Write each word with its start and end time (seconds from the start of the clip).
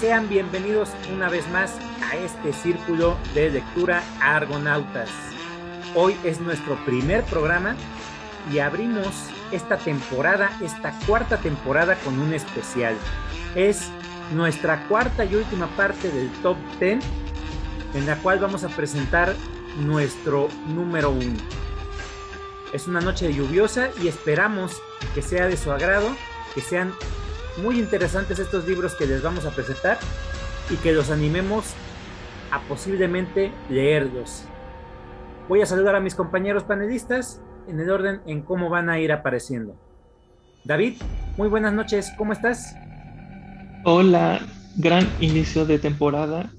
Sean 0.00 0.28
bienvenidos 0.28 0.90
una 1.10 1.30
vez 1.30 1.48
más 1.48 1.72
a 2.10 2.16
este 2.16 2.52
círculo 2.52 3.16
de 3.32 3.48
lectura 3.48 4.02
Argonautas. 4.20 5.08
Hoy 5.94 6.14
es 6.22 6.38
nuestro 6.38 6.76
primer 6.84 7.24
programa 7.24 7.74
y 8.52 8.58
abrimos 8.58 9.14
esta 9.52 9.78
temporada, 9.78 10.50
esta 10.62 10.92
cuarta 11.06 11.38
temporada 11.38 11.94
con 11.96 12.18
un 12.18 12.34
especial. 12.34 12.94
Es 13.54 13.88
nuestra 14.34 14.86
cuarta 14.86 15.24
y 15.24 15.34
última 15.34 15.66
parte 15.68 16.10
del 16.10 16.30
top 16.42 16.58
10 16.78 17.02
en 17.94 18.06
la 18.06 18.16
cual 18.16 18.38
vamos 18.38 18.64
a 18.64 18.68
presentar 18.68 19.34
nuestro 19.78 20.48
número 20.66 21.10
uno. 21.10 21.38
Es 22.74 22.86
una 22.86 23.00
noche 23.00 23.32
lluviosa 23.32 23.88
y 24.02 24.08
esperamos 24.08 24.82
que 25.14 25.22
sea 25.22 25.46
de 25.46 25.56
su 25.56 25.72
agrado, 25.72 26.14
que 26.54 26.60
sean 26.60 26.92
muy 27.58 27.78
interesantes 27.78 28.38
estos 28.38 28.66
libros 28.66 28.94
que 28.94 29.06
les 29.06 29.22
vamos 29.22 29.44
a 29.46 29.50
presentar 29.50 29.98
y 30.70 30.76
que 30.76 30.92
los 30.92 31.10
animemos 31.10 31.74
a 32.50 32.60
posiblemente 32.62 33.52
leerlos. 33.68 34.44
Voy 35.48 35.62
a 35.62 35.66
saludar 35.66 35.94
a 35.94 36.00
mis 36.00 36.14
compañeros 36.14 36.64
panelistas 36.64 37.40
en 37.68 37.80
el 37.80 37.90
orden 37.90 38.20
en 38.26 38.42
cómo 38.42 38.68
van 38.68 38.88
a 38.90 39.00
ir 39.00 39.12
apareciendo. 39.12 39.76
David, 40.64 40.94
muy 41.36 41.48
buenas 41.48 41.72
noches, 41.72 42.12
¿cómo 42.16 42.32
estás? 42.32 42.74
Hola, 43.84 44.40
gran 44.76 45.08
inicio 45.20 45.64
de 45.64 45.78
temporada 45.78 46.50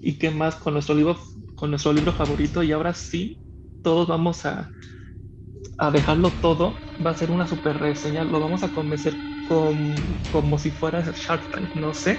y 0.00 0.18
qué 0.18 0.30
más 0.30 0.56
con 0.56 0.74
nuestro 0.74 0.94
libro, 0.94 1.16
con 1.54 1.70
nuestro 1.70 1.92
libro 1.92 2.12
favorito 2.12 2.62
y 2.62 2.72
ahora 2.72 2.92
sí, 2.92 3.38
todos 3.82 4.08
vamos 4.08 4.44
a, 4.44 4.68
a 5.78 5.90
dejarlo 5.92 6.30
todo, 6.40 6.74
va 7.04 7.10
a 7.10 7.14
ser 7.14 7.30
una 7.30 7.46
super 7.46 7.78
reseña, 7.78 8.24
lo 8.24 8.40
vamos 8.40 8.64
a 8.64 8.68
convencer 8.68 9.14
como 9.48 10.58
si 10.58 10.70
fuera 10.70 11.02
Shark 11.16 11.50
Tank, 11.50 11.74
no 11.74 11.94
sé. 11.94 12.18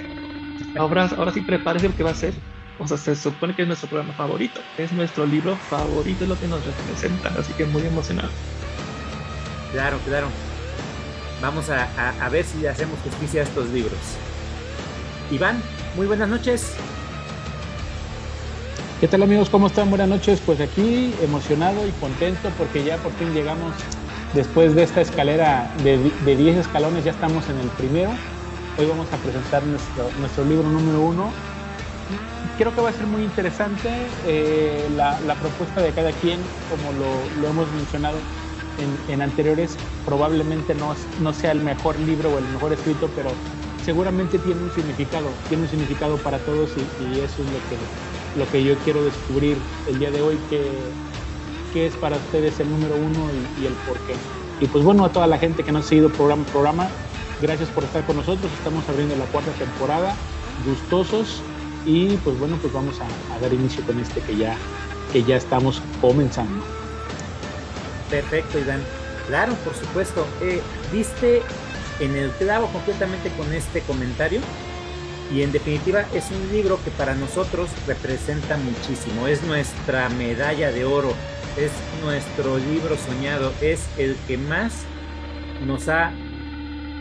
Ahora, 0.76 1.10
ahora 1.16 1.32
sí 1.32 1.40
prepárese 1.40 1.88
lo 1.88 1.96
que 1.96 2.02
va 2.02 2.10
a 2.10 2.14
ser. 2.14 2.34
O 2.78 2.88
sea, 2.88 2.96
se 2.96 3.14
supone 3.14 3.54
que 3.54 3.62
es 3.62 3.68
nuestro 3.68 3.88
programa 3.88 4.12
favorito, 4.14 4.60
es 4.78 4.92
nuestro 4.92 5.26
libro 5.26 5.56
favorito, 5.70 6.24
es 6.24 6.28
lo 6.28 6.38
que 6.38 6.48
nos 6.48 6.64
representa, 6.64 7.32
así 7.38 7.52
que 7.52 7.64
muy 7.66 7.82
emocionado. 7.82 8.30
Claro, 9.72 9.98
claro. 10.06 10.28
Vamos 11.40 11.70
a, 11.70 11.84
a, 11.96 12.26
a 12.26 12.28
ver 12.28 12.44
si 12.44 12.66
hacemos 12.66 12.98
justicia 13.00 13.42
a 13.42 13.44
estos 13.44 13.68
libros. 13.70 13.98
Iván, 15.30 15.62
muy 15.94 16.06
buenas 16.06 16.28
noches. 16.28 16.74
¿Qué 19.00 19.08
tal 19.08 19.22
amigos? 19.22 19.50
¿Cómo 19.50 19.66
están? 19.66 19.90
Buenas 19.90 20.08
noches. 20.08 20.40
Pues 20.44 20.60
aquí 20.60 21.14
emocionado 21.22 21.86
y 21.86 21.90
contento 21.92 22.50
porque 22.56 22.84
ya 22.84 22.96
por 22.98 23.12
fin 23.12 23.34
llegamos 23.34 23.72
Después 24.34 24.74
de 24.74 24.82
esta 24.82 25.00
escalera 25.00 25.70
de, 25.84 25.96
10 26.24 26.56
escalones 26.56 27.04
ya 27.04 27.12
estamos 27.12 27.48
en 27.48 27.56
el 27.60 27.68
primero. 27.68 28.10
Hoy 28.76 28.86
vamos 28.86 29.06
a 29.12 29.16
presentar 29.18 29.62
nuestro, 29.62 30.44
libro 30.44 30.68
número 30.68 31.00
uno. 31.02 31.30
Creo 32.58 32.74
que 32.74 32.80
va 32.80 32.88
a 32.88 32.92
ser 32.92 33.06
muy 33.06 33.22
interesante 33.22 33.88
eh, 34.26 34.88
la, 34.96 35.36
propuesta 35.36 35.80
de 35.80 35.92
cada 35.92 36.10
quien, 36.10 36.40
como 36.68 36.90
lo, 36.98 37.48
hemos 37.48 37.70
mencionado 37.74 38.18
en, 39.08 39.22
anteriores, 39.22 39.76
probablemente 40.04 40.74
no, 40.74 41.32
sea 41.32 41.52
el 41.52 41.60
mejor 41.60 41.96
libro 42.00 42.34
o 42.34 42.38
el 42.38 42.44
mejor 42.48 42.72
escrito, 42.72 43.08
pero 43.14 43.30
seguramente 43.84 44.40
tiene 44.40 44.62
un 44.62 44.72
significado, 44.72 45.28
tiene 45.48 45.62
un 45.62 45.68
significado 45.68 46.16
para 46.16 46.38
todos 46.38 46.70
y, 46.76 47.20
eso 47.20 47.40
es 47.40 47.50
lo 47.52 47.60
que, 47.68 48.40
lo 48.40 48.50
que 48.50 48.64
yo 48.64 48.74
quiero 48.78 49.04
descubrir 49.04 49.56
el 49.86 50.00
día 50.00 50.10
de 50.10 50.22
hoy, 50.22 50.40
que 50.50 50.72
qué 51.74 51.88
es 51.88 51.94
para 51.96 52.16
ustedes 52.16 52.58
el 52.60 52.70
número 52.70 52.94
uno 52.94 53.28
y, 53.60 53.66
el 53.66 53.72
por 53.86 53.98
qué. 54.06 54.14
Y 54.60 54.68
pues 54.68 54.84
bueno, 54.84 55.04
a 55.04 55.12
toda 55.12 55.26
la 55.26 55.38
gente 55.38 55.64
que 55.64 55.72
nos 55.72 55.84
ha 55.84 55.88
seguido 55.88 56.08
programa 56.08 56.44
programa, 56.46 56.88
gracias 57.42 57.68
por 57.70 57.82
estar 57.82 58.06
con 58.06 58.16
nosotros. 58.16 58.50
Estamos 58.56 58.88
abriendo 58.88 59.16
la 59.16 59.24
cuarta 59.26 59.50
temporada, 59.52 60.14
gustosos 60.64 61.42
y 61.84 62.16
pues 62.18 62.38
bueno, 62.38 62.56
pues 62.62 62.72
vamos 62.72 63.00
a, 63.00 63.40
dar 63.40 63.52
inicio 63.52 63.84
con 63.84 63.98
este 63.98 64.20
que 64.20 64.36
ya, 64.36 64.56
que 65.12 65.24
ya 65.24 65.36
estamos 65.36 65.82
comenzando. 66.00 66.64
Perfecto, 68.08 68.60
Iván. 68.60 68.80
Claro, 69.26 69.54
por 69.64 69.74
supuesto. 69.74 70.24
Eh, 70.40 70.62
diste 70.92 71.42
en 71.98 72.14
el 72.14 72.30
clavo 72.30 72.68
completamente 72.68 73.30
con 73.30 73.52
este 73.52 73.80
comentario 73.80 74.40
y 75.34 75.42
en 75.42 75.50
definitiva 75.50 76.04
es 76.14 76.30
un 76.30 76.52
libro 76.52 76.78
que 76.84 76.90
para 76.92 77.16
nosotros 77.16 77.68
representa 77.88 78.56
muchísimo. 78.58 79.26
Es 79.26 79.42
nuestra 79.42 80.08
medalla 80.10 80.70
de 80.70 80.84
oro 80.84 81.12
es 81.56 81.72
nuestro 82.02 82.58
libro 82.58 82.96
soñado, 82.96 83.52
es 83.60 83.88
el 83.98 84.16
que 84.26 84.36
más 84.36 84.84
nos 85.66 85.88
ha 85.88 86.12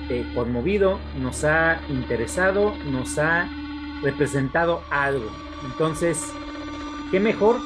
eh, 0.10 0.26
conmovido, 0.36 1.00
nos 1.20 1.44
ha 1.44 1.82
interesado, 1.90 2.76
nos 2.86 3.18
ha 3.18 3.50
representado 4.04 4.84
algo. 4.92 5.32
Entonces, 5.66 6.32
¿qué 7.12 7.20
mejor 7.20 7.58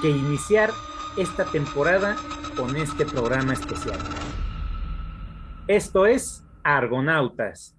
que 0.00 0.10
iniciar 0.10 0.70
esta 1.16 1.44
temporada 1.44 2.16
con 2.56 2.76
este 2.76 3.04
programa 3.04 3.52
especial? 3.52 3.98
Esto 5.68 6.06
es 6.06 6.44
Argonautas. 6.64 7.76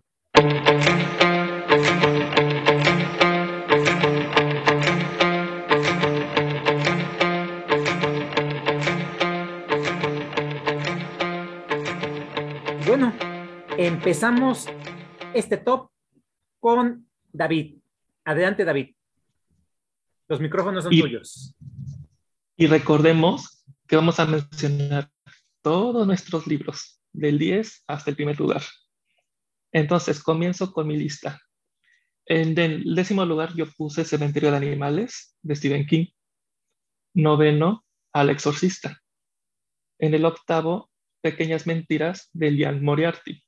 Empezamos 13.85 14.67
este 15.33 15.57
top 15.57 15.89
con 16.61 17.05
David. 17.33 17.79
Adelante, 18.23 18.63
David. 18.63 18.95
Los 20.29 20.39
micrófonos 20.39 20.85
son 20.85 20.97
tuyos. 20.97 21.53
Y 22.55 22.67
recordemos 22.67 23.65
que 23.85 23.97
vamos 23.97 24.21
a 24.21 24.25
mencionar 24.25 25.11
todos 25.61 26.07
nuestros 26.07 26.47
libros, 26.47 27.01
del 27.11 27.37
10 27.37 27.83
hasta 27.87 28.09
el 28.09 28.15
primer 28.15 28.39
lugar. 28.39 28.61
Entonces, 29.73 30.23
comienzo 30.23 30.71
con 30.71 30.87
mi 30.87 30.95
lista. 30.95 31.41
En 32.25 32.57
el 32.57 32.95
décimo 32.95 33.25
lugar 33.25 33.53
yo 33.53 33.69
puse 33.69 34.05
Cementerio 34.05 34.49
de 34.51 34.55
Animales 34.55 35.35
de 35.41 35.57
Stephen 35.57 35.85
King. 35.85 36.05
Noveno, 37.13 37.83
Al 38.13 38.29
Exorcista. 38.29 39.01
En 39.99 40.13
el 40.13 40.23
octavo, 40.23 40.89
Pequeñas 41.19 41.67
Mentiras 41.67 42.29
de 42.31 42.49
Lian 42.49 42.81
Moriarty. 42.81 43.43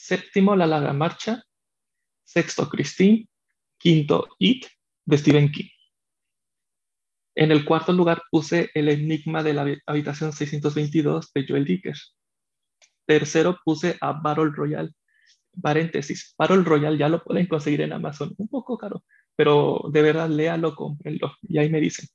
Séptimo, 0.00 0.56
La 0.56 0.66
Larga 0.66 0.92
Marcha. 0.92 1.44
Sexto, 2.24 2.68
Christine. 2.68 3.28
Quinto, 3.78 4.28
It, 4.38 4.66
de 5.04 5.18
Stephen 5.18 5.50
King. 5.50 5.68
En 7.34 7.52
el 7.52 7.64
cuarto 7.64 7.92
lugar 7.92 8.22
puse 8.30 8.70
El 8.74 8.88
Enigma 8.88 9.42
de 9.42 9.54
la 9.54 9.66
Habitación 9.86 10.32
622 10.32 11.32
de 11.32 11.46
Joel 11.46 11.64
Dicker. 11.64 11.96
Tercero 13.06 13.58
puse 13.64 13.96
a 14.00 14.12
Battle 14.12 14.50
Royale. 14.52 14.90
Paréntesis, 15.60 16.34
Battle 16.38 16.62
Royale 16.64 16.98
ya 16.98 17.08
lo 17.08 17.22
pueden 17.22 17.46
conseguir 17.46 17.82
en 17.82 17.92
Amazon. 17.92 18.34
Un 18.36 18.48
poco 18.48 18.78
caro, 18.78 19.04
pero 19.36 19.82
de 19.92 20.02
verdad 20.02 20.28
léalo, 20.28 20.74
cómprenlo. 20.74 21.34
Y 21.42 21.58
ahí 21.58 21.70
me 21.70 21.80
dicen. 21.80 22.06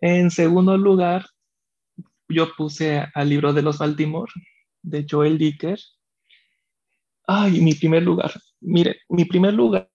En 0.00 0.30
segundo 0.30 0.76
lugar, 0.76 1.26
yo 2.28 2.54
puse 2.56 3.06
al 3.14 3.28
libro 3.28 3.52
de 3.52 3.62
los 3.62 3.78
Baltimore 3.78 4.32
de 4.82 5.06
Joel 5.08 5.38
Dicker. 5.38 5.78
Ay, 7.32 7.60
mi 7.60 7.74
primer 7.74 8.02
lugar. 8.02 8.32
Mire, 8.60 9.02
mi 9.08 9.24
primer 9.24 9.54
lugar 9.54 9.88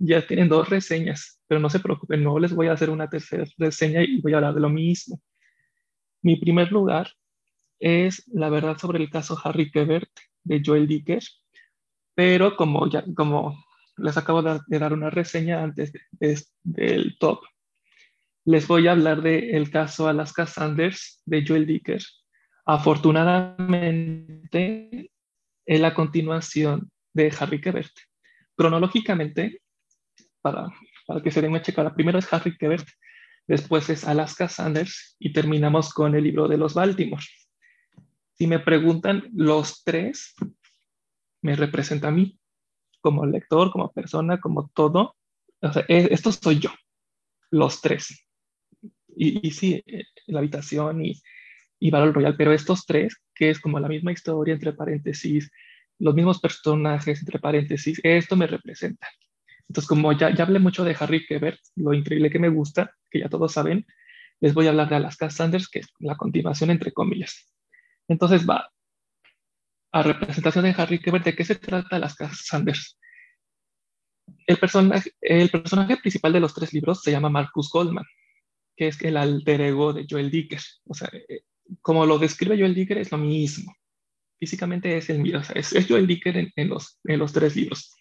ya 0.00 0.26
tienen 0.26 0.48
dos 0.48 0.68
reseñas, 0.68 1.40
pero 1.46 1.60
no 1.60 1.70
se 1.70 1.78
preocupen, 1.78 2.24
no 2.24 2.36
les 2.40 2.52
voy 2.52 2.66
a 2.66 2.72
hacer 2.72 2.90
una 2.90 3.08
tercera 3.08 3.44
reseña 3.58 4.02
y 4.02 4.20
voy 4.20 4.32
a 4.32 4.38
hablar 4.38 4.54
de 4.54 4.60
lo 4.60 4.68
mismo. 4.68 5.22
Mi 6.20 6.34
primer 6.34 6.72
lugar 6.72 7.12
es 7.78 8.24
La 8.26 8.48
verdad 8.50 8.76
sobre 8.76 8.98
el 8.98 9.08
caso 9.08 9.38
Harry 9.44 9.70
Quebert 9.70 10.10
de 10.42 10.62
Joel 10.66 10.88
Dicker, 10.88 11.22
pero 12.16 12.56
como 12.56 12.90
ya 12.90 13.04
como 13.14 13.56
les 13.98 14.16
acabo 14.16 14.42
de, 14.42 14.78
dar 14.80 14.92
una 14.92 15.10
reseña 15.10 15.62
antes 15.62 15.92
del 16.64 17.16
top, 17.20 17.38
les 18.46 18.66
voy 18.68 18.86
a 18.86 18.92
hablar 18.92 19.22
del 19.22 19.70
caso 19.70 20.06
Alaska 20.06 20.46
Sanders 20.46 21.20
de 21.26 21.44
Joel 21.46 21.66
Dicker. 21.66 22.00
Afortunadamente, 22.64 25.10
es 25.66 25.80
la 25.80 25.92
continuación 25.92 26.90
de 27.12 27.34
Harry 27.38 27.60
Quebert. 27.60 27.92
Cronológicamente, 28.54 29.60
para, 30.40 30.68
para 31.08 31.20
que 31.20 31.30
se 31.32 31.42
den 31.42 31.50
una 31.50 31.62
checada, 31.62 31.92
primero 31.92 32.20
es 32.20 32.32
Harry 32.32 32.56
Quebert, 32.56 32.86
después 33.48 33.90
es 33.90 34.06
Alaska 34.06 34.48
Sanders 34.48 35.16
y 35.18 35.32
terminamos 35.32 35.92
con 35.92 36.14
el 36.14 36.22
libro 36.22 36.46
de 36.46 36.56
los 36.56 36.74
Baltimore. 36.74 37.24
Si 38.34 38.46
me 38.46 38.60
preguntan, 38.60 39.28
los 39.34 39.82
tres 39.82 40.36
me 41.42 41.56
representan 41.56 42.10
a 42.10 42.16
mí, 42.16 42.38
como 43.00 43.26
lector, 43.26 43.72
como 43.72 43.90
persona, 43.90 44.40
como 44.40 44.70
todo. 44.72 45.16
O 45.62 45.72
sea, 45.72 45.84
esto 45.88 46.30
soy 46.30 46.60
yo, 46.60 46.70
los 47.50 47.80
tres 47.80 48.25
y, 49.16 49.50
sí, 49.50 49.82
eh, 49.86 50.04
la 50.26 50.40
habitación 50.40 51.04
y, 51.04 51.20
y 51.78 51.90
Battle 51.90 52.12
Royale, 52.12 52.36
pero 52.36 52.52
estos 52.52 52.84
tres, 52.84 53.16
que 53.34 53.50
es 53.50 53.60
como 53.60 53.80
la 53.80 53.88
misma 53.88 54.12
historia 54.12 54.54
entre 54.54 54.72
paréntesis, 54.72 55.50
los 55.98 56.14
mismos 56.14 56.40
personajes 56.40 57.20
entre 57.20 57.38
paréntesis, 57.38 58.00
esto 58.04 58.36
me 58.36 58.46
representa. 58.46 59.08
Entonces, 59.68 59.88
como 59.88 60.12
ya, 60.12 60.32
ya 60.34 60.44
hablé 60.44 60.58
mucho 60.58 60.84
de 60.84 60.96
Harry 60.98 61.26
Quebert, 61.26 61.58
lo 61.74 61.94
increíble 61.94 62.30
que 62.30 62.38
me 62.38 62.50
gusta, 62.50 62.94
que 63.10 63.20
ya 63.20 63.28
todos 63.28 63.52
saben, 63.52 63.86
les 64.40 64.54
voy 64.54 64.66
a 64.66 64.70
hablar 64.70 64.88
de 64.88 64.96
Alaska 64.96 65.30
Sanders, 65.30 65.68
que 65.68 65.80
es 65.80 65.88
la 65.98 66.16
continuación 66.16 66.70
entre 66.70 66.92
comillas. 66.92 67.52
Entonces 68.06 68.48
va 68.48 68.70
a 69.92 70.02
representación 70.02 70.64
de 70.64 70.74
Harry 70.76 70.98
Quebert, 70.98 71.24
¿de 71.24 71.34
qué 71.34 71.44
se 71.44 71.54
trata 71.54 71.96
Alaska 71.96 72.30
Sanders? 72.32 72.98
El 74.46 74.58
personaje, 74.58 75.12
el 75.20 75.48
personaje 75.48 75.96
principal 75.96 76.32
de 76.32 76.40
los 76.40 76.54
tres 76.54 76.72
libros 76.72 77.02
se 77.02 77.10
llama 77.10 77.30
Marcus 77.30 77.70
Goldman, 77.70 78.04
que 78.76 78.88
es 78.88 79.00
el 79.02 79.16
alter 79.16 79.60
ego 79.62 79.92
de 79.92 80.06
Joel 80.08 80.30
Dicker. 80.30 80.60
O 80.84 80.94
sea, 80.94 81.08
eh, 81.12 81.42
como 81.80 82.06
lo 82.06 82.18
describe 82.18 82.58
Joel 82.58 82.74
Dicker, 82.74 82.98
es 82.98 83.10
lo 83.10 83.18
mismo. 83.18 83.74
Físicamente 84.38 84.96
es 84.96 85.08
el 85.08 85.20
mismo, 85.20 85.40
o 85.40 85.42
sea, 85.42 85.56
es, 85.56 85.74
Joel 85.88 86.06
Dicker 86.06 86.36
en, 86.36 86.68
los, 86.68 87.00
en 87.04 87.18
los 87.18 87.32
tres 87.32 87.56
libros. 87.56 87.94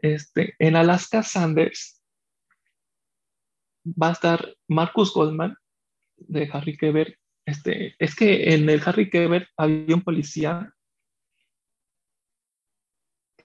Este, 0.00 0.54
en 0.58 0.76
Alaska 0.76 1.22
Sanders 1.22 2.02
va 3.84 4.08
a 4.08 4.12
estar 4.12 4.54
Marcus 4.68 5.12
Goldman 5.12 5.56
de 6.16 6.50
Harry 6.52 6.76
Quebert. 6.76 7.14
Este, 7.46 7.94
es 7.98 8.14
que 8.14 8.52
en 8.54 8.68
el 8.68 8.82
Harry 8.84 9.08
Quebert 9.08 9.48
había 9.56 9.94
un 9.94 10.02
policía 10.02 10.72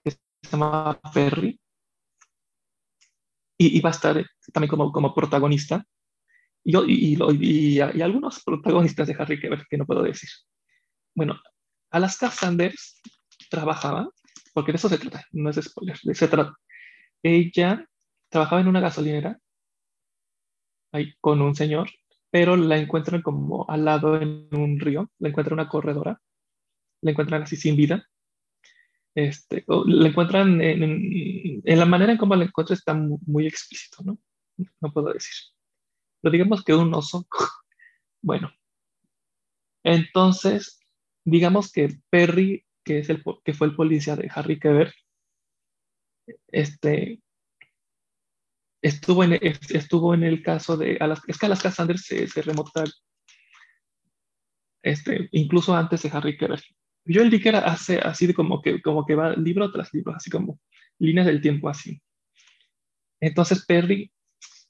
que 0.04 0.12
se 0.12 0.20
llamaba 0.52 1.00
Perry 1.14 1.60
y, 3.58 3.80
va 3.82 3.90
a 3.90 3.94
estar 3.94 4.26
también 4.52 4.70
como, 4.70 4.92
como 4.92 5.14
protagonista 5.14 5.86
y, 6.64 7.80
algunos 7.80 8.44
protagonistas 8.44 9.08
de 9.08 9.16
Harry 9.18 9.40
Quebert 9.40 9.68
que 9.70 9.78
no 9.78 9.86
puedo 9.86 10.04
decir. 10.04 10.30
Bueno, 11.16 11.40
Alaska 11.92 12.32
Sanders 12.32 13.02
trabajaba, 13.50 14.10
porque 14.54 14.72
de 14.72 14.78
eso 14.78 14.90
se 14.90 14.98
trata, 14.98 15.26
no 15.32 15.50
es 15.50 15.58
spoiler, 15.58 15.98
se 15.98 16.28
trata. 16.28 16.56
Ella 17.22 17.88
trabajaba 18.30 18.62
en 18.62 18.68
una 18.68 18.80
gasolinera 18.80 19.40
ahí 20.92 21.14
con 21.20 21.42
un 21.42 21.56
señor, 21.56 21.90
pero 22.30 22.56
la 22.56 22.78
encuentran 22.78 23.22
como 23.22 23.70
al 23.70 23.86
lado 23.86 24.20
en 24.20 24.48
un 24.52 24.80
río, 24.80 25.12
la 25.20 25.30
encuentran 25.30 25.60
una 25.60 25.70
corredora, 25.70 26.22
la 27.02 27.12
encuentran 27.12 27.44
así 27.44 27.56
sin 27.56 27.76
vida. 27.76 28.08
Este, 29.16 29.64
la 29.68 30.08
encuentran 30.08 30.60
en, 30.60 31.62
la 31.64 31.86
manera 31.86 32.14
en 32.14 32.18
cómo 32.18 32.36
la 32.36 32.46
encuentran 32.46 32.78
está 32.78 32.94
muy, 32.96 33.46
explícito, 33.46 34.04
¿no? 34.04 34.18
No 34.82 34.92
puedo 34.92 35.14
decir. 35.14 35.53
Pero 36.24 36.32
digamos 36.32 36.64
que 36.64 36.74
un 36.74 36.94
oso. 36.94 37.28
bueno, 38.24 38.50
entonces, 39.84 40.80
digamos 41.26 41.72
que 41.72 42.00
Perry, 42.10 42.66
que, 42.86 43.00
es 43.00 43.10
el, 43.10 43.22
que 43.44 43.54
fue 43.54 43.68
el 43.68 43.76
policía 43.76 44.16
de 44.16 44.32
Harry 44.34 44.58
Keber, 44.58 44.94
este, 46.48 47.22
estuvo 48.82 49.26
en, 49.26 49.34
estuvo 49.34 50.14
en 50.14 50.24
el 50.24 50.42
caso 50.42 50.78
de 50.78 50.98
es 51.28 51.38
que 51.38 51.46
Alaska 51.46 51.72
Sanders 51.72 52.06
se, 52.06 52.28
se 52.28 52.44
este, 54.82 55.28
incluso 55.32 55.76
antes 55.76 56.04
de 56.04 56.10
Harry 56.14 56.38
Keber. 56.38 56.62
Joel 57.06 57.30
Dicker 57.30 57.58
hace 57.58 58.00
así 58.00 58.28
de 58.28 58.34
como 58.34 58.62
que, 58.62 58.82
como 58.82 59.06
que 59.06 59.16
va 59.16 59.36
libro 59.36 59.70
tras 59.74 59.94
libro, 59.94 60.16
así 60.16 60.30
como 60.30 60.62
líneas 61.00 61.26
del 61.26 61.42
tiempo 61.42 61.68
así. 61.68 62.02
Entonces 63.20 63.66
Perry, 63.66 64.10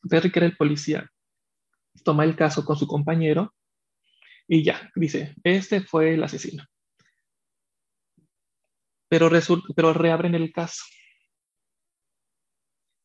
Perry 0.09 0.31
que 0.31 0.39
era 0.39 0.47
el 0.47 0.57
policía, 0.57 1.12
toma 2.03 2.23
el 2.23 2.35
caso 2.35 2.65
con 2.65 2.77
su 2.77 2.87
compañero 2.87 3.53
y 4.47 4.63
ya, 4.63 4.91
dice, 4.95 5.35
este 5.43 5.81
fue 5.81 6.13
el 6.13 6.23
asesino. 6.23 6.63
Pero, 9.07 9.29
pero 9.75 9.93
reabren 9.93 10.35
el 10.35 10.51
caso 10.51 10.83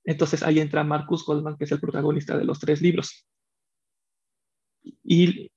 entonces 0.09 0.43
ahí 0.43 0.59
entra 0.59 0.85
Marcus 0.85 1.23
Goldman, 1.27 1.59
que 1.59 1.65
es 1.65 1.73
el 1.73 1.81
protagonista 1.81 2.39
de 2.39 2.47
los 2.47 2.59
tres 2.59 2.81
libros. 2.81 3.27
Y, 5.05 5.51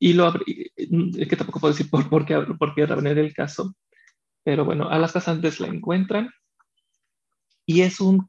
y 0.00 0.12
lo 0.14 0.34
es 0.74 1.28
que 1.28 1.36
tampoco 1.36 1.60
puedo 1.60 1.72
decir 1.72 1.88
por, 1.88 2.10
por 2.10 2.26
qué, 2.26 2.34
por 2.58 2.74
qué 2.74 2.82
el 2.82 3.34
caso, 3.34 3.76
pero 4.42 4.64
bueno, 4.64 4.88
a 4.88 4.98
las 4.98 5.12
casantes 5.12 5.60
la 5.60 5.68
encuentran 5.68 6.28
y 7.66 7.82
es 7.82 8.00
un, 8.00 8.28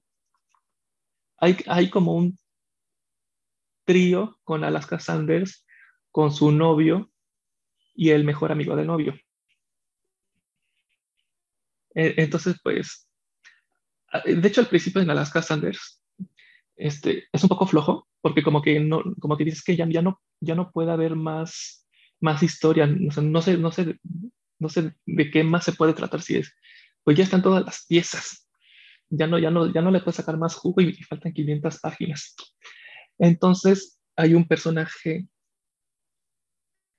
hay, 1.37 1.57
hay 1.65 1.89
como 1.89 2.13
un 2.13 2.37
trío 3.89 4.38
con 4.44 4.63
Alaska 4.63 5.00
Sanders, 5.00 5.65
con 6.12 6.31
su 6.31 6.51
novio 6.51 7.09
y 7.95 8.12
el 8.12 8.24
mejor 8.24 8.51
amigo 8.51 8.75
del 8.75 8.86
novio. 8.86 9.15
E, 11.95 12.13
entonces, 12.18 12.57
pues, 12.63 13.09
de 14.25 14.47
hecho, 14.47 14.62
al 14.62 14.68
principio 14.68 15.01
en 15.01 15.09
Alaska 15.09 15.41
Sanders 15.41 16.03
este, 16.75 17.24
es 17.33 17.41
un 17.41 17.50
poco 17.50 17.65
flojo, 17.65 18.07
porque 18.21 18.44
como 18.44 18.62
que, 18.62 18.80
no, 18.80 19.01
como 19.19 19.36
que 19.36 19.44
dices 19.44 19.63
que 19.63 19.75
ya, 19.75 19.88
ya, 19.89 20.03
no, 20.03 20.21
ya 20.39 20.53
no 20.53 20.71
puede 20.71 20.92
haber 20.92 21.15
más, 21.15 21.88
más 22.19 22.44
historia, 22.44 22.85
no 22.85 23.09
sé, 23.12 23.24
no, 23.24 23.42
sé, 23.42 23.57
no, 24.59 24.69
sé, 24.69 24.94
de 25.07 25.31
qué 25.31 25.44
más 25.44 25.65
se 25.65 25.74
puede 25.74 25.94
tratar 25.94 26.21
si 26.21 26.38
es, 26.38 26.56
pues 27.03 27.18
ya 27.18 27.24
están 27.24 27.42
todas 27.42 27.65
las 27.65 27.88
piezas, 27.88 28.47
ya 29.09 29.25
no, 29.25 29.39
ya 29.39 29.50
no, 29.50 29.74
ya 29.74 29.81
no 29.81 29.89
le 29.89 30.01
puedes 30.01 30.18
sacar 30.18 30.38
más 30.38 30.53
jugo 30.53 30.80
y, 30.81 30.94
faltan 30.94 31.33
500 31.33 31.80
páginas. 31.80 32.35
Entonces, 33.19 34.00
hay 34.16 34.33
un 34.33 34.48
personaje 34.48 35.27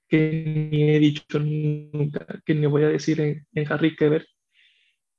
que 0.09 0.69
ni 0.73 0.91
he 0.91 0.99
dicho 0.99 1.39
nunca, 1.39 2.27
que 2.45 2.55
ni 2.55 2.67
voy 2.67 2.83
a 2.85 2.89
decir 2.89 3.21
en, 3.21 3.73
Harry 3.73 3.97
Keber, 3.97 4.27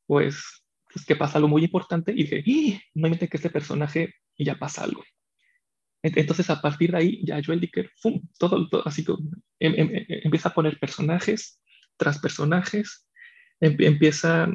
pues 0.05 0.63
es 0.93 1.05
que 1.05 1.15
pasa 1.15 1.37
algo 1.37 1.47
muy 1.47 1.63
importante 1.63 2.11
y 2.11 2.25
dije, 2.25 2.43
¡Ah! 2.45 2.81
no 2.95 3.09
me 3.09 3.17
que 3.17 3.29
este 3.31 3.49
personaje 3.49 4.13
y 4.35 4.45
ya 4.45 4.55
pasa 4.55 4.83
algo. 4.83 5.03
Entonces, 6.03 6.49
a 6.49 6.61
partir 6.61 6.91
de 6.91 6.97
ahí, 6.97 7.25
ya 7.25 7.39
Joel 7.43 7.61
Dicker, 7.61 7.91
¡fum! 7.95 8.21
Todo, 8.37 8.67
así 8.85 9.03
como 9.03 9.29
em, 9.59 9.73
em, 9.75 9.95
em, 9.95 10.05
empieza 10.23 10.49
a 10.49 10.53
poner 10.53 10.79
personajes 10.79 11.61
tras 11.95 12.19
personajes, 12.19 13.07
empieza 13.59 14.51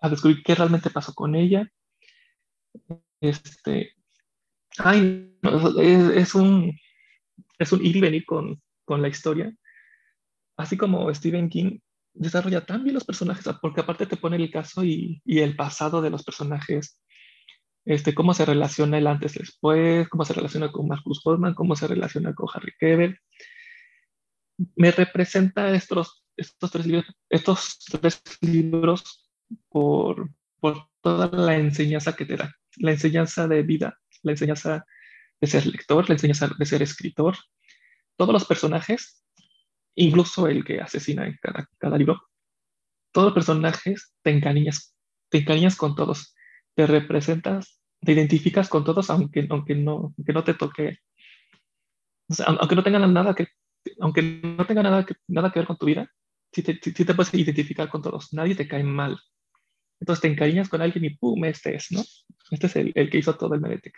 a, 0.00 0.08
descubrir 0.10 0.42
qué 0.44 0.54
realmente 0.54 0.90
pasó 0.90 1.14
con 1.14 1.34
ella. 1.34 1.70
Este, 3.20 3.97
es, 4.78 6.34
un, 6.34 6.78
ir 7.82 7.96
y 7.96 8.00
venir 8.00 8.24
con, 8.24 8.60
la 8.88 9.08
historia. 9.08 9.54
Así 10.56 10.76
como 10.76 11.12
Stephen 11.14 11.48
King 11.48 11.78
desarrolla 12.14 12.64
tan 12.64 12.82
bien 12.82 12.94
los 12.94 13.04
personajes, 13.04 13.46
porque 13.60 13.80
aparte 13.80 14.06
te 14.06 14.16
pone 14.16 14.36
el 14.36 14.50
caso 14.50 14.84
y, 14.84 15.22
el 15.26 15.56
pasado 15.56 16.02
de 16.02 16.10
los 16.10 16.24
personajes, 16.24 17.00
este, 17.84 18.14
cómo 18.14 18.34
se 18.34 18.44
relaciona 18.44 18.98
el 18.98 19.06
antes 19.06 19.34
después, 19.34 20.08
cómo 20.08 20.24
se 20.24 20.34
relaciona 20.34 20.72
con 20.72 20.88
Marcus 20.88 21.22
Goldman, 21.22 21.54
cómo 21.54 21.76
se 21.76 21.86
relaciona 21.86 22.34
con 22.34 22.48
Harry 22.52 22.72
Kevin. 22.78 23.16
Me 24.74 24.90
representa 24.90 25.72
estos, 25.74 26.24
tres, 26.72 26.86
libros, 28.40 29.30
por, 29.68 30.30
por 30.60 30.88
toda 31.00 31.28
la 31.28 31.56
enseñanza 31.56 32.14
que 32.14 32.26
te 32.26 32.36
dan, 32.36 32.52
la 32.78 32.90
enseñanza 32.90 33.46
de 33.46 33.62
vida, 33.62 33.98
la 34.22 34.32
enseñanza 34.32 34.84
de 35.40 35.46
ser 35.46 35.66
lector, 35.66 36.08
la 36.08 36.14
enseñanza 36.14 36.50
de 36.58 36.66
ser 36.66 36.82
escritor. 36.82 37.36
Todos 38.16 38.32
los 38.32 38.44
personajes 38.44 39.18
incluso 39.98 40.46
el 40.46 40.64
que 40.64 40.80
asesina 40.80 41.26
en 41.26 41.38
cada, 41.42 41.68
cada 41.78 41.98
libro, 41.98 42.22
todos 43.12 43.26
los 43.26 43.34
personajes 43.34 44.14
te 44.22 44.30
encariñas, 44.30 44.94
te 45.28 45.38
encariñas 45.38 45.76
con 45.76 45.94
todos, 45.96 46.34
te 46.74 46.86
representas, 46.86 47.80
te 48.00 48.12
identificas 48.12 48.68
con 48.68 48.84
todos, 48.84 49.10
aunque, 49.10 49.46
aunque, 49.50 49.74
no, 49.74 50.14
aunque 50.16 50.32
no 50.32 50.44
te 50.44 50.54
toque, 50.54 50.98
aunque 52.46 52.76
no 52.76 52.82
tengan 52.84 53.12
nada 53.12 53.34
que, 53.34 53.48
aunque 54.00 54.22
no 54.22 54.64
tenga 54.66 54.82
nada 54.82 55.04
que, 55.04 55.14
nada 55.26 55.50
que 55.50 55.58
ver 55.58 55.66
con 55.66 55.76
tu 55.76 55.86
vida, 55.86 56.08
sí 56.52 56.62
te, 56.62 56.74
te 56.74 57.14
puedes 57.14 57.34
identificar 57.34 57.88
con 57.88 58.02
todos, 58.02 58.32
nadie 58.32 58.54
te 58.54 58.68
cae 58.68 58.84
mal. 58.84 59.18
Entonces 60.00 60.22
te 60.22 60.28
encariñas 60.28 60.68
con 60.68 60.80
alguien 60.80 61.04
y 61.04 61.10
¡pum! 61.10 61.44
Este 61.44 61.74
es, 61.74 61.90
¿no? 61.90 62.02
Este 62.50 62.66
es 62.66 62.76
el, 62.76 63.10
que 63.10 63.18
hizo 63.18 63.36
todo 63.36 63.54
el 63.54 63.60
merete. 63.60 63.92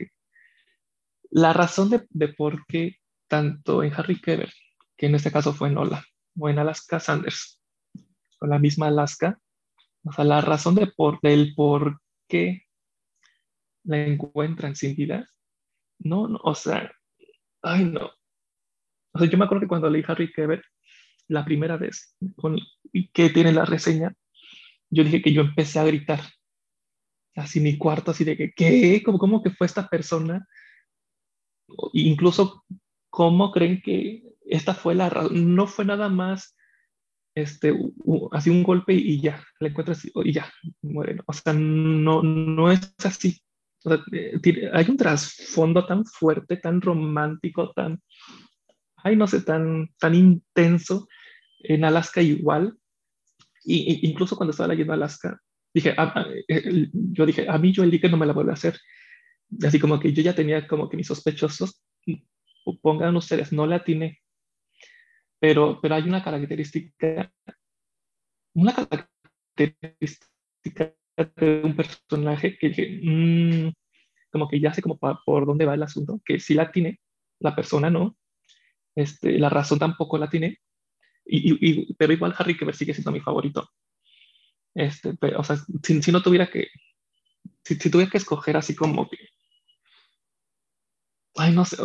La 1.31 1.53
razón 1.53 1.91
de, 1.91 2.07
de 2.11 2.29
por 2.29 2.65
qué 2.67 2.97
tanto 3.29 3.83
en 3.83 3.93
Harry 3.95 4.21
Keber 4.21 4.53
que 5.01 5.07
en 5.07 5.15
este 5.15 5.33
caso 5.33 5.55
fue 5.55 5.69
en 5.69 5.79
Ola 5.79 6.05
o 6.39 6.49
en 6.51 6.59
Alaska 6.59 7.01
Sanders, 7.01 7.59
con 8.39 8.51
la 8.51 8.59
misma 8.59 8.89
Alaska. 8.89 9.41
O 10.05 10.13
sea, 10.13 10.27
la 10.27 10.43
razón 10.43 10.75
de 10.75 10.89
por, 10.89 11.21
del 11.23 11.55
por 11.55 12.01
qué 12.29 12.65
la 13.85 14.05
encuentran 14.05 14.77
sin 14.77 14.95
vida, 14.95 15.27
no, 16.01 16.29
no, 16.29 16.39
o 16.43 16.55
sea, 16.55 16.93
ay 17.63 17.85
no. 17.85 18.11
O 19.13 19.19
sea, 19.19 19.27
yo 19.27 19.39
me 19.39 19.47
acuerdo 19.47 19.63
que 19.63 19.69
cuando 19.69 19.89
leí 19.89 20.05
Harry 20.07 20.31
Keber 20.33 20.63
la 21.29 21.47
primera 21.47 21.79
vez 21.79 22.15
con, 22.37 22.59
que 23.15 23.31
tiene 23.31 23.53
la 23.53 23.65
reseña, 23.65 24.15
yo 24.91 25.05
dije 25.05 25.23
que 25.23 25.33
yo 25.33 25.43
empecé 25.43 25.79
a 25.79 25.85
gritar, 25.85 26.21
así 27.37 27.61
mi 27.61 27.79
cuarto, 27.79 28.11
así 28.11 28.25
de 28.25 28.37
que, 28.37 28.53
¿qué? 28.53 29.03
¿Cómo, 29.05 29.19
cómo 29.19 29.43
que 29.43 29.51
fue 29.51 29.67
esta 29.67 29.89
persona? 29.89 30.47
Incluso, 31.93 32.65
¿cómo 33.09 33.53
creen 33.53 33.81
que 33.83 34.25
esta 34.43 34.75
fue 34.75 34.95
la 34.95 35.09
no 35.31 35.67
fue 35.67 35.85
nada 35.85 36.09
más 36.09 36.57
este, 37.35 37.73
así 38.33 38.51
un 38.51 38.63
golpe 38.63 38.93
y 38.93 39.21
ya, 39.21 39.43
le 39.61 39.69
encuentras 39.69 40.05
y 40.05 40.33
ya, 40.33 40.53
muere. 40.83 41.21
O 41.27 41.33
sea, 41.33 41.53
no, 41.53 42.23
no 42.23 42.71
es 42.71 42.93
así. 43.05 43.41
Eh, 44.13 44.71
hay 44.73 44.87
un 44.89 44.97
trasfondo 44.97 45.87
tan 45.87 46.05
fuerte, 46.05 46.57
tan 46.57 46.81
romántico, 46.81 47.73
tan, 47.73 48.01
ay, 48.97 49.17
no 49.17 49.27
sé, 49.27 49.43
tan, 49.43 49.89
tan 49.99 50.15
intenso 50.15 51.09
en 51.61 51.85
Alaska 51.85 52.21
igual. 52.21 52.77
Y, 53.65 54.09
incluso 54.09 54.37
cuando 54.37 54.53
estaba 54.53 54.69
leyendo 54.69 54.93
Alaska, 54.93 55.39
dije, 55.75 55.95
ah, 55.97 56.13
ah, 56.15 56.27
eh, 56.49 56.89
yo 56.93 57.27
dije, 57.27 57.47
a 57.49 57.59
mí 57.59 57.73
yo 57.73 57.85
el 57.85 58.01
no 58.11 58.17
me 58.17 58.27
la 58.27 58.33
vuelve 58.33 58.53
a 58.53 58.55
hacer. 58.55 58.79
Así 59.65 59.79
como 59.79 59.99
que 59.99 60.13
yo 60.13 60.23
ya 60.23 60.35
tenía 60.35 60.67
como 60.67 60.89
que 60.89 60.97
mis 60.97 61.07
sospechosos, 61.07 61.83
pongan 62.83 63.17
ustedes, 63.17 63.53
no 63.53 63.67
la 63.67 63.85
tiene. 63.85 64.21
Pero, 65.41 65.81
pero 65.81 65.95
hay 65.95 66.03
una 66.03 66.23
característica, 66.23 67.33
una 68.55 68.75
característica 68.75 70.95
de 71.17 71.63
un 71.65 71.77
personaje 71.77 72.59
que 72.59 72.69
dije, 72.69 73.01
mm, 73.03 73.73
como 74.31 74.49
que 74.49 74.61
ya 74.61 74.73
sé 74.73 74.83
como 74.83 74.99
por 74.99 75.47
dónde 75.47 75.65
va 75.65 75.75
el 75.75 75.83
asunto, 75.83 76.21
que 76.25 76.41
si 76.41 76.55
la 76.55 76.71
tiene, 76.71 77.01
la 77.41 77.57
persona 77.57 77.91
no, 77.91 78.17
este, 78.95 79.39
la 79.39 79.49
razón 79.49 79.79
tampoco 79.79 80.19
la 80.19 80.29
tiene, 80.29 80.59
y, 81.31 81.95
pero 81.95 82.13
igual 82.13 82.35
Harry 82.39 82.57
que 82.57 82.73
sigue 82.73 82.95
siendo 82.95 83.13
mi 83.13 83.21
favorito. 83.21 83.69
Este, 84.75 85.15
pero, 85.15 85.41
o 85.41 85.45
sea, 85.45 85.57
si, 85.83 86.03
si, 86.03 86.13
no 86.13 86.23
tuviera 86.23 86.51
que, 86.51 86.69
si, 87.65 87.77
si, 87.77 87.91
tuviera 87.91 88.11
que 88.11 88.19
escoger 88.19 88.57
así 88.57 88.75
como 88.75 89.09
que, 89.09 89.19
ay, 91.37 91.53
no 91.53 91.65
sé, 91.65 91.77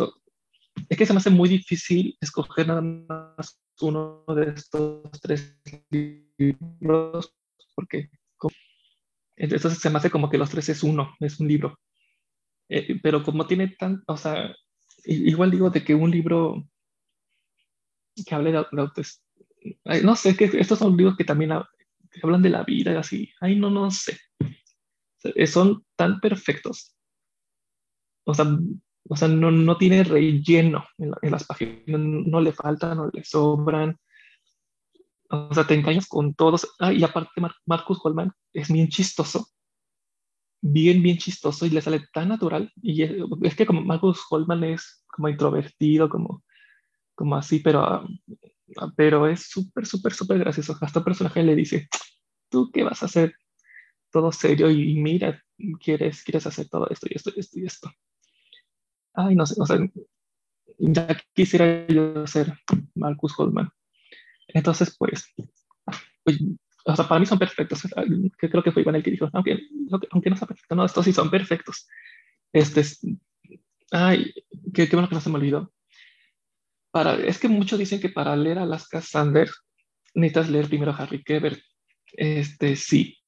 es 0.88 0.98
que 0.98 1.06
se 1.06 1.12
me 1.12 1.18
hace 1.18 1.30
muy 1.30 1.48
difícil 1.48 2.16
escoger 2.20 2.68
nada 2.68 2.82
más 2.82 3.60
uno 3.80 4.24
de 4.28 4.50
estos 4.50 5.10
tres 5.20 5.58
libros, 5.90 7.34
porque 7.74 8.10
entonces 9.36 9.78
se 9.78 9.90
me 9.90 9.98
hace 9.98 10.10
como 10.10 10.30
que 10.30 10.38
los 10.38 10.50
tres 10.50 10.68
es 10.70 10.82
uno, 10.82 11.14
es 11.20 11.40
un 11.40 11.48
libro. 11.48 11.78
Eh, 12.68 12.98
pero 13.02 13.22
como 13.22 13.46
tiene 13.46 13.68
tan, 13.68 14.02
o 14.06 14.16
sea, 14.16 14.54
igual 15.04 15.50
digo 15.50 15.70
de 15.70 15.84
que 15.84 15.94
un 15.94 16.10
libro 16.10 16.66
que 18.26 18.34
hable 18.34 18.52
de, 18.52 18.58
de 18.58 19.04
no 20.02 20.16
sé, 20.16 20.36
que 20.36 20.44
estos 20.44 20.78
son 20.78 20.96
libros 20.96 21.16
que 21.16 21.24
también 21.24 21.52
hablan 22.22 22.42
de 22.42 22.50
la 22.50 22.64
vida 22.64 22.92
y 22.92 22.96
así, 22.96 23.30
ay, 23.40 23.56
no, 23.56 23.70
no 23.70 23.90
sé. 23.90 24.18
Son 25.46 25.84
tan 25.96 26.20
perfectos. 26.20 26.94
O 28.24 28.34
sea, 28.34 28.46
o 29.08 29.16
sea 29.16 29.28
no, 29.28 29.50
no 29.50 29.76
tiene 29.76 30.04
relleno 30.04 30.84
en, 30.98 31.12
las 31.30 31.44
páginas, 31.44 32.00
no, 32.00 32.40
le 32.40 32.52
faltan, 32.52 32.96
no 32.96 33.10
le 33.12 33.24
sobran. 33.24 33.98
O 35.30 35.52
sea, 35.54 35.66
te 35.66 35.74
engañas 35.74 36.06
con 36.06 36.34
todos. 36.34 36.68
Ah, 36.78 36.92
y 36.92 37.02
aparte, 37.02 37.30
Marcus 37.66 38.00
Holman 38.02 38.32
es 38.52 38.70
bien 38.70 38.88
chistoso. 38.88 39.48
Bien, 40.60 41.02
bien 41.02 41.18
chistoso 41.18 41.66
y 41.66 41.70
le 41.70 41.80
sale 41.80 42.02
tan 42.12 42.28
natural. 42.28 42.72
Y 42.82 43.02
es, 43.02 43.56
que 43.56 43.66
como 43.66 43.82
Marcus 43.82 44.24
Holman 44.30 44.64
es 44.64 45.04
como 45.06 45.28
introvertido, 45.28 46.08
como, 46.08 46.42
como 47.14 47.36
así, 47.36 47.60
pero, 47.60 47.80
ah, 47.80 48.06
pero 48.96 49.26
es 49.26 49.42
súper, 49.48 49.86
súper, 49.86 50.12
súper 50.12 50.38
gracioso. 50.38 50.76
Hasta 50.80 51.00
un 51.00 51.04
personaje 51.04 51.42
le 51.42 51.54
dice, 51.54 51.88
¿tú 52.50 52.70
qué 52.72 52.82
vas 52.84 53.02
a 53.02 53.06
hacer? 53.06 53.34
Todo 54.10 54.32
serio 54.32 54.70
y 54.70 55.00
mira, 55.00 55.42
quieres, 55.80 56.22
quieres 56.22 56.46
hacer 56.46 56.68
todo 56.68 56.88
esto 56.88 57.06
y 57.10 57.16
esto 57.16 57.30
y 57.34 57.40
esto 57.40 57.58
y 57.60 57.66
esto. 57.66 57.90
Ay, 59.14 59.34
no 59.34 59.46
sé, 59.46 59.60
o 59.60 59.66
sea, 59.66 59.78
ya 60.78 61.06
quisiera 61.34 61.86
yo 61.86 62.26
ser 62.26 62.52
Marcus 62.94 63.38
Holman. 63.38 63.70
Entonces, 64.48 64.94
pues, 64.98 65.32
pues, 66.22 66.38
o 66.84 66.94
sea, 66.96 67.08
para 67.08 67.18
mí 67.18 67.26
son 67.26 67.38
perfectos. 67.38 67.82
Creo 68.38 68.62
que 68.62 68.72
fue 68.72 68.82
Iván 68.82 68.96
el 68.96 69.02
que 69.02 69.10
dijo, 69.10 69.28
aunque, 69.32 69.58
aunque 70.10 70.30
no 70.30 70.36
sea 70.36 70.46
perfecto, 70.46 70.74
no, 70.74 70.84
estos 70.84 71.04
sí 71.04 71.12
son 71.12 71.30
perfectos. 71.30 71.88
Este, 72.52 72.82
ay, 73.90 74.32
qué, 74.72 74.88
qué 74.88 74.96
bueno 74.96 75.08
que 75.08 75.14
no 75.14 75.20
se 75.20 75.30
me 75.30 75.36
olvidó. 75.36 75.72
Es 76.96 77.38
que 77.38 77.48
muchos 77.48 77.78
dicen 77.78 78.00
que 78.00 78.08
para 78.08 78.34
leer 78.36 78.58
Alaska 78.58 79.02
Sander 79.02 79.50
necesitas 80.14 80.48
leer 80.48 80.66
primero 80.68 80.94
Harry 80.96 81.22
Keber. 81.22 81.62
Este, 82.12 82.74
sí. 82.76 83.18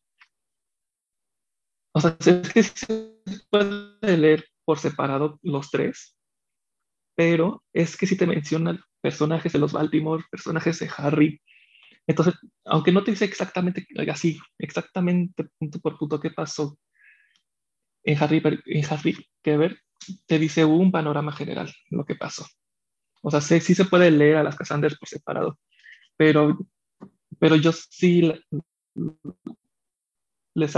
O 1.92 2.00
sea, 2.00 2.16
es 2.18 2.52
que 2.52 2.62
se 2.62 3.20
puede 3.50 4.16
leer 4.16 4.46
por 4.64 4.78
separado 4.78 5.38
los 5.42 5.70
tres, 5.70 6.16
pero 7.14 7.64
es 7.72 7.96
que 7.96 8.06
si 8.06 8.16
te 8.16 8.26
mencionan 8.26 8.80
personajes 9.02 9.52
de 9.52 9.58
los 9.58 9.72
Baltimore, 9.72 10.24
personajes 10.30 10.78
de 10.78 10.90
Harry, 10.96 11.40
entonces, 12.06 12.34
aunque 12.64 12.90
no 12.90 13.04
te 13.04 13.10
dice 13.10 13.26
exactamente 13.26 13.86
así, 14.10 14.38
exactamente 14.58 15.44
punto 15.58 15.78
por 15.78 15.98
punto 15.98 16.20
qué 16.20 16.30
pasó 16.30 16.78
en 18.02 18.22
Harry, 18.22 18.42
en 18.64 18.84
Harry 18.86 19.28
Keber, 19.42 19.78
te 20.26 20.38
dice 20.38 20.64
un 20.64 20.90
panorama 20.90 21.32
general 21.32 21.70
lo 21.90 22.06
que 22.06 22.14
pasó. 22.14 22.46
O 23.22 23.30
sea, 23.30 23.40
sí, 23.40 23.60
sí 23.60 23.74
se 23.74 23.84
puede 23.84 24.10
leer 24.10 24.36
a 24.36 24.42
las 24.42 24.56
Cassanders 24.56 24.98
por 24.98 25.08
separado, 25.08 25.58
pero, 26.16 26.58
pero 27.38 27.56
yo 27.56 27.72
sí 27.72 28.32
les, 30.54 30.74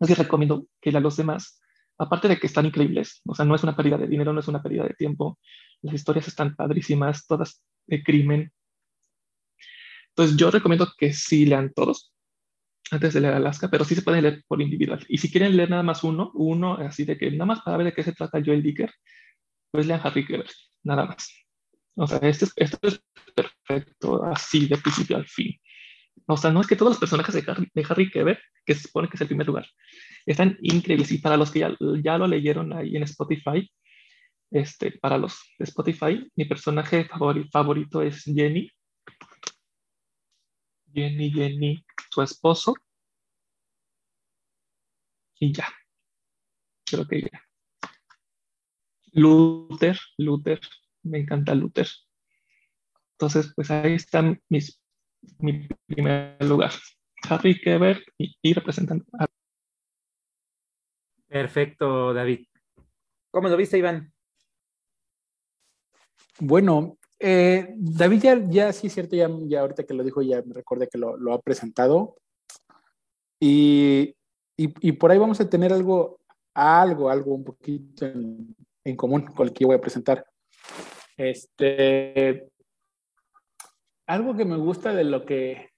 les 0.00 0.18
recomiendo 0.18 0.66
que 0.80 0.90
a 0.90 1.00
los 1.00 1.16
demás 1.16 1.60
aparte 1.98 2.28
de 2.28 2.38
que 2.38 2.46
están 2.46 2.66
increíbles, 2.66 3.20
o 3.26 3.34
sea, 3.34 3.44
no 3.44 3.54
es 3.54 3.62
una 3.62 3.76
pérdida 3.76 3.98
de 3.98 4.06
dinero, 4.06 4.32
no 4.32 4.40
es 4.40 4.48
una 4.48 4.62
pérdida 4.62 4.84
de 4.84 4.94
tiempo, 4.94 5.38
las 5.82 5.94
historias 5.94 6.28
están 6.28 6.54
padrísimas, 6.56 7.26
todas 7.26 7.62
de 7.86 8.02
crimen. 8.02 8.52
Entonces 10.10 10.36
yo 10.36 10.50
recomiendo 10.50 10.88
que 10.96 11.12
sí 11.12 11.46
lean 11.46 11.72
todos 11.74 12.12
antes 12.90 13.14
de 13.14 13.20
leer 13.20 13.34
Alaska, 13.34 13.68
pero 13.70 13.84
sí 13.84 13.94
se 13.94 14.02
pueden 14.02 14.22
leer 14.22 14.44
por 14.46 14.60
individual. 14.60 15.04
Y 15.08 15.18
si 15.18 15.30
quieren 15.30 15.56
leer 15.56 15.70
nada 15.70 15.82
más 15.82 16.04
uno, 16.04 16.30
uno 16.34 16.74
así 16.74 17.04
de 17.04 17.16
que 17.16 17.30
nada 17.30 17.46
más 17.46 17.62
para 17.62 17.76
ver 17.76 17.86
de 17.86 17.92
qué 17.92 18.02
se 18.02 18.12
trata 18.12 18.42
Joel 18.44 18.62
Dicker, 18.62 18.92
pues 19.70 19.86
lean 19.86 20.00
Harry 20.02 20.24
Keber, 20.26 20.48
nada 20.84 21.06
más. 21.06 21.28
O 21.96 22.06
sea, 22.06 22.18
este, 22.18 22.46
es 22.56 22.78
perfecto, 23.34 24.24
así 24.24 24.66
de 24.68 24.78
principio 24.78 25.16
al 25.16 25.26
fin. 25.26 25.58
O 26.26 26.36
sea, 26.36 26.50
no 26.50 26.60
es 26.60 26.66
que 26.66 26.76
todos 26.76 26.92
los 26.92 27.00
personajes 27.00 27.34
de 27.34 27.50
Harry, 27.50 27.70
de 27.74 27.86
Harry 27.88 28.10
que 28.64 28.74
se 28.74 28.82
supone 28.82 29.08
que 29.08 29.16
es 29.16 29.20
el 29.20 29.28
primer 29.28 29.46
lugar, 29.46 29.66
están 30.26 30.58
increíbles. 30.62 31.12
Y 31.12 31.18
para 31.18 31.36
los 31.36 31.50
que 31.50 31.60
ya, 31.60 31.76
ya 32.02 32.18
lo 32.18 32.26
leyeron 32.26 32.72
ahí 32.72 32.96
en 32.96 33.02
Spotify, 33.04 33.70
este, 34.50 34.92
para 34.92 35.18
los 35.18 35.38
de 35.58 35.64
Spotify, 35.64 36.30
mi 36.36 36.44
personaje 36.46 37.08
favorito 37.52 38.02
es 38.02 38.24
Jenny. 38.24 38.70
Jenny, 40.94 41.30
Jenny, 41.30 41.84
su 42.10 42.22
esposo. 42.22 42.74
Y 45.38 45.52
ya. 45.52 45.68
Creo 46.86 47.06
que 47.06 47.22
ya. 47.22 47.43
Luther, 49.14 49.98
Luther, 50.18 50.60
me 51.02 51.20
encanta 51.20 51.54
Luther. 51.54 51.86
Entonces, 53.12 53.52
pues 53.54 53.70
ahí 53.70 53.94
están 53.94 54.40
mis, 54.48 54.80
mi 55.38 55.68
primer 55.86 56.42
lugar. 56.44 56.72
Harry 57.28 57.58
Keber 57.58 58.04
y, 58.18 58.36
y 58.42 58.52
representando 58.52 59.04
a 59.18 59.26
Perfecto, 61.28 62.14
David. 62.14 62.46
¿Cómo 63.32 63.48
lo 63.48 63.56
viste, 63.56 63.76
Iván? 63.76 64.12
Bueno, 66.38 66.98
eh, 67.18 67.74
David 67.76 68.22
ya, 68.22 68.44
ya 68.48 68.72
sí 68.72 68.86
es 68.86 68.94
cierto, 68.94 69.16
ya, 69.16 69.28
ya 69.46 69.62
ahorita 69.62 69.84
que 69.84 69.94
lo 69.94 70.04
dijo, 70.04 70.22
ya 70.22 70.42
me 70.42 70.54
recordé 70.54 70.88
que 70.88 70.98
lo, 70.98 71.32
ha 71.32 71.40
presentado. 71.40 72.16
Y, 73.40 74.14
y, 74.56 74.92
por 74.92 75.10
ahí 75.10 75.18
vamos 75.18 75.40
a 75.40 75.50
tener 75.50 75.72
algo, 75.72 76.20
algo, 76.54 77.10
algo 77.10 77.34
un 77.34 77.42
poquito 77.42 78.06
en, 78.06 78.54
en 78.84 78.96
común 78.96 79.22
con 79.22 79.48
el 79.48 79.52
que 79.52 79.64
voy 79.64 79.76
a 79.76 79.80
presentar. 79.80 80.26
Este, 81.16 82.46
algo 84.06 84.36
que 84.36 84.44
me 84.44 84.56
gusta 84.56 84.92
de 84.92 85.04
lo 85.04 85.24
que, 85.24 85.70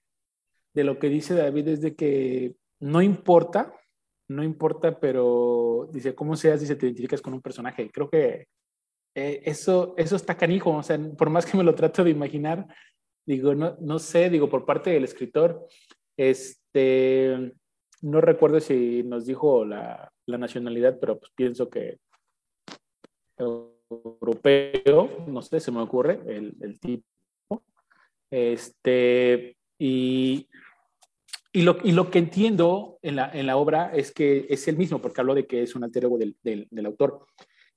de 0.73 0.83
lo 0.83 0.99
que 0.99 1.09
dice 1.09 1.35
David 1.35 1.67
es 1.69 1.81
de 1.81 1.95
que 1.95 2.55
no 2.79 3.01
importa 3.01 3.73
no 4.29 4.43
importa, 4.43 4.99
pero 4.99 5.89
dice, 5.91 6.13
¿cómo 6.13 6.35
seas? 6.35 6.59
Dice, 6.59 6.75
te 6.75 6.85
identificas 6.85 7.21
con 7.21 7.33
un 7.33 7.41
personaje. 7.41 7.89
Creo 7.91 8.09
que 8.09 8.47
eh, 9.15 9.41
eso, 9.45 9.93
eso 9.97 10.15
está 10.15 10.35
canijo, 10.35 10.71
o 10.71 10.83
sea, 10.83 10.99
por 11.17 11.29
más 11.29 11.45
que 11.45 11.57
me 11.57 11.63
lo 11.63 11.75
trato 11.75 12.03
de 12.03 12.11
imaginar, 12.11 12.67
digo, 13.25 13.55
no, 13.55 13.77
no 13.79 13.99
sé, 13.99 14.29
digo, 14.29 14.49
por 14.49 14.65
parte 14.65 14.91
del 14.91 15.05
escritor, 15.05 15.65
este, 16.17 17.53
no 18.01 18.21
recuerdo 18.21 18.59
si 18.59 19.03
nos 19.03 19.25
dijo 19.25 19.65
la, 19.65 20.11
la 20.25 20.37
nacionalidad, 20.37 20.97
pero 20.99 21.19
pues 21.19 21.31
pienso 21.35 21.69
que 21.69 21.99
europeo, 23.37 25.25
no 25.27 25.41
sé, 25.41 25.59
se 25.59 25.71
me 25.71 25.81
ocurre 25.81 26.19
el, 26.27 26.79
tipo. 26.79 27.03
Este, 28.29 29.57
y 29.79 30.47
y 31.57 31.63
lo, 31.63 31.77
y 31.83 31.91
lo 31.91 32.11
que 32.11 32.19
entiendo 32.19 32.99
en 33.01 33.15
la, 33.15 33.31
en 33.33 33.47
la, 33.47 33.57
obra 33.57 33.91
es 33.91 34.11
que 34.11 34.45
es 34.47 34.67
el 34.67 34.77
mismo, 34.77 35.01
porque 35.01 35.21
hablo 35.21 35.33
de 35.33 35.47
que 35.47 35.63
es 35.63 35.75
un 35.75 35.83
alter 35.83 36.03
ego 36.03 36.19
del, 36.19 36.35
del, 36.43 36.85
autor. 36.85 37.25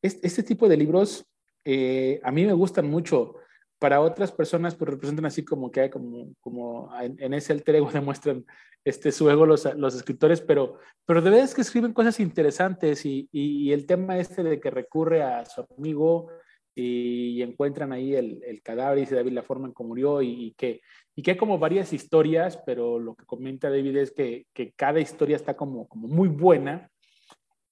Este, 0.02 0.26
este, 0.26 0.42
tipo 0.42 0.68
de 0.68 0.76
libros 0.76 1.24
eh, 1.64 2.20
a 2.22 2.30
mí 2.30 2.44
me 2.44 2.52
gustan 2.52 2.90
mucho. 2.90 3.36
Para 3.80 4.00
otras 4.00 4.30
personas 4.30 4.74
pues 4.76 4.90
representan 4.90 5.24
así 5.26 5.42
como 5.42 5.72
que 5.72 5.80
hay 5.80 5.90
como, 5.90 6.34
como 6.40 6.90
en, 7.00 7.34
ese 7.34 7.52
alter 7.52 7.76
ego 7.76 7.90
demuestran 7.92 8.44
este, 8.84 9.10
su 9.10 9.28
ego 9.28 9.46
los, 9.46 9.64
los 9.74 9.94
escritores, 9.94 10.40
pero, 10.40 10.78
pero 11.04 11.20
de 11.20 11.30
verdad 11.30 11.46
es 11.46 11.54
que 11.54 11.62
escriben 11.62 11.92
cosas 11.92 12.20
interesantes 12.20 13.04
y, 13.04 13.28
y, 13.32 13.72
el 13.72 13.86
tema 13.86 14.18
este 14.18 14.42
de 14.42 14.60
que 14.60 14.70
recurre 14.70 15.22
a 15.22 15.44
su 15.44 15.66
amigo 15.76 16.28
y, 16.74 17.42
encuentran 17.42 17.92
ahí 17.92 18.14
el, 18.14 18.42
el, 18.46 18.62
cadáver 18.62 18.98
y 18.98 19.00
dice 19.02 19.14
David 19.14 19.32
la 19.32 19.42
forma 19.42 19.66
en 19.66 19.72
cómo 19.72 19.88
murió 19.88 20.22
y, 20.22 20.54
que, 20.56 20.82
y 21.16 21.22
que 21.22 21.32
hay 21.32 21.36
como 21.36 21.58
varias 21.58 21.92
historias, 21.92 22.58
pero 22.64 22.98
lo 22.98 23.14
que 23.14 23.24
comenta 23.24 23.70
David 23.70 23.96
es 23.96 24.12
que, 24.12 24.46
que 24.54 24.72
cada 24.72 25.00
historia 25.00 25.36
está 25.36 25.56
como, 25.56 25.88
como 25.88 26.06
muy 26.06 26.28
buena. 26.28 26.90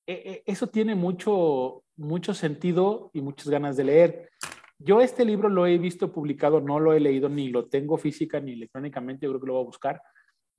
E, 0.06 0.12
e, 0.12 0.42
eso 0.46 0.66
tiene 0.66 0.94
mucho, 0.94 1.84
mucho 1.96 2.34
sentido 2.34 3.10
y 3.12 3.20
muchas 3.20 3.48
ganas 3.48 3.76
de 3.76 3.84
leer. 3.84 4.30
Yo 4.78 5.00
este 5.00 5.24
libro 5.24 5.48
lo 5.48 5.66
he 5.66 5.76
visto 5.78 6.12
publicado, 6.12 6.60
no 6.60 6.78
lo 6.78 6.92
he 6.92 7.00
leído 7.00 7.28
ni 7.28 7.48
lo 7.48 7.66
tengo 7.66 7.98
física 7.98 8.40
ni 8.40 8.52
electrónicamente, 8.52 9.26
yo 9.26 9.32
creo 9.32 9.40
que 9.40 9.46
lo 9.46 9.52
voy 9.54 9.62
a 9.62 9.66
buscar. 9.66 10.02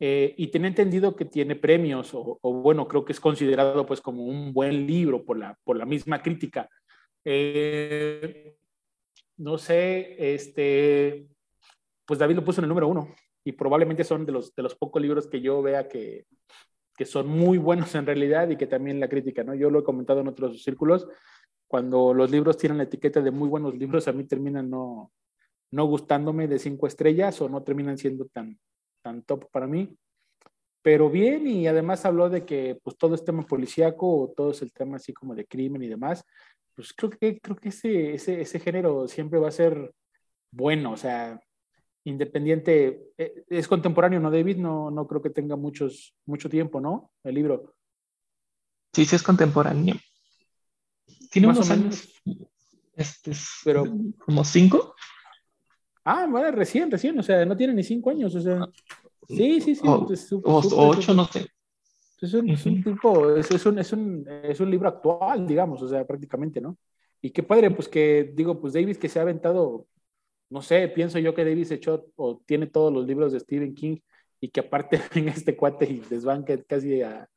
Eh, 0.01 0.33
y 0.37 0.47
tenía 0.47 0.69
entendido 0.69 1.15
que 1.15 1.25
tiene 1.25 1.55
premios, 1.55 2.11
o, 2.13 2.39
bueno, 2.41 2.87
creo 2.87 3.03
que 3.03 3.13
es 3.13 3.19
considerado 3.19 3.85
pues 3.85 4.01
como 4.01 4.23
un 4.23 4.53
buen 4.53 4.85
libro 4.87 5.25
por 5.25 5.37
la, 5.37 5.57
por 5.63 5.77
la 5.77 5.85
misma 5.85 6.21
crítica. 6.21 6.69
Eh, 7.25 8.55
no 9.37 9.57
sé, 9.57 10.33
este, 10.33 11.27
pues 12.05 12.19
David 12.19 12.35
lo 12.35 12.43
puso 12.43 12.61
en 12.61 12.65
el 12.65 12.69
número 12.69 12.87
uno 12.87 13.13
y 13.43 13.53
probablemente 13.53 14.03
son 14.03 14.25
de 14.25 14.31
los, 14.31 14.53
de 14.55 14.63
los 14.63 14.75
pocos 14.75 15.01
libros 15.01 15.27
que 15.27 15.41
yo 15.41 15.61
vea 15.61 15.87
que, 15.87 16.25
que 16.97 17.05
son 17.05 17.27
muy 17.27 17.57
buenos 17.57 17.95
en 17.95 18.05
realidad 18.05 18.49
y 18.49 18.57
que 18.57 18.67
también 18.67 18.99
la 18.99 19.07
crítica, 19.07 19.43
¿no? 19.43 19.55
Yo 19.55 19.69
lo 19.69 19.79
he 19.79 19.83
comentado 19.83 20.19
en 20.19 20.27
otros 20.27 20.61
círculos, 20.61 21.07
cuando 21.69 22.15
los 22.15 22.31
libros 22.31 22.57
tienen 22.57 22.79
la 22.79 22.85
etiqueta 22.85 23.21
de 23.21 23.29
muy 23.29 23.47
buenos 23.47 23.75
libros, 23.75 24.07
a 24.07 24.11
mí 24.11 24.23
terminan 24.23 24.71
no, 24.71 25.11
no 25.69 25.85
gustándome 25.85 26.47
de 26.47 26.57
cinco 26.57 26.87
estrellas 26.87 27.39
o 27.41 27.47
no 27.47 27.61
terminan 27.61 27.95
siendo 27.95 28.25
tan, 28.25 28.59
tan 29.03 29.21
top 29.21 29.51
para 29.51 29.67
mí. 29.67 29.95
Pero 30.81 31.11
bien, 31.11 31.45
y 31.45 31.67
además 31.67 32.05
habló 32.05 32.27
de 32.27 32.43
que 32.43 32.79
pues 32.83 32.97
todo 32.97 33.13
es 33.13 33.23
tema 33.23 33.45
policíaco 33.45 34.23
o 34.23 34.33
todo 34.35 34.49
es 34.49 34.63
el 34.63 34.73
tema 34.73 34.95
así 34.95 35.13
como 35.13 35.35
de 35.35 35.45
crimen 35.45 35.83
y 35.83 35.87
demás. 35.87 36.25
Pues 36.73 36.91
creo 36.91 37.11
que, 37.11 37.39
creo 37.39 37.55
que 37.55 37.69
ese, 37.69 38.15
ese, 38.15 38.41
ese 38.41 38.59
género 38.59 39.07
siempre 39.07 39.37
va 39.37 39.49
a 39.49 39.51
ser 39.51 39.93
bueno, 40.51 40.93
o 40.93 40.97
sea, 40.97 41.39
independiente, 42.03 43.11
eh, 43.15 43.43
es 43.47 43.67
contemporáneo, 43.67 44.19
¿no, 44.19 44.31
David? 44.31 44.57
No, 44.57 44.89
no 44.89 45.05
creo 45.05 45.21
que 45.21 45.29
tenga 45.29 45.55
muchos, 45.55 46.15
mucho 46.25 46.49
tiempo, 46.49 46.81
¿no? 46.81 47.11
El 47.23 47.35
libro. 47.35 47.75
Sí, 48.91 49.05
sí 49.05 49.15
es 49.15 49.21
contemporáneo. 49.21 49.95
Tiene 51.29 51.47
unos 51.47 51.69
años. 51.69 52.09
Este, 52.95 53.31
pero, 53.63 53.85
¿Como 54.25 54.43
cinco? 54.43 54.95
Ah, 56.03 56.27
bueno, 56.29 56.51
recién, 56.51 56.89
recién, 56.89 57.17
o 57.19 57.23
sea, 57.23 57.45
no 57.45 57.55
tiene 57.55 57.73
ni 57.73 57.83
cinco 57.83 58.09
años, 58.09 58.33
o 58.35 58.41
sea. 58.41 58.67
Sí, 59.27 59.61
sí, 59.61 59.75
sí. 59.75 59.81
O, 59.85 60.07
ocho, 60.43 61.13
no 61.13 61.25
sé. 61.25 61.47
Es 62.21 62.33
un, 62.33 62.49
es 62.49 62.65
un 62.65 62.83
tipo, 62.83 63.35
es, 63.35 63.49
es, 63.51 63.65
un, 63.65 63.79
es, 63.79 63.93
un, 63.93 64.25
es 64.43 64.59
un 64.59 64.69
libro 64.69 64.89
actual, 64.89 65.47
digamos, 65.47 65.81
o 65.81 65.87
sea, 65.87 66.05
prácticamente, 66.05 66.59
¿no? 66.59 66.77
Y 67.21 67.29
qué 67.29 67.43
padre, 67.43 67.71
pues 67.71 67.87
que, 67.87 68.31
digo, 68.33 68.59
pues 68.59 68.73
Davis 68.73 68.97
que 68.97 69.07
se 69.07 69.19
ha 69.19 69.21
aventado, 69.21 69.87
no 70.49 70.61
sé, 70.61 70.87
pienso 70.89 71.19
yo 71.19 71.33
que 71.33 71.45
Davis 71.45 71.71
echó 71.71 72.07
o 72.15 72.41
tiene 72.45 72.67
todos 72.67 72.91
los 72.91 73.05
libros 73.05 73.31
de 73.31 73.39
Stephen 73.39 73.75
King 73.75 73.97
y 74.41 74.49
que 74.49 74.61
aparte 74.61 74.99
en 75.15 75.29
este 75.29 75.55
cuate 75.55 75.85
y 75.89 75.99
desbanque 75.99 76.63
casi 76.65 77.01
a, 77.01 77.29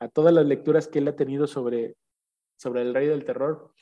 a 0.00 0.08
todas 0.08 0.34
las 0.34 0.44
lecturas 0.44 0.88
que 0.88 0.98
él 0.98 1.08
ha 1.08 1.16
tenido 1.16 1.46
sobre, 1.46 1.96
sobre 2.56 2.82
el 2.82 2.94
rey 2.94 3.06
del 3.06 3.24
terror. 3.24 3.72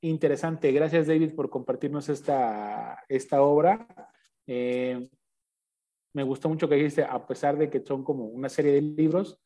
Interesante. 0.00 0.72
Gracias, 0.72 1.06
David, 1.06 1.34
por 1.34 1.48
compartirnos 1.48 2.08
esta, 2.08 3.04
esta 3.08 3.42
obra. 3.42 3.86
Eh, 4.46 5.08
me 6.12 6.22
gustó 6.22 6.48
mucho 6.48 6.68
que 6.68 6.74
dijiste, 6.74 7.04
a 7.04 7.26
pesar 7.26 7.56
de 7.56 7.70
que 7.70 7.80
son 7.84 8.04
como 8.04 8.26
una 8.26 8.48
serie 8.48 8.72
de 8.72 8.82
libros, 8.82 9.38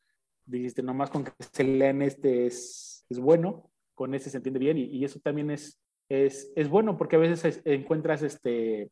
dijiste, 0.45 0.81
nomás 0.81 1.09
con 1.09 1.23
que 1.23 1.31
se 1.51 1.63
lean 1.63 2.01
este 2.01 2.47
es, 2.47 3.05
es 3.09 3.19
bueno, 3.19 3.69
con 3.93 4.13
ese 4.13 4.29
se 4.29 4.37
entiende 4.37 4.59
bien, 4.59 4.77
y, 4.77 5.03
eso 5.03 5.19
también 5.19 5.51
es, 5.51 5.79
es, 6.09 6.51
es, 6.55 6.69
bueno, 6.69 6.97
porque 6.97 7.15
a 7.15 7.19
veces 7.19 7.61
encuentras 7.65 8.21
este, 8.21 8.89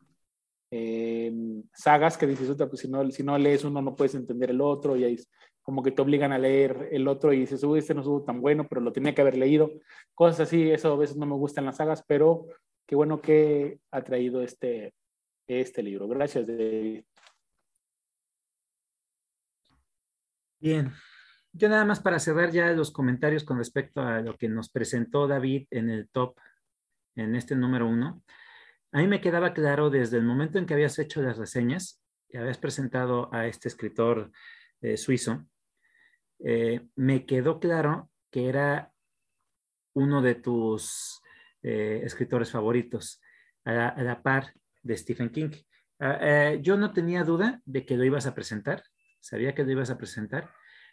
eh, 0.71 1.33
sagas 1.73 2.17
que 2.17 2.27
dices, 2.27 2.55
pues 2.57 2.79
si 2.79 2.87
no, 2.87 3.09
si 3.11 3.23
no 3.23 3.37
lees 3.37 3.63
uno 3.63 3.81
no 3.81 3.95
puedes 3.95 4.15
entender 4.15 4.51
el 4.51 4.61
otro, 4.61 4.95
y 4.95 5.03
ahí 5.03 5.17
como 5.65 5.81
que 5.81 5.91
te 5.91 6.03
obligan 6.03 6.31
a 6.31 6.37
leer 6.37 6.89
el 6.91 7.07
otro 7.07 7.33
y 7.33 7.39
dices, 7.39 7.63
uy, 7.63 7.79
este 7.79 7.95
no 7.95 8.01
estuvo 8.01 8.23
tan 8.23 8.39
bueno, 8.39 8.67
pero 8.67 8.81
lo 8.81 8.93
tenía 8.93 9.15
que 9.15 9.21
haber 9.21 9.35
leído. 9.35 9.71
Cosas 10.13 10.41
así, 10.41 10.69
eso 10.69 10.93
a 10.93 10.95
veces 10.95 11.17
no 11.17 11.25
me 11.25 11.33
gustan 11.33 11.65
las 11.65 11.77
sagas, 11.77 12.03
pero 12.07 12.45
qué 12.85 12.95
bueno 12.95 13.19
que 13.19 13.79
ha 13.89 14.03
traído 14.03 14.43
este, 14.43 14.93
este 15.47 15.81
libro. 15.81 16.07
Gracias, 16.07 16.45
David. 16.45 17.03
Bien. 20.59 20.91
Yo 21.51 21.67
nada 21.67 21.83
más 21.83 21.99
para 21.99 22.19
cerrar 22.19 22.51
ya 22.51 22.71
los 22.73 22.91
comentarios 22.91 23.43
con 23.43 23.57
respecto 23.57 24.01
a 24.01 24.21
lo 24.21 24.37
que 24.37 24.47
nos 24.47 24.69
presentó 24.69 25.27
David 25.27 25.65
en 25.71 25.89
el 25.89 26.09
top, 26.09 26.37
en 27.15 27.33
este 27.35 27.55
número 27.55 27.87
uno. 27.87 28.21
A 28.91 28.99
mí 28.99 29.07
me 29.07 29.19
quedaba 29.19 29.53
claro 29.53 29.89
desde 29.89 30.17
el 30.17 30.25
momento 30.25 30.59
en 30.59 30.67
que 30.67 30.75
habías 30.75 30.99
hecho 30.99 31.23
las 31.23 31.39
reseñas 31.39 32.03
y 32.29 32.37
habías 32.37 32.59
presentado 32.59 33.33
a 33.33 33.47
este 33.47 33.67
escritor 33.67 34.31
eh, 34.81 34.97
suizo, 34.97 35.47
eh, 36.39 36.87
me 36.95 37.25
quedó 37.25 37.59
claro 37.59 38.09
que 38.31 38.49
era 38.49 38.91
uno 39.93 40.21
de 40.21 40.35
tus 40.35 41.21
eh, 41.63 42.01
escritores 42.03 42.51
favoritos, 42.51 43.21
a 43.63 44.03
la, 44.03 44.21
par 44.21 44.53
de 44.83 44.97
Stephen 44.97 45.29
King. 45.31 45.49
Ah, 45.99 46.19
eh, 46.21 46.59
yo 46.61 46.77
no 46.77 46.93
tenía 46.93 47.23
duda 47.23 47.61
de 47.65 47.85
que 47.85 47.97
lo 47.97 48.03
ibas 48.03 48.27
a 48.27 48.35
presentar, 48.35 48.83
sabía 49.19 49.55
que 49.55 49.63
lo 49.63 49.71
ibas 49.71 49.89
a 49.89 49.97
presentar. 49.97 50.51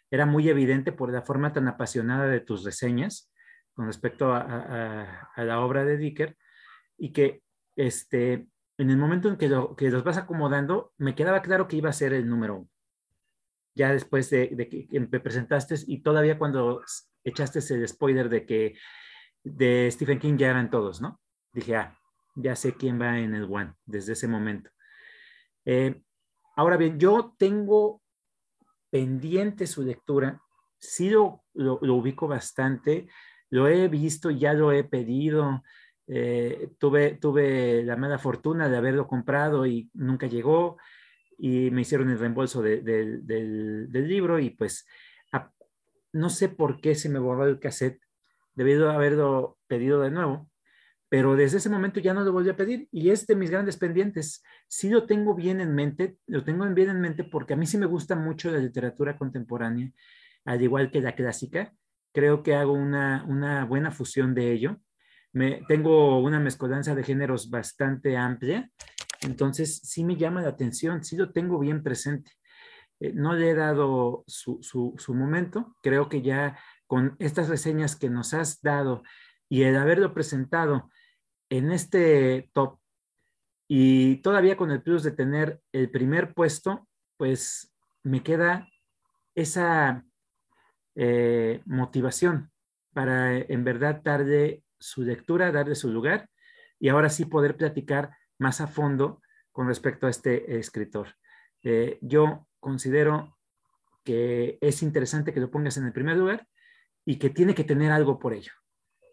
Era 0.09 0.25
muy 0.25 0.49
evidente 0.49 0.91
por 0.91 1.11
la 1.11 1.21
forma 1.21 1.53
tan 1.53 1.67
apasionada 1.67 2.27
de 2.27 2.39
tus 2.39 2.63
reseñas 2.63 3.31
con 3.73 3.87
respecto 3.87 4.33
a, 4.33 5.29
la 5.35 5.59
obra 5.59 5.83
de 5.83 5.97
Dicker 5.97 6.37
y 6.97 7.11
que 7.11 7.43
este, 7.75 8.47
en 8.77 8.89
el 8.89 8.97
momento 8.97 9.29
en 9.29 9.37
que, 9.37 9.49
que 9.77 9.89
los 9.89 10.03
vas 10.03 10.17
acomodando, 10.17 10.93
me 10.97 11.15
quedaba 11.15 11.41
claro 11.41 11.67
que 11.67 11.77
iba 11.77 11.89
a 11.89 11.93
ser 11.93 12.13
el 12.13 12.29
número 12.29 12.57
uno 12.57 12.72
ya 13.75 13.91
después 13.91 14.29
de, 14.29 14.49
que 14.89 14.99
me 14.99 15.19
presentaste 15.19 15.75
y 15.87 16.01
todavía 16.01 16.37
cuando 16.37 16.81
echaste 17.23 17.59
el 17.73 17.87
spoiler 17.87 18.29
de 18.29 18.45
que 18.45 18.75
de 19.43 19.89
Stephen 19.91 20.19
King 20.19 20.37
ya 20.37 20.49
eran 20.49 20.69
todos, 20.69 21.01
¿no? 21.01 21.19
Dije, 21.51 21.75
ah, 21.75 21.97
ya 22.35 22.55
sé 22.55 22.73
quién 22.73 22.99
va 22.99 23.19
en 23.19 23.35
el 23.35 23.43
One 23.43 23.73
desde 23.85 24.13
ese 24.13 24.27
momento. 24.27 24.69
Eh, 25.65 26.01
ahora 26.55 26.77
bien, 26.77 26.99
yo 26.99 27.35
tengo 27.37 28.01
pendiente 28.89 29.67
su 29.67 29.83
lectura, 29.83 30.41
sí 30.77 31.09
lo, 31.09 31.43
lo, 31.53 31.79
ubico 31.81 32.27
bastante, 32.27 33.07
lo 33.49 33.67
he 33.67 33.87
visto, 33.87 34.29
ya 34.29 34.53
lo 34.53 34.71
he 34.71 34.83
pedido, 34.83 35.63
eh, 36.07 36.71
tuve, 36.77 37.15
tuve 37.15 37.83
la 37.83 37.95
mala 37.95 38.19
fortuna 38.19 38.69
de 38.69 38.77
haberlo 38.77 39.07
comprado 39.07 39.65
y 39.65 39.89
nunca 39.93 40.27
llegó 40.27 40.77
y 41.37 41.71
me 41.71 41.81
hicieron 41.81 42.09
el 42.09 42.19
reembolso 42.19 42.61
del, 42.61 43.23
libro 43.91 44.39
y 44.39 44.51
pues 44.51 44.85
no 46.13 46.29
sé 46.29 46.47
por 46.47 46.79
qué 46.79 46.95
se 46.95 47.09
me 47.09 47.19
borró 47.19 47.45
el 47.45 47.59
cassette, 47.59 47.99
debido 48.53 48.89
a 48.89 48.95
haberlo 48.95 49.57
pedido 49.67 49.99
de 50.01 50.11
nuevo, 50.11 50.49
pero 51.09 51.35
desde 51.35 51.57
ese 51.57 51.69
momento 51.69 51.99
ya 51.99 52.13
no 52.13 52.23
lo 52.23 52.31
volví 52.31 52.49
a 52.49 52.55
pedir 52.55 52.87
y 52.91 53.09
es 53.09 53.27
de 53.27 53.35
mis 53.35 53.49
grandes 53.49 53.77
pendientes. 53.77 54.43
Sí 54.67 54.89
lo 54.89 55.05
tengo 55.05 55.35
bien 55.35 55.59
en 55.59 55.73
mente, 55.73 56.17
lo 56.27 56.43
tengo 56.43 56.65
bien 56.67 56.89
en 56.89 57.01
mente 57.01 57.23
porque 57.23 57.53
a 57.53 57.57
mí 57.57 57.65
sí 57.65 57.77
me 57.77 57.85
gusta 57.85 58.15
mucho 58.15 58.51
la 58.51 58.59
literatura 58.59 59.17
contemporánea, 59.17 59.91
al 60.45 60.61
igual 60.61 60.91
que 60.91 61.01
la 61.01 61.15
clásica. 61.15 61.73
Creo 62.13 62.43
que 62.43 62.55
hago 62.55 62.73
una, 62.73 63.25
una 63.27 63.65
buena 63.65 63.91
fusión 63.91 64.35
de 64.35 64.51
ello. 64.51 64.77
Me, 65.33 65.63
tengo 65.67 66.19
una 66.19 66.39
mezcolanza 66.39 66.93
de 66.93 67.03
géneros 67.03 67.49
bastante 67.49 68.17
amplia 68.17 68.71
entonces, 69.25 69.79
sí 69.83 70.03
me 70.03 70.15
llama 70.15 70.41
la 70.41 70.49
atención, 70.49 71.03
sí 71.03 71.17
lo 71.17 71.31
tengo 71.31 71.59
bien 71.59 71.83
presente. 71.83 72.31
Eh, 72.99 73.11
no 73.13 73.33
le 73.33 73.49
he 73.49 73.55
dado 73.55 74.23
su, 74.27 74.95
momento. 75.09 75.75
Creo 75.81 76.09
que 76.09 76.21
ya 76.21 76.57
con 76.87 77.15
estas 77.19 77.49
reseñas 77.49 77.95
que 77.95 78.09
nos 78.09 78.33
has 78.33 78.61
dado 78.61 79.03
y 79.49 79.63
el 79.63 79.75
haberlo 79.75 80.13
presentado 80.13 80.89
en 81.49 81.71
este 81.71 82.49
top 82.53 82.79
y 83.67 84.17
todavía 84.17 84.57
con 84.57 84.71
el 84.71 84.81
plus 84.81 85.03
de 85.03 85.11
tener 85.11 85.61
el 85.71 85.89
primer 85.89 86.33
puesto, 86.33 86.87
pues 87.17 87.73
me 88.03 88.23
queda 88.23 88.67
esa 89.35 90.05
eh, 90.95 91.61
motivación 91.65 92.51
para 92.93 93.37
en 93.37 93.63
verdad 93.63 94.01
darle 94.03 94.63
su 94.79 95.03
lectura, 95.03 95.51
darle 95.51 95.75
su 95.75 95.89
lugar 95.89 96.29
y 96.79 96.89
ahora 96.89 97.09
sí 97.09 97.25
poder 97.25 97.57
platicar 97.57 98.11
más 98.43 98.61
a 98.61 98.67
fondo 98.67 99.21
con 99.51 99.67
respecto 99.67 100.05
a 100.05 100.09
este 100.11 100.59
escritor. 100.59 101.15
Eh, 101.63 101.97
yo 102.01 102.47
considero 102.59 103.37
que 104.03 104.57
es 104.61 104.83
interesante 104.83 105.33
que 105.33 105.39
lo 105.39 105.49
pongas 105.49 105.77
en 105.77 105.85
el 105.85 105.93
primer 105.93 106.17
lugar 106.17 106.47
y 107.05 107.17
que 107.17 107.29
tiene 107.29 107.55
que 107.55 107.63
tener 107.63 107.91
algo 107.91 108.19
por 108.19 108.33
ello. 108.33 108.51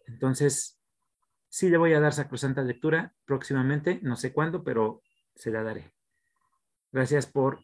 Entonces, 0.05 0.81
Sí 1.53 1.69
le 1.69 1.77
voy 1.77 1.91
a 1.91 1.99
dar 1.99 2.13
sacrosanta 2.13 2.61
lectura 2.61 3.13
próximamente, 3.25 3.99
no 4.03 4.15
sé 4.15 4.31
cuándo, 4.31 4.63
pero 4.63 5.03
se 5.35 5.51
la 5.51 5.63
daré. 5.63 5.93
Gracias 6.93 7.25
por 7.25 7.59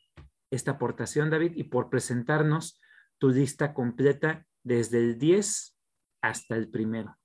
esta 0.52 0.72
aportación, 0.72 1.30
David, 1.30 1.54
y 1.56 1.64
por 1.64 1.90
presentarnos 1.90 2.82
tu 3.18 3.30
lista 3.30 3.74
completa 3.74 4.46
desde 4.62 4.98
el 4.98 5.18
10 5.18 5.78
hasta 6.22 6.58
el 6.58 6.70
primero. 6.70 7.18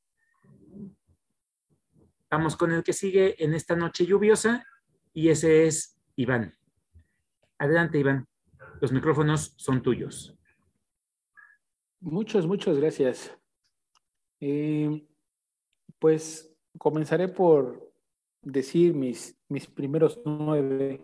Vamos 2.32 2.56
con 2.56 2.72
el 2.72 2.82
que 2.82 2.94
sigue 2.94 3.44
en 3.44 3.52
esta 3.52 3.76
noche 3.76 4.06
lluviosa 4.06 4.66
y 5.12 5.28
ese 5.28 5.66
es 5.66 6.00
Iván. 6.16 6.54
Adelante, 7.58 7.98
Iván. 7.98 8.26
Los 8.80 8.90
micrófonos 8.90 9.52
son 9.58 9.82
tuyos. 9.82 10.34
Muchas, 12.00 12.46
muchas 12.46 12.78
gracias. 12.78 13.36
Eh, 14.40 15.06
pues 15.98 16.56
comenzaré 16.78 17.28
por 17.28 17.92
decir 18.40 18.94
mis, 18.94 19.38
mis 19.50 19.66
primeros 19.66 20.18
nueve. 20.24 21.02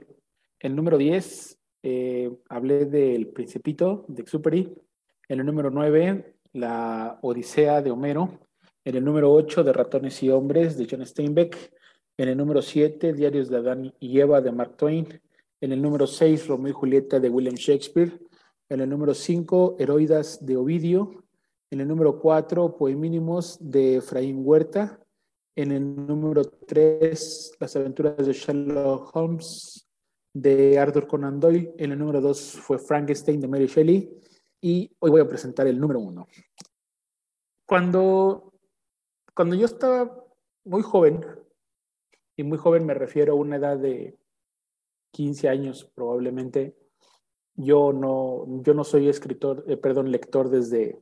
El 0.58 0.74
número 0.74 0.96
10, 0.96 1.60
eh, 1.82 2.38
hablé 2.48 2.86
del 2.86 3.28
Principito 3.28 4.06
de 4.08 4.22
Exuperi. 4.22 4.74
En 5.28 5.40
el 5.40 5.44
número 5.44 5.68
9, 5.68 6.38
La 6.54 7.18
Odisea 7.20 7.82
de 7.82 7.90
Homero. 7.90 8.47
En 8.84 8.96
el 8.96 9.04
número 9.04 9.32
8, 9.32 9.64
de 9.64 9.72
Ratones 9.72 10.22
y 10.22 10.30
Hombres, 10.30 10.76
de 10.76 10.86
John 10.90 11.04
Steinbeck. 11.04 11.72
En 12.16 12.28
el 12.28 12.36
número 12.36 12.62
7, 12.62 13.12
Diarios 13.12 13.48
de 13.48 13.56
Adán 13.58 13.94
y 14.00 14.20
Eva, 14.20 14.40
de 14.40 14.50
Mark 14.50 14.76
Twain. 14.76 15.20
En 15.60 15.72
el 15.72 15.82
número 15.82 16.06
6, 16.06 16.46
Romeo 16.46 16.70
y 16.70 16.72
Julieta, 16.72 17.20
de 17.20 17.28
William 17.28 17.54
Shakespeare. 17.54 18.18
En 18.68 18.80
el 18.80 18.88
número 18.88 19.14
5, 19.14 19.76
Heroidas, 19.78 20.44
de 20.44 20.56
Ovidio. 20.56 21.24
En 21.70 21.80
el 21.80 21.88
número 21.88 22.18
4, 22.18 22.76
Poemínimos, 22.76 23.58
de 23.60 23.96
Efraín 23.96 24.40
Huerta. 24.42 25.00
En 25.54 25.72
el 25.72 26.06
número 26.06 26.44
3, 26.44 27.52
Las 27.60 27.76
aventuras 27.76 28.26
de 28.26 28.32
Sherlock 28.32 29.14
Holmes, 29.14 29.86
de 30.32 30.78
Arthur 30.78 31.06
Conan 31.06 31.40
Doyle. 31.40 31.74
En 31.78 31.92
el 31.92 31.98
número 31.98 32.20
2 32.20 32.52
fue 32.60 32.78
Frankenstein, 32.78 33.40
de 33.40 33.48
Mary 33.48 33.66
Shelley. 33.66 34.08
Y 34.60 34.90
hoy 34.98 35.10
voy 35.10 35.20
a 35.20 35.28
presentar 35.28 35.66
el 35.66 35.78
número 35.78 36.00
1. 36.00 36.26
Cuando 37.66 38.47
cuando 39.38 39.54
yo 39.54 39.66
estaba 39.66 40.26
muy 40.64 40.82
joven, 40.82 41.24
y 42.34 42.42
muy 42.42 42.58
joven 42.58 42.84
me 42.84 42.92
refiero 42.92 43.34
a 43.34 43.36
una 43.36 43.54
edad 43.54 43.78
de 43.78 44.18
15 45.12 45.48
años 45.48 45.88
probablemente, 45.94 46.76
yo 47.54 47.92
no, 47.92 48.46
yo 48.64 48.74
no 48.74 48.82
soy 48.82 49.08
escritor, 49.08 49.64
eh, 49.68 49.76
perdón, 49.76 50.10
lector 50.10 50.50
desde, 50.50 51.00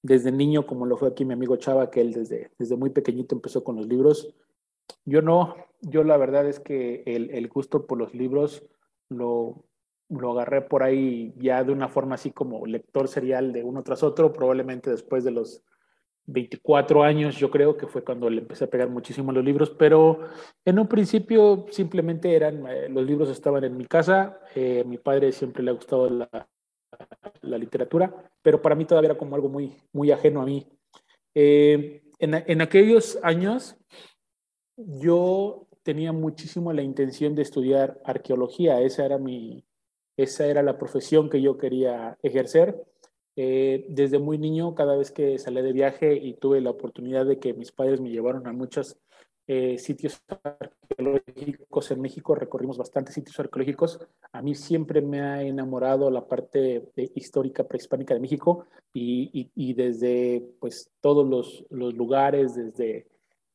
desde 0.00 0.32
niño, 0.32 0.66
como 0.66 0.86
lo 0.86 0.96
fue 0.96 1.08
aquí 1.08 1.26
mi 1.26 1.34
amigo 1.34 1.56
Chava, 1.56 1.90
que 1.90 2.00
él 2.00 2.14
desde, 2.14 2.50
desde 2.58 2.76
muy 2.76 2.88
pequeñito 2.88 3.34
empezó 3.34 3.62
con 3.62 3.76
los 3.76 3.86
libros. 3.86 4.34
Yo 5.04 5.20
no, 5.20 5.54
yo 5.82 6.02
la 6.02 6.16
verdad 6.16 6.48
es 6.48 6.60
que 6.60 7.02
el, 7.04 7.28
el 7.30 7.46
gusto 7.48 7.86
por 7.86 7.98
los 7.98 8.14
libros 8.14 8.64
lo, 9.10 9.66
lo 10.08 10.30
agarré 10.30 10.62
por 10.62 10.82
ahí 10.82 11.34
ya 11.36 11.62
de 11.62 11.74
una 11.74 11.90
forma 11.90 12.14
así 12.14 12.30
como 12.30 12.64
lector 12.64 13.06
serial 13.06 13.52
de 13.52 13.64
uno 13.64 13.82
tras 13.82 14.02
otro, 14.02 14.32
probablemente 14.32 14.88
después 14.88 15.24
de 15.24 15.32
los 15.32 15.62
24 16.26 17.02
años, 17.02 17.36
yo 17.36 17.50
creo 17.50 17.76
que 17.76 17.86
fue 17.86 18.04
cuando 18.04 18.30
le 18.30 18.40
empecé 18.40 18.64
a 18.64 18.70
pegar 18.70 18.88
muchísimo 18.88 19.32
los 19.32 19.44
libros, 19.44 19.70
pero 19.70 20.20
en 20.64 20.78
un 20.78 20.86
principio 20.86 21.66
simplemente 21.70 22.34
eran, 22.34 22.66
eh, 22.68 22.88
los 22.88 23.04
libros 23.04 23.28
estaban 23.30 23.64
en 23.64 23.76
mi 23.76 23.86
casa, 23.86 24.40
eh, 24.54 24.82
a 24.84 24.88
mi 24.88 24.98
padre 24.98 25.32
siempre 25.32 25.62
le 25.62 25.70
ha 25.70 25.74
gustado 25.74 26.08
la, 26.08 26.48
la, 27.42 27.58
literatura, 27.58 28.14
pero 28.42 28.62
para 28.62 28.74
mí 28.74 28.84
todavía 28.84 29.10
era 29.10 29.18
como 29.18 29.34
algo 29.34 29.48
muy, 29.48 29.76
muy 29.92 30.10
ajeno 30.10 30.42
a 30.42 30.44
mí. 30.44 30.66
Eh, 31.34 32.02
en, 32.18 32.34
en 32.34 32.60
aquellos 32.60 33.18
años 33.22 33.76
yo 34.76 35.66
tenía 35.82 36.12
muchísimo 36.12 36.72
la 36.72 36.82
intención 36.82 37.34
de 37.34 37.42
estudiar 37.42 38.00
arqueología, 38.04 38.80
esa 38.80 39.04
era 39.04 39.18
mi, 39.18 39.64
esa 40.16 40.46
era 40.46 40.62
la 40.62 40.78
profesión 40.78 41.30
que 41.30 41.40
yo 41.40 41.56
quería 41.56 42.18
ejercer. 42.22 42.84
Eh, 43.42 43.86
desde 43.88 44.18
muy 44.18 44.36
niño, 44.36 44.74
cada 44.74 44.98
vez 44.98 45.10
que 45.10 45.38
salí 45.38 45.62
de 45.62 45.72
viaje 45.72 46.14
y 46.14 46.34
tuve 46.34 46.60
la 46.60 46.68
oportunidad 46.68 47.24
de 47.24 47.38
que 47.38 47.54
mis 47.54 47.72
padres 47.72 47.98
me 47.98 48.10
llevaron 48.10 48.46
a 48.46 48.52
muchos 48.52 48.98
eh, 49.46 49.78
sitios 49.78 50.22
arqueológicos 50.28 51.90
en 51.90 52.02
México, 52.02 52.34
recorrimos 52.34 52.76
bastantes 52.76 53.14
sitios 53.14 53.40
arqueológicos. 53.40 53.98
A 54.32 54.42
mí 54.42 54.54
siempre 54.54 55.00
me 55.00 55.22
ha 55.22 55.42
enamorado 55.42 56.10
la 56.10 56.28
parte 56.28 56.90
histórica 57.14 57.64
prehispánica 57.66 58.12
de 58.12 58.20
México 58.20 58.66
y, 58.92 59.72
desde 59.72 60.46
pues, 60.60 60.90
todos 61.00 61.26
los, 61.26 61.64
lugares, 61.70 62.56
desde, 62.56 63.06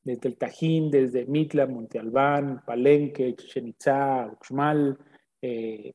desde 0.04 0.30
el 0.30 0.36
Tajín, 0.36 0.90
desde 0.90 1.28
Mitla, 1.28 1.68
Monte 1.68 2.00
Albán, 2.00 2.64
Palenque, 2.66 3.36
Chichen 3.36 3.68
Itzá, 3.68 4.32
Uxmal, 4.34 4.98
eh, 5.44 5.94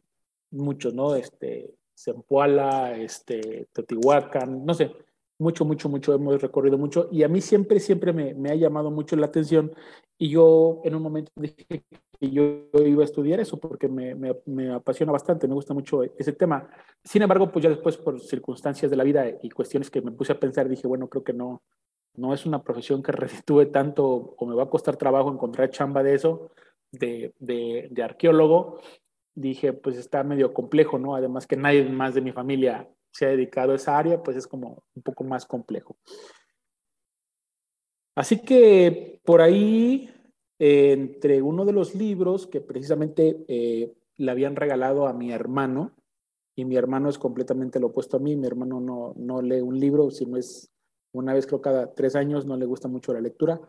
muchos, 0.52 0.94
¿no? 0.94 1.16
Este, 1.16 1.74
Zempoala, 2.02 2.96
este, 2.96 3.68
Teotihuacán, 3.72 4.64
no 4.64 4.72
sé, 4.72 4.90
mucho, 5.38 5.64
mucho, 5.64 5.88
mucho, 5.88 6.14
hemos 6.14 6.40
recorrido 6.40 6.78
mucho 6.78 7.08
y 7.10 7.22
a 7.22 7.28
mí 7.28 7.40
siempre, 7.40 7.80
siempre 7.80 8.12
me, 8.12 8.34
me, 8.34 8.50
ha 8.50 8.54
llamado 8.54 8.90
mucho 8.90 9.16
la 9.16 9.26
atención 9.26 9.72
y 10.18 10.30
yo 10.30 10.80
en 10.84 10.94
un 10.94 11.02
momento 11.02 11.30
dije 11.36 11.66
que 11.68 12.30
yo 12.30 12.68
iba 12.84 13.02
a 13.02 13.04
estudiar 13.04 13.40
eso 13.40 13.58
porque 13.58 13.88
me, 13.88 14.14
me, 14.14 14.36
me, 14.46 14.72
apasiona 14.72 15.12
bastante, 15.12 15.48
me 15.48 15.54
gusta 15.54 15.72
mucho 15.72 16.02
ese 16.02 16.32
tema. 16.32 16.68
Sin 17.02 17.22
embargo, 17.22 17.50
pues 17.50 17.62
ya 17.62 17.70
después 17.70 17.96
por 17.96 18.20
circunstancias 18.20 18.90
de 18.90 18.96
la 18.96 19.04
vida 19.04 19.24
y 19.42 19.48
cuestiones 19.50 19.90
que 19.90 20.02
me 20.02 20.12
puse 20.12 20.32
a 20.32 20.40
pensar, 20.40 20.68
dije, 20.68 20.86
bueno, 20.86 21.08
creo 21.08 21.24
que 21.24 21.32
no, 21.32 21.62
no 22.16 22.34
es 22.34 22.44
una 22.44 22.62
profesión 22.62 23.02
que 23.02 23.12
reditúe 23.12 23.66
tanto 23.66 24.04
o 24.06 24.46
me 24.46 24.54
va 24.54 24.64
a 24.64 24.70
costar 24.70 24.96
trabajo 24.96 25.32
encontrar 25.32 25.70
chamba 25.70 26.02
de 26.02 26.14
eso, 26.14 26.50
de, 26.92 27.34
de, 27.38 27.88
de 27.90 28.02
arqueólogo 28.02 28.80
dije, 29.34 29.72
pues 29.72 29.96
está 29.96 30.22
medio 30.24 30.52
complejo, 30.52 30.98
¿no? 30.98 31.14
Además 31.14 31.46
que 31.46 31.56
nadie 31.56 31.84
más 31.88 32.14
de 32.14 32.20
mi 32.20 32.32
familia 32.32 32.88
se 33.12 33.26
ha 33.26 33.30
dedicado 33.30 33.72
a 33.72 33.76
esa 33.76 33.98
área, 33.98 34.22
pues 34.22 34.36
es 34.36 34.46
como 34.46 34.82
un 34.94 35.02
poco 35.02 35.24
más 35.24 35.46
complejo. 35.46 35.96
Así 38.16 38.42
que 38.42 39.20
por 39.24 39.40
ahí, 39.40 40.10
entre 40.58 41.42
uno 41.42 41.64
de 41.64 41.72
los 41.72 41.94
libros 41.94 42.46
que 42.46 42.60
precisamente 42.60 43.44
eh, 43.48 43.94
le 44.16 44.30
habían 44.30 44.56
regalado 44.56 45.06
a 45.06 45.12
mi 45.12 45.32
hermano, 45.32 45.92
y 46.56 46.64
mi 46.64 46.76
hermano 46.76 47.08
es 47.08 47.18
completamente 47.18 47.80
lo 47.80 47.88
opuesto 47.88 48.18
a 48.18 48.20
mí, 48.20 48.36
mi 48.36 48.46
hermano 48.46 48.80
no, 48.80 49.14
no 49.16 49.40
lee 49.40 49.60
un 49.60 49.78
libro, 49.78 50.10
sino 50.10 50.36
es 50.36 50.70
una 51.12 51.32
vez 51.32 51.46
creo 51.46 51.60
cada 51.60 51.94
tres 51.94 52.14
años, 52.14 52.46
no 52.46 52.56
le 52.56 52.66
gusta 52.66 52.88
mucho 52.88 53.12
la 53.12 53.20
lectura. 53.20 53.60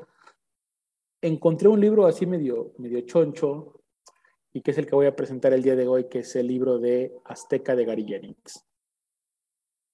Encontré 1.21 1.69
un 1.69 1.80
libro 1.80 2.06
así 2.06 2.26
medio, 2.26 2.74
medio 2.78 3.02
choncho, 3.02 3.81
y 4.54 4.62
que 4.62 4.72
es 4.72 4.78
el 4.78 4.86
que 4.86 4.96
voy 4.96 5.06
a 5.06 5.16
presentar 5.16 5.54
el 5.54 5.64
día 5.64 5.76
de 5.76 5.88
hoy, 5.88 6.06
que 6.06 6.20
es 6.20 6.36
el 6.36 6.48
libro 6.48 6.80
de 6.80 7.14
Azteca 7.26 7.76
de 7.76 7.86
Gary 7.86 8.06
Jennings. 8.06 8.66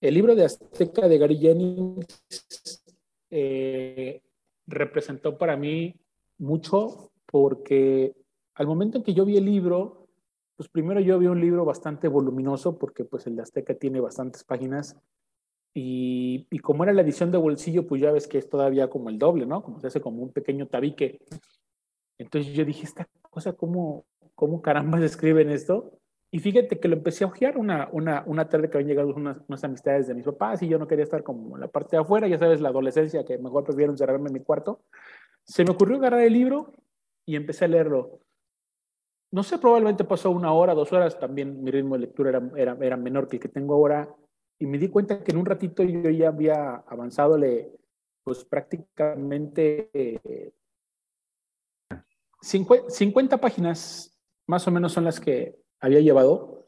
El 0.02 0.14
libro 0.14 0.36
de 0.36 0.46
Azteca 0.46 1.08
de 1.08 1.18
Gary 1.18 1.38
Jennings 1.38 2.84
eh, 3.30 4.22
representó 4.66 5.38
para 5.38 5.58
mí 5.58 5.96
mucho 6.38 7.12
porque 7.26 8.16
al 8.56 8.68
momento 8.68 8.98
en 8.98 9.04
que 9.04 9.14
yo 9.14 9.26
vi 9.26 9.38
el 9.38 9.46
libro, 9.46 10.08
pues 10.56 10.70
primero 10.70 11.00
yo 11.00 11.20
vi 11.20 11.28
un 11.28 11.42
libro 11.42 11.66
bastante 11.66 12.08
voluminoso 12.08 12.78
porque 12.78 13.06
pues 13.06 13.28
el 13.28 13.36
de 13.36 13.44
Azteca 13.44 13.76
tiene 13.76 14.00
bastantes 14.00 14.44
páginas 14.44 14.98
y, 15.74 16.48
y, 16.50 16.58
como 16.58 16.84
era 16.84 16.94
la 16.94 17.04
edición 17.04 17.32
de 17.32 17.38
bolsillo, 17.38 17.86
pues 17.86 18.02
ya 18.02 18.12
ves 18.12 18.28
que 18.28 18.40
es 18.40 18.50
todavía 18.50 18.90
como 18.90 19.10
el 19.10 19.20
doble, 19.20 19.46
¿no? 19.46 19.62
Como 19.62 19.80
se 19.80 19.86
hace 19.86 20.02
como 20.02 20.24
un 20.24 20.34
pequeño 20.34 20.68
tabique. 20.68 21.20
Entonces 22.18 22.52
yo 22.54 22.66
dije, 22.66 22.84
esta 22.84 23.08
cosa, 23.22 23.54
¿cómo, 23.54 24.06
cómo 24.38 24.62
caramba 24.62 25.00
se 25.00 25.06
escribe 25.06 25.42
en 25.42 25.50
esto? 25.50 26.00
Y 26.30 26.40
fíjate 26.40 26.80
que 26.80 26.88
lo 26.88 26.96
empecé 26.96 27.24
a 27.24 27.28
ojear 27.28 27.58
una, 27.58 27.90
una, 27.92 28.24
una 28.28 28.48
tarde 28.48 28.70
que 28.70 28.78
habían 28.78 28.90
llegado 28.90 29.14
unas, 29.16 29.38
unas, 29.48 29.64
amistades 29.64 30.08
de 30.08 30.14
mis 30.14 30.26
papás 30.26 30.62
y 30.62 30.68
yo 30.68 30.78
no 30.78 30.88
quería 30.88 31.04
estar 31.04 31.24
como 31.24 31.56
en 31.56 31.62
la 31.62 31.68
parte 31.68 31.96
de 31.96 32.02
afuera, 32.02 32.28
ya 32.28 32.38
sabes, 32.38 32.62
la 32.62 32.70
adolescencia, 32.70 33.26
que 33.26 33.38
mejor 33.38 33.64
prefiero 33.64 33.92
encerrarme 33.92 34.28
en 34.28 34.34
mi 34.34 34.42
cuarto. 34.42 34.84
Se 35.44 35.64
me 35.64 35.72
ocurrió 35.72 35.98
agarrar 35.98 36.22
el 36.22 36.34
libro 36.34 36.74
y 37.26 37.36
empecé 37.36 37.66
a 37.66 37.70
leerlo. 37.70 38.20
No 39.32 39.44
sé, 39.44 39.58
probablemente 39.58 40.04
pasó 40.04 40.30
una 40.30 40.54
hora, 40.54 40.74
dos 40.74 40.94
horas, 40.94 41.18
también 41.18 41.64
mi 41.64 41.72
ritmo 41.72 41.96
de 41.96 42.02
lectura 42.02 42.30
era, 42.30 42.52
era, 42.56 42.78
era 42.82 42.98
menor 42.98 43.28
que 43.28 43.38
el 43.38 43.42
que 43.42 43.50
tengo 43.50 43.74
ahora 43.74 44.14
y 44.60 44.66
me 44.66 44.78
di 44.78 44.90
cuenta 44.90 45.24
que 45.24 45.32
en 45.32 45.38
un 45.38 45.46
ratito 45.46 45.84
yo 45.84 46.10
ya 46.10 46.30
había 46.30 46.84
avanzado, 46.88 47.38
pues 48.24 48.44
prácticamente 48.46 49.90
eh, 49.94 50.52
50 52.42 53.38
páginas 53.38 54.17
más 54.48 54.68
o 54.68 54.72
menos 54.72 54.94
son 54.94 55.04
las 55.04 55.20
que 55.20 55.60
había 55.80 56.00
llevado. 56.00 56.68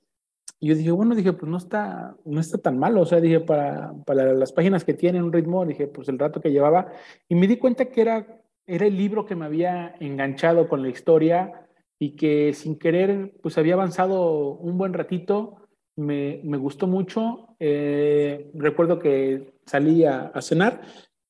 Y 0.59 0.67
yo 0.67 0.75
dije, 0.75 0.91
bueno, 0.91 1.15
dije, 1.15 1.33
pues 1.33 1.49
no 1.49 1.57
está, 1.57 2.15
no 2.25 2.39
está 2.39 2.57
tan 2.57 2.77
malo. 2.77 3.01
O 3.01 3.05
sea, 3.05 3.21
dije, 3.21 3.39
para, 3.39 3.93
para 4.05 4.33
las 4.33 4.51
páginas 4.51 4.83
que 4.83 4.93
tienen 4.93 5.23
un 5.23 5.33
ritmo, 5.33 5.65
dije, 5.65 5.87
pues 5.87 6.09
el 6.09 6.19
rato 6.19 6.41
que 6.41 6.51
llevaba. 6.51 6.91
Y 7.27 7.35
me 7.35 7.47
di 7.47 7.57
cuenta 7.57 7.85
que 7.85 8.01
era, 8.01 8.41
era 8.67 8.85
el 8.85 8.97
libro 8.97 9.25
que 9.25 9.35
me 9.35 9.45
había 9.45 9.95
enganchado 9.99 10.67
con 10.67 10.81
la 10.81 10.89
historia 10.89 11.67
y 11.97 12.15
que 12.15 12.53
sin 12.53 12.77
querer, 12.77 13.33
pues 13.41 13.57
había 13.57 13.75
avanzado 13.75 14.51
un 14.57 14.77
buen 14.77 14.93
ratito. 14.93 15.67
Me, 15.95 16.41
me 16.43 16.57
gustó 16.57 16.87
mucho. 16.87 17.55
Eh, 17.59 18.51
recuerdo 18.53 18.99
que 18.99 19.53
salí 19.65 20.03
a, 20.03 20.27
a 20.27 20.41
cenar 20.41 20.81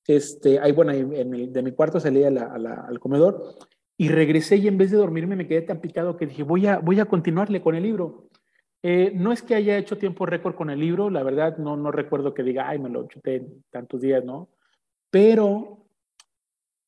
este, 0.09 0.59
ahí, 0.59 0.71
bueno, 0.71 0.91
de 0.91 1.61
mi 1.61 1.71
cuarto 1.71 1.99
salí 1.99 2.23
al 2.23 2.99
comedor 2.99 3.57
y 3.99 4.07
regresé 4.07 4.55
y 4.55 4.67
en 4.69 4.77
vez 4.77 4.91
de 4.91 4.97
dormirme 4.97 5.35
me 5.35 5.45
quedé 5.45 5.61
tan 5.61 5.81
picado 5.81 6.15
que 6.15 6.25
dije, 6.25 6.43
voy 6.43 6.65
a, 6.67 6.79
voy 6.79 7.01
a 7.01 7.05
continuarle 7.05 7.61
con 7.61 7.75
el 7.75 7.83
libro. 7.83 8.29
Eh, 8.81 9.11
no 9.13 9.33
es 9.33 9.41
que 9.41 9.55
haya 9.55 9.77
hecho 9.77 9.97
tiempo 9.97 10.25
récord 10.25 10.55
con 10.55 10.69
el 10.69 10.79
libro, 10.79 11.09
la 11.09 11.21
verdad 11.21 11.57
no, 11.57 11.75
no 11.75 11.91
recuerdo 11.91 12.33
que 12.33 12.41
diga, 12.41 12.69
ay, 12.69 12.79
me 12.79 12.87
lo 12.87 13.09
chuté 13.09 13.45
tantos 13.69 13.99
días, 13.99 14.23
¿no? 14.23 14.47
Pero 15.11 15.85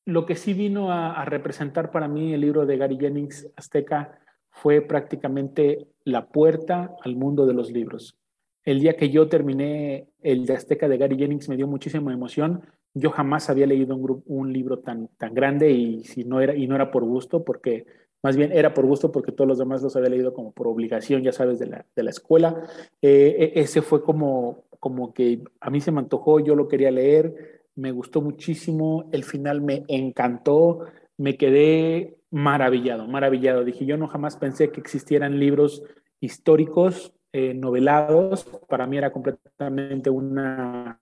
lo 0.05 0.25
que 0.25 0.37
sí 0.37 0.53
vino 0.53 0.89
a, 0.89 1.25
representar 1.25 1.91
para 1.91 2.07
mí 2.07 2.33
el 2.33 2.39
libro 2.39 2.65
de 2.65 2.77
Gary 2.77 2.97
Jennings, 2.97 3.51
Azteca, 3.57 4.17
fue 4.49 4.79
prácticamente 4.79 5.89
la 6.05 6.29
puerta 6.29 6.95
al 7.03 7.17
mundo 7.17 7.45
de 7.45 7.53
los 7.53 7.73
libros. 7.73 8.17
El 8.63 8.79
día 8.79 8.95
que 8.95 9.09
yo 9.09 9.27
terminé 9.27 10.07
el 10.21 10.45
de 10.45 10.53
Azteca 10.53 10.87
de 10.87 10.97
Gary 10.97 11.17
Jennings 11.17 11.49
me 11.49 11.57
dio 11.57 11.67
muchísima 11.67 12.13
emoción. 12.13 12.61
Yo 12.93 13.09
jamás 13.11 13.49
había 13.49 13.67
leído 13.67 13.95
un, 13.95 14.23
un 14.25 14.53
libro 14.53 14.79
tan, 14.79 15.07
tan 15.17 15.33
grande 15.33 15.71
y, 15.71 16.03
si 16.03 16.23
no 16.23 16.41
era, 16.41 16.55
y 16.55 16.67
no 16.67 16.75
era 16.75 16.91
por 16.91 17.03
gusto, 17.03 17.43
porque 17.43 17.85
más 18.23 18.37
bien 18.37 18.51
era 18.51 18.73
por 18.73 18.85
gusto 18.85 19.11
porque 19.11 19.31
todos 19.31 19.47
los 19.47 19.57
demás 19.57 19.81
los 19.81 19.95
había 19.95 20.09
leído 20.09 20.33
como 20.33 20.51
por 20.51 20.67
obligación, 20.67 21.23
ya 21.23 21.31
sabes, 21.31 21.59
de 21.59 21.67
la, 21.67 21.85
de 21.95 22.03
la 22.03 22.09
escuela. 22.09 22.67
Eh, 23.01 23.53
e, 23.55 23.61
ese 23.61 23.81
fue 23.81 24.03
como, 24.03 24.65
como 24.79 25.13
que 25.13 25.43
a 25.59 25.69
mí 25.69 25.81
se 25.81 25.91
me 25.91 25.99
antojó, 25.99 26.39
yo 26.39 26.55
lo 26.55 26.67
quería 26.67 26.91
leer, 26.91 27.63
me 27.75 27.91
gustó 27.91 28.21
muchísimo, 28.21 29.09
el 29.11 29.23
final 29.23 29.61
me 29.61 29.83
encantó, 29.87 30.85
me 31.17 31.37
quedé 31.37 32.17
maravillado, 32.29 33.07
maravillado. 33.07 33.63
Dije, 33.63 33.85
yo 33.85 33.97
no 33.97 34.07
jamás 34.07 34.37
pensé 34.37 34.71
que 34.71 34.81
existieran 34.81 35.39
libros 35.39 35.83
históricos 36.19 37.13
eh, 37.33 37.53
novelados, 37.53 38.45
para 38.67 38.85
mí 38.85 38.97
era 38.97 39.11
completamente 39.11 40.09
una, 40.09 40.99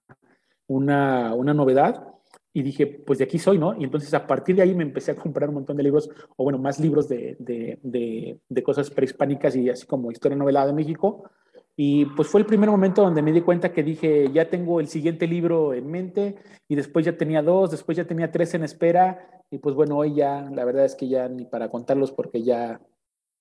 una, 0.70 1.34
una 1.34 1.54
novedad. 1.54 2.06
Y 2.52 2.64
dije, 2.64 2.88
pues 2.88 3.20
de 3.20 3.26
aquí 3.26 3.38
soy, 3.38 3.60
¿no? 3.60 3.76
Y 3.80 3.84
entonces 3.84 4.12
a 4.14 4.26
partir 4.26 4.56
de 4.56 4.64
ahí 4.64 4.74
me 4.74 4.84
empecé 4.84 5.12
a 5.12 5.16
comprar 5.16 5.50
un 5.50 5.56
montón 5.56 5.78
de 5.78 5.84
libros, 5.84 6.10
o 6.36 6.44
bueno, 6.44 6.58
más 6.58 6.80
libros 6.80 7.08
de, 7.08 7.36
de, 7.40 7.78
de, 7.84 8.40
de 8.48 8.64
cosas 8.64 8.90
prehispánicas 8.90 9.56
y 9.56 9.70
así 9.70 9.86
como 9.86 10.12
historia 10.12 10.38
novelada 10.38 10.68
de 10.68 10.74
México. 10.74 11.30
Y 11.76 12.06
pues 12.06 12.28
fue 12.28 12.42
el 12.42 12.48
primer 12.48 12.70
momento 12.70 13.04
donde 13.04 13.22
me 13.22 13.32
di 13.32 13.42
cuenta 13.42 13.72
que 13.72 13.84
dije, 13.84 14.30
ya 14.34 14.50
tengo 14.50 14.80
el 14.80 14.88
siguiente 14.88 15.28
libro 15.28 15.74
en 15.74 15.88
mente 15.88 16.36
y 16.68 16.76
después 16.76 17.06
ya 17.06 17.16
tenía 17.16 17.42
dos, 17.42 17.72
después 17.72 17.98
ya 17.98 18.06
tenía 18.06 18.32
tres 18.32 18.54
en 18.54 18.64
espera 18.64 19.44
y 19.50 19.60
pues 19.60 19.76
bueno, 19.76 19.98
hoy 19.98 20.16
ya 20.16 20.50
la 20.54 20.66
verdad 20.66 20.86
es 20.86 20.96
que 20.96 21.08
ya 21.08 21.30
ni 21.30 21.46
para 21.46 21.70
contarlos 21.70 22.12
porque 22.12 22.44
ya 22.44 22.82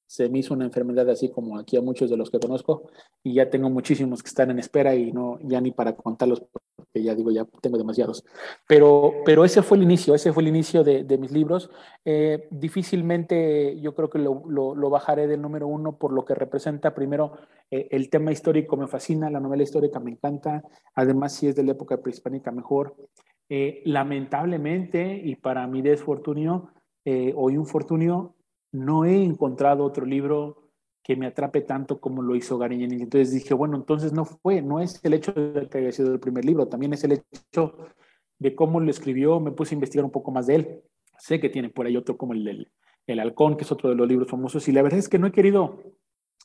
se 0.09 0.31
me 0.31 0.38
hizo 0.38 0.55
una 0.55 0.64
enfermedad 0.64 1.09
así 1.11 1.29
como 1.29 1.59
aquí 1.59 1.77
a 1.77 1.83
muchos 1.83 2.09
de 2.09 2.16
los 2.16 2.31
que 2.31 2.40
conozco 2.40 2.90
y 3.23 3.35
ya 3.35 3.51
tengo 3.51 3.68
muchísimos 3.68 4.23
que 4.23 4.29
están 4.29 4.51
en 4.51 4.59
espera 4.59 4.94
y 4.94 5.12
no 5.12 5.38
ya 5.42 5.61
ni 5.61 5.71
para 5.71 5.94
contarlos 5.94 6.42
porque 6.75 7.03
ya 7.03 7.14
digo 7.14 7.31
ya 7.31 7.44
tengo 7.61 7.77
demasiados. 7.77 8.25
Pero 8.66 9.12
pero 9.27 9.44
ese 9.44 9.61
fue 9.61 9.77
el 9.77 9.83
inicio 9.83 10.14
ese 10.14 10.33
fue 10.33 10.42
el 10.42 10.49
inicio 10.49 10.83
de, 10.83 11.05
de 11.05 11.18
mis 11.18 11.31
libros. 11.31 11.71
Eh, 12.07 12.49
difícilmente 12.51 13.79
yo 13.83 13.94
creo 13.94 14.09
que 14.09 14.18
lo, 14.18 14.44
lo, 14.49 14.75
lo, 14.75 14.88
bajaré 14.88 15.27
del 15.27 15.42
número 15.42 15.68
uno 15.68 15.99
por 15.99 16.14
lo 16.14 16.25
que 16.25 16.35
representa. 16.35 16.94
Primero 16.94 17.35
eh, 17.71 17.88
el 17.90 18.09
tema 18.09 18.33
histórico 18.33 18.79
me 18.79 18.88
fascina 18.88 19.29
la 19.29 19.40
novela 19.40 19.62
histórica 19.62 20.01
me 20.01 20.12
encanta 20.12 20.62
además 20.94 21.35
si 21.35 21.49
es 21.49 21.55
de 21.55 21.64
la 21.64 21.73
época 21.73 22.01
prehispánica 22.01 22.51
mejor. 22.51 22.97
Eh, 23.51 23.83
lamentablemente 23.85 25.21
y 25.23 25.37
para 25.37 25.66
mi 25.66 25.83
desfortunio 25.83 26.73
o 27.37 27.49
infortunio 27.49 28.35
no 28.73 29.05
he 29.05 29.23
encontrado 29.23 29.85
otro 29.85 30.05
libro 30.07 30.69
que 31.03 31.17
me 31.17 31.27
atrape 31.27 31.63
tanto 31.63 32.01
como 32.01 32.23
lo 32.23 32.37
hizo 32.37 32.59
Gary 32.59 32.79
Jennings. 32.79 33.03
Entonces 33.03 33.33
dije, 33.33 33.55
bueno, 33.55 33.77
entonces 33.77 34.13
no 34.13 34.25
fue, 34.25 34.61
no 34.61 34.81
es 34.81 35.03
el 35.05 35.15
hecho 35.15 35.33
de 35.33 35.69
que 35.69 35.79
haya 35.79 35.93
sido 35.93 36.13
el 36.13 36.21
primer 36.21 36.45
libro, 36.45 36.69
también 36.69 36.93
es 36.93 37.03
el 37.05 37.13
hecho 37.13 37.75
de 38.39 38.55
cómo 38.55 38.81
lo 38.81 38.91
escribió, 38.91 39.41
me 39.41 39.53
puse 39.53 39.75
a 39.75 39.77
investigar 39.77 40.05
un 40.05 40.11
poco 40.11 40.31
más 40.31 40.47
de 40.47 40.55
él. 40.55 40.81
Sé 41.19 41.41
que 41.41 41.49
tiene 41.49 41.71
por 41.71 41.87
ahí 41.87 41.97
otro 41.97 42.17
como 42.17 42.35
el 42.35 42.45
del 42.45 42.73
el 43.07 43.21
Halcón, 43.21 43.57
que 43.57 43.65
es 43.65 43.73
otro 43.73 43.89
de 43.89 43.97
los 43.97 44.07
libros 44.07 44.29
famosos, 44.29 44.69
y 44.69 44.73
la 44.73 44.83
verdad 44.83 44.99
es 44.99 45.09
que 45.09 45.19
no 45.19 45.27
he 45.27 45.33
querido 45.33 45.83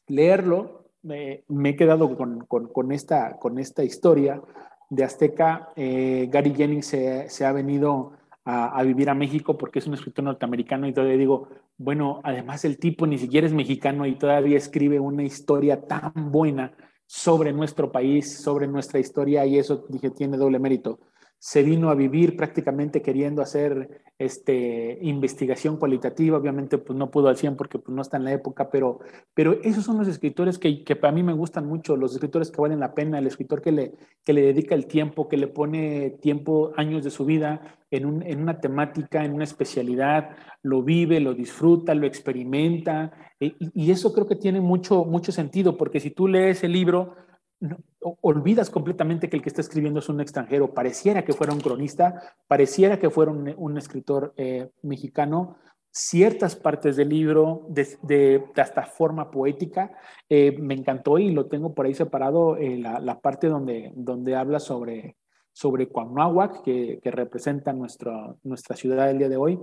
leerlo, 0.07 0.85
me, 1.01 1.43
he 1.65 1.75
quedado 1.75 2.15
con, 2.47 2.91
esta, 2.93 3.37
con 3.37 3.59
esta 3.59 3.83
historia 3.83 4.41
de 4.89 5.03
Azteca. 5.03 5.73
Eh, 5.75 6.29
Gary 6.31 6.53
Jennings 6.55 6.85
se, 6.85 7.29
se 7.29 7.45
ha 7.45 7.51
venido 7.51 8.13
a, 8.45 8.81
vivir 8.83 9.09
a 9.09 9.13
México 9.13 9.57
porque 9.57 9.79
es 9.79 9.87
un 9.87 9.93
escritor 9.93 10.25
norteamericano 10.25 10.87
y 10.87 10.93
todavía 10.93 11.17
digo, 11.17 11.47
bueno, 11.83 12.21
además 12.23 12.63
el 12.63 12.77
tipo 12.77 13.05
ni 13.05 13.17
siquiera 13.17 13.45
es 13.45 13.53
mexicano 13.53 14.05
y 14.05 14.15
todavía 14.15 14.57
escribe 14.57 14.99
una 14.99 15.23
historia 15.23 15.81
tan 15.85 16.13
buena 16.31 16.73
sobre 17.05 17.51
nuestro 17.51 17.91
país, 17.91 18.41
sobre 18.41 18.67
nuestra 18.67 18.99
historia 18.99 19.45
y 19.45 19.57
eso 19.57 19.85
dije 19.89 20.09
tiene 20.09 20.37
doble 20.37 20.59
mérito 20.59 20.99
se 21.43 21.61
vino 21.61 21.89
a 21.89 21.93
vivir 21.93 22.37
prácticamente 22.37 23.01
queriendo 23.01 23.41
hacer 23.41 24.01
este, 24.17 24.97
investigación 25.01 25.75
cualitativa, 25.75 26.37
obviamente 26.37 26.77
pues 26.77 26.97
no 26.97 27.11
pudo 27.11 27.27
al 27.27 27.35
100 27.35 27.57
porque 27.57 27.79
pues, 27.79 27.93
no 27.93 28.01
está 28.01 28.15
en 28.15 28.23
la 28.23 28.31
época, 28.31 28.69
pero, 28.71 29.01
pero 29.33 29.59
esos 29.61 29.83
son 29.83 29.97
los 29.97 30.07
escritores 30.07 30.57
que, 30.57 30.85
que 30.85 30.95
para 30.95 31.11
mí 31.11 31.21
me 31.21 31.33
gustan 31.33 31.65
mucho, 31.65 31.97
los 31.97 32.13
escritores 32.13 32.49
que 32.49 32.61
valen 32.61 32.79
la 32.79 32.93
pena, 32.93 33.19
el 33.19 33.27
escritor 33.27 33.61
que 33.61 33.73
le, 33.73 33.93
que 34.23 34.31
le 34.31 34.41
dedica 34.41 34.73
el 34.73 34.85
tiempo, 34.85 35.27
que 35.27 35.35
le 35.35 35.49
pone 35.49 36.11
tiempo, 36.21 36.71
años 36.77 37.03
de 37.03 37.09
su 37.09 37.25
vida 37.25 37.75
en, 37.91 38.05
un, 38.05 38.23
en 38.23 38.41
una 38.41 38.61
temática, 38.61 39.25
en 39.25 39.33
una 39.33 39.43
especialidad, 39.43 40.29
lo 40.61 40.81
vive, 40.81 41.19
lo 41.19 41.33
disfruta, 41.33 41.93
lo 41.93 42.07
experimenta, 42.07 43.11
y, 43.37 43.53
y 43.59 43.91
eso 43.91 44.13
creo 44.13 44.27
que 44.27 44.37
tiene 44.37 44.61
mucho, 44.61 45.03
mucho 45.03 45.33
sentido, 45.33 45.75
porque 45.75 45.99
si 45.99 46.09
tú 46.09 46.29
lees 46.29 46.63
el 46.63 46.71
libro, 46.71 47.15
olvidas 48.21 48.69
completamente 48.69 49.29
que 49.29 49.37
el 49.37 49.41
que 49.41 49.49
está 49.49 49.61
escribiendo 49.61 49.99
es 49.99 50.09
un 50.09 50.21
extranjero, 50.21 50.73
pareciera 50.73 51.23
que 51.23 51.33
fuera 51.33 51.53
un 51.53 51.61
cronista, 51.61 52.21
pareciera 52.47 52.99
que 52.99 53.09
fuera 53.09 53.31
un, 53.31 53.77
escritor 53.77 54.33
eh, 54.37 54.69
mexicano, 54.81 55.57
ciertas 55.91 56.55
partes 56.55 56.95
del 56.95 57.09
libro, 57.09 57.67
de, 57.69 58.43
hasta 58.55 58.83
forma 58.83 59.29
poética, 59.29 59.91
eh, 60.27 60.57
me 60.59 60.73
encantó 60.73 61.19
y 61.19 61.31
lo 61.31 61.45
tengo 61.45 61.73
por 61.73 61.85
ahí 61.85 61.93
separado, 61.93 62.57
eh, 62.57 62.77
la, 62.77 63.19
parte 63.19 63.47
donde, 63.47 63.91
donde 63.95 64.35
habla 64.35 64.59
sobre, 64.59 65.15
sobre 65.51 65.87
Cuauhnáhuac, 65.87 66.63
que, 66.63 66.99
que 67.01 67.11
representa 67.11 67.71
nuestra, 67.73 68.35
nuestra 68.43 68.75
ciudad 68.75 69.07
del 69.07 69.19
día 69.19 69.29
de 69.29 69.37
hoy, 69.37 69.59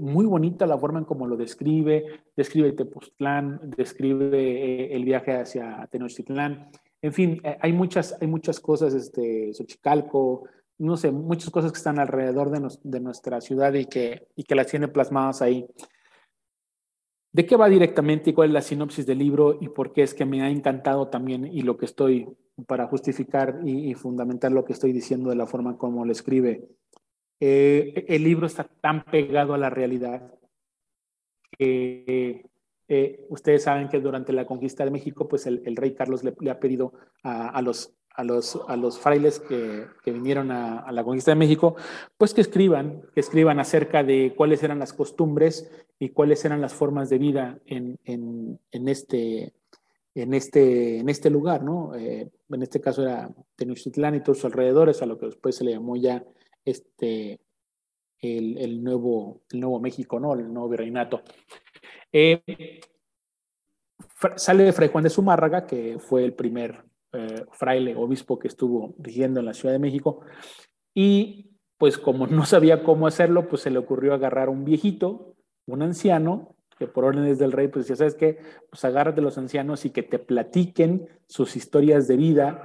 muy 0.00 0.26
bonita 0.26 0.66
la 0.66 0.76
forma 0.76 0.98
en 0.98 1.04
cómo 1.04 1.28
lo 1.28 1.36
describe, 1.36 2.22
describe 2.34 2.72
Tepoztlán, 2.72 3.60
describe 3.76 4.92
el 4.92 5.04
viaje 5.04 5.36
hacia 5.36 5.86
Tenochtitlán, 5.92 6.70
en 7.04 7.12
fin, 7.12 7.38
eh, 7.44 7.58
hay 7.60 7.74
muchas, 7.74 8.16
hay 8.18 8.26
muchas 8.26 8.58
cosas, 8.58 8.94
este, 8.94 9.52
Xochicalco, 9.52 10.48
no 10.78 10.96
sé, 10.96 11.10
muchas 11.10 11.50
cosas 11.50 11.70
que 11.70 11.76
están 11.76 11.98
alrededor 11.98 12.48
de, 12.48 12.66
de 12.82 13.00
nuestra 13.00 13.42
ciudad 13.42 13.74
y 13.74 13.84
que, 13.84 14.28
y 14.34 14.44
que 14.44 14.54
las 14.54 14.68
tiene 14.68 14.88
plasmadas 14.88 15.42
ahí. 15.42 15.66
¿De 17.30 17.44
qué 17.44 17.56
va 17.56 17.68
directamente 17.68 18.30
y 18.30 18.32
cuál 18.32 18.48
es 18.48 18.54
la 18.54 18.62
sinopsis 18.62 19.04
del 19.04 19.18
libro 19.18 19.58
y 19.60 19.68
por 19.68 19.92
qué 19.92 20.02
es 20.02 20.14
que 20.14 20.24
me 20.24 20.40
ha 20.40 20.48
encantado 20.48 21.08
también 21.08 21.44
y 21.44 21.60
lo 21.60 21.76
que 21.76 21.84
estoy 21.84 22.26
para 22.66 22.86
justificar 22.86 23.60
y, 23.66 23.92
fundamentar 23.92 24.50
lo 24.50 24.64
que 24.64 24.72
estoy 24.72 24.94
diciendo 24.94 25.28
de 25.28 25.36
la 25.36 25.46
forma 25.46 25.76
como 25.76 26.06
lo 26.06 26.12
escribe? 26.12 26.66
Eh, 27.38 28.06
el 28.08 28.24
libro 28.24 28.46
está 28.46 28.64
tan 28.64 29.04
pegado 29.04 29.52
a 29.52 29.58
la 29.58 29.68
realidad 29.68 30.32
que 31.58 32.46
eh, 32.88 33.24
ustedes 33.28 33.62
saben 33.62 33.88
que 33.88 34.00
durante 34.00 34.32
la 34.32 34.46
conquista 34.46 34.84
de 34.84 34.90
México, 34.90 35.28
pues 35.28 35.46
el, 35.46 35.76
rey 35.76 35.94
Carlos 35.94 36.22
le, 36.22 36.50
ha 36.50 36.60
pedido 36.60 36.92
a, 37.22 37.62
los, 37.62 37.94
frailes 39.00 39.40
que, 39.40 39.86
vinieron 40.04 40.50
a, 40.50 40.90
la 40.92 41.04
conquista 41.04 41.30
de 41.30 41.36
México, 41.36 41.76
pues 42.18 42.34
que 42.34 42.42
escriban, 42.42 43.02
que 43.14 43.20
escriban 43.20 43.58
acerca 43.58 44.02
de 44.02 44.34
cuáles 44.36 44.62
eran 44.62 44.78
las 44.78 44.92
costumbres 44.92 45.70
y 45.98 46.10
cuáles 46.10 46.44
eran 46.44 46.60
las 46.60 46.74
formas 46.74 47.08
de 47.08 47.18
vida 47.18 47.58
en, 47.66 47.98
este, 48.72 49.54
este, 50.14 51.10
este 51.10 51.30
lugar, 51.30 51.62
¿no? 51.62 51.94
Eh, 51.94 52.30
en 52.50 52.62
este 52.62 52.80
caso 52.80 53.02
era 53.02 53.34
Tenochtitlán 53.56 54.16
y 54.16 54.20
todos 54.20 54.38
sus 54.38 54.46
alrededores, 54.46 55.00
a 55.00 55.06
lo 55.06 55.18
que 55.18 55.26
después 55.26 55.56
se 55.56 55.64
le 55.64 55.72
llamó 55.72 55.96
ya 55.96 56.22
este, 56.64 57.40
el, 58.20 58.82
nuevo, 58.82 59.42
el 59.50 59.60
nuevo 59.60 59.80
México, 59.80 60.20
¿no? 60.20 60.34
El 60.34 60.52
nuevo 60.52 60.68
virreinato. 60.68 61.22
Eh, 62.16 62.80
sale 64.36 64.72
Fray 64.72 64.88
Juan 64.88 65.02
de 65.02 65.10
Zumárraga, 65.10 65.66
que 65.66 65.98
fue 65.98 66.24
el 66.24 66.32
primer 66.32 66.84
eh, 67.12 67.44
fraile 67.50 67.96
obispo 67.96 68.38
que 68.38 68.46
estuvo 68.46 68.94
rigiendo 68.98 69.40
en 69.40 69.46
la 69.46 69.52
Ciudad 69.52 69.74
de 69.74 69.80
México, 69.80 70.20
y 70.94 71.50
pues 71.76 71.98
como 71.98 72.28
no 72.28 72.46
sabía 72.46 72.84
cómo 72.84 73.08
hacerlo, 73.08 73.48
pues 73.48 73.62
se 73.62 73.70
le 73.70 73.80
ocurrió 73.80 74.14
agarrar 74.14 74.46
a 74.46 74.52
un 74.52 74.64
viejito, 74.64 75.34
un 75.66 75.82
anciano, 75.82 76.54
que 76.78 76.86
por 76.86 77.04
órdenes 77.04 77.40
del 77.40 77.50
rey, 77.50 77.66
pues 77.66 77.84
decía, 77.86 77.96
¿sabes 77.96 78.14
qué? 78.14 78.38
Pues 78.70 78.84
agárrate 78.84 79.20
a 79.20 79.24
los 79.24 79.36
ancianos 79.36 79.84
y 79.84 79.90
que 79.90 80.04
te 80.04 80.20
platiquen 80.20 81.08
sus 81.26 81.56
historias 81.56 82.06
de 82.06 82.16
vida 82.16 82.62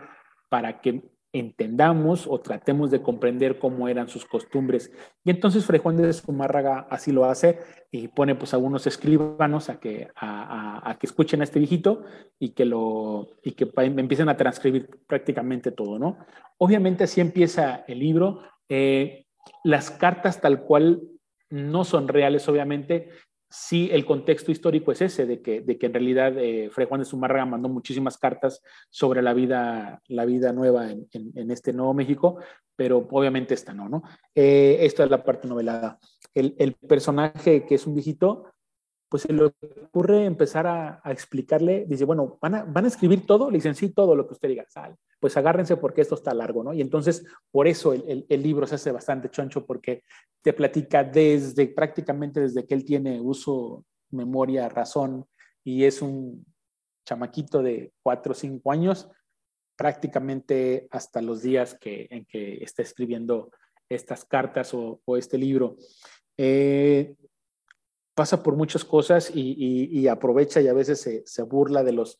para 0.50 0.80
que 0.80 1.10
entendamos 1.32 2.28
o 2.28 2.40
tratemos 2.40 2.92
de 2.92 3.02
comprender 3.02 3.60
cómo 3.60 3.88
eran 3.88 4.08
sus 4.08 4.26
costumbres. 4.26 4.92
Y 5.24 5.30
entonces 5.30 5.66
Fray 5.66 5.80
Juan 5.80 5.98
de 5.98 6.12
Zumárraga 6.14 6.88
así 6.90 7.12
lo 7.12 7.26
hace 7.26 7.60
y 7.92 8.08
pone 8.08 8.36
pues 8.36 8.54
a 8.54 8.58
unos 8.58 8.88
escribanos 8.88 9.70
a 9.70 9.80
que, 9.80 10.10
a, 10.16 10.98
que 11.00 11.08
escuchen 11.08 11.42
a 11.42 11.44
este 11.44 11.60
viejito 11.60 12.04
y 12.40 12.50
que, 12.50 12.66
lo, 12.66 13.28
y 13.44 13.52
que 13.52 13.72
empiecen 13.76 14.30
a 14.30 14.38
transcribir 14.38 14.90
prácticamente 15.08 15.72
todo, 15.72 16.00
¿no? 16.00 16.18
Obviamente 16.58 17.04
así 17.04 17.22
empieza 17.22 17.84
el 17.88 18.00
libro, 18.00 18.42
Eh, 18.72 19.26
las 19.64 19.90
cartas 19.90 20.42
tal 20.42 20.62
cual 20.62 21.02
no 21.50 21.84
son 21.84 22.08
reales, 22.08 22.48
obviamente, 22.48 23.10
sí 23.50 23.90
el 23.92 24.06
contexto 24.06 24.52
histórico 24.52 24.92
es 24.92 25.02
ese, 25.02 25.26
de 25.26 25.42
que, 25.42 25.62
de 25.62 25.78
que 25.78 25.88
en 25.88 25.94
realidad 25.94 26.38
eh, 26.38 26.70
Fray 26.72 26.88
Juan 26.88 27.02
de 27.02 27.06
Zumárraga 27.06 27.46
mandó 27.46 27.68
muchísimas 27.68 28.18
cartas 28.18 28.62
sobre 28.90 29.22
la 29.22 29.34
vida, 29.34 30.02
la 30.08 30.26
vida 30.26 30.54
nueva 30.54 30.92
en, 30.92 31.52
este 31.52 31.74
Nuevo 31.74 31.94
México, 31.94 32.38
pero 32.76 33.08
obviamente 33.10 33.54
esta 33.54 33.74
no, 33.74 33.90
¿no? 33.90 34.04
Eh, 34.36 34.78
esta 34.82 35.04
es 35.04 35.10
la 35.10 35.24
parte 35.24 35.48
novelada. 35.48 35.98
El, 36.34 36.56
el, 36.60 36.74
personaje 36.74 37.66
que 37.66 37.76
es 37.76 37.88
un 37.88 37.96
viejito, 37.96 38.46
pues 39.10 39.24
se 39.24 39.34
le 39.34 39.46
ocurre 39.46 40.26
empezar 40.26 40.68
a, 40.68 41.02
explicarle, 41.06 41.86
dice, 41.88 42.06
bueno, 42.06 42.38
¿van 42.40 42.56
a, 42.56 42.64
¿van 42.64 42.86
a, 42.86 42.88
escribir 42.88 43.26
todo? 43.26 43.50
Le 43.50 43.58
dicen, 43.58 43.74
sí, 43.74 43.90
todo 43.90 44.16
lo 44.16 44.28
que 44.28 44.34
usted 44.34 44.50
diga, 44.50 44.66
sale. 44.70 44.96
Pues 45.20 45.36
agárrense 45.36 45.78
porque 45.78 46.02
esto 46.02 46.14
está 46.14 46.34
largo, 46.34 46.64
¿no? 46.64 46.74
Y 46.74 46.82
entonces, 46.82 47.26
por 47.52 47.68
eso 47.68 47.94
el, 47.94 48.26
libro 48.30 48.68
se 48.68 48.76
hace 48.76 48.92
bastante 48.92 49.30
choncho, 49.30 49.66
porque 49.66 50.04
te 50.44 50.54
platica 50.54 51.04
desde, 51.04 51.68
prácticamente 51.68 52.40
desde 52.40 52.68
que 52.68 52.76
él 52.76 52.86
tiene 52.86 53.20
uso, 53.20 53.84
memoria, 54.12 54.70
razón, 54.70 55.26
y 55.64 55.86
es 55.86 56.04
un 56.04 56.46
chamaquito 57.04 57.64
de 57.64 57.92
cuatro 58.04 58.34
o 58.34 58.36
cinco 58.36 58.72
años, 58.72 59.10
prácticamente 59.76 60.88
hasta 60.92 61.22
los 61.22 61.42
días 61.42 61.76
que, 61.82 62.08
en 62.12 62.26
que 62.26 62.64
está 62.64 62.84
escribiendo 62.84 63.50
estas 63.90 64.24
cartas 64.24 64.74
o, 64.76 65.02
o 65.04 65.18
este 65.18 65.38
libro. 65.40 65.78
Eh, 66.38 67.16
pasa 68.20 68.44
por 68.44 68.58
muchas 68.58 68.84
cosas 68.84 69.32
y, 69.34 70.06
aprovecha 70.10 70.60
y 70.60 70.68
a 70.68 70.74
veces 70.74 71.24
se, 71.24 71.44
burla 71.44 71.86
de 71.86 71.94
los, 71.94 72.20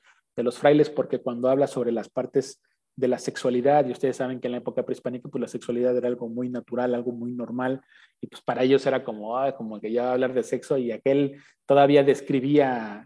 frailes 0.54 0.90
porque 0.90 1.20
cuando 1.20 1.50
habla 1.50 1.68
sobre 1.68 1.92
las 1.92 2.08
partes 2.08 2.62
de 2.96 3.10
la 3.10 3.20
sexualidad, 3.20 3.86
y 3.86 3.92
ustedes 3.92 4.16
saben 4.16 4.40
que 4.40 4.48
en 4.48 4.54
la 4.54 4.60
época 4.60 4.86
prehispánica 4.86 5.28
pues 5.28 5.42
la 5.42 5.50
sexualidad 5.50 5.98
era 5.98 6.08
algo 6.08 6.30
muy 6.30 6.48
natural, 6.48 6.96
algo 6.96 7.12
muy 7.12 7.34
normal, 7.34 7.82
y 8.22 8.28
pues 8.28 8.42
para 8.42 8.64
ellos 8.64 8.86
era 8.86 9.04
como, 9.04 9.38
ah, 9.38 9.58
como 9.58 9.82
que 9.82 9.92
ya 9.92 10.14
hablar 10.14 10.34
de 10.34 10.44
sexo 10.44 10.78
y 10.78 10.94
aquel 10.94 11.42
todavía 11.66 12.02
describía, 12.02 13.06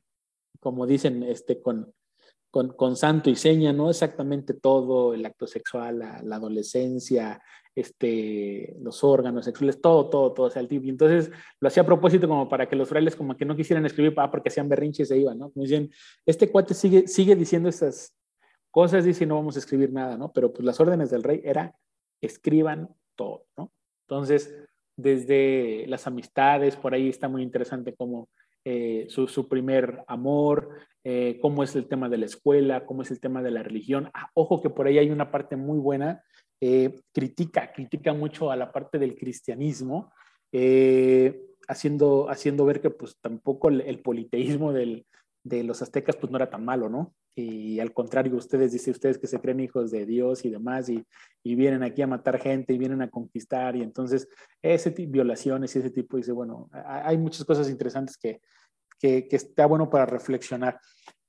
como 0.59 0.85
dicen, 0.85 1.23
este, 1.23 1.63
con, 1.63 1.91
con, 2.51 2.73
con, 2.73 2.95
santo 2.95 3.31
y 3.31 3.35
seña, 3.35 3.73
¿no? 3.73 3.89
Exactamente 3.89 4.53
todo, 4.53 5.15
el 5.15 5.25
acto 5.25 5.47
sexual, 5.47 5.97
la, 5.97 6.35
adolescencia, 6.35 7.41
este, 7.75 8.75
los 8.81 9.03
órganos 9.03 9.45
sexuales, 9.45 9.81
todo, 9.81 10.09
todo, 10.09 10.33
todo, 10.33 10.47
o 10.47 10.49
sea, 10.49 10.61
el 10.61 10.67
tipo. 10.67 10.85
Y 10.85 10.89
entonces 10.89 11.31
lo 11.59 11.67
hacía 11.67 11.83
a 11.83 11.85
propósito 11.85 12.27
como 12.27 12.47
para 12.47 12.67
que 12.67 12.75
los 12.75 12.89
frailes 12.89 13.15
como 13.15 13.35
que 13.35 13.45
no 13.45 13.55
quisieran 13.55 13.85
escribir, 13.85 14.13
ah, 14.17 14.29
porque 14.29 14.49
hacían 14.49 14.69
berrinches 14.69 15.07
se 15.07 15.17
iban, 15.17 15.39
¿no? 15.39 15.51
Como 15.51 15.63
dicen, 15.63 15.91
este 16.25 16.49
cuate 16.49 16.73
sigue, 16.73 17.07
sigue 17.07 17.35
diciendo 17.35 17.69
esas 17.69 18.15
cosas, 18.71 19.05
dice, 19.05 19.25
no 19.25 19.35
vamos 19.35 19.55
a 19.55 19.59
escribir 19.59 19.91
nada, 19.91 20.17
¿no? 20.17 20.31
Pero 20.31 20.51
pues 20.51 20.65
las 20.65 20.79
órdenes 20.79 21.09
del 21.09 21.23
rey 21.23 21.41
era, 21.43 21.75
escriban 22.21 22.89
todo, 23.15 23.45
¿no? 23.57 23.71
Entonces, 24.07 24.53
desde 24.95 25.85
las 25.87 26.07
amistades, 26.07 26.75
por 26.75 26.93
ahí 26.93 27.09
está 27.09 27.27
muy 27.27 27.41
interesante 27.41 27.93
como 27.93 28.29
eh, 28.65 29.07
su, 29.09 29.27
su, 29.27 29.49
primer 29.49 30.03
amor, 30.07 30.69
eh, 31.03 31.37
cómo 31.41 31.63
es 31.63 31.75
el 31.75 31.87
tema 31.87 32.07
de 32.07 32.17
la 32.17 32.25
escuela, 32.25 32.85
cómo 32.85 33.01
es 33.01 33.11
el 33.11 33.19
tema 33.19 33.41
de 33.41 33.51
la 33.51 33.61
religión. 33.61 34.09
Ah, 34.13 34.29
ojo 34.33 34.61
que 34.61 34.69
por 34.69 34.87
ahí 34.87 34.97
hay 34.97 35.09
una 35.09 35.31
parte 35.31 35.55
muy 35.55 35.79
buena, 35.79 36.23
eh, 36.65 37.01
critica, 37.11 37.73
critica 37.73 38.13
mucho 38.13 38.49
a 38.49 38.55
la 38.55 38.71
parte 38.71 38.97
del 38.97 39.17
cristianismo, 39.17 40.13
eh, 40.53 41.41
haciendo, 41.67 42.29
haciendo 42.29 42.63
ver 42.63 42.79
que 42.79 42.89
pues 42.89 43.17
tampoco 43.19 43.67
el, 43.67 43.99
politeísmo 43.99 44.71
del, 44.71 45.05
de 45.43 45.61
los 45.65 45.81
aztecas 45.81 46.15
pues 46.15 46.31
no 46.31 46.37
era 46.37 46.49
tan 46.49 46.63
malo, 46.63 46.87
¿no? 46.87 47.13
Y 47.35 47.81
al 47.81 47.91
contrario, 47.91 48.37
ustedes, 48.37 48.71
dice 48.71 48.91
ustedes 48.91 49.17
que 49.17 49.27
se 49.27 49.41
creen 49.41 49.59
hijos 49.59 49.91
de 49.91 50.05
Dios 50.05 50.45
y 50.45 50.51
demás, 50.51 50.87
y, 50.87 51.03
y 51.43 51.55
vienen 51.55 51.83
aquí 51.83 52.01
a 52.01 52.07
matar 52.07 52.39
gente 52.39 52.71
y 52.71 52.77
vienen 52.77 53.01
a 53.01 53.09
conquistar, 53.09 53.75
y 53.75 53.81
entonces 53.81 54.29
ese 54.61 54.91
tipo, 54.91 55.11
violaciones 55.11 55.75
y 55.75 55.79
ese 55.79 55.89
tipo, 55.89 56.15
dice, 56.15 56.31
bueno, 56.31 56.69
hay 56.71 57.17
muchas 57.17 57.43
cosas 57.43 57.69
interesantes 57.69 58.15
que, 58.17 58.39
que, 58.97 59.27
que 59.27 59.35
está 59.35 59.65
bueno 59.65 59.89
para 59.89 60.05
reflexionar. 60.05 60.79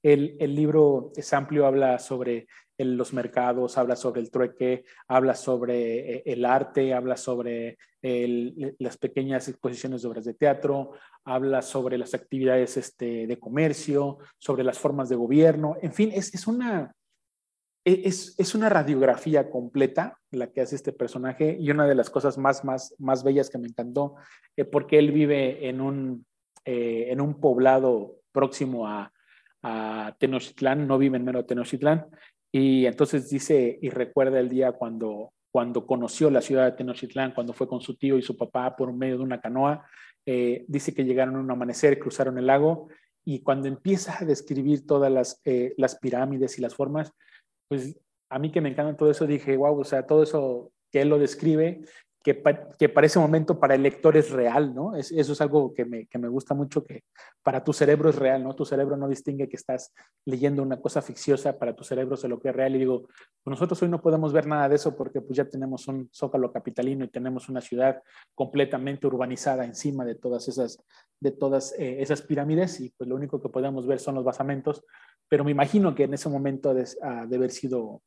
El, 0.01 0.37
el, 0.38 0.55
libro 0.55 1.11
es 1.16 1.33
amplio, 1.33 1.66
habla 1.66 1.99
sobre 1.99 2.47
el, 2.78 2.96
los 2.96 3.12
mercados, 3.12 3.78
habla 3.78 3.96
sobre 3.96 4.20
el 4.20 4.30
trueque, 4.30 4.84
habla 5.08 5.34
sobre 5.34 6.16
eh, 6.16 6.22
el 6.26 6.44
arte, 6.44 6.94
habla 6.94 7.16
sobre 7.16 7.78
el, 8.02 8.76
las 8.78 8.96
pequeñas 8.96 9.48
exposiciones 9.48 10.02
de 10.02 10.08
obras 10.08 10.24
de 10.24 10.34
teatro, 10.34 10.92
habla 11.24 11.62
sobre 11.62 11.98
las 11.98 12.14
actividades 12.14 12.76
este, 12.76 13.26
de 13.26 13.38
comercio, 13.38 14.18
sobre 14.38 14.64
las 14.64 14.78
formas 14.78 15.08
de 15.08 15.16
gobierno, 15.16 15.76
en 15.80 15.92
fin, 15.92 16.10
es, 16.12 16.34
es 16.34 16.46
una, 16.46 16.94
es, 17.84 18.34
es, 18.38 18.54
una 18.54 18.68
radiografía 18.68 19.50
completa 19.50 20.18
la 20.30 20.50
que 20.50 20.60
hace 20.60 20.76
este 20.76 20.92
personaje 20.92 21.56
y 21.58 21.70
una 21.70 21.87
de 21.87 21.94
las 21.94 22.10
cosas 22.10 22.38
más, 22.38 22.64
más, 22.64 22.94
más 22.98 23.22
bellas 23.24 23.50
que 23.50 23.58
me 23.58 23.68
encantó, 23.68 24.16
eh, 24.56 24.64
porque 24.64 24.98
él 24.98 25.12
vive 25.12 25.68
en 25.68 25.80
un, 25.80 26.26
eh, 26.64 27.06
en 27.10 27.20
un 27.20 27.40
poblado 27.40 28.20
próximo 28.32 28.88
a, 28.88 29.12
a 29.62 30.14
Tenochtitlán, 30.18 30.87
no 30.87 30.98
vive 30.98 31.16
en 31.16 31.24
mero 31.24 31.44
Tenochtitlán, 31.44 32.06
y 32.57 32.87
entonces 32.87 33.29
dice 33.29 33.81
y 33.83 33.90
recuerda 33.90 34.38
el 34.38 34.49
día 34.49 34.71
cuando, 34.71 35.33
cuando 35.51 35.88
conoció 35.88 36.31
la 36.31 36.40
ciudad 36.40 36.67
de 36.67 36.77
Tenochtitlán, 36.77 37.35
cuando 37.35 37.53
fue 37.53 37.67
con 37.67 37.81
su 37.81 37.97
tío 37.97 38.17
y 38.17 38.23
su 38.23 38.37
papá 38.37 38.77
por 38.77 38.93
medio 38.93 39.19
de 39.19 39.25
una 39.25 39.40
canoa, 39.40 39.85
eh, 40.25 40.64
dice 40.69 40.95
que 40.95 41.05
llegaron 41.05 41.35
a 41.35 41.40
un 41.40 41.51
amanecer, 41.51 41.99
cruzaron 41.99 42.38
el 42.38 42.47
lago, 42.47 42.87
y 43.25 43.40
cuando 43.40 43.67
empieza 43.67 44.17
a 44.21 44.25
describir 44.25 44.87
todas 44.87 45.11
las, 45.11 45.40
eh, 45.45 45.75
las 45.79 45.97
pirámides 45.99 46.57
y 46.57 46.61
las 46.61 46.77
formas, 46.77 47.12
pues 47.67 47.99
a 48.31 48.38
mí 48.38 48.53
que 48.53 48.61
me 48.61 48.69
encanta 48.69 48.97
todo 48.97 49.11
eso, 49.11 49.27
dije, 49.27 49.57
wow, 49.57 49.77
o 49.77 49.85
sea, 49.85 50.07
todo 50.07 50.23
eso 50.23 50.71
que 50.93 51.01
él 51.01 51.09
lo 51.09 51.19
describe, 51.19 51.81
que, 52.24 52.88
para 52.88 53.06
ese 53.06 53.18
momento 53.18 53.60
para 53.60 53.74
el 53.74 53.82
lector 53.82 54.16
es 54.16 54.30
real, 54.30 54.74
¿no? 54.74 54.96
Es, 54.96 55.12
eso 55.12 55.34
es 55.34 55.40
algo 55.42 55.74
que 55.74 55.84
me, 55.84 56.28
gusta 56.28 56.54
mucho, 56.54 56.82
que 56.82 57.04
para 57.42 57.62
tu 57.62 57.74
cerebro 57.74 58.08
es 58.08 58.16
real, 58.16 58.42
¿no? 58.42 58.56
Tu 58.56 58.64
cerebro 58.64 58.96
no 58.96 59.08
distingue 59.08 59.46
que 59.46 59.56
estás 59.56 59.92
leyendo 60.24 60.62
una 60.62 60.80
cosa 60.80 61.02
ficciosa, 61.02 61.58
para 61.58 61.76
tu 61.76 61.84
cerebro 61.84 62.14
es 62.14 62.24
lo 62.24 62.40
que 62.40 62.48
es 62.48 62.56
real. 62.56 62.74
Y 62.74 62.78
digo, 62.78 63.02
pues 63.02 63.50
nosotros 63.50 63.82
hoy 63.82 63.90
no 63.90 64.00
podemos 64.00 64.32
ver 64.32 64.46
nada 64.46 64.70
de 64.70 64.76
eso 64.76 64.96
porque 64.96 65.20
pues 65.20 65.37
ya 65.37 65.44
tenemos 65.44 65.87
un 65.87 66.08
zócalo 66.14 66.50
capitalino 66.50 67.04
y 67.04 67.08
tenemos 67.08 67.50
una 67.50 67.60
ciudad 67.60 68.02
completamente 68.34 69.06
urbanizada 69.06 69.66
encima 69.66 70.06
de 70.06 70.14
todas 70.14 70.48
esas, 70.48 70.78
de 71.20 71.30
todas, 71.30 71.74
eh, 71.78 72.00
esas 72.00 72.22
pirámides 72.22 72.80
y 72.80 72.88
pues 72.96 73.06
lo 73.06 73.16
único 73.16 73.42
que 73.42 73.50
podemos 73.50 73.87
ver 73.87 74.00
son 74.00 74.14
los 74.14 74.24
basamentos, 74.24 74.82
pero 75.28 75.44
me 75.44 75.50
imagino 75.50 75.94
que 75.94 76.04
en 76.04 76.14
ese 76.14 76.30
momento 76.30 76.70
ha 76.70 77.26
de 77.26 77.37
haber 77.37 77.50
sido 77.50 78.00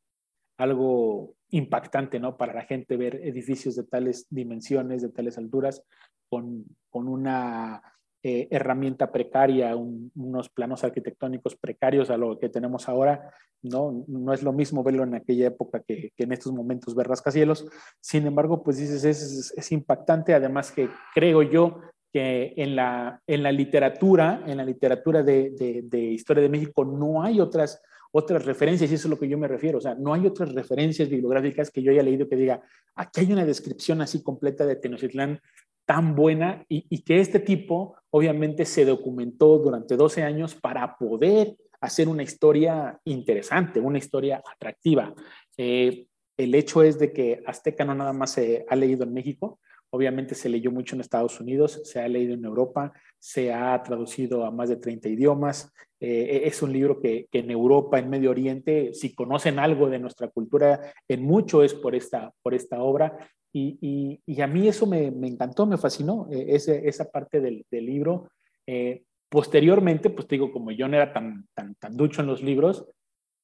algo 0.58 1.34
impactante, 1.50 2.20
¿no? 2.20 2.36
Para 2.36 2.52
la 2.52 2.62
gente 2.62 2.96
ver 2.96 3.16
edificios 3.24 3.76
de 3.76 3.84
tales 3.84 4.26
dimensiones, 4.28 5.00
de 5.02 5.08
tales 5.08 5.38
alturas, 5.38 5.82
con, 6.28 6.66
con 6.90 7.08
una 7.08 7.82
eh, 8.22 8.48
herramienta 8.50 9.12
precaria, 9.12 9.76
un, 9.76 10.10
unos 10.16 10.48
planos 10.50 10.82
arquitectónicos 10.82 11.56
precarios 11.56 12.10
a 12.10 12.16
lo 12.16 12.38
que 12.38 12.48
tenemos 12.48 12.88
ahora, 12.88 13.32
¿no? 13.62 14.04
No 14.08 14.32
es 14.32 14.42
lo 14.42 14.52
mismo 14.52 14.82
verlo 14.82 15.04
en 15.04 15.14
aquella 15.14 15.46
época 15.46 15.80
que, 15.86 16.10
que 16.16 16.24
en 16.24 16.32
estos 16.32 16.52
momentos 16.52 16.96
ver 16.96 17.06
rascacielos. 17.06 17.66
Sin 18.00 18.26
embargo, 18.26 18.62
pues 18.64 18.78
dices, 18.78 19.04
es, 19.04 19.54
es, 19.56 19.72
impactante, 19.72 20.34
además 20.34 20.72
que 20.72 20.90
creo 21.14 21.42
yo 21.42 21.80
que 22.12 22.54
en 22.56 22.74
la, 22.74 23.22
en 23.26 23.44
la 23.44 23.52
literatura, 23.52 24.42
en 24.46 24.56
la 24.56 24.64
literatura 24.64 25.22
de, 25.22 25.50
de, 25.50 25.82
de 25.84 26.00
historia 26.00 26.42
de 26.42 26.48
México 26.48 26.84
no 26.84 27.22
hay 27.22 27.40
otras 27.40 27.80
otras 28.10 28.44
referencias, 28.44 28.90
y 28.90 28.94
eso 28.94 29.08
es 29.08 29.10
lo 29.10 29.18
que 29.18 29.28
yo 29.28 29.38
me 29.38 29.48
refiero. 29.48 29.78
O 29.78 29.80
sea, 29.80 29.94
no 29.94 30.14
hay 30.14 30.26
otras 30.26 30.52
referencias 30.52 31.08
bibliográficas 31.08 31.70
que 31.70 31.82
yo 31.82 31.92
haya 31.92 32.02
leído 32.02 32.28
que 32.28 32.36
diga, 32.36 32.62
aquí 32.94 33.20
hay 33.20 33.32
una 33.32 33.44
descripción 33.44 34.00
así 34.00 34.22
completa 34.22 34.66
de 34.66 34.76
Tenochtitlán 34.76 35.40
tan 35.84 36.14
buena 36.14 36.66
y, 36.68 37.02
que 37.02 37.18
este 37.18 37.40
tipo 37.40 37.96
obviamente 38.10 38.66
se 38.66 38.84
documentó 38.84 39.58
durante 39.58 39.96
12 39.96 40.22
años 40.22 40.54
para 40.54 40.98
poder 40.98 41.56
hacer 41.80 42.08
una 42.08 42.22
historia 42.22 43.00
interesante, 43.04 43.80
una 43.80 43.96
historia 43.96 44.42
atractiva. 44.54 45.14
Eh, 45.56 46.06
el 46.36 46.54
hecho 46.54 46.82
es 46.82 46.98
de 46.98 47.12
que 47.12 47.42
Azteca 47.46 47.84
no 47.84 47.94
nada 47.94 48.12
más 48.12 48.32
se 48.32 48.66
ha 48.68 48.76
leído 48.76 49.04
en 49.04 49.14
México, 49.14 49.60
Obviamente 49.90 50.34
se 50.34 50.48
leyó 50.48 50.70
mucho 50.70 50.94
en 50.94 51.00
Estados 51.00 51.40
Unidos, 51.40 51.80
se 51.84 52.00
ha 52.00 52.08
leído 52.08 52.34
en 52.34 52.44
Europa, 52.44 52.92
se 53.18 53.52
ha 53.52 53.82
traducido 53.82 54.44
a 54.44 54.50
más 54.50 54.68
de 54.68 54.76
30 54.76 55.08
idiomas. 55.08 55.72
Eh, 56.00 56.42
es 56.44 56.62
un 56.62 56.72
libro 56.72 57.00
que, 57.00 57.26
en 57.32 57.50
Europa, 57.50 57.98
en 57.98 58.10
Medio 58.10 58.30
Oriente, 58.30 58.92
si 58.92 59.14
conocen 59.14 59.58
algo 59.58 59.88
de 59.88 59.98
nuestra 59.98 60.28
cultura, 60.28 60.92
en 61.08 61.22
mucho 61.22 61.62
es 61.62 61.74
por 61.74 61.94
esta, 61.94 62.32
por 62.42 62.54
esta 62.54 62.82
obra. 62.82 63.16
Y, 63.52 64.40
a 64.40 64.46
mí 64.46 64.68
eso 64.68 64.86
me, 64.86 65.06
encantó, 65.06 65.66
me 65.66 65.78
fascinó, 65.78 66.28
eh, 66.30 66.46
esa 66.48 67.10
parte 67.10 67.40
del, 67.40 67.64
libro. 67.70 68.30
Eh, 68.66 69.04
posteriormente, 69.28 70.10
pues 70.10 70.28
digo, 70.28 70.52
como 70.52 70.70
yo 70.70 70.86
no 70.86 70.96
era 70.96 71.12
tan, 71.12 71.48
tan, 71.54 71.74
tan 71.76 71.96
ducho 71.96 72.20
en 72.20 72.28
los 72.28 72.42
libros, 72.42 72.86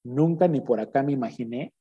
nunca 0.04 0.46
ni 0.46 0.60
por 0.60 0.78
acá 0.78 1.02
me 1.02 1.12
imaginé 1.12 1.72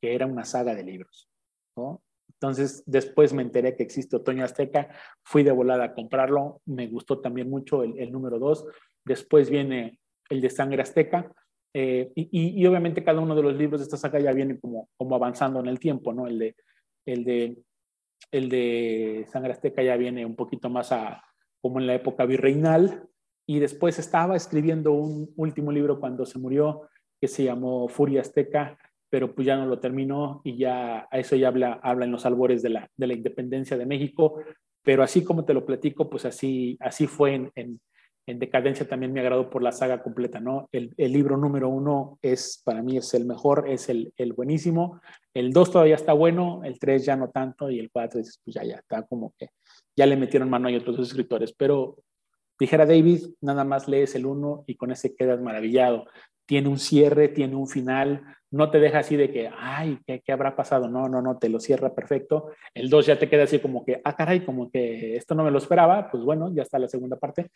que 0.00 0.14
era 0.14 0.26
una 0.26 0.44
saga 0.44 0.74
de 0.74 0.82
libros. 0.82 1.28
¿no? 1.76 2.02
Entonces, 2.40 2.82
después 2.86 3.32
me 3.32 3.42
enteré 3.42 3.76
que 3.76 3.82
existe 3.82 4.16
Otoño 4.16 4.44
Azteca, 4.44 4.88
fui 5.24 5.42
de 5.42 5.50
volada 5.50 5.84
a 5.84 5.94
comprarlo, 5.94 6.60
me 6.66 6.86
gustó 6.86 7.20
también 7.20 7.50
mucho 7.50 7.82
el, 7.82 8.12
número 8.12 8.38
dos. 8.38 8.64
Después 9.04 9.50
viene 9.50 9.98
el 10.30 10.40
de 10.40 10.50
Sangre 10.50 10.82
Azteca, 10.82 11.32
eh, 11.74 12.12
y, 12.14 12.28
y, 12.30 12.66
obviamente 12.66 13.04
cada 13.04 13.20
uno 13.20 13.34
de 13.34 13.42
los 13.42 13.56
libros 13.56 13.80
de 13.80 13.84
esta 13.84 13.96
saga 13.96 14.18
ya 14.18 14.32
viene 14.32 14.58
como, 14.58 14.88
como 14.96 15.14
avanzando 15.14 15.60
en 15.60 15.66
el 15.66 15.78
tiempo, 15.78 16.14
¿no? 16.14 16.26
El 16.26 16.38
de, 16.38 16.56
el 17.04 17.24
de 17.24 17.58
el 18.30 18.48
de 18.48 19.26
Sangre 19.28 19.52
Azteca 19.52 19.82
ya 19.82 19.96
viene 19.96 20.26
un 20.26 20.36
poquito 20.36 20.68
más 20.68 20.92
a 20.92 21.22
como 21.60 21.80
en 21.80 21.86
la 21.86 21.94
época 21.94 22.24
virreinal, 22.24 23.08
y 23.46 23.58
después 23.60 23.98
estaba 23.98 24.36
escribiendo 24.36 24.92
un 24.92 25.32
último 25.36 25.72
libro 25.72 25.98
cuando 25.98 26.26
se 26.26 26.38
murió, 26.38 26.82
que 27.20 27.28
se 27.28 27.44
llamó 27.44 27.88
Furia 27.88 28.20
Azteca, 28.20 28.78
pero 29.10 29.34
pues 29.34 29.46
ya 29.46 29.56
no 29.56 29.66
lo 29.66 29.78
terminó 29.80 30.40
y 30.44 30.56
ya 30.56 31.08
a 31.10 31.18
eso 31.18 31.36
ya 31.36 31.48
habla, 31.48 31.80
habla 31.82 32.04
en 32.04 32.12
los 32.12 32.26
albores 32.26 32.62
de 32.62 32.70
la, 32.70 32.90
de 32.96 33.06
la 33.06 33.14
independencia 33.14 33.76
de 33.76 33.86
México, 33.86 34.40
pero 34.82 35.02
así 35.02 35.24
como 35.24 35.44
te 35.44 35.54
lo 35.54 35.64
platico, 35.64 36.08
pues 36.08 36.24
así, 36.24 36.76
así 36.80 37.06
fue 37.06 37.34
en, 37.34 37.50
en, 37.54 37.80
en 38.26 38.38
Decadencia 38.38 38.86
también 38.86 39.12
me 39.12 39.20
agradó 39.20 39.48
por 39.48 39.62
la 39.62 39.72
saga 39.72 40.02
completa, 40.02 40.38
¿no? 40.38 40.68
El, 40.70 40.92
el, 40.98 41.12
libro 41.12 41.38
número 41.38 41.70
uno 41.70 42.18
es, 42.20 42.60
para 42.62 42.82
mí 42.82 42.98
es 42.98 43.14
el 43.14 43.24
mejor, 43.24 43.68
es 43.68 43.88
el, 43.88 44.12
el 44.18 44.34
buenísimo, 44.34 45.00
el 45.32 45.52
dos 45.52 45.70
todavía 45.72 45.94
está 45.94 46.12
bueno, 46.12 46.60
el 46.64 46.78
tres 46.78 47.06
ya 47.06 47.16
no 47.16 47.30
tanto 47.30 47.70
y 47.70 47.78
el 47.78 47.90
cuatro 47.90 48.20
pues 48.20 48.54
ya, 48.54 48.64
ya 48.64 48.76
está 48.76 49.02
como 49.04 49.32
que 49.38 49.48
ya 49.96 50.06
le 50.06 50.16
metieron 50.16 50.50
mano 50.50 50.68
a 50.68 50.76
otros 50.76 50.98
escritores, 51.00 51.52
pero 51.54 51.96
dijera 52.58 52.86
David, 52.86 53.22
nada 53.40 53.64
más 53.64 53.88
lees 53.88 54.14
el 54.14 54.26
uno 54.26 54.64
y 54.66 54.76
con 54.76 54.90
ese 54.90 55.14
quedas 55.14 55.40
maravillado. 55.40 56.06
Tiene 56.46 56.68
un 56.68 56.78
cierre, 56.78 57.28
tiene 57.28 57.56
un 57.56 57.68
final, 57.68 58.24
no 58.50 58.70
te 58.70 58.80
deja 58.80 59.00
así 59.00 59.16
de 59.16 59.30
que, 59.30 59.50
ay, 59.54 59.98
¿qué, 60.06 60.22
qué 60.24 60.32
habrá 60.32 60.56
pasado? 60.56 60.88
No, 60.88 61.08
no, 61.08 61.20
no, 61.20 61.38
te 61.38 61.48
lo 61.48 61.60
cierra 61.60 61.94
perfecto. 61.94 62.50
El 62.72 62.88
2 62.88 63.06
ya 63.06 63.18
te 63.18 63.28
queda 63.28 63.44
así 63.44 63.58
como 63.58 63.84
que, 63.84 64.00
ah, 64.04 64.16
caray, 64.16 64.44
como 64.44 64.70
que 64.70 65.16
esto 65.16 65.34
no 65.34 65.44
me 65.44 65.50
lo 65.50 65.58
esperaba, 65.58 66.10
pues 66.10 66.24
bueno, 66.24 66.50
ya 66.54 66.62
está 66.62 66.78
la 66.78 66.88
segunda 66.88 67.16
parte. 67.16 67.50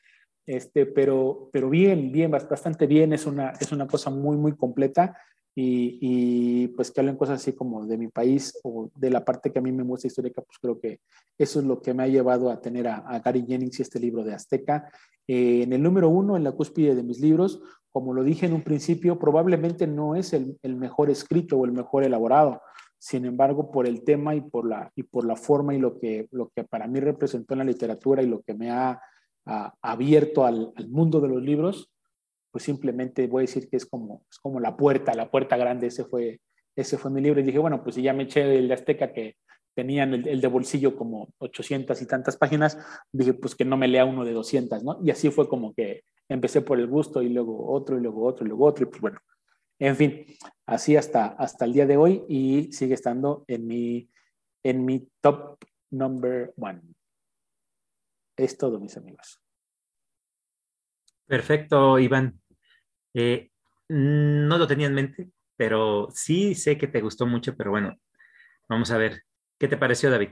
Este, 0.46 0.86
pero, 0.86 1.48
pero 1.52 1.70
bien, 1.70 2.12
bien, 2.12 2.30
bastante 2.30 2.86
bien, 2.86 3.12
es 3.12 3.26
una, 3.26 3.52
es 3.58 3.72
una 3.72 3.86
cosa 3.86 4.10
muy, 4.10 4.36
muy 4.36 4.54
completa. 4.54 5.16
Y, 5.54 6.68
pues 6.68 6.90
que 6.90 7.00
hablen 7.00 7.16
cosas 7.16 7.40
así 7.40 7.52
como 7.52 7.84
de 7.86 7.98
mi 7.98 8.08
país 8.08 8.58
o 8.64 8.90
de 8.94 9.10
la 9.10 9.22
parte 9.24 9.52
que 9.52 9.58
a 9.58 9.62
mí 9.62 9.70
me 9.70 9.84
muestra 9.84 10.08
histórica, 10.08 10.40
pues 10.40 10.58
creo 10.58 10.80
que 10.80 11.00
eso 11.36 11.60
es 11.60 11.66
lo 11.66 11.82
que 11.82 11.92
me 11.92 12.04
ha 12.04 12.08
llevado 12.08 12.50
a 12.50 12.60
tener 12.60 12.88
a, 12.88 12.96
a 13.06 13.18
Gary 13.20 13.44
Jennings 13.46 13.78
y 13.78 13.82
este 13.82 14.00
libro 14.00 14.24
de 14.24 14.32
Azteca. 14.32 14.90
Eh, 15.26 15.62
en 15.62 15.72
el 15.72 15.82
número 15.82 16.08
uno, 16.08 16.36
en 16.36 16.44
la 16.44 16.52
cúspide 16.52 16.94
de 16.94 17.02
mis 17.02 17.20
libros, 17.20 17.62
como 17.92 18.14
lo 18.14 18.24
dije 18.24 18.46
en 18.46 18.54
un 18.54 18.62
principio, 18.62 19.18
probablemente 19.18 19.86
no 19.86 20.16
es 20.16 20.32
el, 20.32 20.56
mejor 20.62 21.10
escrito 21.10 21.58
o 21.58 21.64
el 21.64 21.72
mejor 21.72 22.04
elaborado. 22.04 22.62
Sin 22.98 23.26
embargo, 23.26 23.70
por 23.70 23.86
el 23.86 24.02
tema 24.02 24.34
y 24.34 24.40
por 24.40 24.66
la, 24.66 24.90
y 24.96 25.02
por 25.02 25.24
la 25.24 25.36
forma 25.36 25.74
y 25.74 25.78
lo 25.78 25.98
que, 25.98 26.26
lo 26.30 26.50
que 26.54 26.64
para 26.64 26.86
mí 26.86 27.00
representó 27.00 27.54
en 27.54 27.58
la 27.58 27.64
literatura 27.64 28.22
y 28.22 28.26
lo 28.26 28.40
que 28.42 28.54
me 28.54 28.70
ha, 28.70 29.00
abierto 29.44 30.44
al, 30.44 30.72
mundo 30.88 31.20
de 31.20 31.26
los 31.26 31.42
libros, 31.42 31.91
pues 32.52 32.64
simplemente 32.64 33.26
voy 33.26 33.40
a 33.40 33.46
decir 33.48 33.68
que 33.68 33.76
es 33.76 33.86
como, 33.86 34.24
es 34.30 34.38
como 34.38 34.60
la 34.60 34.76
puerta, 34.76 35.14
la 35.14 35.30
puerta 35.30 35.56
grande, 35.56 35.88
ese 35.88 36.04
fue, 36.04 36.40
ese 36.76 36.98
fue 36.98 37.10
mi 37.10 37.20
libro. 37.20 37.40
Y 37.40 37.44
dije, 37.44 37.58
bueno, 37.58 37.82
pues 37.82 37.96
si 37.96 38.02
ya 38.02 38.12
me 38.12 38.24
eché 38.24 38.58
el 38.58 38.68
de 38.68 38.74
Azteca 38.74 39.12
que 39.12 39.36
tenían 39.74 40.12
el, 40.14 40.28
el, 40.28 40.40
de 40.40 40.48
bolsillo 40.48 40.94
como 40.94 41.32
800 41.38 42.00
y 42.02 42.06
tantas 42.06 42.36
páginas, 42.36 42.78
dije, 43.10 43.32
pues 43.34 43.54
que 43.56 43.64
no 43.64 43.76
me 43.76 43.88
lea 43.88 44.04
uno 44.04 44.24
de 44.24 44.32
200, 44.32 44.84
¿no? 44.84 45.00
Y 45.02 45.10
así 45.10 45.30
fue 45.30 45.48
como 45.48 45.74
que 45.74 46.02
empecé 46.28 46.60
por 46.60 46.78
el 46.78 46.86
gusto 46.86 47.22
y 47.22 47.30
luego 47.30 47.72
otro 47.72 47.98
y 47.98 48.02
luego 48.02 48.24
otro 48.26 48.44
y 48.44 48.48
luego 48.48 48.66
otro 48.66 48.84
y 48.84 48.88
pues 48.88 49.00
bueno, 49.00 49.18
en 49.78 49.96
fin, 49.96 50.26
así 50.66 50.96
hasta, 50.96 51.26
hasta 51.26 51.64
el 51.64 51.72
día 51.72 51.86
de 51.86 51.96
hoy 51.96 52.24
y 52.28 52.72
sigue 52.72 52.94
estando 52.94 53.44
en 53.48 53.66
mi, 53.66 54.08
en 54.62 54.84
mi 54.84 55.08
top 55.20 55.58
number 55.90 56.52
one. 56.56 56.82
Es 58.36 58.56
todo, 58.56 58.78
mis 58.78 58.96
amigos. 58.96 59.40
Perfecto, 61.26 61.98
Iván. 61.98 62.41
Eh, 63.14 63.50
no 63.88 64.58
lo 64.58 64.66
tenía 64.66 64.86
en 64.86 64.94
mente, 64.94 65.30
pero 65.56 66.08
sí 66.12 66.54
sé 66.54 66.78
que 66.78 66.86
te 66.86 67.00
gustó 67.00 67.26
mucho, 67.26 67.56
pero 67.56 67.70
bueno, 67.70 67.96
vamos 68.68 68.90
a 68.90 68.98
ver. 68.98 69.22
¿Qué 69.58 69.68
te 69.68 69.76
pareció, 69.76 70.10
David? 70.10 70.30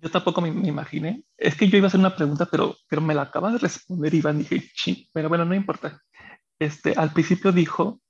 Yo 0.00 0.10
tampoco 0.10 0.40
me, 0.40 0.48
imaginé. 0.48 1.24
Es 1.36 1.56
que 1.56 1.68
yo 1.68 1.78
iba 1.78 1.86
a 1.86 1.88
hacer 1.88 2.00
una 2.00 2.16
pregunta, 2.16 2.48
pero, 2.50 2.76
pero 2.88 3.02
me 3.02 3.14
la 3.14 3.22
acaba 3.22 3.52
de 3.52 3.58
responder 3.58 4.14
Iván. 4.14 4.38
Dije, 4.38 4.70
ching, 4.74 5.08
pero 5.12 5.28
bueno, 5.28 5.44
no 5.44 5.54
importa. 5.54 6.00
Este, 6.58 6.94
al 6.96 7.12
principio 7.12 7.52
dijo, 7.52 8.00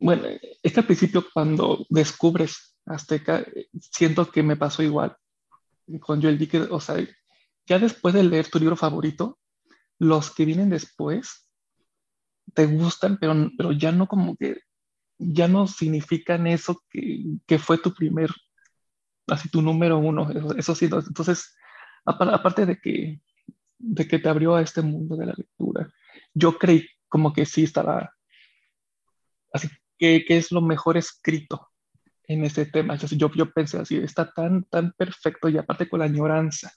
bueno, 0.00 0.24
es 0.62 0.72
que 0.72 0.80
al 0.80 0.86
principio 0.86 1.24
cuando 1.32 1.86
descubres 1.88 2.76
Azteca, 2.86 3.44
siento 3.80 4.30
que 4.30 4.42
me 4.42 4.56
pasó 4.56 4.82
igual 4.82 5.16
con 6.00 6.20
Joel 6.20 6.38
Dicker, 6.38 6.68
o 6.70 6.80
sea, 6.80 6.96
ya 7.66 7.78
después 7.78 8.14
de 8.14 8.22
leer 8.22 8.48
tu 8.48 8.58
libro 8.58 8.76
favorito, 8.76 9.38
los 9.98 10.34
que 10.34 10.44
vienen 10.44 10.70
después 10.70 11.48
te 12.54 12.66
gustan, 12.66 13.18
pero, 13.20 13.50
pero 13.56 13.72
ya 13.72 13.92
no 13.92 14.06
como 14.06 14.36
que, 14.36 14.60
ya 15.18 15.48
no 15.48 15.66
significan 15.66 16.46
eso 16.46 16.80
que, 16.90 17.24
que 17.46 17.58
fue 17.58 17.78
tu 17.78 17.92
primer 17.92 18.30
así 19.28 19.48
tu 19.50 19.62
número 19.62 19.98
uno, 19.98 20.30
eso, 20.30 20.56
eso 20.56 20.74
sí. 20.74 20.86
Entonces, 20.86 21.54
aparte 22.04 22.66
de 22.66 22.78
que, 22.78 23.20
de 23.78 24.08
que 24.08 24.18
te 24.18 24.28
abrió 24.28 24.54
a 24.54 24.62
este 24.62 24.82
mundo 24.82 25.16
de 25.16 25.26
la 25.26 25.34
lectura, 25.36 25.90
yo 26.34 26.58
creí 26.58 26.86
como 27.08 27.32
que 27.32 27.46
sí 27.46 27.64
estaba, 27.64 28.14
así 29.52 29.68
que, 29.98 30.24
que 30.26 30.36
es 30.36 30.52
lo 30.52 30.60
mejor 30.60 30.96
escrito 30.96 31.68
en 32.24 32.44
ese 32.44 32.66
tema. 32.66 32.96
Yo, 32.96 33.30
yo 33.34 33.50
pensé 33.52 33.78
así, 33.78 33.96
está 33.96 34.32
tan, 34.32 34.64
tan 34.64 34.92
perfecto 34.92 35.48
y 35.48 35.58
aparte 35.58 35.88
con 35.88 36.00
la 36.00 36.06
añoranza. 36.06 36.72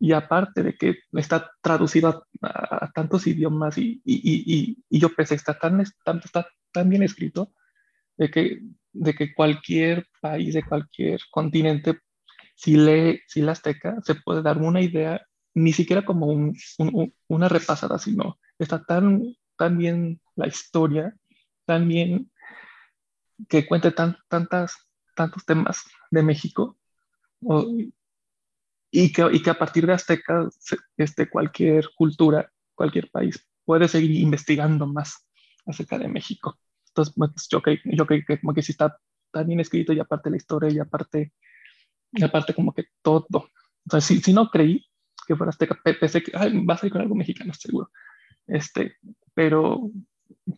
Y 0.00 0.12
aparte 0.12 0.62
de 0.62 0.74
que 0.74 0.96
está 1.12 1.52
traducido 1.60 2.26
a, 2.42 2.90
tantos 2.94 3.26
idiomas 3.26 3.78
y, 3.78 4.00
y, 4.04 4.16
y, 4.24 4.84
y, 4.88 4.98
yo 4.98 5.14
pensé, 5.14 5.34
está 5.34 5.58
tan, 5.58 5.80
está 5.80 6.48
tan 6.72 6.88
bien 6.88 7.02
escrito 7.02 7.52
de 8.16 8.30
que 8.30 8.60
de 8.92 9.14
que 9.14 9.34
cualquier 9.34 10.06
país, 10.20 10.54
de 10.54 10.64
cualquier 10.64 11.20
continente, 11.30 12.00
si 12.54 12.76
lee, 12.76 13.20
si 13.26 13.40
la 13.40 13.52
azteca, 13.52 13.96
se 14.02 14.16
puede 14.16 14.42
dar 14.42 14.58
una 14.58 14.80
idea, 14.80 15.24
ni 15.54 15.72
siquiera 15.72 16.04
como 16.04 16.26
un, 16.26 16.56
un, 16.78 17.14
una 17.28 17.48
repasada, 17.48 17.98
sino 17.98 18.38
está 18.58 18.84
tan, 18.84 19.34
tan 19.56 19.78
bien 19.78 20.20
la 20.36 20.46
historia, 20.46 21.14
tan 21.64 21.88
bien 21.88 22.30
que 23.48 23.66
cuente 23.66 23.92
tan, 23.92 24.16
tantas, 24.28 24.76
tantos 25.14 25.44
temas 25.44 25.84
de 26.10 26.22
México, 26.22 26.78
o, 27.42 27.66
y, 28.90 29.12
que, 29.12 29.26
y 29.32 29.42
que 29.42 29.50
a 29.50 29.58
partir 29.58 29.86
de 29.86 29.92
azteca, 29.92 30.48
este, 30.96 31.28
cualquier 31.28 31.88
cultura, 31.94 32.50
cualquier 32.74 33.10
país 33.10 33.46
puede 33.64 33.88
seguir 33.88 34.12
investigando 34.12 34.86
más 34.86 35.26
acerca 35.66 35.98
de 35.98 36.08
México. 36.08 36.58
Entonces, 36.88 37.14
pues, 37.16 37.48
yo 37.50 37.62
creo, 37.62 37.78
yo 37.84 38.06
creo 38.06 38.22
que 38.26 38.40
como 38.40 38.54
que 38.54 38.62
sí 38.62 38.72
está 38.72 38.98
tan 39.30 39.46
bien 39.46 39.60
escrito 39.60 39.92
y 39.92 40.00
aparte 40.00 40.30
la 40.30 40.36
historia 40.36 40.70
y 40.70 40.78
aparte, 40.78 41.32
y 42.12 42.24
aparte 42.24 42.54
como 42.54 42.72
que 42.72 42.86
todo. 43.02 43.26
Entonces, 43.84 44.04
si, 44.06 44.20
si 44.22 44.32
no 44.32 44.50
creí 44.50 44.84
que 45.26 45.36
fuera 45.36 45.50
Azteca, 45.50 45.78
pensé 45.84 46.22
que 46.22 46.32
ay, 46.34 46.64
va 46.64 46.74
a 46.74 46.78
salir 46.78 46.92
con 46.92 47.02
algo 47.02 47.14
mexicano, 47.14 47.54
seguro. 47.54 47.90
Este, 48.46 48.96
pero, 49.34 49.90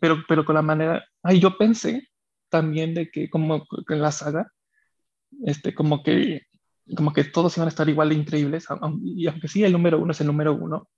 pero, 0.01 0.25
pero 0.27 0.45
con 0.45 0.55
la 0.55 0.63
manera, 0.63 1.05
ay, 1.23 1.41
yo 1.41 1.59
pensé 1.59 2.09
también 2.49 2.95
de 2.95 3.11
que 3.11 3.29
como 3.29 3.67
en 3.89 4.01
la 4.01 4.13
saga, 4.13 4.51
este, 5.45 5.75
como 5.75 6.03
que, 6.03 6.47
como 6.97 7.13
que 7.13 7.25
todos 7.25 7.57
iban 7.57 7.69
a 7.69 7.71
estar 7.71 7.89
igual 7.89 8.11
de 8.11 8.17
increíbles, 8.17 8.67
y 9.03 9.27
aunque 9.27 9.49
sí 9.49 9.65
el 9.65 9.73
número 9.73 9.99
uno 9.99 10.13
es 10.13 10.21
el 10.21 10.27
número 10.27 10.55
uno, 10.55 10.89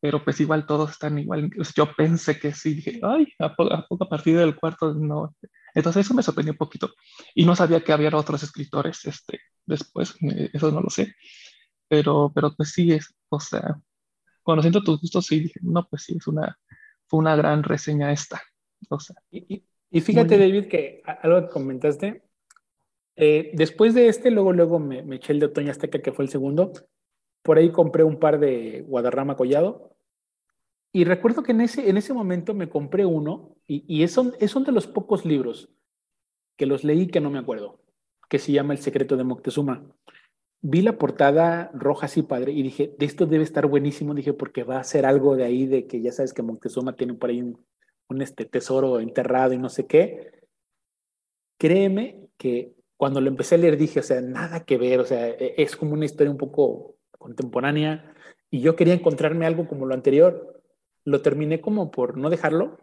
pero 0.00 0.22
pues 0.22 0.40
igual 0.40 0.66
todos 0.66 0.92
están 0.92 1.18
igual. 1.18 1.50
Yo 1.74 1.92
pensé 1.96 2.38
que 2.38 2.52
sí, 2.52 2.74
dije, 2.74 3.00
ay, 3.02 3.26
¿a 3.38 3.54
poco 3.54 3.72
a, 3.74 3.86
a 4.04 4.08
partir 4.08 4.38
del 4.38 4.54
cuarto? 4.54 4.94
No. 4.94 5.34
Entonces 5.74 6.06
eso 6.06 6.14
me 6.14 6.22
sorprendió 6.22 6.52
un 6.52 6.58
poquito. 6.58 6.92
Y 7.34 7.44
no 7.44 7.56
sabía 7.56 7.82
que 7.82 7.92
había 7.92 8.16
otros 8.16 8.42
escritores 8.42 9.04
este, 9.06 9.40
después, 9.66 10.14
eso 10.52 10.70
no 10.70 10.80
lo 10.80 10.90
sé. 10.90 11.14
Pero, 11.88 12.30
pero 12.34 12.54
pues 12.54 12.70
sí, 12.70 12.92
es, 12.92 13.14
o 13.28 13.40
sea, 13.40 13.80
conociendo 14.42 14.82
tus 14.82 15.00
gustos, 15.00 15.26
sí, 15.26 15.40
dije, 15.40 15.60
no, 15.62 15.86
pues 15.88 16.02
sí, 16.02 16.16
es 16.16 16.26
una, 16.26 16.56
fue 17.06 17.18
una 17.18 17.34
gran 17.34 17.62
reseña 17.62 18.12
esta. 18.12 18.40
O 18.90 19.00
sea, 19.00 19.16
y, 19.30 19.56
y, 19.56 19.64
y 19.90 20.00
fíjate, 20.00 20.38
David, 20.38 20.68
que 20.68 21.02
algo 21.22 21.42
que 21.42 21.52
comentaste, 21.52 22.22
eh, 23.18 23.50
después 23.54 23.94
de 23.94 24.08
este, 24.08 24.30
luego, 24.30 24.52
luego 24.52 24.78
me, 24.78 25.02
me 25.02 25.16
eché 25.16 25.32
el 25.32 25.40
de 25.40 25.46
Otoño 25.46 25.70
Azteca, 25.70 26.00
que 26.00 26.12
fue 26.12 26.24
el 26.24 26.30
segundo, 26.30 26.72
por 27.42 27.58
ahí 27.58 27.70
compré 27.70 28.04
un 28.04 28.18
par 28.18 28.38
de 28.38 28.84
Guadarrama 28.86 29.36
Collado. 29.36 29.94
Y 30.92 31.04
recuerdo 31.04 31.42
que 31.42 31.52
en 31.52 31.60
ese, 31.60 31.90
en 31.90 31.96
ese 31.96 32.14
momento 32.14 32.54
me 32.54 32.68
compré 32.68 33.04
uno, 33.04 33.56
y, 33.66 33.84
y 33.86 34.02
es, 34.02 34.12
son, 34.12 34.34
es 34.40 34.54
de 34.54 34.72
los 34.72 34.86
pocos 34.86 35.24
libros 35.24 35.68
que 36.56 36.66
los 36.66 36.82
leí 36.84 37.06
que 37.06 37.20
no 37.20 37.30
me 37.30 37.38
acuerdo, 37.38 37.80
que 38.28 38.38
se 38.38 38.52
llama 38.52 38.72
El 38.74 38.80
secreto 38.80 39.16
de 39.16 39.24
Moctezuma. 39.24 39.86
Vi 40.60 40.82
la 40.82 40.98
portada 40.98 41.70
roja 41.72 42.06
así 42.06 42.22
padre 42.22 42.52
y 42.52 42.62
dije, 42.62 42.94
de 42.98 43.06
esto 43.06 43.26
debe 43.26 43.44
estar 43.44 43.66
buenísimo, 43.66 44.12
dije, 44.12 44.32
porque 44.32 44.64
va 44.64 44.80
a 44.80 44.84
ser 44.84 45.06
algo 45.06 45.36
de 45.36 45.44
ahí 45.44 45.66
de 45.66 45.86
que 45.86 46.00
ya 46.00 46.10
sabes 46.10 46.32
que 46.32 46.42
Moctezuma 46.42 46.96
tiene 46.96 47.14
por 47.14 47.30
ahí 47.30 47.42
un, 47.42 47.64
un 48.08 48.22
este 48.22 48.44
tesoro 48.44 48.98
enterrado 48.98 49.52
y 49.52 49.58
no 49.58 49.68
sé 49.68 49.86
qué. 49.86 50.32
Créeme 51.58 52.28
que 52.36 52.77
cuando 52.98 53.22
lo 53.22 53.28
empecé 53.28 53.54
a 53.54 53.58
leer 53.58 53.78
dije, 53.78 54.00
o 54.00 54.02
sea, 54.02 54.20
nada 54.20 54.64
que 54.64 54.76
ver, 54.76 55.00
o 55.00 55.06
sea, 55.06 55.28
e, 55.28 55.54
es 55.56 55.76
como 55.76 55.94
una 55.94 56.04
historia 56.04 56.30
un 56.30 56.36
poco 56.36 56.96
contemporánea 57.18 58.14
y 58.50 58.60
yo 58.60 58.76
quería 58.76 58.92
encontrarme 58.94 59.46
algo 59.46 59.66
como 59.66 59.86
lo 59.86 59.94
anterior. 59.94 60.62
Lo 61.04 61.22
terminé 61.22 61.62
como 61.62 61.90
por 61.90 62.18
no 62.18 62.28
dejarlo 62.28 62.78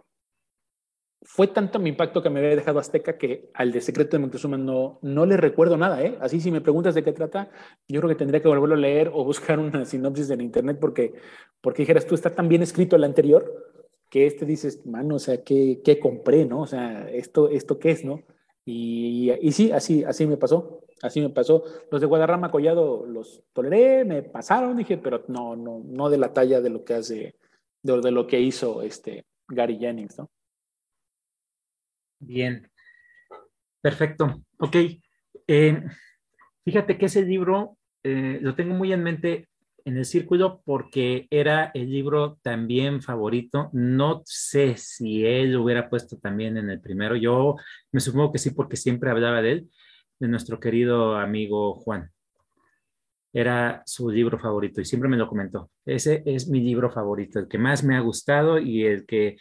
fue 1.26 1.48
tanto 1.48 1.80
mi 1.80 1.90
impacto 1.90 2.22
que 2.22 2.30
me 2.30 2.40
había 2.40 2.56
dejado 2.56 2.80
Azteca 2.80 3.18
que 3.18 3.50
al 3.56 3.72
de 3.72 3.82
Secreto 3.82 4.16
de 4.16 4.22
Moctezuma 4.22 4.58
no, 4.58 5.00
no 5.02 5.26
le 5.26 5.38
recuerdo 5.38 5.76
nada, 5.76 6.04
¿eh? 6.04 6.18
Así 6.22 6.40
si 6.40 6.52
me 6.52 6.62
preguntas 6.62 6.94
de 6.94 7.04
qué 7.04 7.12
trata, 7.14 7.50
yo 7.88 8.00
creo 8.00 8.10
que 8.10 8.16
tendría 8.16 8.42
que 8.42 8.48
volverlo 8.48 8.76
a 8.76 8.78
leer 8.78 9.10
o 9.14 9.24
buscar 9.24 9.60
una 9.60 9.86
sinopsis 9.86 10.30
en 10.30 10.42
internet 10.42 10.78
porque, 10.80 11.14
porque 11.62 11.82
dijeras 11.82 12.06
tú, 12.06 12.14
está 12.16 12.30
tan 12.34 12.48
bien 12.48 12.62
escrito 12.62 12.96
el 12.96 13.04
anterior 13.04 13.74
que 14.10 14.28
este 14.28 14.46
dices, 14.46 14.86
mano, 14.86 15.16
o 15.16 15.20
sea, 15.20 15.44
¿qué, 15.44 15.82
qué 15.84 16.00
compré, 16.00 16.46
no? 16.46 16.62
O 16.62 16.68
sea, 16.68 17.10
¿esto, 17.10 17.50
esto 17.50 17.80
qué 17.80 17.92
es, 17.92 18.06
no? 18.06 18.22
Y, 18.66 19.32
y, 19.32 19.52
sí, 19.52 19.72
así, 19.72 20.04
así 20.04 20.26
me 20.26 20.38
pasó, 20.38 20.82
así 21.04 21.22
me 21.22 21.30
pasó. 21.30 21.64
Los 21.92 22.02
de 22.02 22.08
Guadarrama 22.08 22.50
Collado 22.50 23.06
los 23.06 23.44
toleré, 23.54 24.04
me 24.06 24.24
pasaron, 24.24 24.76
dije, 24.76 24.98
pero 24.98 25.24
no, 25.28 25.56
no, 25.56 25.82
no 25.86 26.10
de 26.10 26.18
la 26.18 26.34
talla 26.34 26.62
de 26.62 26.72
lo 26.72 26.84
que 26.84 26.96
hace, 26.96 27.36
de, 27.84 28.12
lo 28.12 28.26
que 28.26 28.40
hizo 28.40 28.82
este 28.82 29.26
Gary 29.48 29.78
Jennings, 29.78 30.18
¿no? 30.18 30.32
Bien, 32.20 32.72
perfecto. 33.82 34.42
Ok, 34.58 34.76
eh, 35.48 35.84
fíjate 36.64 36.98
que 36.98 37.06
ese 37.06 37.22
libro 37.22 37.78
eh, 38.04 38.40
lo 38.42 38.56
tengo 38.56 38.74
muy 38.74 38.92
en 38.92 39.04
mente 39.04 39.50
en 39.86 39.98
el 39.98 40.06
círculo 40.06 40.62
porque 40.66 41.28
era 41.30 41.72
el 41.74 41.92
libro 41.92 42.38
también 42.42 43.02
favorito. 43.02 43.70
No 43.72 44.24
sé 44.26 44.78
si 44.78 45.26
él 45.26 45.54
lo 45.54 45.64
hubiera 45.64 45.90
puesto 45.90 46.18
también 46.18 46.58
en 46.58 46.70
el 46.70 46.82
primero. 46.82 47.16
Yo 47.16 47.56
me 47.92 48.00
supongo 48.00 48.32
que 48.32 48.40
sí 48.40 48.50
porque 48.50 48.78
siempre 48.78 49.12
hablaba 49.12 49.42
de 49.42 49.52
él, 49.52 49.70
de 50.20 50.28
nuestro 50.28 50.60
querido 50.60 51.16
amigo 51.18 51.76
Juan. 51.76 52.12
Era 53.32 53.84
su 53.86 54.10
libro 54.10 54.40
favorito 54.40 54.82
y 54.82 54.86
siempre 54.86 55.10
me 55.10 55.18
lo 55.18 55.28
comentó. 55.28 55.70
Ese 55.86 56.24
es 56.26 56.50
mi 56.50 56.62
libro 56.62 56.90
favorito, 56.92 57.40
el 57.40 57.48
que 57.48 57.58
más 57.58 57.84
me 57.84 57.96
ha 57.96 58.00
gustado 58.00 58.60
y 58.60 58.86
el 58.86 59.06
que 59.06 59.38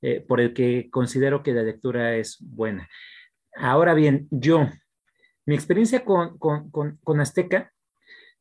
eh, 0.00 0.20
por 0.20 0.40
el 0.40 0.52
que 0.52 0.90
considero 0.90 1.42
que 1.42 1.52
la 1.52 1.62
lectura 1.62 2.14
es 2.16 2.38
buena. 2.40 2.88
Ahora 3.56 3.94
bien, 3.94 4.28
yo, 4.30 4.68
mi 5.44 5.54
experiencia 5.54 6.04
con, 6.04 6.38
con, 6.38 6.70
con, 6.70 7.20
Azteca 7.20 7.72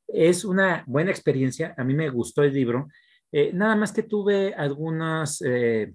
es 0.07 0.45
una 0.45 0.83
buena 0.87 1.11
experiencia, 1.11 1.73
a 1.77 1.83
mí 1.83 1.93
me 1.93 2.09
gustó 2.09 2.43
el 2.43 2.53
libro, 2.53 2.87
eh, 3.31 3.51
nada 3.53 3.75
más 3.75 3.91
que 3.91 4.03
tuve 4.03 4.53
algunas 4.53 5.41
eh, 5.41 5.93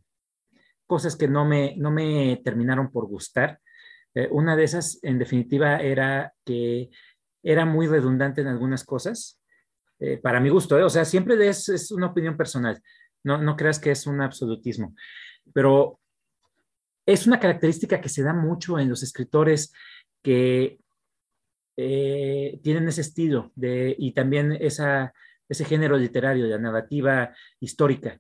cosas 0.87 1.17
que 1.17 1.29
no 1.29 1.45
me, 1.45 1.75
no 1.77 1.91
me 1.91 2.41
terminaron 2.45 2.91
por 2.91 3.07
gustar. 3.07 3.59
una 4.31 4.57
de 4.57 4.65
esas, 4.65 4.99
en 5.03 5.19
definitiva, 5.19 5.79
era 5.79 6.35
que 6.45 6.91
era 7.43 7.65
muy 7.65 7.87
redundante 7.87 8.43
en 8.43 8.49
algunas 8.49 8.85
cosas, 8.85 9.41
para 10.21 10.41
mi 10.41 10.51
gusto, 10.51 10.85
o 10.85 10.91
sea, 10.91 11.05
siempre 11.05 11.35
es, 11.49 11.69
es 11.69 11.93
una 11.93 12.09
opinión 12.09 12.37
personal, 12.37 12.83
no, 13.25 13.39
no 13.39 13.57
creas 13.57 13.79
que 13.79 13.91
es 13.91 14.07
un 14.07 14.21
absolutismo. 14.21 14.95
Pero 15.55 16.01
es 17.07 17.27
una 17.27 17.41
característica 17.41 18.01
que 18.01 18.09
se 18.09 18.23
da 18.23 18.33
mucho 18.33 18.79
en 18.79 18.89
los 18.89 19.03
escritores 19.03 19.73
que 20.23 20.79
eh, 21.77 22.61
tienen 22.63 22.89
ese 22.89 23.01
estilo 23.01 23.53
de, 23.55 23.95
y 23.99 24.13
también 24.13 24.53
esa, 24.53 25.13
ese 25.49 25.65
género 25.65 25.97
literario, 25.97 26.47
la 26.47 26.59
narrativa 26.59 27.35
histórica. 27.61 28.19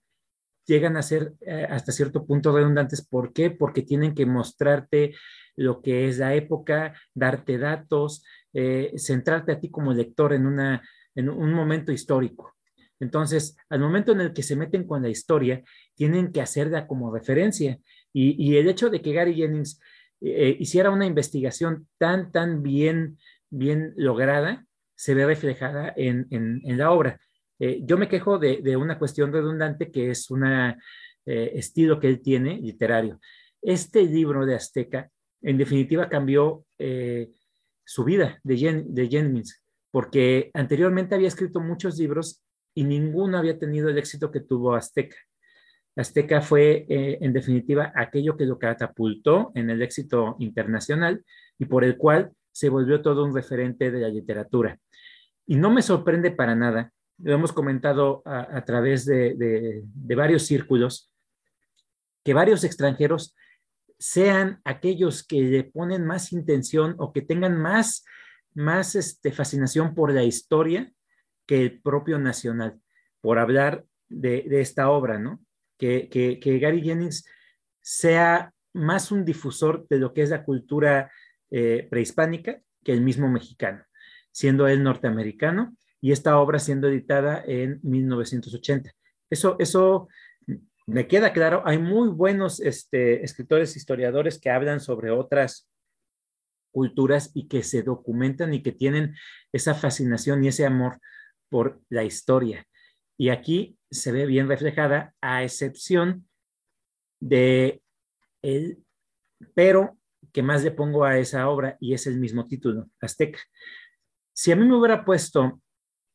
Llegan 0.66 0.96
a 0.96 1.02
ser 1.02 1.34
eh, 1.40 1.66
hasta 1.68 1.92
cierto 1.92 2.24
punto 2.24 2.54
redundantes. 2.54 3.06
¿Por 3.06 3.32
qué? 3.32 3.50
Porque 3.50 3.82
tienen 3.82 4.14
que 4.14 4.26
mostrarte 4.26 5.14
lo 5.56 5.82
que 5.82 6.08
es 6.08 6.18
la 6.18 6.34
época, 6.34 6.94
darte 7.14 7.58
datos, 7.58 8.24
eh, 8.52 8.92
centrarte 8.96 9.52
a 9.52 9.60
ti 9.60 9.70
como 9.70 9.92
lector 9.92 10.32
en, 10.32 10.46
una, 10.46 10.82
en 11.14 11.28
un 11.28 11.52
momento 11.52 11.92
histórico. 11.92 12.54
Entonces, 13.00 13.56
al 13.68 13.80
momento 13.80 14.12
en 14.12 14.20
el 14.20 14.32
que 14.32 14.44
se 14.44 14.54
meten 14.54 14.86
con 14.86 15.02
la 15.02 15.08
historia, 15.08 15.62
tienen 15.94 16.30
que 16.30 16.40
hacerla 16.40 16.86
como 16.86 17.12
referencia. 17.12 17.78
Y, 18.12 18.56
el 18.56 18.68
hecho 18.68 18.90
de 18.90 19.02
que 19.02 19.12
Gary 19.12 19.34
Jennings 19.34 19.80
eh, 20.20 20.56
hiciera 20.60 20.90
una 20.90 21.06
investigación 21.06 21.88
tan, 21.98 22.30
tan 22.30 22.62
bien, 22.62 23.18
bien 23.52 23.92
lograda, 23.96 24.66
se 24.94 25.14
ve 25.14 25.26
reflejada 25.26 25.92
en, 25.96 26.60
la 26.64 26.90
obra. 26.90 27.20
Eh, 27.58 27.80
yo 27.84 27.96
me 27.98 28.08
quejo 28.08 28.38
de, 28.38 28.76
una 28.76 28.98
cuestión 28.98 29.32
redundante 29.32 29.90
que 29.90 30.10
es 30.10 30.30
un 30.30 30.44
eh, 30.44 30.76
estilo 31.24 32.00
que 32.00 32.08
él 32.08 32.20
tiene 32.20 32.58
literario. 32.58 33.20
Este 33.60 34.02
libro 34.02 34.44
de 34.44 34.56
Azteca, 34.56 35.10
en 35.40 35.58
definitiva, 35.58 36.08
cambió 36.08 36.64
su 37.84 38.04
vida 38.04 38.40
de, 38.42 38.84
de 38.86 39.08
Jennings, 39.08 39.62
porque 39.90 40.50
anteriormente 40.54 41.14
había 41.14 41.28
escrito 41.28 41.60
muchos 41.60 41.98
libros 41.98 42.42
y 42.74 42.84
ninguno 42.84 43.38
había 43.38 43.58
tenido 43.58 43.88
el 43.88 43.98
éxito 43.98 44.30
que 44.30 44.40
tuvo 44.40 44.74
Azteca. 44.74 45.16
Azteca 45.96 46.40
fue, 46.40 46.86
eh, 46.88 47.18
en 47.20 47.32
definitiva, 47.32 47.92
aquello 47.94 48.36
que 48.36 48.46
lo 48.46 48.58
catapultó 48.58 49.52
en 49.54 49.68
el 49.68 49.82
éxito 49.82 50.36
internacional 50.38 51.24
y 51.58 51.66
por 51.66 51.84
el 51.84 51.98
cual 51.98 52.32
se 52.52 52.68
volvió 52.68 53.02
todo 53.02 53.24
un 53.24 53.34
referente 53.34 53.90
de 53.90 54.00
la 54.00 54.08
literatura. 54.08 54.78
Y 55.46 55.56
no 55.56 55.70
me 55.70 55.82
sorprende 55.82 56.30
para 56.30 56.54
nada, 56.54 56.92
lo 57.18 57.34
hemos 57.34 57.52
comentado 57.52 58.22
a, 58.24 58.64
través 58.64 59.04
de, 59.04 59.82
varios 59.94 60.44
círculos, 60.44 61.12
que 62.24 62.34
varios 62.34 62.64
extranjeros 62.64 63.34
sean 63.98 64.60
aquellos 64.64 65.24
que 65.24 65.40
le 65.42 65.64
ponen 65.64 66.04
más 66.04 66.32
intención 66.32 66.96
o 66.98 67.12
que 67.12 67.22
tengan 67.22 67.56
más, 67.56 68.04
más 68.54 68.96
este, 68.96 69.30
fascinación 69.30 69.94
por 69.94 70.12
la 70.12 70.24
historia 70.24 70.92
que 71.46 71.62
el 71.62 71.80
propio 71.80 72.18
nacional, 72.18 72.80
por 73.20 73.38
hablar 73.38 73.84
de, 74.08 74.44
esta 74.60 74.90
obra, 74.90 75.18
¿no? 75.18 75.40
Que, 75.78 76.08
que, 76.08 76.58
Gary 76.58 76.82
Jennings 76.82 77.24
sea 77.80 78.52
más 78.72 79.12
un 79.12 79.24
difusor 79.24 79.86
de 79.88 79.98
lo 79.98 80.12
que 80.12 80.22
es 80.22 80.30
la 80.30 80.44
cultura 80.44 81.10
eh, 81.54 81.86
prehispánica 81.90 82.62
que 82.82 82.92
el 82.92 83.02
mismo 83.02 83.28
mexicano, 83.28 83.84
siendo 84.32 84.66
él 84.66 84.82
norteamericano 84.82 85.76
y 86.00 86.12
esta 86.12 86.38
obra 86.38 86.58
siendo 86.58 86.88
editada 86.88 87.44
en 87.46 87.78
1980. 87.82 88.90
Eso, 89.28 89.56
eso 89.58 90.08
me 90.86 91.06
queda 91.06 91.34
claro. 91.34 91.62
Hay 91.66 91.78
muy 91.78 92.08
buenos 92.08 92.58
este, 92.58 93.22
escritores, 93.22 93.76
historiadores 93.76 94.40
que 94.40 94.48
hablan 94.48 94.80
sobre 94.80 95.10
otras 95.10 95.68
culturas 96.72 97.30
y 97.34 97.48
que 97.48 97.62
se 97.62 97.82
documentan 97.82 98.54
y 98.54 98.62
que 98.62 98.72
tienen 98.72 99.14
esa 99.52 99.74
fascinación 99.74 100.42
y 100.42 100.48
ese 100.48 100.64
amor 100.64 100.98
por 101.50 101.82
la 101.90 102.02
historia. 102.02 102.66
Y 103.18 103.28
aquí 103.28 103.76
se 103.90 104.10
ve 104.10 104.24
bien 104.24 104.48
reflejada, 104.48 105.14
a 105.20 105.44
excepción 105.44 106.26
de 107.20 107.82
el 108.40 108.82
pero 109.54 109.98
que 110.32 110.42
más 110.42 110.64
le 110.64 110.70
pongo 110.70 111.04
a 111.04 111.18
esa 111.18 111.48
obra 111.48 111.76
y 111.80 111.94
es 111.94 112.06
el 112.06 112.18
mismo 112.18 112.46
título, 112.46 112.88
Azteca. 113.00 113.38
Si 114.32 114.50
a 114.50 114.56
mí 114.56 114.66
me 114.66 114.76
hubiera 114.76 115.04
puesto 115.04 115.60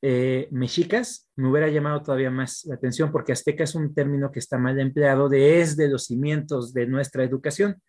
eh, 0.02 0.48
mexicas, 0.52 1.30
me 1.36 1.50
hubiera 1.50 1.70
llamado 1.70 2.02
todavía 2.04 2.30
más 2.30 2.66
la 2.66 2.76
atención 2.76 3.12
porque 3.12 3.32
azteca 3.32 3.64
es 3.64 3.74
un 3.74 3.96
término 3.96 4.32
que 4.32 4.40
está 4.40 4.58
mal 4.58 4.80
empleado 4.80 5.28
de 5.28 5.62
es 5.62 5.76
de 5.76 5.90
los 5.90 6.06
cimientos 6.06 6.74
de 6.74 6.88
nuestra 6.88 7.24
educación. 7.24 7.82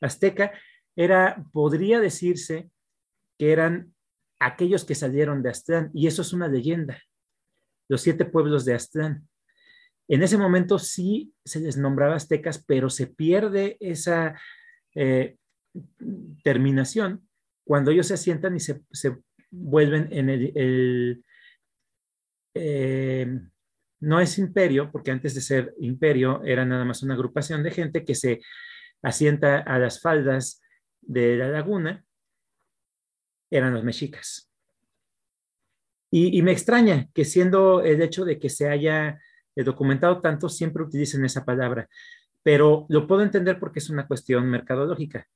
Azteca 0.00 0.52
era, 0.96 1.44
podría 1.52 2.00
decirse 2.00 2.70
que 3.38 3.52
eran 3.52 3.94
aquellos 4.38 4.84
que 4.84 4.94
salieron 4.94 5.42
de 5.42 5.50
Aztlán, 5.50 5.90
y 5.92 6.06
eso 6.06 6.22
es 6.22 6.32
una 6.32 6.48
leyenda, 6.48 7.02
los 7.88 8.00
siete 8.00 8.24
pueblos 8.24 8.64
de 8.64 8.74
Aztlán. 8.74 9.28
En 10.08 10.22
ese 10.22 10.38
momento 10.38 10.78
sí 10.78 11.32
se 11.44 11.60
les 11.60 11.76
nombraba 11.76 12.16
aztecas, 12.16 12.64
pero 12.66 12.88
se 12.90 13.06
pierde 13.06 13.76
esa 13.80 14.40
eh, 14.94 15.36
terminación 16.42 17.28
cuando 17.64 17.90
ellos 17.90 18.08
se 18.08 18.14
asientan 18.14 18.56
y 18.56 18.60
se, 18.60 18.82
vuelven 19.50 20.08
en 20.12 20.30
el, 20.30 21.24
eh, 22.54 23.40
no 24.00 24.20
es 24.20 24.38
imperio, 24.38 24.90
porque 24.90 25.10
antes 25.10 25.34
de 25.34 25.40
ser 25.40 25.74
imperio 25.78 26.42
era 26.44 26.64
nada 26.64 26.84
más 26.84 27.02
una 27.02 27.14
agrupación 27.14 27.62
de 27.62 27.70
gente 27.70 28.04
que 28.04 28.14
se 28.14 28.40
asienta 29.02 29.58
a 29.58 29.78
las 29.78 30.00
faldas 30.00 30.60
de 31.00 31.36
la 31.36 31.48
laguna 31.48 32.04
eran 33.50 33.74
los 33.74 33.84
mexicas. 33.84 34.48
Y, 36.12 36.42
me 36.42 36.50
extraña 36.50 37.08
que 37.14 37.24
siendo 37.24 37.82
el 37.82 38.02
hecho 38.02 38.24
de 38.24 38.38
que 38.38 38.48
se 38.48 38.68
haya 38.68 39.20
eh, 39.54 39.62
documentado 39.62 40.20
tanto, 40.20 40.48
siempre 40.48 40.82
utilicen 40.82 41.24
esa 41.24 41.44
palabra, 41.44 41.88
pero 42.42 42.86
lo 42.88 43.06
puedo 43.06 43.22
entender 43.22 43.60
porque 43.60 43.78
es 43.78 43.90
una 43.90 44.08
cuestión 44.08 44.48
mercadológica. 44.50 45.28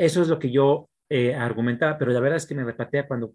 Eso 0.00 0.22
es 0.22 0.28
lo 0.28 0.38
que 0.38 0.50
yo 0.50 0.88
eh, 1.08 1.34
argumentaba, 1.34 1.98
pero 1.98 2.12
la 2.12 2.20
verdad 2.20 2.36
es 2.36 2.46
que 2.46 2.54
me 2.54 2.64
repatea 2.64 3.06
cuando, 3.06 3.34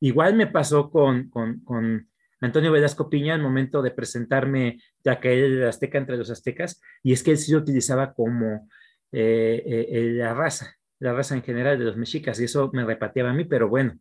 igual 0.00 0.34
me 0.34 0.46
pasó 0.46 0.90
con, 0.90 1.30
con, 1.30 2.08
Antonio 2.42 2.72
Velasco 2.72 3.10
Piña 3.10 3.34
al 3.34 3.42
momento 3.42 3.82
de 3.82 3.90
presentarme 3.90 4.80
ya 5.04 5.20
que 5.20 5.44
él 5.44 5.62
azteca 5.66 5.98
entre 5.98 6.16
los 6.16 6.30
aztecas, 6.30 6.80
y 7.02 7.12
es 7.12 7.22
que 7.22 7.32
él 7.32 7.36
sí 7.36 7.52
lo 7.52 7.58
utilizaba 7.58 8.14
como 8.14 8.66
eh, 9.12 10.14
la 10.14 10.32
raza, 10.32 10.74
la 11.00 11.12
raza 11.12 11.34
en 11.34 11.42
general 11.42 11.78
de 11.78 11.84
los 11.84 11.98
mexicas, 11.98 12.40
y 12.40 12.44
eso 12.44 12.70
me 12.72 12.84
repateaba 12.84 13.30
a 13.30 13.34
mí, 13.34 13.44
pero 13.44 13.68
bueno, 13.68 13.98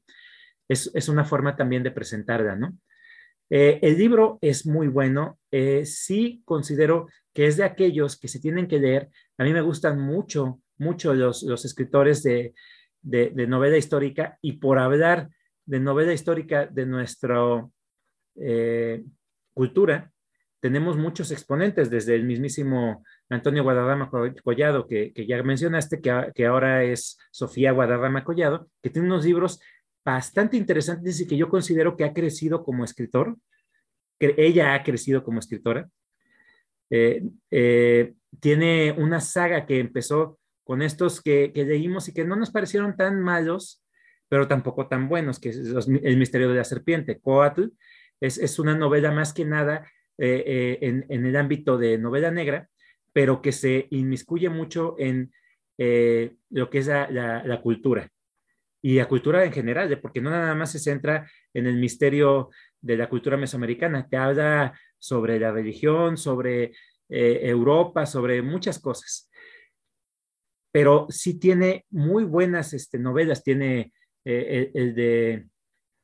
es, 0.70 0.90
es 0.94 1.10
una 1.10 1.26
forma 1.26 1.58
también 1.58 1.84
de 1.84 1.92
presentarla, 1.92 2.56
¿no? 2.56 2.78
Eh, 3.50 3.80
el 3.82 3.98
libro 3.98 4.38
es 4.42 4.66
muy 4.66 4.88
bueno, 4.88 5.40
eh, 5.52 5.86
sí 5.86 6.42
considero 6.46 7.08
que 7.34 7.48
es 7.48 7.58
de 7.58 7.64
aquellos 7.64 8.18
que 8.20 8.28
se 8.28 8.40
tienen 8.40 8.68
que 8.68 8.80
leer. 8.80 9.10
A 9.38 9.44
mí 9.44 9.54
me 9.54 9.62
gustan 9.62 10.00
mucho, 10.00 10.62
mucho 10.80 11.14
los, 11.14 11.44
los 11.44 11.66
escritores 11.66 12.24
de, 12.24 12.54
de, 13.02 13.48
novela 13.48 13.78
histórica 13.78 14.38
y 14.42 14.54
por 14.54 14.80
hablar 14.80 15.30
de 15.66 15.80
novela 15.80 16.14
histórica 16.14 16.66
de 16.66 16.86
nuestra 16.86 17.68
eh, 18.36 19.04
cultura, 19.54 20.12
tenemos 20.60 20.98
muchos 20.98 21.32
exponentes, 21.32 21.90
desde 21.90 22.16
el 22.16 22.26
mismísimo 22.26 23.04
Antonio 23.30 23.64
Guadarrama 23.64 24.10
Collado, 24.44 24.88
que, 24.88 25.14
ya 25.16 25.42
mencionaste, 25.44 26.02
que, 26.02 26.32
que, 26.36 26.46
ahora 26.46 26.84
es 26.84 27.18
Sofía 27.32 27.72
Guadarrama 27.72 28.24
Collado, 28.24 28.70
que 28.82 28.90
tiene 28.90 29.08
unos 29.08 29.26
libros 29.26 29.62
bastante 30.04 30.58
interesantes 30.58 31.22
y 31.22 31.28
que 31.28 31.38
yo 31.38 31.50
considero 31.50 31.96
que 31.96 32.04
ha 32.04 32.14
crecido 32.14 32.64
como 32.64 32.84
escritor, 32.84 33.38
que 34.20 34.36
ella 34.38 34.74
ha 34.74 34.84
crecido 34.84 35.24
como 35.24 35.40
escritora. 35.40 35.90
Eh, 36.90 37.24
eh, 37.52 38.14
tiene 38.40 38.92
una 38.98 39.22
saga 39.22 39.66
que 39.66 39.80
empezó 39.80 40.39
con 40.70 40.84
estos 40.84 41.20
que, 41.20 41.52
leímos 41.56 42.08
y 42.10 42.14
que 42.14 42.24
no 42.24 42.36
nos 42.36 42.52
parecieron 42.52 42.96
tan 42.96 43.20
malos, 43.20 43.84
pero 44.28 44.48
tampoco 44.48 44.88
tan 44.88 45.10
buenos, 45.10 45.40
que 45.40 45.50
es 45.50 45.58
El 45.58 46.18
misterio 46.18 46.48
de 46.48 46.58
la 46.58 46.64
serpiente. 46.64 47.20
Coatl 47.20 47.70
es, 48.22 48.60
una 48.60 48.76
novela 48.76 49.10
más 49.10 49.34
que 49.34 49.46
nada 49.46 49.90
eh, 50.20 50.78
en, 50.80 51.26
el 51.26 51.36
ámbito 51.36 51.80
de 51.80 51.98
novela 51.98 52.30
negra, 52.30 52.70
pero 53.12 53.42
que 53.42 53.52
se 53.52 53.88
inmiscuye 53.90 54.50
mucho 54.50 54.94
en 55.00 55.32
lo 56.52 56.70
que 56.70 56.78
es 56.78 56.86
la 56.86 57.60
cultura 57.64 58.08
y 58.80 58.98
la 58.98 59.08
cultura 59.08 59.44
en 59.44 59.52
general, 59.52 60.00
porque 60.00 60.22
no 60.22 60.30
nada 60.30 60.54
más 60.54 60.72
se 60.72 60.78
centra 60.78 61.28
en 61.52 61.66
el 61.66 61.78
misterio 61.78 62.52
de 62.80 62.96
la 62.96 63.10
cultura 63.10 63.38
mesoamericana, 63.38 64.08
te 64.08 64.18
habla 64.18 64.80
sobre 65.00 65.40
la 65.40 65.52
religión, 65.52 66.16
sobre 66.16 66.74
eh, 67.10 67.40
Europa, 67.44 68.06
sobre 68.06 68.42
muchas 68.44 68.80
cosas. 68.80 69.29
Pero 70.72 71.08
sí 71.10 71.40
tiene 71.40 71.86
muy 71.90 72.24
buenas 72.24 72.74
este, 72.74 73.00
novelas, 73.00 73.44
tiene 73.44 73.94
eh, 74.26 74.72
el, 74.74 74.96
de 74.96 75.48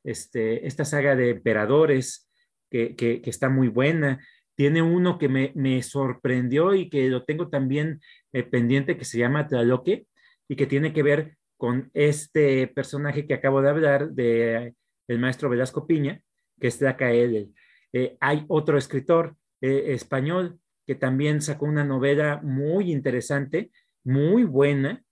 este, 0.04 0.66
esta 0.66 0.84
saga 0.84 1.14
de 1.16 1.30
emperadores, 1.30 2.28
que, 2.70 2.96
que, 2.96 3.22
está 3.24 3.48
muy 3.48 3.68
buena. 3.68 4.20
Tiene 4.56 4.82
uno 4.82 5.18
que 5.18 5.28
me, 5.28 5.52
me, 5.54 5.82
sorprendió 5.82 6.74
y 6.74 6.90
que 6.90 7.08
lo 7.08 7.24
tengo 7.24 7.48
también 7.48 8.00
eh, 8.32 8.42
pendiente, 8.42 8.96
que 8.96 9.04
se 9.04 9.18
llama 9.18 9.46
Tlaloque, 9.46 10.06
y 10.48 10.56
que 10.56 10.66
tiene 10.66 10.92
que 10.92 11.02
ver 11.02 11.36
con 11.56 11.90
este 11.94 12.66
personaje 12.68 13.26
que 13.26 13.34
acabo 13.34 13.62
de 13.62 13.70
hablar, 13.70 14.10
de 14.10 14.74
el 15.08 15.18
maestro 15.18 15.48
Velasco 15.48 15.86
Piña, 15.86 16.20
que 16.60 16.68
es 16.68 16.80
él. 16.82 17.54
Eh, 17.92 18.16
hay 18.20 18.44
otro 18.48 18.76
escritor 18.78 19.36
eh, 19.60 19.84
español 19.88 20.58
que 20.86 20.94
también 20.94 21.40
sacó 21.40 21.66
una 21.66 21.84
novela 21.84 22.40
muy 22.42 22.92
interesante, 22.92 23.70
muy 24.06 24.44
buena, 24.44 25.02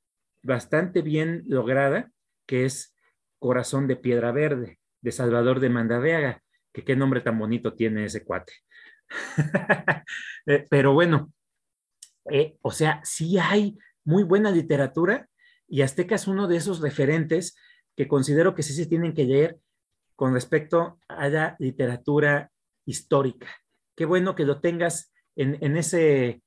bastante 0.44 1.02
bien 1.02 1.42
lograda, 1.48 2.12
que 2.46 2.64
es 2.64 2.94
Corazón 3.40 3.88
de 3.88 3.96
Piedra 3.96 4.30
Verde, 4.30 4.78
de 5.00 5.10
Salvador 5.10 5.58
de 5.58 5.68
Mandaveaga, 5.68 6.42
que 6.72 6.84
qué 6.84 6.94
nombre 6.94 7.20
tan 7.20 7.36
bonito 7.36 7.74
tiene 7.74 8.04
ese 8.04 8.24
cuate. 8.24 8.52
Eh, 10.46 10.66
pero 10.68 10.92
bueno, 10.92 11.32
o 12.60 12.70
sea, 12.70 13.00
sí 13.02 13.38
hay 13.38 13.78
muy 14.04 14.24
buena 14.24 14.50
literatura 14.50 15.26
y 15.66 15.80
Azteca 15.80 16.16
es 16.16 16.26
uno 16.26 16.48
de 16.48 16.58
esos 16.58 16.82
referentes 16.82 17.56
que 17.96 18.06
considero 18.06 18.54
que 18.54 18.62
sí 18.62 18.74
se 18.74 18.84
tienen 18.84 19.14
que 19.14 19.24
leer 19.24 19.58
con 20.16 20.34
respecto 20.34 20.98
a 21.08 21.28
la 21.30 21.56
literatura 21.58 22.52
histórica. 22.84 23.48
Qué 23.96 24.04
bueno 24.04 24.34
que 24.34 24.44
lo 24.44 24.60
tengas 24.60 25.14
en, 25.34 25.78
ese, 25.78 26.42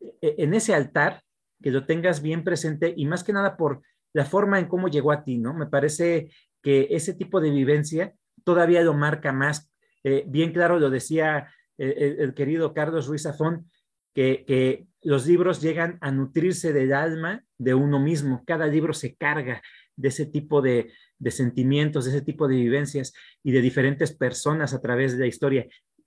e, 0.00 0.34
en 0.38 0.54
ese 0.54 0.74
altar, 0.74 1.22
que 1.66 1.72
lo 1.72 1.84
tengas 1.84 2.22
bien 2.22 2.44
presente 2.44 2.94
y 2.96 3.06
más 3.06 3.24
que 3.24 3.32
nada 3.32 3.56
por 3.56 3.82
la 4.12 4.24
forma 4.24 4.60
en 4.60 4.66
cómo 4.66 4.86
llegó 4.86 5.10
a 5.10 5.24
ti, 5.24 5.36
¿no? 5.36 5.52
Me 5.52 5.66
parece 5.66 6.30
que 6.62 6.86
ese 6.90 7.12
tipo 7.12 7.40
de 7.40 7.50
vivencia 7.50 8.14
todavía 8.44 8.82
lo 8.82 8.94
marca 8.94 9.32
más. 9.32 9.68
Eh, 10.04 10.22
bien 10.28 10.52
claro 10.52 10.78
lo 10.78 10.90
decía 10.90 11.52
eh, 11.76 12.18
el, 12.20 12.34
querido 12.34 12.72
Carlos 12.72 13.08
Ruiz 13.08 13.24
Zafón, 13.24 13.68
que, 14.14 14.44
que, 14.46 14.86
los 15.02 15.26
libros 15.26 15.60
llegan 15.60 15.98
a 16.02 16.12
nutrirse 16.12 16.72
del 16.72 16.92
alma 16.92 17.44
de 17.58 17.74
uno 17.74 17.98
mismo. 17.98 18.44
Cada 18.46 18.68
libro 18.68 18.92
se 18.94 19.16
carga 19.16 19.60
de 19.96 20.06
ese 20.06 20.26
tipo 20.26 20.62
de, 20.62 20.92
de 21.18 21.30
sentimientos, 21.32 22.04
de 22.04 22.12
ese 22.12 22.22
tipo 22.22 22.46
de 22.46 22.54
vivencias 22.54 23.12
y 23.42 23.50
de 23.50 23.60
diferentes 23.60 24.12
personas 24.12 24.72
a 24.72 24.80
través 24.80 25.14
de 25.14 25.18
la 25.18 25.26
historia. 25.26 25.66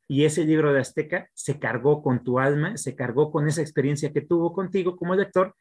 Y 0.10 0.26
ese 0.26 0.44
libro 0.44 0.74
de 0.74 0.82
Azteca 0.82 1.30
se 1.34 1.58
cargó 1.60 2.02
con 2.02 2.24
tu 2.24 2.40
alma, 2.40 2.76
se 2.76 2.96
cargó 2.96 3.32
con 3.32 3.48
esa 3.48 3.62
experiencia 3.62 4.12
que 4.12 4.22
tuvo 4.22 4.52
contigo 4.52 4.98
como 4.98 5.16
lector 5.16 5.56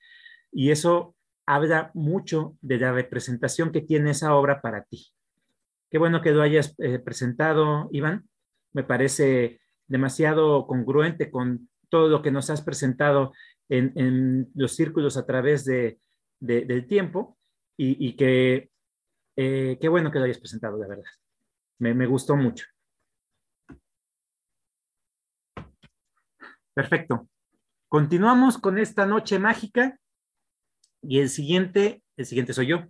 y 0.51 0.71
eso 0.71 1.15
habla 1.47 1.91
mucho 1.95 2.57
de 2.61 2.79
la 2.79 2.93
representación 2.93 3.71
que 3.71 3.83
tiene 3.83 4.11
esa 4.11 4.35
obra 4.35 4.61
para 4.61 4.83
ti. 4.83 5.13
Qué 5.91 5.99
bueno 5.99 6.21
que 6.21 6.33
lo 6.33 6.43
hayas 6.43 6.75
eh, 6.79 6.99
presentado, 6.99 7.89
Iván. 7.93 8.29
Me 8.73 8.83
parece 8.83 9.61
demasiado 9.87 10.67
congruente 10.67 11.31
con 11.31 11.69
todo 11.89 12.09
lo 12.09 12.23
que 12.23 12.31
nos 12.31 12.51
has 12.51 12.63
presentado 12.63 13.33
en, 13.69 14.51
los 14.55 14.75
círculos 14.75 15.17
a 15.17 15.27
través 15.27 15.65
de, 15.65 16.01
del 16.41 16.87
tiempo 16.87 17.39
y, 17.77 18.07
y 18.07 18.17
que 18.17 18.71
eh, 19.41 19.79
qué 19.81 19.89
bueno 19.89 20.11
que 20.11 20.19
lo 20.19 20.25
hayas 20.25 20.41
presentado, 20.41 20.79
de 20.79 20.89
verdad. 20.89 21.05
Me, 21.79 22.07
gustó 22.07 22.35
mucho. 22.35 22.67
Perfecto. 26.79 27.29
Continuamos 27.89 28.57
con 28.57 28.79
esta 28.79 29.05
noche 29.05 29.41
mágica 29.41 29.99
y 31.03 31.19
el 31.19 31.29
siguiente, 31.29 32.05
el 32.17 32.25
siguiente 32.25 32.53
soy 32.53 32.69
yo. 32.69 32.85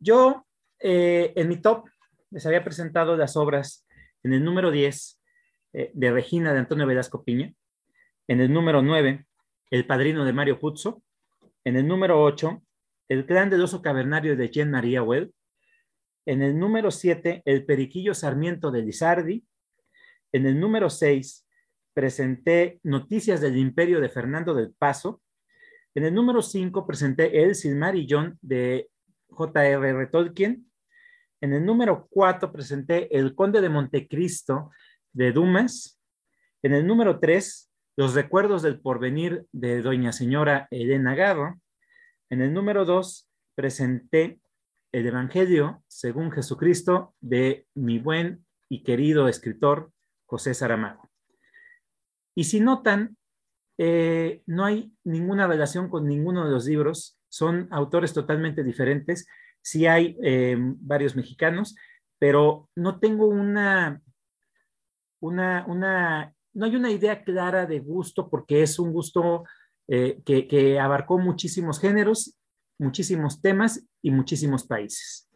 Yo, 0.00 0.48
eh, 0.80 1.32
en 1.36 1.48
mi 1.48 1.58
top, 1.58 1.86
les 2.28 2.44
había 2.46 2.64
presentado 2.64 3.16
las 3.16 3.36
obras 3.36 3.86
en 4.24 4.32
el 4.32 4.42
número 4.42 4.72
10 4.72 5.22
eh, 5.74 5.92
de 5.94 6.10
Regina 6.10 6.52
de 6.52 6.58
Antonio 6.58 6.88
Velasco 6.88 7.22
Piña, 7.22 7.54
en 8.26 8.40
el 8.40 8.52
número 8.52 8.82
9, 8.82 9.24
El 9.70 9.86
Padrino 9.86 10.24
de 10.24 10.32
Mario 10.32 10.58
Puzo, 10.58 11.04
en 11.62 11.76
el 11.76 11.86
número 11.86 12.20
8, 12.20 12.60
el 13.10 13.26
clan 13.26 13.48
del 13.48 13.64
cavernario 13.80 14.36
de 14.36 14.50
Jean 14.50 14.72
María 14.72 15.04
Well. 15.04 15.32
En 16.26 16.42
el 16.42 16.58
número 16.58 16.90
7, 16.90 17.42
el 17.44 17.64
periquillo 17.64 18.12
sarmiento 18.12 18.72
de 18.72 18.82
Lizardi. 18.82 19.46
En 20.32 20.46
el 20.46 20.58
número 20.58 20.90
6, 20.90 21.46
presenté 22.00 22.80
Noticias 22.82 23.42
del 23.42 23.58
Imperio 23.58 24.00
de 24.00 24.08
Fernando 24.08 24.54
del 24.54 24.72
Paso. 24.72 25.20
En 25.94 26.06
el 26.06 26.14
número 26.14 26.40
5, 26.40 26.86
presenté 26.86 27.42
El 27.42 27.54
Silmarillón 27.54 28.38
de 28.40 28.88
J.R.R. 29.28 30.06
Tolkien. 30.06 30.66
En 31.42 31.52
el 31.52 31.66
número 31.66 32.08
4, 32.08 32.50
presenté 32.52 33.14
El 33.14 33.34
Conde 33.34 33.60
de 33.60 33.68
Montecristo 33.68 34.70
de 35.12 35.30
Dumas. 35.32 36.00
En 36.62 36.72
el 36.72 36.86
número 36.86 37.20
3, 37.20 37.70
Los 37.96 38.14
Recuerdos 38.14 38.62
del 38.62 38.80
Porvenir 38.80 39.44
de 39.52 39.82
Doña 39.82 40.12
Señora 40.12 40.68
Elena 40.70 41.14
Garro. 41.14 41.60
En 42.30 42.40
el 42.40 42.54
número 42.54 42.86
dos, 42.86 43.28
presenté 43.54 44.40
el 44.90 45.06
Evangelio 45.06 45.84
según 45.86 46.32
Jesucristo 46.32 47.14
de 47.20 47.66
mi 47.74 47.98
buen 47.98 48.46
y 48.70 48.84
querido 48.84 49.28
escritor 49.28 49.92
José 50.24 50.54
Saramago. 50.54 51.09
Y 52.40 52.44
si 52.44 52.58
notan, 52.58 53.18
eh, 53.76 54.42
no 54.46 54.64
hay 54.64 54.94
ninguna 55.04 55.46
relación 55.46 55.90
con 55.90 56.06
ninguno 56.06 56.42
de 56.46 56.50
los 56.50 56.64
libros, 56.64 57.20
son 57.28 57.68
autores 57.70 58.14
totalmente 58.14 58.64
diferentes. 58.64 59.26
Sí 59.60 59.86
hay 59.86 60.16
eh, 60.22 60.56
varios 60.58 61.14
mexicanos, 61.16 61.76
pero 62.18 62.70
no 62.74 62.98
tengo 62.98 63.26
una, 63.26 64.00
una, 65.20 65.66
una, 65.68 66.34
no 66.54 66.64
hay 66.64 66.76
una 66.76 66.90
idea 66.90 67.24
clara 67.24 67.66
de 67.66 67.80
gusto 67.80 68.30
porque 68.30 68.62
es 68.62 68.78
un 68.78 68.90
gusto 68.90 69.44
eh, 69.86 70.22
que, 70.24 70.80
abarcó 70.80 71.18
muchísimos 71.18 71.78
géneros, 71.78 72.38
muchísimos 72.78 73.42
temas 73.42 73.86
y 74.00 74.12
muchísimos 74.12 74.66
países. 74.66 75.28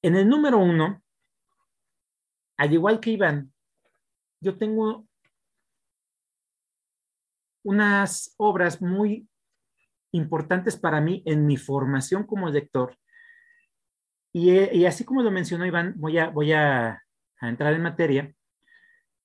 En 0.00 0.16
el 0.16 0.30
número 0.30 0.56
uno, 0.56 1.02
al 2.56 2.72
igual 2.72 3.00
que 3.00 3.10
Iván, 3.10 3.52
yo 4.40 4.56
tengo 4.56 5.06
unas 7.68 8.34
obras 8.38 8.80
muy 8.80 9.28
importantes 10.12 10.76
para 10.76 11.02
mí 11.02 11.22
en 11.26 11.46
mi 11.46 11.58
formación 11.58 12.24
como 12.24 12.48
lector. 12.48 12.96
Y, 14.32 14.84
así 14.86 15.04
como 15.04 15.22
lo 15.22 15.30
mencionó 15.30 15.66
Iván, 15.66 15.94
voy 15.96 16.16
a, 16.16 16.30
voy 16.30 16.52
a, 16.52 17.02
entrar 17.42 17.74
en 17.74 17.82
materia. 17.82 18.32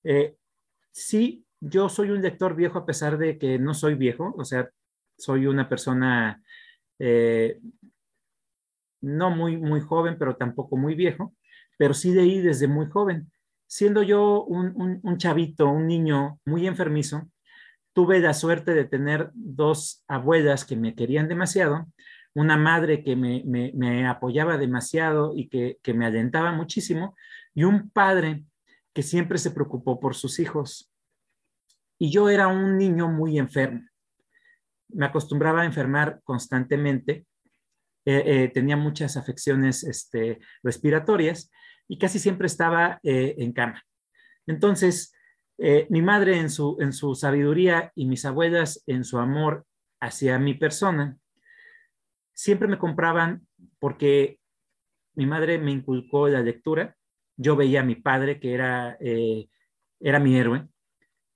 Eh, 0.04 0.36
sí, 0.92 1.46
yo 1.62 1.88
soy 1.88 2.10
un 2.10 2.22
lector 2.22 2.54
viejo 2.56 2.80
a 2.80 2.86
pesar 2.86 3.18
de 3.18 3.38
que 3.38 3.58
no 3.58 3.74
soy 3.74 3.96
viejo, 3.96 4.34
o 4.38 4.44
sea, 4.44 4.70
soy 5.18 5.46
una 5.46 5.70
persona 5.70 6.44
eh, 7.00 7.62
no 9.02 9.30
muy, 9.30 9.56
muy 9.58 9.80
joven, 9.80 10.18
pero 10.20 10.36
tampoco 10.36 10.76
muy 10.76 10.96
viejo, 10.96 11.34
pero 11.78 11.94
sí 11.94 12.14
leí 12.14 12.42
desde 12.42 12.68
muy 12.68 12.88
joven. 12.88 13.32
siendo 13.68 14.04
yo 14.04 14.44
un, 14.44 15.18
chavito, 15.18 15.70
un 15.70 15.88
niño 15.88 16.40
muy 16.46 16.68
enfermizo, 16.68 17.30
tuve 17.94 18.20
la 18.20 18.34
suerte 18.34 18.74
de 18.74 18.86
tener 18.86 19.32
dos 19.34 20.04
abuelas 20.08 20.66
que 20.66 20.76
me 20.76 20.96
querían 20.96 21.28
demasiado, 21.28 21.88
una 22.34 22.58
madre 22.58 23.04
que 23.04 23.16
me, 23.16 24.08
apoyaba 24.08 24.58
demasiado 24.58 25.34
y 25.36 25.48
que, 25.50 25.94
me 25.94 26.06
alentaba 26.06 26.52
muchísimo, 26.52 27.16
y 27.54 27.64
un 27.64 27.90
padre 27.92 28.46
que 28.94 29.04
siempre 29.04 29.38
se 29.38 29.52
preocupó 29.52 30.00
por 30.00 30.16
sus 30.16 30.40
hijos. 30.40 30.92
Y 32.00 32.12
yo 32.12 32.30
era 32.30 32.48
un 32.48 32.78
niño 32.78 33.08
muy 33.08 33.38
enfermo. 33.38 33.82
Me 34.90 35.06
acostumbraba 35.06 35.62
a 35.62 35.66
enfermar 35.66 36.22
constantemente. 36.24 37.26
Eh, 38.06 38.24
eh, 38.26 38.52
tenía 38.54 38.76
muchas 38.76 39.16
afecciones 39.16 39.84
este, 39.84 40.40
respiratorias 40.62 41.50
y 41.88 41.98
casi 41.98 42.20
siempre 42.20 42.48
estaba 42.48 43.00
eh, 43.04 43.36
en 43.38 43.54
cama. 43.54 43.82
Entonces, 44.46 45.14
mi 45.58 46.02
madre 46.02 46.40
en 46.40 46.50
su, 46.50 46.78
en 46.80 46.94
su 46.94 47.16
sabiduría 47.16 47.92
y 47.96 48.06
mis 48.06 48.26
abuelas 48.26 48.84
en 48.88 49.04
su 49.04 49.20
amor 49.20 49.66
hacia 50.02 50.40
mi 50.40 50.56
persona, 50.56 51.18
siempre 52.34 52.68
me 52.68 52.78
compraban 52.78 53.48
porque 53.80 54.40
mi 55.16 55.26
madre 55.26 55.60
me 55.60 55.72
inculcó 55.72 56.28
la 56.28 56.42
lectura. 56.42 56.98
Yo 57.38 57.56
veía 57.56 57.82
a 57.82 57.86
mi 57.86 57.96
padre, 57.96 58.40
que 58.40 58.54
era, 58.54 58.98
era 60.00 60.20
mi 60.20 60.38
héroe, 60.38 60.68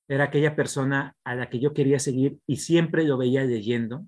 era 0.07 0.25
aquella 0.25 0.55
persona 0.55 1.15
a 1.23 1.35
la 1.35 1.49
que 1.49 1.59
yo 1.59 1.73
quería 1.73 1.99
seguir 1.99 2.39
y 2.47 2.57
siempre 2.57 3.03
lo 3.03 3.17
veía 3.17 3.43
leyendo. 3.43 4.05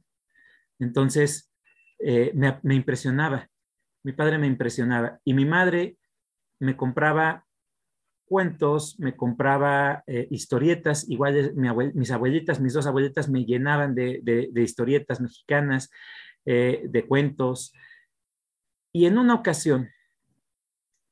Entonces, 0.80 1.52
eh, 2.00 2.32
me, 2.34 2.76
impresionaba. 2.76 3.50
Mi 4.04 4.14
padre 4.14 4.38
me 4.38 4.48
impresionaba. 4.48 5.20
Y 5.26 5.34
mi 5.34 5.46
madre 5.46 5.98
me 6.60 6.78
compraba 6.78 7.46
cuentos, 8.30 8.98
me 9.00 9.16
compraba 9.16 10.04
eh, 10.08 10.28
historietas, 10.32 11.10
igual 11.10 11.54
mis 11.94 12.12
abuelitas, 12.12 12.62
mis 12.62 12.74
dos 12.74 12.88
abuelitas 12.88 13.28
me 13.28 13.44
llenaban 13.44 13.96
de, 13.96 14.50
historietas 14.56 15.20
mexicanas, 15.20 15.90
eh, 16.46 16.84
de 16.88 17.06
cuentos. 17.06 17.74
Y 18.94 19.06
en 19.06 19.18
una 19.18 19.34
ocasión, 19.34 19.90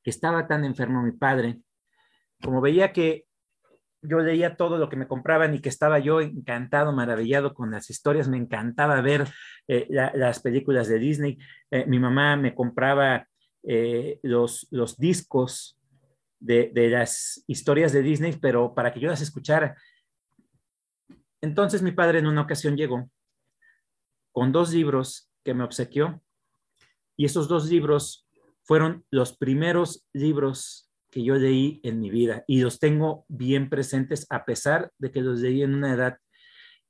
que 0.02 0.10
estaba 0.10 0.46
tan 0.46 0.64
enfermo 0.64 1.02
mi 1.02 1.12
padre, 1.12 1.60
como 2.40 2.60
veía 2.60 2.92
que 2.92 3.28
yo 4.02 4.20
leía 4.20 4.56
todo 4.56 4.78
lo 4.78 4.88
que 4.88 4.96
me 4.96 5.08
compraban 5.08 5.54
y 5.54 5.60
que 5.60 5.68
estaba 5.68 5.98
yo 5.98 6.20
encantado, 6.20 6.92
maravillado 6.92 7.54
con 7.54 7.70
las 7.70 7.90
historias, 7.90 8.28
me 8.28 8.36
encantaba 8.36 9.00
ver 9.00 9.26
eh, 9.66 9.86
las 9.90 10.40
películas 10.40 10.88
de 10.88 10.98
Disney. 10.98 11.38
Eh, 11.70 11.84
mi 11.86 11.98
mamá 11.98 12.36
me 12.36 12.54
compraba 12.54 13.26
eh, 13.64 14.20
los 14.22 14.96
discos 14.98 15.77
de, 16.40 16.70
de, 16.74 16.88
las 16.88 17.42
historias 17.46 17.92
de 17.92 18.02
Disney, 18.02 18.36
pero 18.40 18.74
para 18.74 18.92
que 18.92 19.00
yo 19.00 19.08
las 19.08 19.20
escuchara. 19.20 19.76
Entonces 21.40 21.82
mi 21.82 21.92
padre 21.92 22.18
en 22.18 22.26
una 22.26 22.42
ocasión 22.42 22.76
llegó 22.76 23.10
con 24.32 24.52
dos 24.52 24.72
libros 24.72 25.30
que 25.44 25.54
me 25.54 25.64
obsequió 25.64 26.22
y 27.16 27.24
esos 27.24 27.48
dos 27.48 27.68
libros 27.68 28.28
fueron 28.62 29.04
los 29.10 29.36
primeros 29.36 30.06
libros 30.12 30.90
que 31.10 31.24
yo 31.24 31.34
leí 31.36 31.80
en 31.82 32.00
mi 32.00 32.10
vida 32.10 32.44
y 32.46 32.60
los 32.60 32.78
tengo 32.78 33.24
bien 33.28 33.70
presentes 33.70 34.26
a 34.30 34.44
pesar 34.44 34.92
de 34.98 35.10
que 35.10 35.22
los 35.22 35.40
leí 35.40 35.62
en 35.62 35.74
una 35.74 35.94
edad 35.94 36.18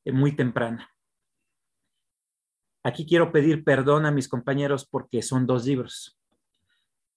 eh, 0.05 0.13
muy 0.13 0.35
temprana. 0.35 0.91
Aquí 2.83 3.07
quiero 3.07 3.33
pedir 3.33 3.65
perdón 3.65 4.07
a 4.07 4.11
mis 4.11 4.29
compañeros 4.29 4.87
porque 4.87 5.23
son 5.23 5.47
dos 5.47 5.67
libros 5.67 6.18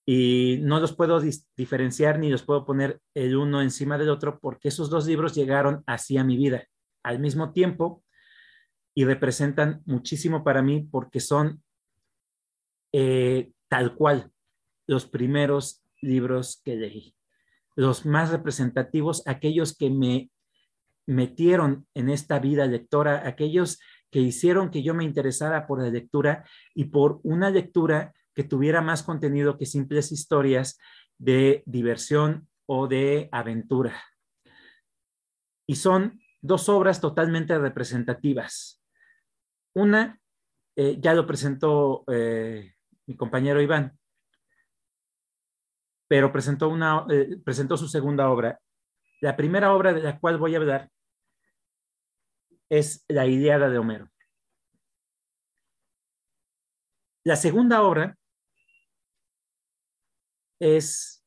y 0.06 0.60
no 0.62 0.80
los 0.80 0.93
puedo 0.93 1.22
diferenciar 1.56 2.20
ni 2.20 2.30
los 2.30 2.43
puedo 2.43 2.66
poner 2.66 2.99
el 3.14 3.36
uno 3.36 3.62
encima 3.62 3.97
del 3.97 4.10
otro 4.10 4.39
porque 4.39 4.70
esos 4.70 4.89
dos 4.89 5.06
libros 5.06 5.36
llegaron 5.36 5.84
así 5.86 6.18
a 6.18 6.24
mi 6.24 6.38
vida 6.38 6.68
al 7.04 7.20
mismo 7.20 7.52
tiempo 7.52 8.04
y 8.93 9.06
representan 9.06 9.82
muchísimo 9.86 10.43
para 10.43 10.62
mí 10.62 10.88
porque 10.91 11.20
son 11.20 11.64
eh, 12.91 13.52
tal 13.70 13.95
cual 13.95 14.32
los 14.88 15.06
primeros 15.06 15.84
libros 16.02 16.62
que 16.64 16.76
leí. 16.76 17.16
Los 17.76 18.06
más 18.06 18.32
representativos, 18.32 19.26
aquellos 19.26 19.78
que 19.78 19.89
me 19.89 20.30
metieron 21.06 21.88
en 21.93 22.10
esta 22.10 22.39
vida 22.39 22.66
lectora, 22.66 23.26
aquellos 23.28 23.80
que 24.12 24.20
hicieron 24.20 24.72
que 24.72 24.84
yo 24.84 24.93
me 24.93 25.06
interesara 25.06 25.66
por 25.68 25.82
la 25.82 25.89
lectura 25.89 26.43
y 26.76 26.86
por 26.86 27.22
una 27.24 27.49
lectura 27.49 28.14
que 28.34 28.44
tuviera 28.44 28.82
más 28.82 29.04
contenido 29.04 29.58
que 29.58 29.66
simples 29.66 30.12
historias 30.12 30.80
de 31.18 31.64
diversión 31.66 32.48
o 32.66 32.88
de 32.88 33.30
aventura. 33.32 34.02
Y 35.68 35.76
son 35.76 36.20
dos 36.42 36.70
obras 36.70 37.00
totalmente 37.00 37.58
representativas. 37.58 38.84
Una, 39.76 40.20
eh, 40.76 40.98
ya 41.00 41.14
lo 41.14 41.28
presentó 41.28 42.04
eh, 42.08 42.74
mi 43.06 43.16
compañero 43.16 43.62
Iván, 43.62 43.98
pero 46.08 46.32
presentó, 46.32 46.70
una, 46.70 47.06
eh, 47.10 47.38
presentó 47.44 47.78
su 47.78 47.88
segunda 47.88 48.30
obra. 48.30 48.60
La 49.22 49.36
primera 49.36 49.74
obra 49.74 49.94
de 49.94 50.02
la 50.02 50.20
cual 50.20 50.38
voy 50.38 50.56
a 50.56 50.58
hablar 50.58 50.90
es 52.70 53.06
La 53.08 53.26
Ilíada 53.28 53.70
de 53.70 53.78
Homero. 53.78 54.10
La 57.24 57.36
segunda 57.36 57.84
obra 57.84 58.18
es 60.62 61.26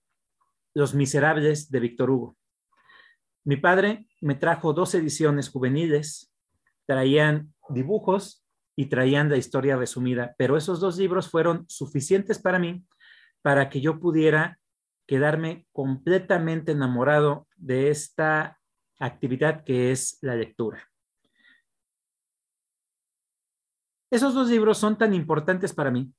Los 0.74 0.94
Miserables 0.94 1.70
de 1.70 1.80
Víctor 1.80 2.10
Hugo. 2.10 2.36
Mi 3.44 3.56
padre 3.56 4.08
me 4.20 4.36
trajo 4.36 4.72
dos 4.72 4.94
ediciones 4.94 5.50
juveniles, 5.50 6.32
traían 6.86 7.52
dibujos 7.68 8.46
y 8.76 8.86
traían 8.86 9.28
la 9.28 9.36
historia 9.36 9.76
resumida, 9.76 10.34
pero 10.38 10.56
esos 10.56 10.80
dos 10.80 10.96
libros 10.98 11.28
fueron 11.28 11.64
suficientes 11.68 12.38
para 12.38 12.58
mí 12.58 12.86
para 13.42 13.68
que 13.68 13.80
yo 13.80 13.98
pudiera 13.98 14.60
quedarme 15.06 15.66
completamente 15.72 16.72
enamorado 16.72 17.46
de 17.56 17.90
esta 17.90 18.58
actividad 18.98 19.64
que 19.64 19.90
es 19.90 20.16
la 20.22 20.36
lectura. 20.36 20.88
Esos 24.10 24.32
dos 24.32 24.48
libros 24.48 24.78
son 24.78 24.96
tan 24.96 25.12
importantes 25.12 25.74
para 25.74 25.90
mí 25.90 26.14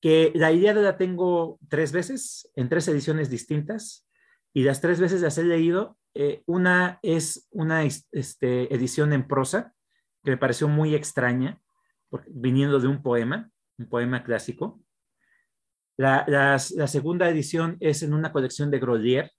que 0.00 0.32
la 0.34 0.52
idea 0.52 0.74
de 0.74 0.82
la 0.82 0.96
tengo 0.96 1.58
tres 1.68 1.92
veces, 1.92 2.50
en 2.54 2.68
tres 2.68 2.86
ediciones 2.88 3.30
distintas, 3.30 4.06
y 4.54 4.62
las 4.64 4.80
tres 4.80 5.00
veces 5.00 5.22
las 5.22 5.38
he 5.38 5.44
leído. 5.44 5.96
Eh, 6.14 6.42
una 6.46 6.98
es 7.02 7.48
una 7.50 7.84
este, 7.84 8.74
edición 8.74 9.12
en 9.12 9.28
prosa, 9.28 9.74
que 10.24 10.32
me 10.32 10.36
pareció 10.36 10.68
muy 10.68 10.94
extraña, 10.94 11.60
viniendo 12.28 12.80
de 12.80 12.88
un 12.88 13.02
poema, 13.02 13.50
un 13.78 13.88
poema 13.88 14.24
clásico. 14.24 14.80
La, 15.96 16.58
segunda 16.58 17.28
edición 17.28 17.76
es 17.80 18.02
en 18.02 18.14
una 18.14 18.32
colección 18.32 18.70
de 18.70 18.78
Grolier, 18.78 19.32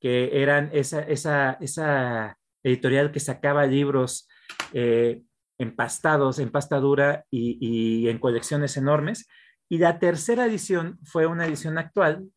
que 0.00 0.42
eran 0.42 0.70
esa, 0.72 1.00
esa, 1.02 2.36
editorial 2.62 3.12
que 3.12 3.20
sacaba 3.20 3.66
libros 3.66 4.28
eh, 4.72 5.22
empastados, 5.58 6.38
en 6.38 6.50
pasta 6.50 6.78
dura 6.78 7.24
y, 7.30 8.08
en 8.08 8.18
colecciones 8.18 8.76
enormes. 8.76 9.28
Y 9.70 9.78
la 9.78 9.98
tercera 9.98 10.44
edición 10.44 10.98
fue 11.04 11.26
una 11.26 11.46
edición 11.46 11.78
actual 11.78 12.28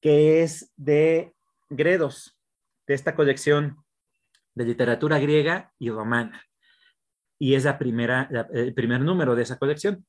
que 0.00 0.42
es 0.42 0.72
de 0.76 1.34
Gredos, 1.68 2.36
de 2.86 2.94
esta 2.94 3.14
colección 3.14 3.76
de 4.54 4.64
literatura 4.64 5.18
griega 5.18 5.72
y 5.78 5.90
romana. 5.90 6.42
Y 7.38 7.54
es 7.54 7.64
la 7.64 7.78
primera, 7.78 8.28
el 8.52 8.74
primer 8.74 9.02
número 9.02 9.36
de 9.36 9.42
esa 9.42 9.58
colección. 9.58 10.04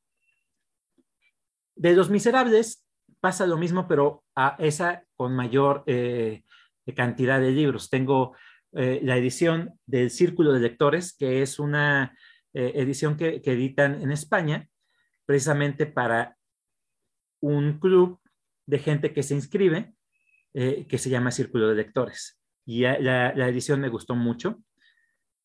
De 1.76 1.94
Los 1.94 2.10
Miserables 2.10 2.86
pasa 3.20 3.46
lo 3.46 3.58
mismo, 3.58 3.88
pero 3.88 4.24
a 4.36 4.56
esa 4.60 5.04
con 5.16 5.36
mayor 5.36 5.84
eh, 5.86 6.44
cantidad 6.96 7.40
de 7.40 7.52
libros. 7.52 7.90
Tengo 7.90 8.36
eh, 8.72 9.02
la 9.04 9.18
edición 9.18 9.80
del 9.86 10.10
Círculo 10.10 10.54
de 10.54 10.62
Lectores, 10.62 11.14
que 11.14 11.42
es 11.42 11.60
una 11.60 12.18
eh, 12.54 12.72
edición 12.76 13.18
que, 13.18 13.42
editan 13.44 14.02
en 14.02 14.12
España, 14.12 14.68
precisamente 15.32 15.86
para 15.86 16.36
un 17.40 17.80
club 17.80 18.20
de 18.68 18.80
gente 18.80 19.14
que 19.14 19.24
se 19.24 19.34
inscribe, 19.34 19.94
que 20.54 20.98
se 20.98 21.10
llama 21.10 21.32
Círculo 21.32 21.70
de 21.70 21.76
Lectores. 21.76 22.38
Y 22.66 22.82
la, 22.82 23.30
edición 23.48 23.80
me 23.80 23.88
gustó 23.88 24.14
mucho, 24.14 24.62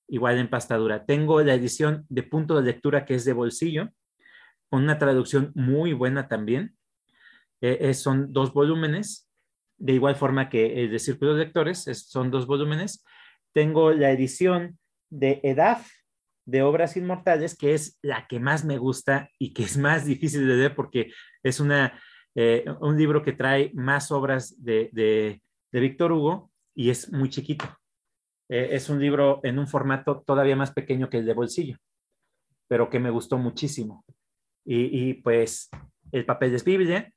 igual 0.09 0.39
en 0.39 0.51
pastadura. 0.51 1.07
Tengo 1.07 1.41
la 1.41 1.55
edición 1.55 2.05
de 2.09 2.25
punto 2.25 2.57
de 2.57 2.65
lectura 2.65 3.05
que 3.05 3.15
es 3.15 3.25
de 3.25 3.33
bolsillo, 3.33 3.91
con 4.69 4.83
una 4.83 4.99
traducción 4.99 5.53
muy 5.55 5.93
buena 5.93 6.27
también. 6.27 6.77
Eh, 7.61 7.95
son 7.95 8.33
dos 8.33 8.53
volúmenes, 8.53 9.31
de 9.79 9.93
igual 9.93 10.17
forma 10.17 10.49
que 10.49 10.83
el 10.83 10.91
de 10.91 10.99
Círculo 10.99 11.37
de 11.37 11.45
Lectores, 11.45 11.85
son 12.09 12.33
dos 12.33 12.49
volúmenes. 12.49 13.05
Tengo 13.53 13.93
la 13.93 14.11
edición 14.11 14.81
de 15.11 15.39
EDAF, 15.45 15.89
de 16.47 16.63
Obras 16.63 16.97
Inmortales, 16.97 17.57
que 17.57 17.75
es 17.75 17.99
la 18.03 18.27
que 18.27 18.41
más 18.41 18.65
me 18.65 18.79
gusta 18.79 19.29
y 19.39 19.53
que 19.53 19.65
es 19.65 19.77
más 19.77 20.05
difícil 20.07 20.47
de 20.47 20.55
leer 20.55 20.75
porque 20.75 21.13
es 21.43 21.61
una 21.61 22.01
eh, 22.39 22.67
un 22.81 22.99
libro 22.99 23.23
que 23.23 23.33
trae 23.33 23.71
más 23.73 24.13
obras 24.13 24.63
de, 24.63 24.91
de, 24.93 25.41
Víctor 25.73 26.13
Hugo 26.13 26.51
y 26.75 26.91
es 26.91 27.11
muy 27.11 27.31
chiquito. 27.31 27.65
Eh, 28.49 28.69
es 28.73 28.91
un 28.91 29.01
libro 29.01 29.41
en 29.43 29.59
un 29.59 29.67
formato 29.67 30.23
todavía 30.23 30.55
más 30.55 30.71
pequeño 30.71 31.09
que 31.09 31.19
el 31.19 31.27
de 31.27 31.35
bolsillo, 31.35 31.79
pero 32.69 32.91
que 32.91 32.99
me 32.99 33.11
gustó 33.11 33.39
muchísimo. 33.39 34.05
Y, 34.67 35.09
y 35.09 35.15
pues 35.15 35.71
el 36.13 36.27
papel 36.27 36.55
es 36.55 36.65
Biblia 36.65 37.11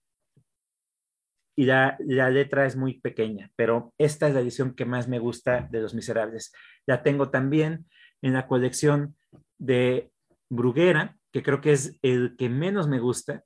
y 1.57 1.65
la, 1.65 1.97
la, 1.99 2.30
letra 2.30 2.65
es 2.65 2.77
muy 2.77 2.99
pequeña, 3.01 3.51
pero 3.57 3.93
esta 3.97 4.30
es 4.30 4.34
la 4.34 4.39
edición 4.39 4.73
que 4.73 4.86
más 4.86 5.09
me 5.09 5.19
gusta 5.19 5.67
de 5.69 5.82
Los 5.82 5.93
Miserables. 5.93 6.53
La 6.86 7.03
tengo 7.03 7.30
también 7.30 7.88
en 8.21 8.34
la 8.34 8.47
colección 8.47 9.17
de 9.57 10.11
Bruguera, 10.49 11.17
que 11.32 11.43
creo 11.43 11.61
que 11.61 11.71
es 11.71 11.97
el 12.01 12.36
que 12.38 12.49
menos 12.49 12.88
me 12.88 12.99
gusta, 12.99 13.43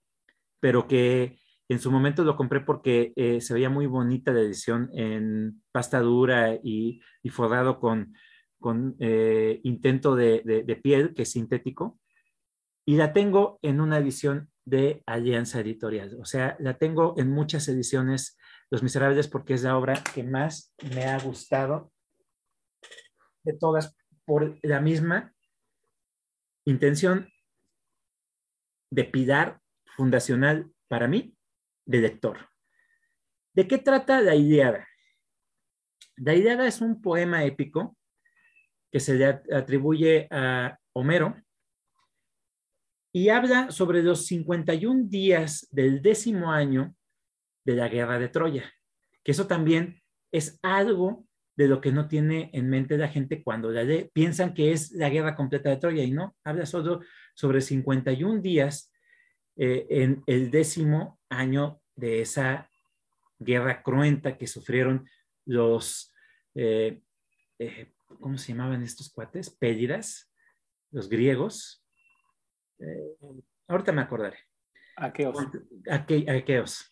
pero 0.59 0.88
que 0.88 1.38
en 1.69 1.79
su 1.79 1.91
momento 1.91 2.23
lo 2.23 2.36
compré 2.36 2.61
porque 2.61 3.13
eh, 3.15 3.41
se 3.41 3.53
veía 3.53 3.69
muy 3.69 3.86
bonita 3.88 4.31
la 4.31 4.41
edición 4.41 4.89
en 4.93 5.61
pasta 5.71 5.99
dura 5.99 6.55
y, 6.55 7.01
y 7.21 7.29
forrado 7.29 7.79
con, 7.79 8.13
con 8.59 8.95
eh, 8.99 9.59
intento 9.63 10.15
de, 10.15 10.41
de, 10.43 10.75
piel, 10.75 11.13
que 11.13 11.23
es 11.23 11.31
sintético. 11.31 11.99
Y 12.86 12.95
la 12.95 13.13
tengo 13.13 13.59
en 13.61 13.81
una 13.81 13.97
edición 13.97 14.49
de 14.65 15.03
Alianza 15.05 15.59
Editorial. 15.59 16.17
O 16.19 16.25
sea, 16.25 16.55
la 16.59 16.77
tengo 16.77 17.15
en 17.17 17.29
muchas 17.29 17.67
ediciones, 17.67 18.38
Los 18.69 18.84
Miserables, 18.84 19.27
porque 19.27 19.53
es 19.53 19.63
la 19.63 19.77
obra 19.77 20.01
que 20.13 20.23
más 20.23 20.73
me 20.95 21.05
ha 21.05 21.19
gustado 21.19 21.91
de 23.43 23.53
todas 23.53 23.95
por 24.25 24.57
la 24.61 24.79
misma 24.79 25.34
intención 26.66 27.30
de 28.89 29.03
pilar 29.03 29.59
fundacional 29.86 30.72
para 30.88 31.07
mí 31.07 31.36
de 31.86 31.99
lector. 31.99 32.49
¿De 33.53 33.68
qué 33.68 33.78
trata 33.78 34.22
la 34.22 34.36
Iliada? 34.36 34.88
La 36.16 36.34
Iliada 36.34 36.68
es 36.68 36.82
un 36.82 37.01
poema 37.01 37.43
épico 37.43 37.97
que 38.91 38.99
se 38.99 39.16
le 39.16 39.26
atribuye 39.26 40.28
a 40.30 40.78
Homero 40.93 41.36
y 43.11 43.30
habla 43.30 43.72
sobre 43.72 44.03
los 44.03 44.26
51 44.26 45.05
días 45.05 45.68
del 45.72 46.01
décimo 46.01 46.51
año 46.51 46.95
de 47.66 47.76
la 47.76 47.88
guerra 47.88 48.20
de 48.20 48.30
Troya, 48.30 48.72
que 49.24 49.32
eso 49.32 49.47
también 49.47 50.01
es 50.32 50.59
algo 50.61 51.26
de 51.55 51.67
lo 51.67 51.81
que 51.81 51.91
no 51.91 52.07
tiene 52.07 52.49
en 52.53 52.69
mente 52.69 52.97
la 52.97 53.09
gente 53.09 53.43
cuando 53.43 53.69
la 53.69 53.83
lee. 53.83 54.09
Piensan 54.13 54.53
que 54.53 54.71
es 54.71 54.91
la 54.91 55.09
guerra 55.09 55.35
completa 55.35 55.69
de 55.69 55.77
Troya 55.77 56.03
y 56.03 56.11
no, 56.11 56.35
habla 56.43 56.65
solo 56.65 57.01
sobre 57.35 57.61
51 57.61 58.41
días 58.41 58.91
eh, 59.55 59.85
en 59.89 60.23
el 60.25 60.49
décimo 60.49 61.19
año 61.29 61.81
de 61.95 62.21
esa 62.21 62.69
guerra 63.37 63.83
cruenta 63.83 64.37
que 64.37 64.47
sufrieron 64.47 65.07
los, 65.45 66.13
eh, 66.55 67.01
eh, 67.59 67.93
¿cómo 68.19 68.37
se 68.37 68.53
llamaban 68.53 68.81
estos 68.81 69.11
cuates? 69.11 69.49
Pélidas, 69.49 70.31
los 70.91 71.07
griegos. 71.07 71.85
ahorita 73.67 73.91
me 73.91 74.01
acordaré. 74.01 74.39
Aqueos. 74.95 75.37
Aqueos, 75.87 76.91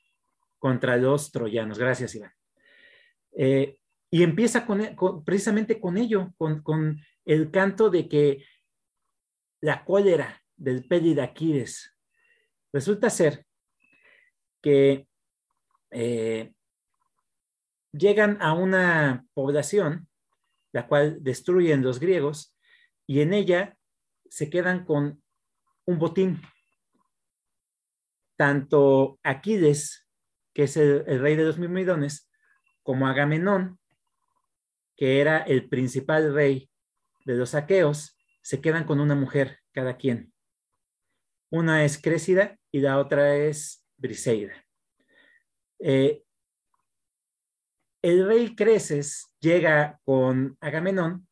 contra 0.59 0.97
los 0.97 1.31
troyanos. 1.31 1.79
Gracias, 1.79 2.15
Iván. 2.15 2.33
Y 4.13 4.23
empieza 4.23 4.65
con, 4.65 5.23
precisamente 5.25 5.79
con 5.79 5.97
ello, 5.97 6.33
con, 6.37 7.01
el 7.23 7.49
canto 7.49 7.89
de 7.89 8.09
que 8.09 8.45
la 9.61 9.85
cólera 9.85 10.43
del 10.57 10.87
Pélida 10.87 11.23
Aquiles 11.23 11.95
Resulta 12.73 13.09
ser 13.09 13.45
que 14.61 15.07
eh, 15.91 16.53
llegan 17.91 18.41
a 18.41 18.53
una 18.53 19.25
población, 19.33 20.07
la 20.71 20.87
cual 20.87 21.21
destruyen 21.21 21.83
los 21.83 21.99
griegos, 21.99 22.55
y 23.07 23.19
en 23.19 23.33
ella 23.33 23.77
se 24.29 24.49
quedan 24.49 24.85
con 24.85 25.21
un 25.85 25.99
botín. 25.99 26.41
Tanto 28.37 29.19
Aquiles, 29.21 30.07
que 30.53 30.63
es 30.63 30.77
el, 30.77 31.03
el 31.07 31.19
rey 31.19 31.35
de 31.35 31.43
los 31.43 31.57
mirmidones, 31.57 32.31
como 32.83 33.05
Agamenón, 33.05 33.80
que 35.01 35.19
era 35.19 35.39
el 35.39 35.67
principal 35.67 36.31
rey 36.31 36.69
de 37.25 37.33
los 37.33 37.55
aqueos, 37.55 38.15
se 38.43 38.61
quedan 38.61 38.83
con 38.83 38.99
una 38.99 39.15
mujer 39.15 39.57
cada 39.71 39.97
quien. 39.97 40.31
Una 41.49 41.83
es 41.83 41.99
Crécida 41.99 42.59
y 42.71 42.81
la 42.81 42.99
otra 42.99 43.35
es 43.35 43.83
Briseida. 43.97 44.53
Eh, 45.79 46.23
el 48.03 48.27
rey 48.27 48.55
Creces 48.55 49.33
llega 49.39 49.99
con 50.03 50.55
Agamenón 50.61 51.27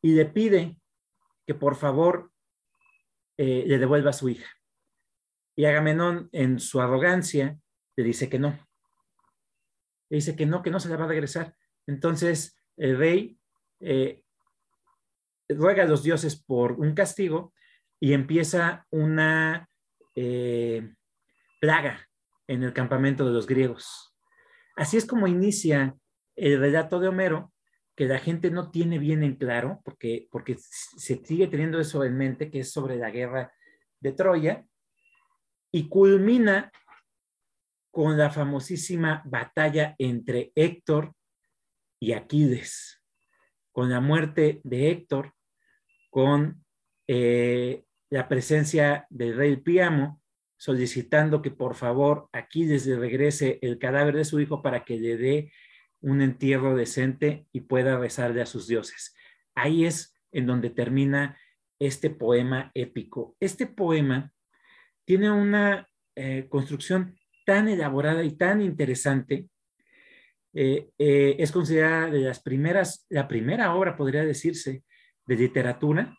y 0.00 0.14
le 0.14 0.26
pide 0.26 0.76
que 1.46 1.54
por 1.54 1.76
favor 1.76 2.32
eh, 3.36 3.62
le 3.68 3.78
devuelva 3.78 4.10
a 4.10 4.14
su 4.14 4.30
hija. 4.30 4.50
Y 5.54 5.66
Agamenón, 5.66 6.28
en 6.32 6.58
su 6.58 6.80
arrogancia, 6.80 7.56
le 7.94 8.02
dice 8.02 8.28
que 8.28 8.40
no. 8.40 8.58
Le 10.08 10.16
dice 10.16 10.34
que 10.34 10.44
no, 10.44 10.60
que 10.60 10.72
no 10.72 10.80
se 10.80 10.88
la 10.88 10.96
va 10.96 11.04
a 11.04 11.08
regresar. 11.08 11.54
Entonces 11.86 12.56
el 12.76 12.98
rey 12.98 13.38
eh, 13.80 14.22
ruega 15.48 15.84
a 15.84 15.86
los 15.86 16.02
dioses 16.02 16.42
por 16.42 16.72
un 16.72 16.94
castigo 16.94 17.52
y 18.00 18.12
empieza 18.12 18.86
una 18.90 19.68
eh, 20.14 20.92
plaga 21.60 22.08
en 22.46 22.62
el 22.62 22.72
campamento 22.72 23.24
de 23.24 23.32
los 23.32 23.46
griegos. 23.46 24.14
Así 24.76 24.96
es 24.96 25.06
como 25.06 25.26
inicia 25.26 25.96
el 26.36 26.58
relato 26.58 26.98
de 26.98 27.08
Homero, 27.08 27.52
que 27.94 28.06
la 28.06 28.18
gente 28.18 28.50
no 28.50 28.70
tiene 28.70 28.98
bien 28.98 29.22
en 29.22 29.36
claro, 29.36 29.80
porque, 29.84 30.26
porque 30.30 30.56
se 30.58 31.24
sigue 31.24 31.46
teniendo 31.46 31.78
eso 31.78 32.04
en 32.04 32.16
mente, 32.16 32.50
que 32.50 32.60
es 32.60 32.72
sobre 32.72 32.96
la 32.96 33.10
guerra 33.10 33.52
de 34.00 34.12
Troya, 34.12 34.64
y 35.70 35.88
culmina 35.88 36.72
con 37.90 38.16
la 38.16 38.30
famosísima 38.30 39.22
batalla 39.26 39.94
entre 39.98 40.52
Héctor 40.54 41.14
y 42.02 42.14
Aquiles, 42.14 43.00
con 43.70 43.88
la 43.88 44.00
muerte 44.00 44.60
de 44.64 44.90
Héctor, 44.90 45.34
con 46.10 46.64
eh, 47.06 47.84
la 48.10 48.26
presencia 48.26 49.06
del 49.08 49.36
rey 49.36 49.54
Priamo, 49.54 50.20
solicitando 50.56 51.42
que 51.42 51.52
por 51.52 51.76
favor 51.76 52.28
aquí 52.32 52.64
desde 52.64 52.98
regrese 52.98 53.60
el 53.62 53.78
cadáver 53.78 54.16
de 54.16 54.24
su 54.24 54.40
hijo 54.40 54.62
para 54.62 54.84
que 54.84 54.98
le 54.98 55.16
dé 55.16 55.52
un 56.00 56.22
entierro 56.22 56.74
decente 56.74 57.46
y 57.52 57.60
pueda 57.60 57.96
rezarle 57.96 58.42
a 58.42 58.46
sus 58.46 58.66
dioses. 58.66 59.14
Ahí 59.54 59.84
es 59.84 60.12
en 60.32 60.46
donde 60.46 60.70
termina 60.70 61.38
este 61.78 62.10
poema 62.10 62.72
épico. 62.74 63.36
Este 63.38 63.68
poema 63.68 64.32
tiene 65.04 65.30
una 65.30 65.88
eh, 66.16 66.48
construcción 66.48 67.16
tan 67.46 67.68
elaborada 67.68 68.24
y 68.24 68.32
tan 68.32 68.60
interesante. 68.60 69.48
Eh, 70.54 70.90
eh, 70.98 71.36
es 71.38 71.50
considerada 71.50 72.10
de 72.10 72.20
las 72.20 72.40
primeras, 72.40 73.06
la 73.08 73.26
primera 73.26 73.74
obra, 73.74 73.96
podría 73.96 74.22
decirse, 74.24 74.84
de 75.26 75.36
literatura 75.36 76.14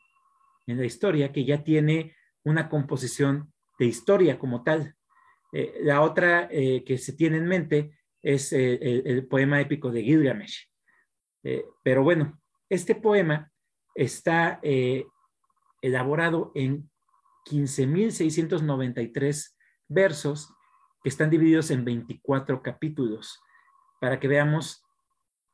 en 0.65 0.77
la 0.77 0.85
historia 0.85 1.31
que 1.31 1.45
ya 1.45 1.63
tiene 1.63 2.15
una 2.43 2.67
composición 2.69 3.53
de 3.77 3.85
historia 3.85 4.39
como 4.39 4.63
tal. 4.63 4.95
Eh, 5.51 5.77
la 5.81 6.01
otra 6.01 6.49
que 6.49 6.97
se 6.97 7.13
tiene 7.13 7.37
en 7.37 7.45
mente 7.45 7.95
es 8.21 8.51
eh, 8.53 9.03
el, 9.05 9.27
poema 9.27 9.61
épico 9.61 9.91
de 9.91 10.01
Gilgamesh. 10.03 10.67
pero 11.83 12.01
bueno, 12.03 12.41
este 12.69 12.95
poema 12.95 13.51
está 13.93 14.59
elaborado 15.81 16.53
en 16.55 16.89
15.693 17.45 19.53
versos 19.89 20.49
que 21.03 21.09
están 21.09 21.29
divididos 21.29 21.71
en 21.71 21.83
24 21.83 22.63
capítulos 22.63 23.41
para 24.03 24.19
que 24.19 24.27
veamos 24.27 24.83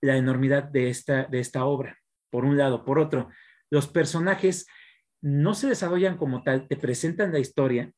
la 0.02 0.18
enormidad 0.18 0.64
de 0.64 0.90
esta, 0.90 1.26
de 1.26 1.40
esta 1.40 1.66
obra, 1.66 2.00
por 2.32 2.46
un 2.46 2.58
lado. 2.58 2.84
Por 2.84 2.98
otro, 2.98 3.30
los 3.70 3.86
personajes 3.86 4.66
no 5.22 5.54
se 5.54 5.68
desarrollan 5.68 6.18
como 6.18 6.42
tal, 6.42 6.68
te 6.68 6.76
presentan 6.76 7.32
la 7.32 7.38
historia, 7.38 7.94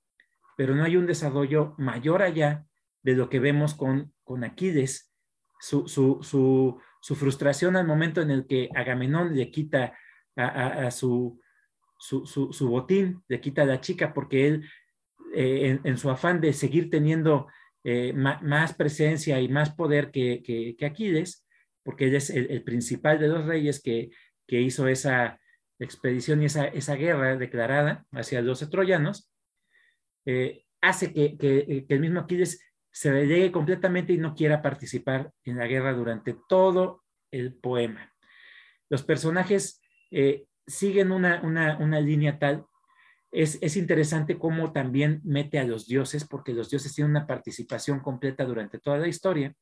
pero 0.58 0.76
no 0.76 0.84
hay 0.84 0.98
un 0.98 1.08
desarrollo 1.08 1.74
mayor 1.78 2.22
allá 2.22 2.66
de 3.02 3.16
lo 3.16 3.30
que 3.30 3.40
vemos 3.40 3.76
con, 3.76 4.14
con 4.26 4.44
Aquiles, 4.44 5.14
su, 5.62 5.88
su, 5.88 7.16
frustración 7.16 7.78
al 7.78 7.88
momento 7.88 8.22
en 8.22 8.32
el 8.32 8.46
que 8.46 8.68
Agamenón 8.76 9.34
le 9.34 9.50
quita 9.52 9.98
a, 10.36 10.92
su, 10.92 11.40
su, 11.98 12.68
botín, 12.68 13.24
le 13.30 13.40
quita 13.40 13.62
a 13.62 13.68
la 13.68 13.80
chica 13.80 14.14
porque 14.14 14.48
él, 14.50 14.70
eh, 15.34 15.80
en, 15.82 15.98
su 15.98 16.10
afán 16.10 16.42
de 16.42 16.52
seguir 16.52 16.90
teniendo 16.90 17.48
eh, 17.84 18.14
más, 18.14 18.74
presencia 18.74 19.40
y 19.40 19.48
más 19.48 19.74
poder 19.74 20.12
que, 20.12 20.42
que, 20.44 20.86
Aquiles, 20.86 21.46
porque 21.84 22.06
él 22.06 22.16
es 22.16 22.30
el, 22.30 22.64
principal 22.64 23.20
de 23.20 23.28
los 23.28 23.46
reyes 23.46 23.82
que, 23.82 24.10
que 24.48 24.62
hizo 24.62 24.88
esa, 24.88 25.40
expedición 25.84 26.42
y 26.42 26.46
esa, 26.46 26.68
esa 26.68 26.96
guerra 26.96 27.36
declarada 27.38 28.06
hacia 28.12 28.42
los 28.42 28.68
troyanos, 28.70 29.32
eh, 30.26 30.66
hace 30.80 31.12
que, 31.12 31.38
que, 31.38 31.86
el 31.90 32.00
mismo 32.00 32.22
Aquiles 32.22 32.64
se 32.92 33.12
relegue 33.12 33.52
completamente 33.52 34.14
y 34.14 34.18
no 34.18 34.36
quiera 34.36 34.62
participar 34.62 35.32
en 35.44 35.58
la 35.58 35.68
guerra 35.68 35.94
durante 35.94 36.36
todo 36.48 37.04
el 37.32 37.54
poema. 37.56 38.14
Los 38.90 39.04
personajes 39.04 39.82
eh, 40.12 40.46
siguen 40.68 41.12
una, 41.12 41.42
una, 41.42 42.00
línea 42.02 42.38
tal. 42.38 42.66
Es, 43.32 43.58
es, 43.62 43.78
interesante 43.78 44.38
cómo 44.38 44.74
también 44.74 45.22
mete 45.24 45.58
a 45.58 45.64
los 45.64 45.88
dioses, 45.88 46.28
porque 46.28 46.54
los 46.54 46.70
dioses 46.70 46.94
tienen 46.94 47.12
una 47.12 47.28
participación 47.28 48.02
completa 48.02 48.44
durante 48.44 48.80
toda 48.80 48.98
la 48.98 49.08
historia. 49.08 49.54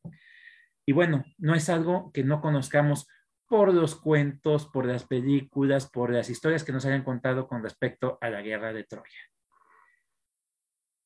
Y 0.86 0.92
bueno, 0.92 1.24
no 1.38 1.54
es 1.54 1.70
algo 1.70 2.12
que 2.12 2.24
no 2.24 2.42
conozcamos 2.42 3.08
por 3.48 3.74
los 3.74 3.96
cuentos, 3.96 4.68
por 4.68 4.86
las 4.86 5.06
películas, 5.06 5.90
por 5.90 6.12
las 6.12 6.30
historias 6.30 6.64
que 6.64 6.72
nos 6.72 6.86
hayan 6.86 7.04
contado 7.04 7.48
con 7.48 7.64
respecto 7.64 8.18
a 8.22 8.30
la 8.30 8.42
guerra 8.42 8.74
de 8.74 8.84
Troya. 8.84 9.20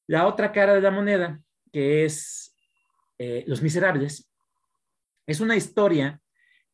La 0.07 0.27
otra 0.27 0.51
cara 0.51 0.73
de 0.73 0.81
la 0.81 0.91
moneda, 0.91 1.41
que 1.71 2.03
es 2.03 2.55
eh, 3.17 3.45
Los 3.47 3.61
Miserables, 3.61 4.29
es 5.25 5.39
una 5.39 5.55
historia 5.55 6.21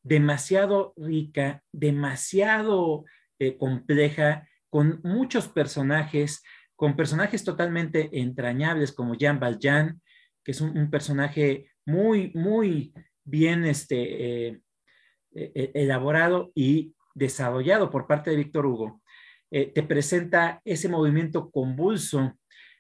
demasiado 0.02 0.94
rica, 0.98 1.64
demasiado 1.72 3.06
eh, 3.38 3.56
compleja, 3.58 4.48
con 4.70 5.00
muchos 5.04 5.48
personajes, 5.48 6.44
con 6.76 6.96
personajes 6.96 7.44
totalmente 7.44 8.10
entrañables 8.14 8.92
como 8.92 9.16
Jean 9.16 9.40
Valjean, 9.40 10.02
que 10.44 10.52
es 10.52 10.62
un, 10.62 10.90
personaje 10.90 11.72
muy, 11.86 12.32
muy 12.34 12.94
bien 13.24 13.66
este, 13.66 14.48
eh, 14.48 14.62
elaborado 15.32 16.52
y 16.56 16.96
desarrollado 17.14 17.90
por 17.90 18.08
parte 18.08 18.30
de 18.30 18.38
Víctor 18.38 18.66
Hugo. 18.66 19.02
te 19.50 19.84
presenta 19.84 20.62
ese 20.64 20.88
movimiento 20.88 21.50
convulso 21.50 22.40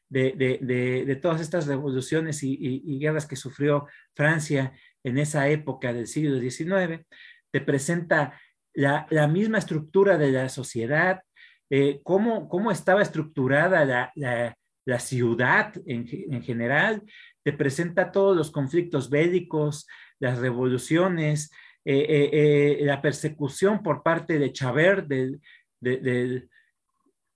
de, 0.09 1.19
todas 1.21 1.41
estas 1.41 1.67
revoluciones 1.67 2.43
y, 2.43 2.99
guerras 2.99 3.27
que 3.27 3.35
sufrió 3.35 3.87
Francia 4.15 4.73
en 5.03 5.17
esa 5.17 5.47
época 5.49 5.93
del 5.93 6.07
siglo 6.07 6.39
XIX, 6.39 7.05
te 7.51 7.61
presenta 7.61 8.39
la, 8.73 9.07
misma 9.27 9.59
estructura 9.59 10.17
de 10.17 10.31
la 10.31 10.49
sociedad, 10.49 11.21
eh, 11.69 12.01
cómo, 12.03 12.49
cómo, 12.49 12.71
estaba 12.71 13.01
estructurada 13.01 14.11
la, 14.15 14.99
ciudad 14.99 15.73
en, 15.85 16.41
general, 16.41 17.03
te 17.43 17.53
presenta 17.53 18.11
todos 18.11 18.35
los 18.35 18.49
conflictos 18.49 19.09
bélicos, 19.09 19.87
las 20.19 20.39
revoluciones, 20.39 21.51
eh, 21.85 22.29
eh, 22.33 22.79
la 22.81 23.01
persecución 23.01 23.83
por 23.83 24.01
parte 24.01 24.39
de 24.39 24.51
Chabert, 24.51 25.07
del, 25.07 25.39
del, 25.79 26.49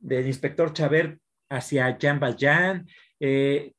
inspector 0.01 0.73
Chabert 0.73 1.19
hacia 1.49 1.95
Jean 1.97 2.19
Valjean, 2.19 2.87
el 3.19 3.73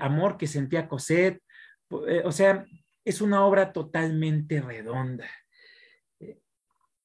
amor 0.00 0.36
que 0.36 0.48
sentía 0.48 0.88
Cosette, 0.88 1.40
o 1.88 2.32
sea, 2.32 2.64
es 3.04 3.20
una 3.20 3.44
obra 3.44 3.72
totalmente 3.72 4.60
redonda. 4.60 5.28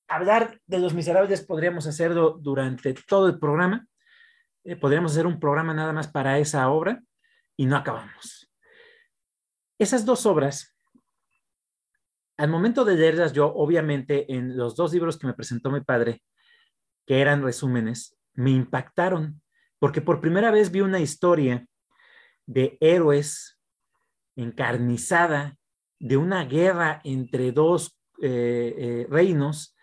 Hablar 0.10 0.60
de 0.66 0.80
los 0.80 0.94
miserables 0.94 1.46
podríamos 1.46 1.88
hacerlo 1.88 2.38
durante 2.40 2.94
todo 2.94 3.28
el 3.28 3.40
programa, 3.40 3.88
podríamos 4.82 5.14
hacer 5.14 5.26
un 5.26 5.40
programa 5.40 5.74
nada 5.74 5.94
más 5.94 6.08
para 6.08 6.38
esa 6.40 6.70
obra 6.70 7.02
y 7.56 7.66
no 7.66 7.76
acabamos. 7.78 8.52
Esas 9.80 10.06
dos 10.06 10.26
obras, 10.26 10.76
al 12.38 12.50
momento 12.50 12.84
de 12.84 12.96
leerlas 12.96 13.34
yo, 13.34 13.54
obviamente, 13.54 14.34
en 14.34 14.58
los 14.58 14.76
dos 14.76 14.94
libros 14.94 15.18
que 15.18 15.28
me 15.28 15.34
presentó 15.34 15.72
mi 15.72 15.82
padre, 15.82 16.22
que 17.06 17.22
eran 17.22 17.44
resúmenes, 17.44 18.18
me 18.34 18.52
impactaron, 18.52 19.42
porque 19.80 20.02
por 20.02 20.20
primera 20.20 20.52
vez 20.52 20.72
vi 20.72 20.82
una 20.82 21.00
historia 21.00 21.66
de 22.46 22.78
héroes 22.82 23.60
encarnizada, 24.36 25.58
de 26.00 26.18
una 26.18 26.46
guerra 26.46 27.02
entre 27.04 27.52
dos 27.52 28.00
eh, 28.22 28.76
eh, 28.78 29.08
reinos, 29.10 29.76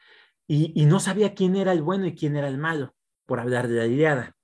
y, 0.49 0.87
no 0.87 1.01
sabía 1.01 1.35
quién 1.35 1.57
era 1.57 1.73
el 1.73 1.83
bueno 1.83 2.07
y 2.07 2.15
quién 2.15 2.37
era 2.37 2.49
el 2.49 2.59
malo, 2.59 2.95
por 3.27 3.41
hablar 3.41 3.69
de 3.69 3.77
la 3.77 3.87
idea. 3.87 4.35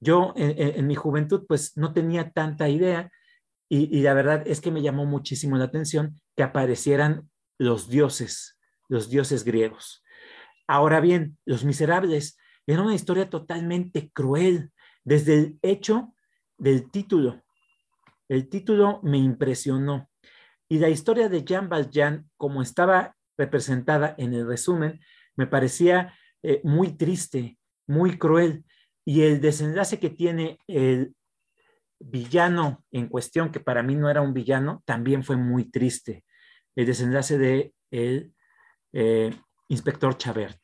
Yo 0.00 0.32
en, 0.36 0.86
mi 0.86 0.94
juventud 0.94 1.44
pues 1.46 1.76
no 1.76 1.92
tenía 1.92 2.30
tanta 2.30 2.68
idea 2.68 3.10
y, 3.68 3.96
y 3.96 4.02
la 4.02 4.14
verdad 4.14 4.42
es 4.46 4.60
que 4.60 4.70
me 4.70 4.82
llamó 4.82 5.04
muchísimo 5.06 5.56
la 5.56 5.64
atención 5.64 6.20
que 6.36 6.42
aparecieran 6.42 7.30
los 7.58 7.88
dioses, 7.88 8.58
los 8.88 9.10
dioses 9.10 9.44
griegos. 9.44 10.02
Ahora 10.66 11.00
bien, 11.00 11.38
los 11.44 11.64
miserables 11.64 12.36
era 12.66 12.82
una 12.82 12.94
historia 12.94 13.28
totalmente 13.28 14.10
cruel, 14.12 14.70
desde 15.04 15.34
el 15.34 15.58
hecho 15.62 16.14
del 16.58 16.90
título. 16.90 17.42
El 18.28 18.48
título 18.48 19.00
me 19.02 19.18
impresionó. 19.18 20.08
Y 20.68 20.78
la 20.78 20.88
historia 20.88 21.28
de 21.28 21.44
Jean 21.44 21.68
Valjean, 21.68 22.30
como 22.36 22.62
estaba 22.62 23.16
representada 23.36 24.14
en 24.18 24.34
el 24.34 24.46
resumen, 24.46 25.00
me 25.36 25.46
parecía 25.46 26.14
eh, 26.42 26.60
muy 26.64 26.96
triste, 26.96 27.58
muy 27.86 28.18
cruel. 28.18 28.64
Y 29.04 29.22
el 29.22 29.40
desenlace 29.40 29.98
que 29.98 30.10
tiene 30.10 30.58
el 30.66 31.14
villano 31.98 32.84
en 32.90 33.08
cuestión, 33.08 33.50
que 33.50 33.60
para 33.60 33.82
mí 33.82 33.96
no 33.96 34.10
era 34.10 34.20
un 34.20 34.34
villano, 34.34 34.82
también 34.84 35.24
fue 35.24 35.36
muy 35.36 35.70
triste. 35.70 36.24
El 36.76 36.86
desenlace 36.86 37.38
de 37.38 37.74
el 37.90 38.32
eh, 38.92 39.34
inspector 39.68 40.16
Chabert. 40.16 40.58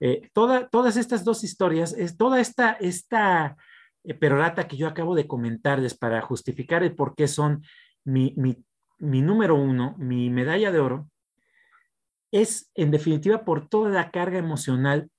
Eh, 0.00 0.30
todas 0.32 0.96
estas 0.96 1.24
dos 1.24 1.44
historias, 1.44 1.92
es 1.92 2.16
toda 2.16 2.40
esta, 2.40 2.72
esta 2.72 3.56
perorata 4.18 4.66
que 4.66 4.76
yo 4.76 4.88
acabo 4.88 5.14
de 5.14 5.26
comentarles 5.26 5.94
para 5.94 6.22
justificar 6.22 6.82
el 6.82 6.94
por 6.94 7.14
qué 7.14 7.28
son 7.28 7.62
mi, 8.04 8.34
número 8.98 9.56
uno, 9.56 9.94
mi 9.98 10.30
medalla 10.30 10.72
de 10.72 10.80
oro, 10.80 11.09
es 12.32 12.70
en 12.74 12.90
definitiva 12.90 13.44
por 13.44 13.68
toda 13.68 13.90
la 13.90 14.10
carga 14.10 14.38
emocional 14.38 15.10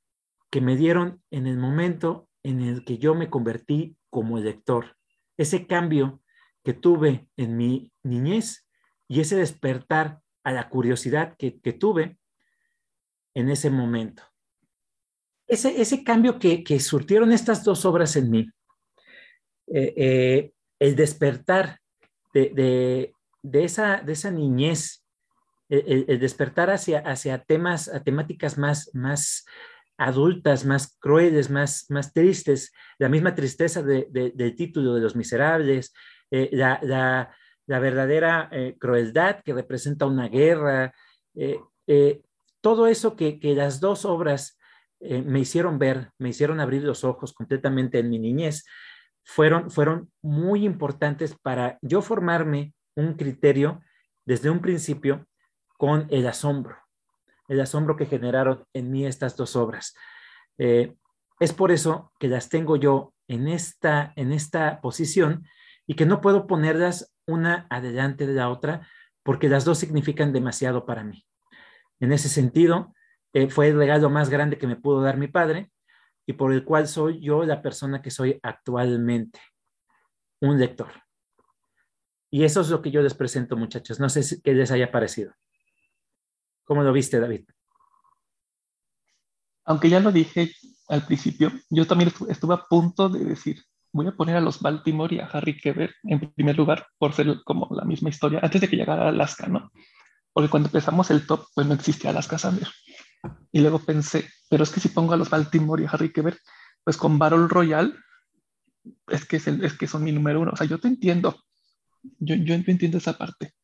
que 0.50 0.62
me 0.62 0.76
dieron 0.76 1.22
en 1.32 1.48
el 1.48 1.58
momento 1.58 2.28
en 2.44 2.62
el 2.62 2.84
que 2.84 2.98
yo 2.98 3.16
me 3.16 3.30
convertí 3.30 3.98
como 4.10 4.40
lector. 4.40 4.98
Ese 5.38 5.68
cambio 5.68 6.22
que 6.64 6.74
tuve 6.74 7.28
en 7.38 7.58
mi 7.58 7.92
niñez 8.04 8.68
y 9.08 9.22
ese 9.22 9.36
despertar 9.36 10.22
a 10.44 10.52
la 10.52 10.70
curiosidad 10.70 11.36
que 11.38 11.52
tuve 11.52 12.18
en 13.34 13.50
ese 13.50 13.70
momento 13.70 14.24
ese, 15.52 16.04
cambio 16.04 16.40
que, 16.40 16.80
surtieron 16.80 17.32
estas 17.32 17.64
dos 17.64 17.84
obras 17.86 18.16
en 18.16 18.32
mí, 18.32 18.50
eh, 19.68 19.94
eh, 19.98 20.52
el 20.80 20.96
despertar 20.96 21.80
de, 22.34 23.14
esa, 23.52 23.98
de 23.98 24.14
esa 24.14 24.32
niñez, 24.32 25.01
el, 25.72 26.20
despertar 26.20 26.70
hacia, 26.70 27.00
hacia 27.00 27.44
temas, 27.44 27.88
a 27.88 28.04
temáticas 28.04 28.58
más, 28.58 28.92
más 28.94 29.46
adultas, 29.98 30.66
más 30.66 30.98
crueles, 31.00 31.50
más, 31.50 31.86
más 31.90 32.14
tristes, 32.14 32.74
la 33.00 33.10
misma 33.10 33.34
tristeza 33.34 33.82
del 33.82 34.56
título 34.56 34.94
de 34.94 35.02
Los 35.02 35.16
Miserables, 35.16 35.94
eh, 36.30 36.50
la, 36.52 37.36
verdadera 37.68 38.50
crueldad 38.80 39.42
que 39.44 39.54
representa 39.54 40.06
una 40.06 40.28
guerra, 40.28 40.94
todo 42.62 42.88
eso 42.88 43.16
que, 43.16 43.40
que, 43.40 43.56
las 43.56 43.80
dos 43.80 44.06
obras 44.06 44.60
eh, 45.02 45.24
me 45.24 45.40
hicieron 45.40 45.80
ver, 45.80 46.12
me 46.20 46.30
hicieron 46.30 46.60
abrir 46.60 46.84
los 46.84 47.04
ojos 47.04 47.34
completamente 47.34 48.00
en 48.00 48.10
mi 48.10 48.20
niñez, 48.20 48.64
fueron, 49.24 49.72
fueron 49.72 50.12
muy 50.22 50.64
importantes 50.64 51.36
para 51.42 51.80
yo 51.82 52.04
formarme 52.04 52.76
un 52.96 53.16
criterio 53.16 53.82
desde 54.26 54.52
un 54.52 54.62
principio 54.62 55.26
con 55.82 56.06
el 56.12 56.28
asombro, 56.28 56.78
el 57.48 57.60
asombro 57.60 57.96
que 57.96 58.06
generaron 58.06 58.68
en 58.72 58.92
mí 58.92 59.08
estas 59.08 59.36
dos 59.36 59.56
obras. 59.56 59.96
Eh, 60.60 60.96
es 61.40 61.54
por 61.54 61.72
eso 61.72 62.14
que 62.20 62.28
las 62.28 62.50
tengo 62.50 62.76
yo 62.76 63.16
en 63.28 63.48
esta, 63.48 64.14
en 64.16 64.32
esta 64.32 64.80
posición 64.80 65.44
y 65.88 65.96
que 65.96 66.06
no 66.06 66.22
puedo 66.22 66.46
ponerlas 66.46 67.12
una 67.26 67.66
adelante 67.72 68.28
de 68.28 68.34
la 68.34 68.50
otra 68.50 68.88
porque 69.24 69.50
las 69.50 69.66
dos 69.66 69.80
significan 69.80 70.32
demasiado 70.32 70.86
para 70.86 71.04
mí. 71.04 71.26
En 72.00 72.12
ese 72.12 72.30
sentido, 72.30 72.94
eh, 73.34 73.50
fue 73.50 73.70
el 73.70 73.78
regalo 73.78 74.12
más 74.12 74.30
grande 74.30 74.60
que 74.60 74.68
me 74.68 74.76
pudo 74.76 75.02
dar 75.02 75.18
mi 75.18 75.30
padre 75.30 75.72
y 76.28 76.34
por 76.34 76.54
el 76.54 76.64
cual 76.64 76.88
soy 76.88 77.20
yo 77.22 77.44
la 77.44 77.64
persona 77.64 78.04
que 78.04 78.12
soy 78.12 78.40
actualmente, 78.44 79.40
un 80.42 80.60
lector. 80.60 80.92
Y 82.30 82.44
eso 82.44 82.62
es 82.62 82.70
lo 82.70 82.84
que 82.84 82.92
yo 82.92 83.02
les 83.02 83.16
presento, 83.16 83.58
muchachos. 83.58 84.00
No 84.00 84.10
sé 84.10 84.40
qué 84.44 84.54
les 84.54 84.70
haya 84.70 84.92
parecido. 84.92 85.34
¿Cómo 86.72 86.84
lo 86.84 86.94
viste, 86.94 87.20
David? 87.20 87.42
Aunque 89.66 89.90
ya 89.90 90.00
lo 90.00 90.10
dije 90.10 90.54
al 90.88 91.06
principio, 91.06 91.52
yo 91.70 91.86
también 91.86 92.14
estuve 92.30 92.54
a 92.54 92.64
punto 92.64 93.10
de 93.10 93.26
decir, 93.26 93.62
voy 93.92 94.08
a 94.08 94.16
poner 94.16 94.38
a 94.38 94.40
los 94.40 94.62
Baltimore 94.62 95.14
y 95.14 95.20
a 95.20 95.26
Harry 95.26 95.60
Keber 95.60 95.94
en 96.04 96.32
primer 96.32 96.56
lugar 96.56 96.88
por 96.98 97.12
ser 97.12 97.44
como 97.44 97.68
la 97.72 97.84
misma 97.84 98.08
historia, 98.08 98.40
antes 98.42 98.62
de 98.62 98.70
que 98.70 98.78
llegara 98.78 99.10
Alaska, 99.10 99.48
¿no? 99.48 99.70
Porque 100.32 100.50
cuando 100.50 100.70
empezamos 100.70 101.12
el 101.12 101.28
top, 101.28 101.46
pues 101.54 101.68
no 101.68 101.74
existía 101.74 102.12
Alaska 102.12 102.38
Sander. 102.38 102.70
Y 103.52 103.60
luego 103.60 103.80
pensé, 103.80 104.30
pero 104.50 104.64
es 104.64 104.70
que 104.70 104.80
si 104.80 104.88
pongo 104.88 105.12
a 105.12 105.18
los 105.18 105.30
Baltimore 105.30 105.84
y 105.84 105.88
a 105.88 105.90
Harry 105.90 106.14
Keber, 106.14 106.40
pues 106.86 106.96
con 106.96 107.20
Barrel 107.20 107.50
Royal 107.50 107.94
es 109.10 109.26
que, 109.26 109.36
es, 109.36 109.74
que 109.78 109.88
son 109.88 110.06
mi 110.06 110.14
número 110.14 110.40
uno. 110.40 110.52
O 110.54 110.56
sea, 110.56 110.68
yo 110.68 110.80
te 110.80 110.88
entiendo. 110.88 111.36
Yo, 112.18 112.36
yo 112.36 112.54
entiendo 112.54 112.98
esa 112.98 113.18
parte. 113.18 113.56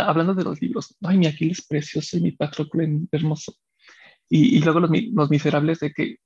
Hablando 0.00 0.34
de 0.34 0.44
los 0.44 0.60
libros, 0.60 0.96
ay, 1.02 1.18
mi 1.18 1.26
Aquiles 1.26 1.66
precioso 1.66 2.16
y 2.16 2.22
mi 2.22 2.32
Patroclo 2.32 2.82
hermoso. 3.10 3.54
Y, 4.28 4.56
y 4.56 4.60
luego 4.60 4.80
los, 4.80 4.90
los, 5.12 5.30
miserables 5.30 5.80
de 5.80 5.92
que, 5.92 6.16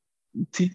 sí, 0.52 0.72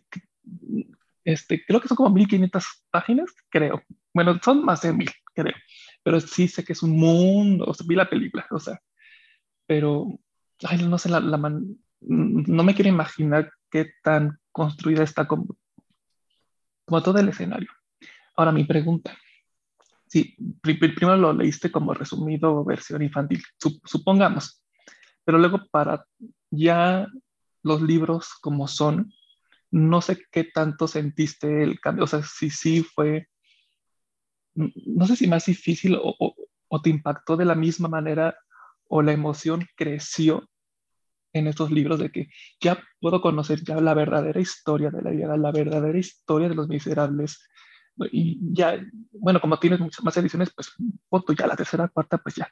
este, 1.24 1.66
creo 1.66 1.82
que 1.82 1.88
son 1.88 1.98
como 1.98 2.12
1500 2.12 2.86
páginas, 2.92 3.32
creo. 3.50 3.82
Bueno, 4.14 4.40
son 4.44 4.64
más 4.64 4.82
de 4.82 4.94
mil, 4.94 5.10
creo. 5.34 5.56
Pero 6.04 6.20
sí 6.20 6.48
sé 6.48 6.64
que 6.64 6.74
es 6.74 6.84
un 6.84 6.92
mundo, 6.92 7.66
o 7.66 7.74
sea, 7.74 7.86
vi 7.88 7.96
la 7.96 8.10
película, 8.10 8.46
o 8.52 8.60
sea, 8.60 8.80
pero, 9.66 10.20
ay, 10.64 10.84
no 10.84 10.98
sé, 10.98 11.10
la, 11.10 11.20
la 11.20 11.38
no 12.08 12.64
me 12.64 12.76
quiero 12.76 12.90
imaginar 12.90 13.52
qué 13.72 13.92
tan 14.04 14.40
construida 14.52 15.04
está 15.04 15.28
como, 15.28 15.58
como 16.86 17.02
todo 17.02 17.18
el 17.20 17.30
escenario. 17.30 17.70
Ahora 18.36 18.52
mi 18.52 18.64
pregunta, 18.64 19.18
sí, 20.16 20.38
primero 20.62 21.18
lo 21.18 21.34
leíste 21.34 21.70
como 21.70 21.94
resumido 21.94 22.64
versión 22.64 23.02
infantil, 23.02 23.44
supongamos, 23.84 24.64
pero 25.26 25.38
luego 25.38 25.60
para 25.70 26.06
ya 26.50 27.06
los 27.64 27.82
libros 27.82 28.30
como 28.40 28.70
son, 28.70 29.12
no 29.72 30.02
sé 30.02 30.24
qué 30.32 30.46
tanto 30.46 30.88
sentiste 30.88 31.64
el 31.64 31.82
cambio, 31.82 32.06
o 32.06 32.08
sea, 32.08 32.24
si 32.24 32.50
sí 32.50 32.82
fue, 32.82 33.28
no 34.54 35.06
sé 35.06 35.18
si 35.18 35.28
más 35.28 35.48
difícil 35.48 35.98
o, 36.02 36.16
o 36.70 36.82
te 36.82 36.90
impactó 36.90 37.36
de 37.36 37.44
la 37.44 37.56
misma 37.56 37.90
manera 37.90 38.38
o 38.88 39.02
la 39.02 39.12
emoción 39.12 39.68
creció 39.76 40.48
en 41.34 41.48
estos 41.48 41.72
libros 41.72 42.00
de 42.00 42.10
que 42.10 42.30
ya 42.62 42.82
puedo 43.02 43.20
conocer 43.20 43.62
ya 43.66 43.82
la 43.82 43.94
verdadera 43.94 44.40
historia 44.40 44.92
de 44.92 45.02
la 45.02 45.10
vida, 45.10 45.36
la 45.36 45.52
verdadera 45.52 46.00
historia 46.00 46.48
de 46.48 46.56
los 46.56 46.70
miserables. 46.70 47.46
Y 48.12 48.40
ya, 48.54 48.80
bueno, 49.12 49.40
como 49.40 49.58
tienes 49.58 49.80
muchas 49.80 50.04
más 50.04 50.18
ediciones, 50.18 50.52
pues 50.54 50.74
foto 51.10 51.34
ya 51.34 51.48
la 51.48 51.56
tercera, 51.56 51.88
cuarta, 51.88 52.18
pues 52.18 52.36
ya. 52.36 52.50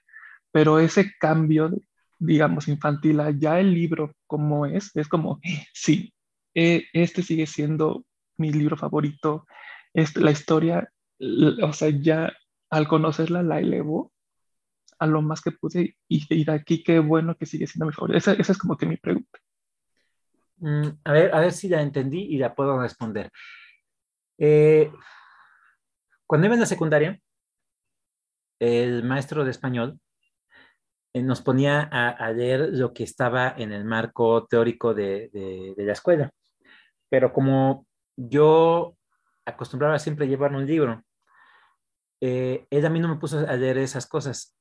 Pero 0.51 0.79
ese 0.79 1.11
cambio, 1.19 1.71
digamos, 2.19 2.67
infantil, 2.67 3.21
ya 3.37 3.59
el 3.59 3.73
libro 3.73 4.13
como 4.27 4.65
es, 4.65 4.95
es 4.95 5.07
como, 5.07 5.39
sí, 5.73 6.13
e, 6.55 6.85
este 6.93 7.23
sigue 7.23 7.47
siendo 7.47 8.05
mi 8.37 8.51
libro 8.51 8.77
favorito. 8.77 9.45
Este, 9.93 10.21
la 10.21 10.31
historia, 10.31 10.91
o 11.61 11.73
sea, 11.73 11.89
ya 11.89 12.31
al 12.69 12.87
conocerla 12.87 13.43
la 13.43 13.59
elevó 13.59 14.11
a 14.99 15.07
lo 15.07 15.21
más 15.21 15.41
que 15.41 15.51
pude 15.51 15.97
y, 16.07 16.45
de 16.45 16.51
aquí 16.51 16.83
qué 16.83 16.99
bueno 16.99 17.35
que 17.35 17.45
sigue 17.45 17.67
siendo 17.67 17.85
mi 17.85 17.93
favorito. 17.93 18.17
Esa, 18.17 18.33
esa 18.33 18.51
es 18.51 18.57
como 18.57 18.77
que 18.77 18.85
mi 18.85 18.97
pregunta. 18.97 19.39
Mm, 20.57 20.87
a, 21.03 21.11
ver, 21.11 21.35
a 21.35 21.39
ver 21.41 21.51
si 21.51 21.67
la 21.67 21.81
entendí 21.81 22.21
y 22.21 22.37
la 22.37 22.55
puedo 22.55 22.79
responder. 22.79 23.29
Eh, 24.37 24.91
cuando 26.33 26.47
iba 26.47 26.55
en 26.55 26.61
la 26.61 26.65
secundaria, 26.65 27.19
el 28.59 29.03
maestro 29.03 29.45
de 29.45 29.51
español 29.51 29.99
eh, 31.13 31.21
nos 31.21 31.43
ponía 31.43 31.81
a, 31.81 32.31
leer 32.31 32.69
lo 32.71 32.91
que 32.91 33.03
estaba 33.03 33.53
en 33.55 33.71
el 33.71 33.85
marco 33.85 34.47
teórico 34.47 34.95
de, 34.95 35.29
de, 35.31 35.85
la 35.85 35.93
escuela. 35.93 36.31
Pero 37.07 37.31
como 37.31 37.85
yo 38.15 38.97
acostumbraba 39.45 39.99
siempre 39.99 40.25
a 40.25 40.27
llevar 40.27 40.55
un 40.55 40.65
libro, 40.65 41.03
eh, 42.19 42.65
él 42.71 42.83
a 42.83 42.89
mí 42.89 42.99
no 42.99 43.09
me 43.09 43.19
puso 43.19 43.47
a 43.47 43.55
leer 43.55 43.77
esas 43.77 44.07
cosas. 44.07 44.57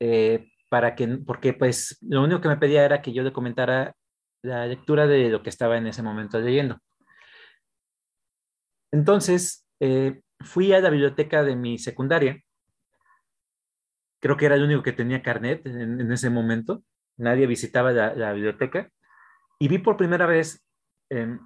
Eh, 0.00 0.48
para 0.70 0.94
que, 0.94 1.06
porque 1.06 1.52
pues 1.52 1.98
lo 2.00 2.22
único 2.22 2.40
que 2.40 2.48
me 2.48 2.56
pedía 2.56 2.86
era 2.86 3.02
que 3.02 3.12
yo 3.12 3.22
le 3.22 3.34
comentara 3.34 3.94
la 4.40 4.64
lectura 4.64 5.06
de 5.06 5.28
lo 5.28 5.42
que 5.42 5.50
estaba 5.50 5.76
en 5.76 5.86
ese 5.86 6.02
momento 6.02 6.40
leyendo. 6.40 6.78
Entonces, 8.90 9.66
eh, 9.80 10.22
fui 10.44 10.72
a 10.72 10.80
la 10.80 10.90
biblioteca 10.90 11.42
de 11.42 11.56
mi 11.56 11.78
secundaria. 11.78 12.42
Creo 14.20 14.36
que 14.36 14.46
era 14.46 14.54
el 14.54 14.62
único 14.62 14.82
que 14.82 14.92
tenía 14.92 15.22
carnet 15.22 15.66
en, 15.66 16.12
ese 16.12 16.30
momento. 16.30 16.84
Nadie 17.16 17.46
visitaba 17.46 17.92
la, 17.92 18.32
biblioteca. 18.32 18.90
Y 19.58 19.68
vi 19.68 19.78
por 19.78 19.96
primera 19.96 20.26
vez 20.26 20.64
em, 21.10 21.40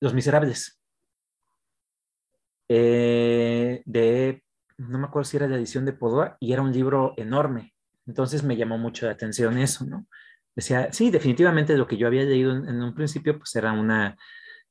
Los 0.00 0.14
Miserables 0.14 0.78
eh, 2.68 3.82
de 3.86 4.42
no 4.78 4.98
me 4.98 5.06
acuerdo 5.06 5.24
si 5.24 5.36
era 5.36 5.48
la 5.48 5.56
edición 5.56 5.84
de 5.84 5.92
Podoa, 5.92 6.36
y 6.40 6.52
era 6.52 6.62
un 6.62 6.72
libro 6.72 7.14
enorme. 7.16 7.74
Entonces 8.06 8.42
me 8.44 8.56
llamó 8.56 8.78
mucho 8.78 9.06
la 9.06 9.12
atención 9.12 9.58
eso, 9.58 9.84
¿no? 9.84 10.06
Decía, 10.54 10.92
sí, 10.92 11.10
definitivamente 11.10 11.76
lo 11.76 11.86
que 11.86 11.96
yo 11.96 12.06
había 12.06 12.22
leído 12.24 12.52
en, 12.52 12.82
un 12.82 12.94
principio, 12.94 13.38
pues 13.38 13.54
era 13.56 13.72
una 13.72 14.16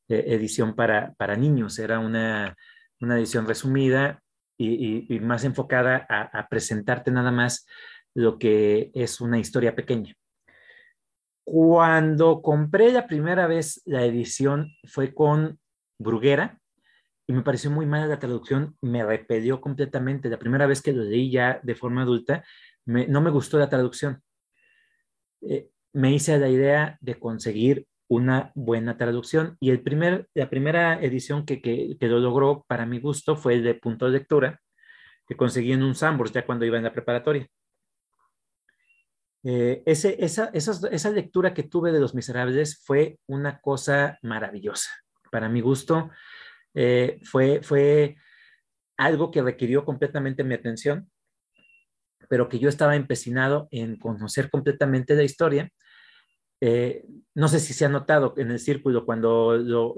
eh, 0.10 0.26
edición 0.28 0.76
para, 0.76 1.14
para 1.16 1.36
niños, 1.36 1.80
era 1.80 2.00
una, 2.00 2.56
una 3.00 3.18
edición 3.18 3.48
resumida 3.48 4.22
y, 4.58 5.20
más 5.20 5.44
enfocada 5.44 6.06
a, 6.10 6.48
presentarte 6.50 7.12
nada 7.12 7.32
más 7.32 7.68
lo 8.16 8.40
que 8.40 8.90
es 8.96 9.22
una 9.22 9.38
historia 9.38 9.76
pequeña. 9.76 10.16
Cuando 11.44 12.42
compré 12.42 12.92
la 12.92 13.06
primera 13.08 13.46
vez 13.46 13.82
la 13.86 14.04
edición 14.04 14.72
fue 14.86 15.14
con 15.14 15.60
Bruguera, 16.00 16.60
y 17.28 17.34
me 17.34 17.44
pareció 17.44 17.70
muy 17.70 17.86
mala 17.86 18.08
la 18.08 18.20
traducción, 18.20 18.78
me 18.82 19.06
repelió 19.06 19.60
completamente. 19.60 20.30
La 20.30 20.40
primera 20.40 20.66
vez 20.66 20.82
que 20.82 20.94
lo 20.94 21.04
leí 21.04 21.30
ya 21.30 21.60
de 21.62 21.76
forma 21.76 22.04
adulta, 22.04 22.44
no 22.86 23.22
me 23.22 23.30
gustó 23.30 23.60
la 23.60 23.70
traducción. 23.70 24.22
Eh, 25.42 25.70
me 25.94 26.14
hice 26.14 26.38
la 26.38 26.48
idea 26.48 26.98
de 27.02 27.20
conseguir 27.20 27.86
una 28.10 28.52
buena 28.56 28.98
traducción 28.98 29.58
y 29.60 29.70
el 29.70 29.82
primer, 29.82 30.30
la 30.34 30.50
primera 30.50 31.02
edición 31.02 31.46
que, 31.46 31.62
que, 31.62 31.98
lo 32.02 32.20
logró 32.20 32.66
para 32.68 32.86
mi 32.86 33.00
gusto 33.00 33.36
fue 33.36 33.56
el 33.56 33.64
de 33.64 33.76
punto 33.76 34.06
de 34.06 34.12
lectura 34.12 34.62
que 35.28 35.36
conseguí 35.36 35.74
en 35.74 35.84
un 35.84 35.96
Sambors 35.96 36.32
ya 36.32 36.46
cuando 36.46 36.66
iba 36.66 36.78
en 36.78 36.84
la 36.84 36.94
preparatoria. 36.94 37.48
Eh, 39.44 39.84
ese, 39.86 40.18
esa, 40.24 40.52
esa 40.54 41.12
lectura 41.12 41.54
que 41.54 41.64
tuve 41.64 41.92
de 41.92 42.00
Los 42.00 42.16
Miserables 42.16 42.82
fue 42.84 43.20
una 43.28 43.60
cosa 43.60 44.18
maravillosa. 44.22 44.90
Para 45.32 45.50
mi 45.50 45.62
gusto, 45.62 46.10
eh, 46.74 47.20
fue, 47.24 47.62
fue 47.62 48.16
algo 48.98 49.32
que 49.32 49.42
requirió 49.42 49.84
completamente 49.84 50.44
mi 50.44 50.54
atención, 50.54 51.10
pero 52.30 52.50
que 52.50 52.60
yo 52.60 52.70
estaba 52.70 52.96
empecinado 52.96 53.68
en 53.72 53.98
conocer 53.98 54.50
completamente 54.50 55.16
la 55.16 55.24
historia. 55.24 55.70
Eh, 56.60 57.06
no 57.36 57.48
sé 57.48 57.60
si 57.60 57.74
se 57.74 57.86
ha 57.86 57.90
notado 57.90 58.34
en 58.38 58.50
el 58.50 58.60
círculo 58.60 59.06
cuando 59.06 59.58
lo, 59.58 59.96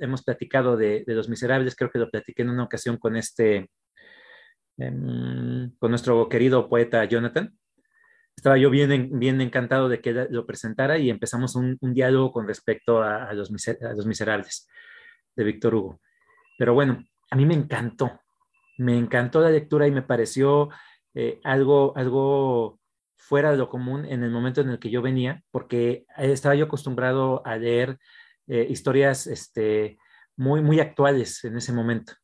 hemos 0.00 0.24
platicado 0.24 0.76
de, 0.76 1.04
Los 1.06 1.28
Miserables, 1.28 1.76
creo 1.76 1.90
que 1.90 2.00
lo 2.00 2.10
platiqué 2.10 2.42
en 2.42 2.50
una 2.50 2.64
ocasión 2.64 2.96
con 2.96 3.16
este, 3.16 3.70
em, 4.76 5.70
con 5.78 5.90
nuestro 5.90 6.28
querido 6.28 6.68
poeta 6.68 7.04
Jonathan. 7.04 7.56
Estaba 8.36 8.56
yo 8.56 8.70
bien, 8.70 9.18
bien 9.18 9.40
encantado 9.40 9.88
de 9.88 10.00
que 10.00 10.12
lo 10.30 10.46
presentara 10.46 10.98
y 10.98 11.10
empezamos 11.10 11.54
un, 11.56 11.78
diálogo 11.80 12.32
con 12.32 12.48
respecto 12.48 13.02
a, 13.02 13.32
los, 13.34 13.50
Miserables 13.50 14.66
de 15.36 15.44
Víctor 15.44 15.74
Hugo. 15.74 16.00
Pero 16.58 16.74
bueno, 16.74 17.04
a 17.30 17.36
mí 17.36 17.46
me 17.46 17.54
encantó, 17.54 18.20
me 18.78 18.96
encantó 18.96 19.40
la 19.40 19.50
lectura 19.50 19.86
y 19.86 19.90
me 19.90 20.02
pareció 20.02 20.70
eh, 21.14 21.40
algo, 21.44 21.92
algo 21.96 22.79
fuera 23.30 23.52
de 23.52 23.56
lo 23.56 23.68
común 23.68 24.04
en 24.06 24.24
el 24.24 24.30
momento 24.32 24.60
en 24.60 24.70
el 24.70 24.80
que 24.80 24.90
yo 24.90 25.02
venía, 25.02 25.44
porque 25.52 26.04
estaba 26.18 26.56
yo 26.56 26.64
acostumbrado 26.64 27.46
a 27.46 27.54
leer 27.54 27.96
eh, 28.48 28.66
historias 28.68 29.28
este, 29.28 29.98
muy, 30.36 30.62
muy 30.62 30.80
actuales 30.80 31.44
en 31.44 31.56
ese 31.56 31.72
momento. 31.72 32.14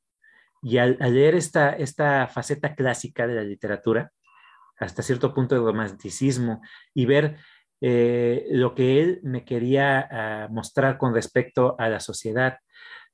Y 0.63 0.79
al, 0.79 0.99
leer 0.99 1.37
esta, 1.37 1.71
esta 1.71 2.27
faceta 2.27 2.75
clásica 2.75 3.29
de 3.29 3.37
la 3.37 3.45
literatura, 3.45 4.11
hasta 4.81 5.05
cierto 5.05 5.33
punto 5.33 5.55
de 5.55 5.61
romanticismo, 5.61 6.61
y 6.93 7.07
ver 7.07 7.37
eh, 7.81 8.49
lo 8.51 8.75
que 8.75 9.01
él 9.01 9.21
me 9.23 9.45
quería 9.45 10.09
ah, 10.11 10.49
mostrar 10.51 10.99
con 10.99 11.15
respecto 11.15 11.77
a 11.79 11.89
la 11.89 12.01
sociedad, 12.01 12.59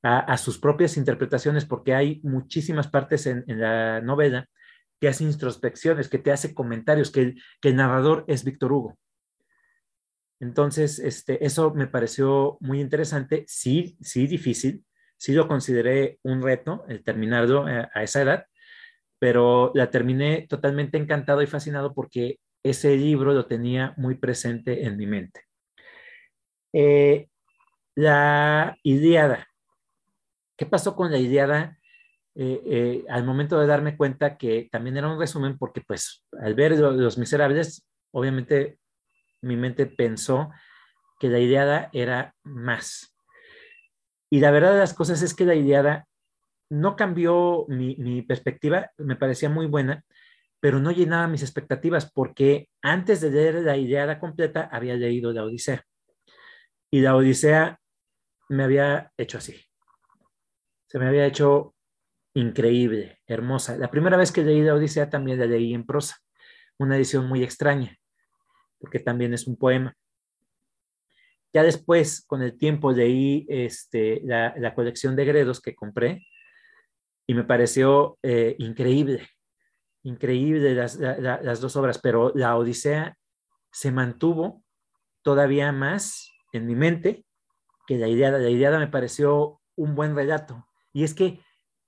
a, 0.03 0.39
sus 0.39 0.59
propias 0.59 0.97
interpretaciones, 0.97 1.67
porque 1.67 1.95
hay 1.95 2.23
muchísimas 2.25 2.89
partes 2.89 3.27
en, 3.27 3.45
la 3.47 4.01
novela 4.01 4.49
que 5.03 5.09
hace 5.09 5.25
introspecciones, 5.25 6.09
que 6.09 6.19
te 6.19 6.31
hace 6.31 6.55
comentarios, 6.55 7.11
que 7.11 7.35
el, 7.63 7.75
narrador 7.77 8.25
es 8.29 8.45
Víctor 8.45 8.71
Hugo. 8.71 8.99
Entonces, 10.39 11.01
este, 11.01 11.45
eso 11.45 11.75
me 11.75 11.89
pareció 11.89 12.57
muy 12.61 12.81
interesante, 12.81 13.45
sí, 13.49 13.97
sí 14.01 14.29
difícil, 14.29 14.85
sí 15.17 15.33
lo 15.33 15.49
consideré 15.49 16.21
un 16.23 16.41
reto 16.41 16.85
el 16.87 17.03
terminarlo 17.03 17.67
a, 17.67 17.91
a 17.93 18.05
esa 18.05 18.23
edad, 18.23 18.47
pero 19.19 19.73
la 19.75 19.91
terminé 19.91 20.47
totalmente 20.49 20.99
encantado 20.99 21.43
y 21.43 21.49
fascinado 21.49 21.95
porque 21.95 22.39
ese 22.63 22.97
libro 22.97 23.33
lo 23.33 23.47
tenía 23.47 23.95
muy 23.97 24.15
presente 24.15 24.87
en 24.87 24.97
mi 24.97 25.09
mente. 25.09 25.41
Eh, 26.73 27.27
la 27.97 28.79
Iliada. 28.85 29.49
¿Qué 30.57 30.65
pasó 30.65 30.95
con 30.95 31.11
la 31.11 31.19
Iliada? 31.19 31.77
Eh, 32.35 32.63
eh, 32.65 33.05
al 33.11 33.25
momento 33.25 33.61
de 33.61 33.67
darme 33.67 33.97
cuenta 33.97 34.39
que 34.39 34.69
también 34.73 34.97
era 34.97 35.09
un 35.09 35.19
resumen, 35.19 35.59
porque 35.59 35.83
pues 35.83 36.25
al 36.41 36.55
ver 36.55 36.79
Los 36.79 37.19
Miserables, 37.19 37.87
obviamente 38.11 38.79
mi 39.43 39.57
mente 39.57 39.87
pensó 39.87 40.51
que 41.19 41.29
la 41.29 41.39
Iliada 41.39 41.91
era 41.93 42.35
más. 42.43 43.15
Y 44.31 44.41
la 44.41 44.51
verdad 44.51 44.73
de 44.73 44.79
las 44.79 44.95
cosas 44.95 45.21
es 45.23 45.35
que 45.35 45.45
la 45.45 45.55
Iliada 45.55 46.07
no 46.71 46.97
cambió 46.97 47.67
mi, 47.69 47.97
mi 47.97 48.23
perspectiva, 48.23 48.91
me 48.97 49.17
parecía 49.17 49.51
muy 49.51 49.67
buena, 49.67 50.03
pero 50.59 50.79
no 50.79 50.91
llenaba 50.91 51.29
mis 51.29 51.43
expectativas 51.43 52.11
porque 52.11 52.71
antes 52.81 53.21
de 53.21 53.31
leer 53.31 53.57
la 53.57 53.77
Iliada 53.77 54.19
completa 54.19 54.71
había 54.73 54.95
leído 54.95 55.33
la 55.33 55.45
Odisea. 55.45 55.85
Y 56.91 57.01
la 57.01 57.15
Odisea 57.15 57.79
me 58.49 58.65
había 58.65 59.13
hecho 59.19 59.39
así. 59.39 59.61
Se 60.87 60.99
me 60.99 61.09
había 61.09 61.27
hecho 61.27 61.75
increíble, 62.35 63.19
hermosa. 63.27 63.77
La 63.77 63.91
primera 63.91 64.17
vez 64.17 64.33
que 64.33 64.43
leí 64.43 64.63
la 64.63 64.75
Odisea 64.75 65.11
también 65.11 65.39
la 65.39 65.47
leí 65.47 65.75
en 65.75 65.85
prosa, 65.85 66.17
una 66.79 66.97
edición 66.97 67.27
muy 67.27 67.43
extraña, 67.43 67.97
porque 68.79 68.99
también 68.99 69.35
es 69.35 69.47
un 69.47 69.57
poema. 69.57 69.95
Ya 71.53 71.63
después, 71.63 72.25
con 72.27 72.43
el 72.43 72.57
tiempo, 72.57 72.93
leí 72.93 73.47
este, 73.49 74.23
la, 74.25 74.75
colección 74.75 75.15
de 75.17 75.27
Gredos 75.27 75.61
que 75.61 75.75
compré 75.75 76.27
y 77.27 77.35
me 77.35 77.45
pareció 77.45 78.19
eh, 78.23 78.57
increíble, 78.59 79.29
increíble 80.03 80.75
las, 80.75 80.97
las 80.97 81.61
dos 81.61 81.77
obras, 81.77 81.99
pero 81.99 82.33
la 82.35 82.57
Odisea 82.57 83.17
se 83.71 83.93
mantuvo 83.93 84.63
todavía 85.23 85.73
más 85.73 86.33
en 86.53 86.67
mi 86.67 86.75
mente 86.75 87.25
que 87.87 87.99
la 87.99 88.09
idea, 88.09 88.31
la 88.31 88.51
idea 88.51 88.79
me 88.79 88.89
pareció 88.89 89.61
un 89.77 89.95
buen 89.95 90.15
relato. 90.15 90.67
Y 90.93 91.05
es 91.05 91.15
que, 91.15 91.41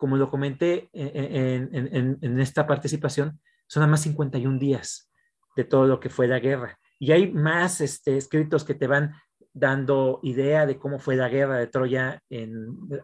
como 0.04 0.18
lo 0.18 0.28
comenté 0.28 0.90
en, 0.92 2.38
esta 2.38 2.66
participación, 2.66 3.40
son 3.66 3.80
nada 3.80 3.90
más 3.90 4.02
51 4.02 4.58
días 4.58 5.10
de 5.56 5.64
todo 5.64 5.86
lo 5.86 5.98
que 5.98 6.10
fue 6.10 6.28
la 6.28 6.40
guerra. 6.40 6.78
Y 6.98 7.12
hay 7.12 7.32
más 7.32 7.80
este, 7.80 8.18
escritos 8.18 8.64
que 8.64 8.74
te 8.74 8.86
van 8.86 9.14
dando 9.54 10.20
idea 10.22 10.66
de 10.66 10.76
cómo 10.76 10.98
fue 10.98 11.16
la 11.16 11.30
guerra 11.30 11.56
de 11.56 11.68
Troya 11.68 12.20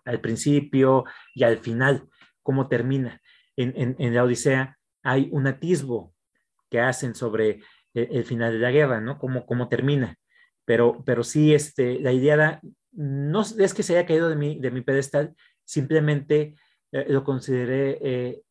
al 0.05 0.21
principio 0.21 1.07
y 1.35 1.45
al 1.45 1.57
final, 1.57 2.07
cómo 2.43 2.69
termina. 2.69 3.19
En, 3.57 4.15
la 4.15 4.23
Odisea 4.23 4.77
hay 5.03 5.31
un 5.33 5.47
atisbo 5.47 6.13
que 6.69 6.81
hacen 6.81 7.15
sobre 7.15 7.63
el, 7.95 8.25
final 8.25 8.53
de 8.53 8.59
la 8.59 8.73
guerra, 8.73 9.01
¿no? 9.01 9.19
Cómo, 9.19 9.47
cómo 9.47 9.71
termina. 9.71 10.17
Pero, 10.67 11.03
pero 11.07 11.25
sí, 11.25 11.55
este, 11.55 11.99
la 11.99 12.13
idea 12.13 12.61
no 12.93 13.41
es 13.41 13.73
que 13.73 13.83
se 13.83 13.97
haya 13.97 14.07
caído 14.07 14.29
de 14.29 14.37
mi, 14.37 14.61
de 14.61 14.71
mi 14.71 14.83
pedestal, 14.83 15.35
simplemente 15.65 16.57
eh, 16.93 17.07
lo 17.09 17.25
consideré 17.25 17.99
eh, 18.03 18.43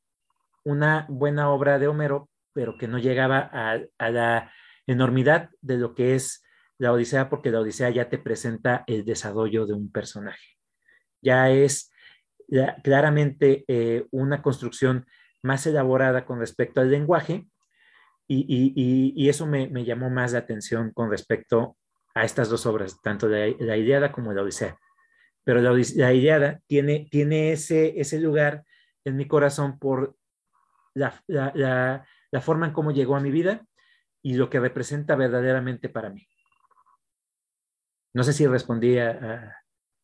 una 0.64 1.06
buena 1.10 1.50
obra 1.50 1.80
de 1.80 1.88
Homero, 1.88 2.30
pero 2.54 2.78
que 2.78 2.88
no 2.88 2.98
llegaba 2.98 3.50
a, 3.52 4.10
la 4.10 4.52
enormidad 4.88 5.50
de 5.62 5.78
lo 5.78 5.94
que 5.94 6.16
es 6.16 6.44
la 6.78 6.94
Odisea, 6.94 7.30
porque 7.30 7.52
la 7.52 7.60
Odisea 7.60 7.90
ya 7.90 8.10
te 8.10 8.18
presenta 8.18 8.84
el 8.88 9.06
desarrollo 9.06 9.66
de 9.66 9.74
un 9.74 9.92
personaje. 9.92 10.58
Ya 11.22 11.50
es 11.50 11.92
claramente 12.84 13.66
eh, 13.68 14.08
una 14.12 14.42
construcción 14.42 15.06
más 15.44 15.66
elaborada 15.68 16.26
con 16.26 16.40
respecto 16.40 16.82
al 16.82 16.90
lenguaje 16.90 17.48
y, 18.28 19.28
eso 19.30 19.46
me, 19.48 19.68
llamó 19.86 20.10
más 20.10 20.34
la 20.34 20.40
atención 20.40 20.92
con 20.92 21.10
respecto 21.10 21.78
a 22.14 22.24
estas 22.24 22.50
dos 22.50 22.66
obras, 22.66 23.02
tanto 23.02 23.28
la, 23.28 23.48
la 23.48 24.12
como 24.12 24.34
la 24.34 24.44
Odisea. 24.44 24.78
Pero 25.50 25.62
la, 25.64 25.72
la 25.96 26.14
Iliada 26.14 26.62
tiene, 26.68 27.08
tiene 27.10 27.54
ese, 27.54 28.00
ese 28.00 28.20
lugar 28.20 28.68
en 29.04 29.18
mi 29.18 29.28
corazón 29.28 29.80
por 29.80 30.16
la, 30.94 31.24
la, 31.26 32.06
la, 32.30 32.42
forma 32.42 32.68
en 32.68 32.72
cómo 32.72 32.92
llegó 32.92 33.16
a 33.16 33.20
mi 33.20 33.32
vida 33.32 33.66
y 34.22 34.36
lo 34.36 34.52
que 34.52 34.60
representa 34.60 35.16
verdaderamente 35.16 35.90
para 35.90 36.12
mí. 36.12 36.28
No 38.14 38.24
sé 38.24 38.34
si 38.34 38.46
respondí 38.46 39.00
a, 39.00 39.60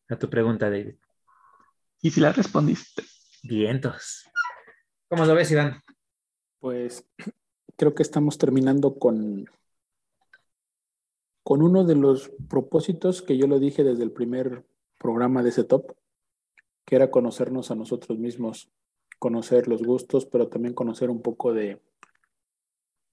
a, 0.08 0.16
tu 0.16 0.28
pregunta, 0.28 0.68
David. 0.68 0.96
Y 2.02 2.10
si 2.10 2.20
la 2.20 2.32
respondiste. 2.32 3.04
Vientos. 3.44 4.28
¿Cómo 5.08 5.26
lo 5.26 5.36
ves, 5.36 5.52
Iván? 5.52 5.80
Pues 6.58 7.08
creo 7.76 7.94
que 7.94 8.02
estamos 8.02 8.36
terminando 8.36 8.98
con 8.98 9.48
con 11.44 11.62
uno 11.62 11.84
de 11.84 11.94
los 11.94 12.32
propósitos 12.48 13.22
que 13.22 13.38
yo 13.38 13.46
lo 13.46 13.60
dije 13.60 13.84
desde 13.84 14.02
el 14.02 14.10
primer 14.10 14.66
programa 15.06 15.44
de 15.44 15.50
ese 15.50 15.62
top, 15.62 15.94
que 16.84 16.96
era 16.96 17.12
conocernos 17.12 17.70
a 17.70 17.76
nosotros 17.76 18.18
mismos, 18.18 18.72
conocer 19.20 19.68
los 19.68 19.84
gustos, 19.84 20.26
pero 20.26 20.48
también 20.48 20.74
conocer 20.74 21.10
un 21.10 21.22
poco 21.22 21.54
de, 21.54 21.80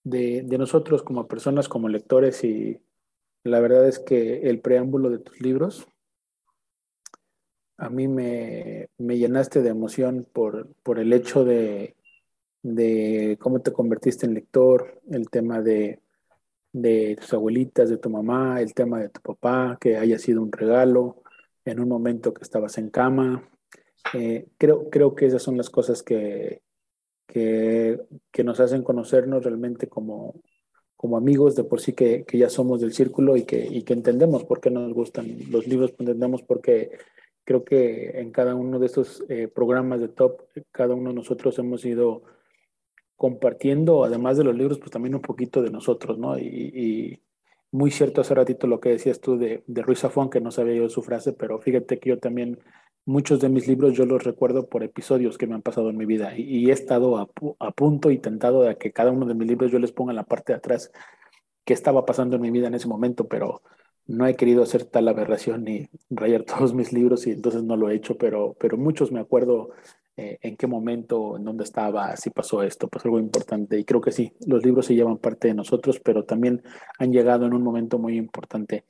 de, 0.04 0.58
nosotros 0.58 1.04
como 1.04 1.28
personas, 1.28 1.70
como 1.70 1.90
lectores. 1.90 2.44
Y 2.44 2.82
la 3.44 3.60
verdad 3.60 3.88
es 3.88 4.00
que 4.00 4.50
el 4.50 4.60
preámbulo 4.60 5.12
de 5.12 5.20
tus 5.20 5.40
libros, 5.40 5.88
a 7.78 7.92
mí 7.92 8.08
me, 8.08 8.90
me 8.98 9.20
llenaste 9.20 9.62
de 9.62 9.70
emoción 9.70 10.28
por, 10.34 10.74
por 10.82 10.98
el 10.98 11.14
hecho 11.14 11.46
de, 11.46 11.96
de 12.64 13.38
cómo 13.40 13.62
te 13.62 13.72
convertiste 13.72 14.26
en 14.26 14.34
lector, 14.34 15.00
el 15.12 15.30
tema 15.30 15.62
de 15.62 16.02
de 16.74 17.16
tus 17.22 17.32
abuelitas, 17.34 17.88
de 17.88 18.00
tu 18.00 18.10
mamá, 18.10 18.60
el 18.60 18.74
tema 18.74 19.00
de 19.00 19.10
tu 19.10 19.22
papá, 19.22 19.78
que 19.80 19.96
haya 19.96 20.18
sido 20.18 20.42
un 20.42 20.52
regalo 20.52 21.23
en 21.66 21.80
un 21.80 21.88
momento 21.88 22.34
que 22.34 22.44
estabas 22.44 22.78
en 22.78 22.90
cama. 22.90 23.50
Eh, 24.14 24.48
creo, 24.58 24.90
creo 24.90 25.16
que 25.16 25.26
esas 25.26 25.42
son 25.42 25.58
las 25.58 25.70
cosas 25.70 26.04
que, 26.04 26.62
que, 27.28 28.00
nos 28.44 28.60
hacen 28.60 28.84
conocernos 28.84 29.44
realmente 29.44 29.88
como, 29.88 30.42
como 30.96 31.18
amigos, 31.18 31.56
de 31.56 31.64
por 31.64 31.80
sí 31.82 31.94
que, 31.94 32.26
ya 32.32 32.50
somos 32.50 32.82
del 32.82 32.94
círculo 32.94 33.38
y 33.38 33.44
que, 33.44 33.66
y 33.66 33.84
que 33.84 33.94
entendemos 33.94 34.44
por 34.44 34.60
qué 34.60 34.70
nos 34.70 34.94
gustan 34.94 35.38
los 35.50 35.68
libros, 35.68 35.94
entendemos 35.98 36.44
por 36.44 36.62
qué 36.62 36.92
creo 37.44 37.64
que 37.64 38.20
en 38.20 38.32
cada 38.32 38.56
uno 38.56 38.80
de 38.80 38.86
estos 38.86 39.24
eh, 39.30 39.48
programas 39.48 40.00
de 40.00 40.08
top, 40.08 40.44
cada 40.72 40.96
uno 40.96 41.10
de 41.10 41.16
nosotros 41.16 41.58
hemos 41.60 41.84
ido 41.86 42.24
compartiendo, 43.16 44.04
además 44.04 44.38
de 44.38 44.44
los 44.44 44.56
libros, 44.56 44.80
pues 44.80 44.92
también 44.92 45.16
un 45.16 45.22
poquito 45.22 45.62
de 45.62 45.70
nosotros, 45.70 46.18
¿no? 46.18 46.38
Y, 46.38 47.22
muy 47.74 47.90
cierto 47.90 48.22
hace 48.22 48.36
ratito 48.36 48.68
lo 48.68 48.80
que 48.80 48.90
decías 48.90 49.20
tú 49.20 49.36
de, 49.36 49.64
de 49.66 49.82
Ruiz 49.82 50.00
Zafón, 50.00 50.30
que 50.30 50.40
no 50.40 50.52
sabía 50.52 50.76
yo 50.76 50.90
su 50.90 51.02
frase, 51.02 51.34
pero 51.34 51.60
fíjate 51.60 51.98
que 52.00 52.10
yo 52.10 52.20
también, 52.20 52.60
muchos 53.04 53.40
de 53.40 53.50
mis 53.50 53.68
libros 53.68 53.94
yo 53.94 54.06
los 54.06 54.24
recuerdo 54.24 54.70
por 54.70 54.84
episodios 54.84 55.40
que 55.40 55.48
me 55.48 55.56
han 55.56 55.64
pasado 55.64 55.90
en 55.90 55.98
mi 55.98 56.06
vida 56.06 56.38
y, 56.38 56.70
he 56.70 56.72
estado 56.72 57.18
a, 57.18 57.28
a, 57.60 57.72
punto 57.72 58.12
y 58.12 58.20
tentado 58.20 58.62
de 58.62 58.78
que 58.78 58.92
cada 58.92 59.12
uno 59.12 59.26
de 59.26 59.34
mis 59.34 59.48
libros 59.48 59.72
yo 59.72 59.80
les 59.80 59.92
ponga 59.92 60.12
en 60.12 60.18
la 60.18 60.24
parte 60.24 60.54
de 60.54 60.58
atrás 60.58 60.92
qué 61.66 61.74
estaba 61.74 62.06
pasando 62.06 62.36
en 62.36 62.44
mi 62.44 62.52
vida 62.52 62.68
en 62.68 62.76
ese 62.76 62.88
momento, 62.88 63.28
pero 63.28 63.64
no 64.06 64.28
he 64.28 64.36
querido 64.36 64.62
hacer 64.62 64.86
tal 64.86 65.08
aberración 65.08 65.64
ni 65.64 65.90
rayar 66.12 66.44
todos 66.46 66.76
mis 66.76 66.94
libros 66.94 67.26
y 67.26 67.32
entonces 67.32 67.64
no 67.64 67.76
lo 67.76 67.90
he 67.90 67.96
hecho, 67.96 68.20
pero, 68.20 68.56
pero 68.60 68.78
muchos 68.78 69.12
me 69.12 69.20
acuerdo 69.20 69.72
eh, 70.16 70.38
en 70.42 70.58
qué 70.58 70.68
momento, 70.68 71.38
en 71.38 71.44
dónde 71.44 71.64
estaba, 71.64 72.16
si 72.18 72.30
pasó 72.30 72.62
esto, 72.62 72.88
pues 72.88 73.04
algo 73.06 73.20
importante. 73.20 73.80
Y 73.80 73.84
creo 73.86 74.02
que 74.02 74.12
sí, 74.12 74.34
los 74.46 74.64
libros 74.64 74.86
se 74.86 74.96
llevan 74.96 75.18
parte 75.18 75.48
de 75.48 75.56
nosotros, 75.56 76.00
pero 76.00 76.24
también 76.24 76.62
han 77.00 77.12
llegado 77.12 77.46
en 77.46 77.54
un 77.54 77.64
momento 77.64 77.98
muy 77.98 78.18
importante. 78.18 78.86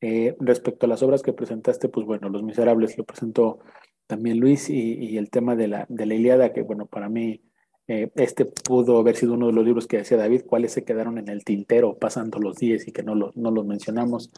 Eh, 0.00 0.34
respecto 0.40 0.86
a 0.86 0.88
las 0.88 1.02
obras 1.02 1.22
que 1.22 1.32
presentaste, 1.32 1.88
pues 1.88 2.06
bueno, 2.06 2.28
Los 2.28 2.42
Miserables 2.42 2.98
lo 2.98 3.04
presentó 3.04 3.60
también 4.06 4.40
Luis 4.40 4.68
y, 4.68 5.16
el 5.16 5.30
tema 5.30 5.56
de 5.56 5.68
la, 5.68 5.86
de 5.88 6.06
la 6.06 6.14
Iliada, 6.14 6.52
que 6.52 6.62
bueno, 6.62 6.86
para 6.86 7.08
mí 7.08 7.40
eh, 7.88 8.10
este 8.16 8.44
pudo 8.46 8.98
haber 8.98 9.16
sido 9.16 9.34
uno 9.34 9.48
de 9.48 9.52
los 9.52 9.64
libros 9.64 9.86
que 9.86 9.98
decía 9.98 10.16
David, 10.16 10.42
cuáles 10.46 10.72
se 10.72 10.84
quedaron 10.84 11.18
en 11.18 11.28
el 11.28 11.44
tintero 11.44 11.98
pasando 11.98 12.38
los 12.38 12.56
días 12.56 12.86
y 12.88 12.92
que 12.92 13.02
no, 13.02 13.14
lo, 13.14 13.32
no 13.34 13.50
los 13.50 13.66
mencionamos. 13.66 14.30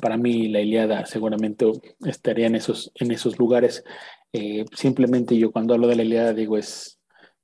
Para 0.00 0.16
mí 0.16 0.48
la 0.48 0.60
Iliada 0.60 1.06
seguramente 1.06 1.66
estaría 2.06 2.46
en 2.46 2.54
esos, 2.54 2.92
en 2.94 3.10
esos 3.10 3.38
lugares. 3.38 3.84
Eh, 4.32 4.64
simplemente 4.74 5.36
yo 5.36 5.52
cuando 5.52 5.74
hablo 5.74 5.86
de 5.88 5.96
la 5.96 6.04
Iliada 6.04 6.32
digo 6.32 6.56
es, 6.56 6.98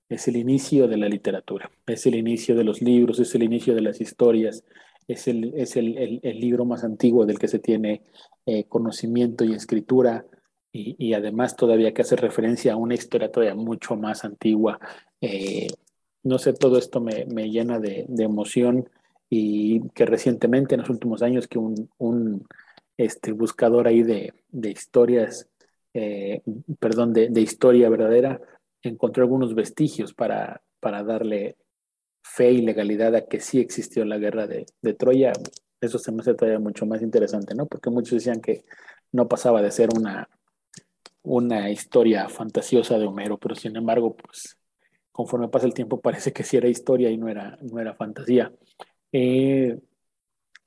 es 0.09 0.27
el 0.29 0.37
inicio 0.37 0.89
de 0.89 0.97
la 0.97 1.09
literatura, 1.09 1.71
es 1.87 2.07
el 2.07 2.15
inicio 2.15 2.57
de 2.57 2.65
los 2.65 2.81
libros, 2.81 3.21
es 3.21 3.35
el 3.35 3.43
inicio 3.43 3.75
de 3.75 3.83
las 3.83 4.01
historias, 4.01 4.65
es 5.07 5.29
el, 5.29 5.53
es 5.55 5.77
el, 5.77 6.21
el, 6.23 6.41
libro 6.41 6.65
más 6.65 6.85
antiguo 6.85 7.27
del 7.27 7.39
que 7.39 7.49
se 7.49 7.59
tiene 7.59 8.03
eh, 8.47 8.65
conocimiento 8.65 9.45
y 9.45 9.55
escritura. 9.55 10.25
Y, 10.71 10.95
y, 10.99 11.15
además 11.15 11.57
todavía 11.57 11.95
que 11.95 12.03
hace 12.03 12.15
referencia 12.15 12.75
a 12.75 12.77
una 12.77 12.95
historia 12.95 13.33
todavía 13.33 13.55
mucho 13.55 13.97
más 13.97 14.25
antigua. 14.25 14.79
Eh, 15.21 15.69
no 16.23 16.39
sé, 16.39 16.53
todo 16.53 16.79
esto 16.79 17.01
me, 17.01 17.25
me 17.25 17.51
llena 17.51 17.79
de, 17.79 18.05
de, 18.07 18.25
emoción 18.25 18.91
y 19.31 19.89
que 19.91 20.05
recientemente, 20.05 20.75
en 20.75 20.83
los 20.83 20.91
últimos 20.91 21.23
años, 21.23 21.49
que 21.49 21.59
un, 21.59 21.91
un 21.97 22.47
este, 22.99 23.33
buscador 23.33 23.89
ahí 23.89 24.03
de, 24.03 24.35
de 24.51 24.71
historias 24.71 25.49
eh, 25.95 26.43
perdón, 26.79 27.13
de, 27.13 27.41
historia 27.41 27.89
verdadera, 27.89 28.41
encontró 28.83 29.25
algunos 29.25 29.55
vestigios 29.55 30.15
para, 30.15 30.63
para 30.81 31.03
darle 31.03 31.57
fe 32.23 32.53
y 32.53 32.63
legalidad 32.63 33.15
a 33.15 33.27
que 33.27 33.41
sí 33.41 33.61
existió 33.61 34.05
la 34.05 34.19
guerra 34.19 34.47
de, 34.47 34.67
Troya. 34.95 35.33
Eso 35.81 35.99
se 35.99 36.13
me 36.13 36.21
hace 36.21 36.35
todavía 36.35 36.59
mucho 36.59 36.87
más 36.87 37.03
interesante, 37.03 37.55
¿no? 37.55 37.67
Porque 37.67 37.91
muchos 37.91 38.13
decían 38.13 38.41
que 38.41 38.65
no 39.13 39.29
pasaba 39.29 39.63
de 39.63 39.71
ser 39.71 39.89
una, 39.97 40.29
una 41.23 41.71
historia 41.71 42.29
fantasiosa 42.29 42.99
de 42.99 43.07
Homero, 43.07 43.39
pero 43.39 43.55
sin 43.55 43.77
embargo, 43.77 44.17
pues 44.17 44.57
conforme 45.13 45.49
pasa 45.49 45.67
el 45.67 45.75
tiempo 45.75 46.01
parece 46.01 46.33
que 46.33 46.45
sí 46.45 46.57
era 46.57 46.69
historia 46.69 47.11
y 47.11 47.17
no 47.17 47.29
era, 47.29 47.59
no 47.63 47.81
era 47.81 47.95
fantasía. 47.95 48.53
Eh, 49.13 49.79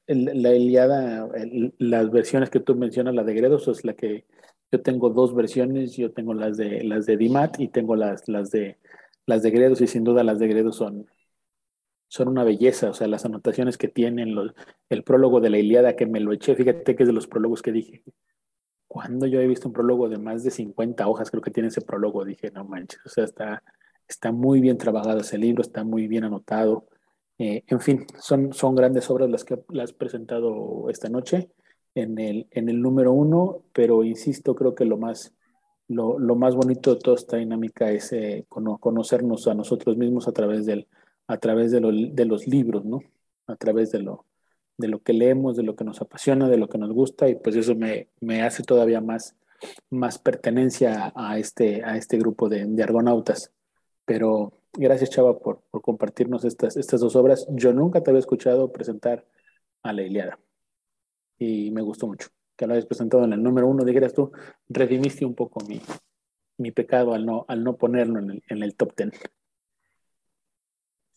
la 0.08 0.54
Iliada, 0.54 1.30
las 1.78 2.12
versiones 2.12 2.50
que 2.50 2.60
tú 2.60 2.76
mencionas, 2.76 3.16
la 3.16 3.24
de 3.24 3.34
Gredos, 3.34 3.68
es 3.68 3.86
la 3.86 3.94
que 3.94 4.26
Yo 4.72 4.82
tengo 4.82 5.10
dos 5.10 5.36
versiones, 5.36 5.98
yo 5.98 6.12
tengo 6.14 6.34
las 6.34 6.56
de 6.56 6.84
las 6.84 7.06
de 7.06 7.18
Dimat 7.18 7.60
y 7.60 7.68
tengo 7.68 7.96
las, 7.96 8.30
las 8.30 8.52
de 8.52 8.78
las 9.26 9.44
de 9.44 9.52
Gredos 9.52 9.82
y 9.82 9.88
sin 9.88 10.04
duda 10.04 10.24
las 10.24 10.40
de 10.40 10.48
Gredos 10.48 10.78
son, 10.78 11.08
son 12.08 12.30
una 12.30 12.44
belleza, 12.44 12.90
o 12.90 12.94
sea, 12.94 13.08
las 13.08 13.26
anotaciones 13.26 13.78
que 13.78 13.90
tienen, 13.90 14.34
los, 14.34 14.54
el 14.90 15.04
prólogo 15.04 15.42
de 15.42 15.50
la 15.50 15.58
Iliada 15.58 15.96
que 15.96 16.06
me 16.06 16.22
lo 16.22 16.32
eché, 16.32 16.56
fíjate 16.56 16.96
que 16.96 17.04
es 17.04 17.08
de 17.08 17.14
los 17.14 17.28
prólogos 17.28 17.62
que 17.62 17.72
dije. 17.72 18.04
Cuando 18.88 19.26
yo 19.28 19.40
he 19.42 19.48
visto 19.48 19.68
un 19.68 19.74
prólogo 19.74 20.10
de 20.10 20.18
más 20.18 20.44
de 20.44 20.52
50 20.52 21.08
hojas, 21.08 21.32
creo 21.32 21.42
que 21.42 21.52
tiene 21.52 21.70
ese 21.70 21.82
prólogo, 21.82 22.26
dije, 22.26 22.52
no 22.52 22.66
manches, 22.66 23.00
o 23.06 23.10
sea, 23.10 23.26
está, 23.26 23.64
está 24.08 24.32
muy 24.32 24.62
bien 24.62 24.78
trabajado 24.78 25.20
ese 25.20 25.38
libro, 25.38 25.62
está 25.62 25.84
muy 25.84 26.08
bien 26.08 26.24
anotado. 26.24 26.88
Eh, 27.38 27.64
en 27.68 27.80
fin, 27.82 28.06
son, 28.20 28.54
son 28.54 28.76
grandes 28.76 29.10
obras 29.10 29.30
las 29.30 29.44
que 29.44 29.60
las 29.70 29.92
has 29.92 29.94
presentado 29.94 30.90
esta 30.90 31.10
noche 31.10 31.52
en 31.96 32.18
el, 32.20 32.48
en 32.52 32.70
el 32.70 32.82
número 32.82 33.12
uno, 33.12 33.64
pero 33.74 34.04
insisto, 34.04 34.56
creo 34.56 34.76
que 34.76 34.86
lo 34.86 34.98
más, 34.98 35.34
lo, 35.88 36.20
lo 36.20 36.36
más 36.36 36.56
bonito 36.56 36.96
de 36.96 37.02
toda 37.02 37.18
esta 37.18 37.38
dinámica 37.38 37.92
es 37.92 38.14
eh, 38.14 38.46
conocernos 38.48 39.48
a 39.48 39.54
nosotros 39.54 39.98
mismos 39.98 40.28
a 40.28 40.32
través, 40.32 40.66
del, 40.66 40.88
a 41.28 41.38
través 41.38 41.72
de, 41.72 41.82
lo, 41.82 41.92
de, 41.92 42.26
los 42.26 42.48
libros, 42.48 42.86
¿no? 42.86 43.02
A 43.48 43.56
través 43.56 43.92
de 43.92 44.00
lo, 44.00 44.26
de 44.78 44.88
lo 44.88 45.02
que 45.02 45.14
leemos, 45.14 45.58
de 45.58 45.64
lo 45.64 45.76
que 45.76 45.84
nos 45.84 46.02
apasiona, 46.02 46.50
de 46.50 46.58
lo 46.58 46.70
que 46.70 46.78
nos 46.78 46.92
gusta, 46.92 47.30
y 47.30 47.36
pues 47.36 47.56
eso 47.56 47.76
me, 47.76 48.10
me 48.22 48.42
hace 48.44 48.64
todavía 48.64 49.02
más, 49.02 49.36
más 49.90 50.18
pertenencia 50.20 51.12
a 51.16 51.38
este, 51.40 51.84
a 51.84 51.98
este 51.98 52.18
grupo 52.18 52.50
de, 52.50 52.66
de 52.66 52.84
argonautas. 52.84 53.52
Pero 54.06 54.54
gracias, 54.74 55.10
Chava, 55.10 55.40
por, 55.40 55.62
por 55.70 55.82
compartirnos 55.82 56.46
estas, 56.46 56.78
estas 56.78 57.02
dos 57.02 57.16
obras. 57.16 57.48
Yo 57.52 57.74
nunca 57.74 58.02
te 58.02 58.12
había 58.12 58.20
escuchado 58.20 58.72
presentar 58.72 59.26
a 59.84 59.94
la 59.94 60.04
Iliada 60.04 60.40
y 61.42 61.72
me 61.72 61.82
gustó 61.82 62.06
mucho 62.06 62.30
que 62.56 62.68
lo 62.68 62.74
hayas 62.74 62.86
presentado 62.86 63.26
en 63.26 63.34
el 63.34 63.42
número 63.42 63.68
uno. 63.68 63.84
Dijeras 63.84 64.14
tú, 64.14 64.32
redimiste 64.70 65.26
un 65.26 65.34
poco 65.34 65.66
mi, 65.66 65.82
mi 66.58 66.72
pecado 66.72 67.16
al 67.16 67.26
no, 67.26 67.44
al 67.48 67.64
no 67.64 67.76
ponerlo 67.76 68.20
en 68.20 68.30
el, 68.30 68.44
en 68.48 68.62
el 68.62 68.76
top 68.76 68.94
ten. 68.94 69.12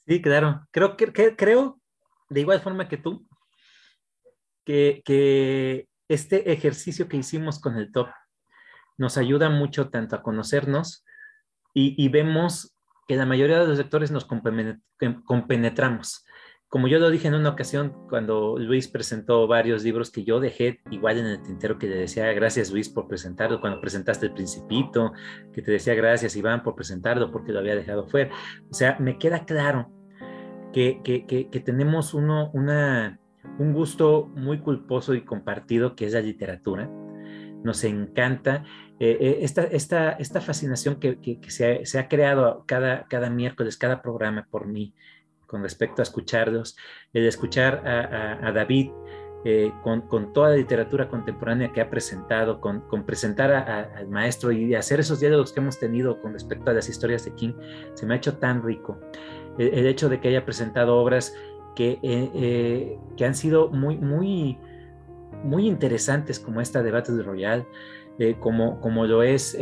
Sí, 0.06 0.22
claro. 0.22 0.66
Creo 0.70 0.96
que, 0.96 1.36
creo, 1.36 1.82
de 2.30 2.40
igual 2.40 2.60
forma 2.60 2.88
que 2.88 2.96
tú, 2.96 3.28
que, 4.64 5.02
que 5.04 5.86
este 6.08 6.50
ejercicio 6.50 7.08
que 7.08 7.18
hicimos 7.18 7.60
con 7.60 7.76
el 7.76 7.92
top 7.92 8.08
nos 8.96 9.18
ayuda 9.18 9.50
mucho 9.50 9.90
tanto 9.90 10.16
a 10.16 10.22
conocernos 10.22 11.04
y, 11.74 11.94
y 12.02 12.08
vemos 12.08 12.74
que 13.06 13.16
la 13.16 13.26
mayoría 13.26 13.60
de 13.60 13.66
los 13.66 13.76
lectores 13.76 14.10
nos 14.10 14.24
compenetramos 14.24 16.24
como 16.74 16.88
yo 16.88 16.98
lo 16.98 17.08
dije 17.08 17.28
en 17.28 17.34
una 17.34 17.50
ocasión 17.50 17.94
cuando 18.08 18.58
Luis 18.58 18.88
presentó 18.88 19.46
varios 19.46 19.84
libros 19.84 20.10
que 20.10 20.24
yo 20.24 20.40
dejé 20.40 20.80
igual 20.90 21.18
en 21.18 21.26
el 21.26 21.40
tintero 21.40 21.78
que 21.78 21.86
le 21.86 21.94
decía 21.94 22.32
gracias 22.32 22.72
Luis 22.72 22.88
por 22.88 23.06
presentarlo, 23.06 23.60
cuando 23.60 23.80
presentaste 23.80 24.26
El 24.26 24.32
Principito, 24.32 25.12
que 25.52 25.62
te 25.62 25.70
decía 25.70 25.94
gracias 25.94 26.34
Iván 26.34 26.64
por 26.64 26.74
presentarlo 26.74 27.30
porque 27.30 27.52
lo 27.52 27.60
había 27.60 27.76
dejado 27.76 28.08
fuera. 28.08 28.34
O 28.68 28.74
sea, 28.74 28.96
me 28.98 29.18
queda 29.18 29.44
claro 29.44 29.88
que, 30.72 31.00
que, 31.04 31.26
que, 31.26 31.60
tenemos 31.60 32.12
uno, 32.12 32.50
una, 32.54 33.20
un 33.60 33.72
gusto 33.72 34.32
muy 34.34 34.58
culposo 34.58 35.14
y 35.14 35.24
compartido 35.24 35.94
que 35.94 36.06
es 36.06 36.12
la 36.14 36.22
literatura. 36.22 36.90
Nos 37.62 37.84
encanta 37.84 38.64
eh, 38.98 39.16
eh, 39.20 39.38
esta, 39.42 39.62
esta, 39.62 40.10
esta, 40.14 40.40
fascinación 40.40 40.96
que, 40.96 41.40
se 41.46 41.82
ha, 41.82 41.86
se, 41.86 42.00
ha, 42.00 42.08
creado 42.08 42.64
cada, 42.66 43.06
cada 43.06 43.30
miércoles, 43.30 43.76
cada 43.76 44.02
programa 44.02 44.48
por 44.50 44.66
mí 44.66 44.92
con 45.46 45.62
respecto 45.62 46.02
a 46.02 46.04
escucharlos, 46.04 46.76
el 47.12 47.26
escuchar 47.26 47.86
a, 47.86 48.52
David 48.52 48.90
eh, 49.44 49.72
con, 49.82 50.32
toda 50.32 50.50
la 50.50 50.56
literatura 50.56 51.08
contemporánea 51.08 51.72
que 51.72 51.80
ha 51.80 51.90
presentado, 51.90 52.60
con, 52.60 52.82
presentar 53.04 53.52
al 53.52 54.08
maestro 54.08 54.52
y 54.52 54.74
hacer 54.74 55.00
esos 55.00 55.20
diálogos 55.20 55.52
que 55.52 55.60
hemos 55.60 55.78
tenido 55.78 56.20
con 56.20 56.32
respecto 56.32 56.70
a 56.70 56.74
las 56.74 56.88
historias 56.88 57.24
de 57.24 57.34
King, 57.34 57.52
se 57.94 58.06
me 58.06 58.14
ha 58.14 58.16
hecho 58.16 58.38
tan 58.38 58.62
rico. 58.62 58.98
El, 59.58 59.86
hecho 59.86 60.08
de 60.08 60.20
que 60.20 60.28
haya 60.28 60.44
presentado 60.44 60.96
obras 60.96 61.34
que, 61.76 61.98
eh, 62.02 62.30
eh, 62.34 62.98
que 63.16 63.24
han 63.24 63.34
sido 63.34 63.68
muy, 63.68 63.96
muy, 63.96 64.58
muy 65.44 65.66
interesantes, 65.66 66.40
como 66.40 66.60
esta 66.60 66.82
de 66.82 66.90
Battle 66.90 67.22
Royale, 67.22 67.66
como, 68.38 68.80
como 68.80 69.06
lo 69.06 69.24
es 69.24 69.58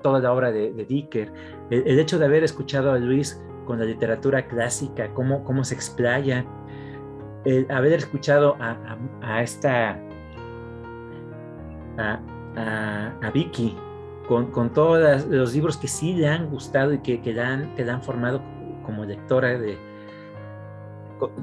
toda 0.00 0.20
la 0.20 0.32
obra 0.32 0.52
de, 0.52 0.72
de 0.72 0.84
Dicker, 0.84 1.32
el, 1.70 1.98
hecho 1.98 2.18
de 2.18 2.24
haber 2.24 2.44
escuchado 2.44 2.92
a 2.92 2.98
Luis 2.98 3.40
con 3.66 3.78
la 3.78 3.84
literatura 3.84 4.46
clásica, 4.46 5.12
cómo, 5.12 5.44
cómo 5.44 5.64
se 5.64 5.74
explaya. 5.74 6.46
El 7.44 7.70
haber 7.70 7.92
escuchado 7.92 8.56
a, 8.58 9.42
esta, 9.42 10.00
a, 11.98 13.30
Vicky, 13.34 13.76
con, 14.26 14.50
con, 14.50 14.72
todos 14.72 15.26
los 15.26 15.54
libros 15.54 15.76
que 15.76 15.86
sí 15.86 16.14
le 16.14 16.28
han 16.28 16.48
gustado 16.50 16.92
y 16.94 16.98
que, 16.98 17.20
que, 17.20 17.32
le, 17.32 17.42
han, 17.42 17.74
que 17.74 17.84
formado 18.02 18.40
como 18.84 19.04
lectora 19.04 19.58
de, 19.58 19.78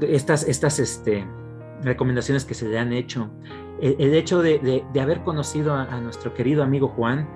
estas, 0.01 0.47
estas 0.47 0.79
este, 0.79 1.25
recomendaciones 1.83 2.43
que 2.43 2.53
se 2.53 2.67
le 2.67 2.79
han 2.79 2.91
hecho. 2.91 3.29
El, 3.79 4.13
hecho 4.13 4.41
de, 4.41 4.83
de, 4.91 5.01
haber 5.01 5.23
conocido 5.23 5.73
a, 5.73 5.99
nuestro 5.99 6.33
querido 6.33 6.63
amigo 6.63 6.87
Juan 6.89 7.27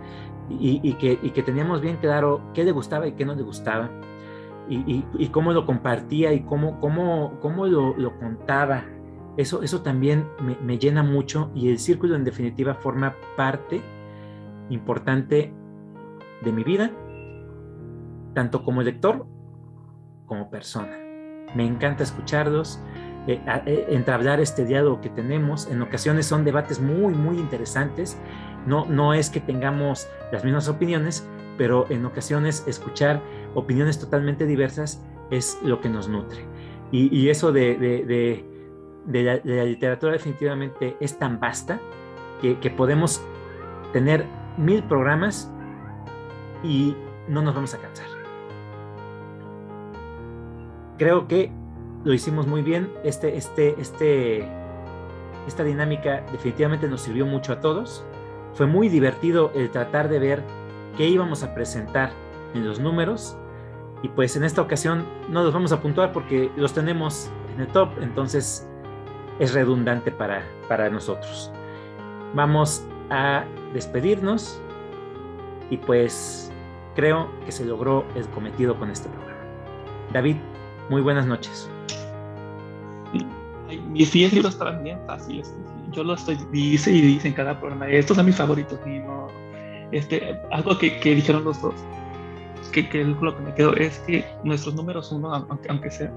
y, 0.49 0.79
y, 0.81 0.93
que, 0.93 1.19
y, 1.21 1.31
que, 1.31 1.43
teníamos 1.43 1.81
bien 1.81 1.97
claro 1.97 2.41
qué 2.53 2.63
le 2.63 2.71
gustaba 2.71 3.07
y 3.07 3.13
qué 3.13 3.25
no 3.25 3.35
le 3.35 3.43
gustaba 3.43 3.89
y, 4.69 5.27
cómo 5.29 5.53
lo 5.53 5.65
compartía 5.65 6.33
y 6.33 6.41
cómo, 6.41 6.79
cómo, 6.79 7.39
cómo 7.41 7.67
lo, 7.67 7.95
lo 7.97 8.17
contaba. 8.17 8.83
Eso, 9.37 9.61
eso 9.61 9.81
también 9.81 10.27
me, 10.41 10.57
me, 10.63 10.77
llena 10.77 11.03
mucho 11.03 11.51
y 11.53 11.69
el 11.69 11.79
círculo 11.79 12.15
en 12.15 12.23
definitiva 12.23 12.73
forma 12.73 13.15
parte 13.35 13.81
importante 14.69 15.53
de 16.41 16.51
mi 16.51 16.63
vida, 16.63 16.91
tanto 18.33 18.63
como 18.63 18.81
lector 18.81 19.27
como 20.25 20.49
persona. 20.49 20.97
Me 21.55 21.65
encanta 21.65 22.03
escucharlos, 22.03 22.79
eh, 23.27 23.41
eh, 23.65 23.87
entablar 23.89 24.39
este 24.39 24.65
diálogo 24.65 25.01
que 25.01 25.09
tenemos. 25.09 25.67
En 25.67 25.81
ocasiones 25.81 26.25
son 26.25 26.43
debates 26.45 26.79
muy, 26.79 27.13
muy 27.13 27.37
interesantes. 27.37 28.17
No, 28.65 28.85
no 28.85 29.13
es 29.13 29.29
que 29.29 29.39
tengamos 29.39 30.07
las 30.31 30.43
mismas 30.43 30.67
opiniones, 30.67 31.27
pero 31.57 31.85
en 31.89 32.05
ocasiones 32.05 32.63
escuchar 32.67 33.21
opiniones 33.57 33.99
totalmente 33.99 34.45
diversas 34.45 35.03
es 35.31 35.59
lo 35.63 35.81
que 35.81 35.89
nos 35.89 36.07
nutre. 36.07 36.45
Y, 36.91 37.27
eso 37.27 37.51
de, 37.51 38.45
la, 39.07 39.65
literatura 39.65 40.13
definitivamente 40.13 40.95
es 41.01 41.17
tan 41.17 41.39
vasta 41.39 41.81
que, 42.41 42.55
podemos 42.69 43.21
tener 43.91 44.25
mil 44.57 44.83
programas 44.83 45.51
y 46.63 46.95
no 47.27 47.41
nos 47.41 47.55
vamos 47.55 47.73
a 47.73 47.79
cansar. 47.79 48.05
Creo 50.97 51.27
que 51.27 51.51
lo 52.05 52.13
hicimos 52.13 52.45
muy 52.47 52.61
bien. 52.61 52.89
Este, 53.03 53.37
este, 53.37 53.75
este, 53.81 54.47
esta 55.47 55.63
dinámica 55.63 56.23
definitivamente 56.31 56.87
nos 56.87 57.01
sirvió 57.01 57.25
mucho 57.25 57.53
a 57.53 57.59
todos. 57.59 58.05
Fue 58.53 58.67
muy 58.67 58.87
divertido 58.87 59.51
el 59.55 59.71
tratar 59.71 60.09
de 60.09 60.19
ver 60.19 60.43
qué 60.95 61.07
íbamos 61.07 61.43
a 61.43 61.53
presentar 61.53 62.11
en 62.53 62.65
los 62.65 62.79
números. 62.79 63.37
Y 64.03 64.09
pues 64.09 64.35
en 64.35 64.43
esta 64.43 64.61
ocasión 64.61 65.05
no 65.29 65.43
los 65.43 65.53
vamos 65.53 65.71
a 65.71 65.81
puntuar 65.81 66.11
porque 66.11 66.51
los 66.55 66.73
tenemos 66.73 67.31
en 67.55 67.61
el 67.61 67.67
top, 67.67 67.89
entonces 68.01 68.67
es 69.39 69.53
redundante 69.53 70.11
para, 70.11 70.43
para 70.67 70.89
nosotros. 70.89 71.51
Vamos 72.33 72.85
a 73.09 73.45
despedirnos 73.73 74.61
y 75.69 75.77
pues 75.77 76.51
creo 76.95 77.29
que 77.45 77.51
se 77.51 77.65
logró 77.65 78.05
el 78.15 78.27
cometido 78.29 78.77
con 78.77 78.89
este 78.91 79.09
programa. 79.09 79.37
David, 80.13 80.37
muy 80.89 81.01
buenas 81.01 81.25
noches. 81.25 81.69
Mis 83.89 84.11
10 84.11 84.33
libros 84.33 84.57
también 84.57 84.99
fáciles. 85.05 85.53
Yo 85.91 86.03
lo 86.03 86.13
estoy, 86.13 86.37
dice 86.51 86.91
y 86.91 87.01
dice 87.01 87.27
en 87.29 87.33
cada 87.33 87.59
programa. 87.59 87.87
Estos 87.89 88.15
son 88.15 88.25
mis 88.25 88.35
favoritos. 88.35 88.79
Y 88.85 88.99
no, 88.99 89.27
este, 89.91 90.39
algo 90.51 90.77
que, 90.77 90.99
que 90.99 91.15
dijeron 91.15 91.43
los 91.43 91.61
dos, 91.61 91.75
que, 92.67 92.87
que, 92.89 93.03
lo 93.03 93.35
que 93.35 93.43
me 93.43 93.53
quedo 93.53 93.75
es 93.75 93.99
que 93.99 94.25
nuestros 94.43 94.75
números 94.75 95.11
uno, 95.11 95.33
aunque, 95.33 95.69
aunque 95.69 95.91
sea, 95.91 96.11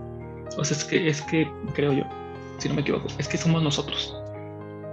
o 0.57 0.65
sea, 0.65 0.77
es 0.77 0.85
que, 0.85 1.09
es 1.09 1.23
que 1.23 1.51
creo 1.75 1.93
yo, 1.93 2.05
si 2.59 2.69
no 2.69 2.75
me 2.75 2.83
equivoco, 2.83 3.09
es 3.19 3.29
que 3.29 3.37
somos 3.37 3.63
nosotros, 3.63 4.17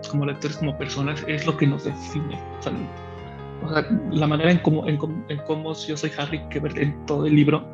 como 0.09 0.25
lectores, 0.25 0.57
como 0.57 0.77
personas, 0.77 1.23
es 1.27 1.45
lo 1.45 1.57
que 1.57 1.67
nos 1.67 1.85
define. 1.85 2.39
O 2.59 3.69
sea, 3.69 3.87
la 4.11 4.27
manera 4.27 4.51
en 4.51 4.59
cómo, 4.59 4.87
en, 4.87 4.99
en 5.29 5.37
cómo 5.45 5.73
yo 5.73 5.97
soy 5.97 6.11
Harry 6.17 6.41
que 6.49 6.59
ver 6.59 6.77
en 6.79 7.05
todo 7.05 7.25
el 7.25 7.35
libro, 7.35 7.67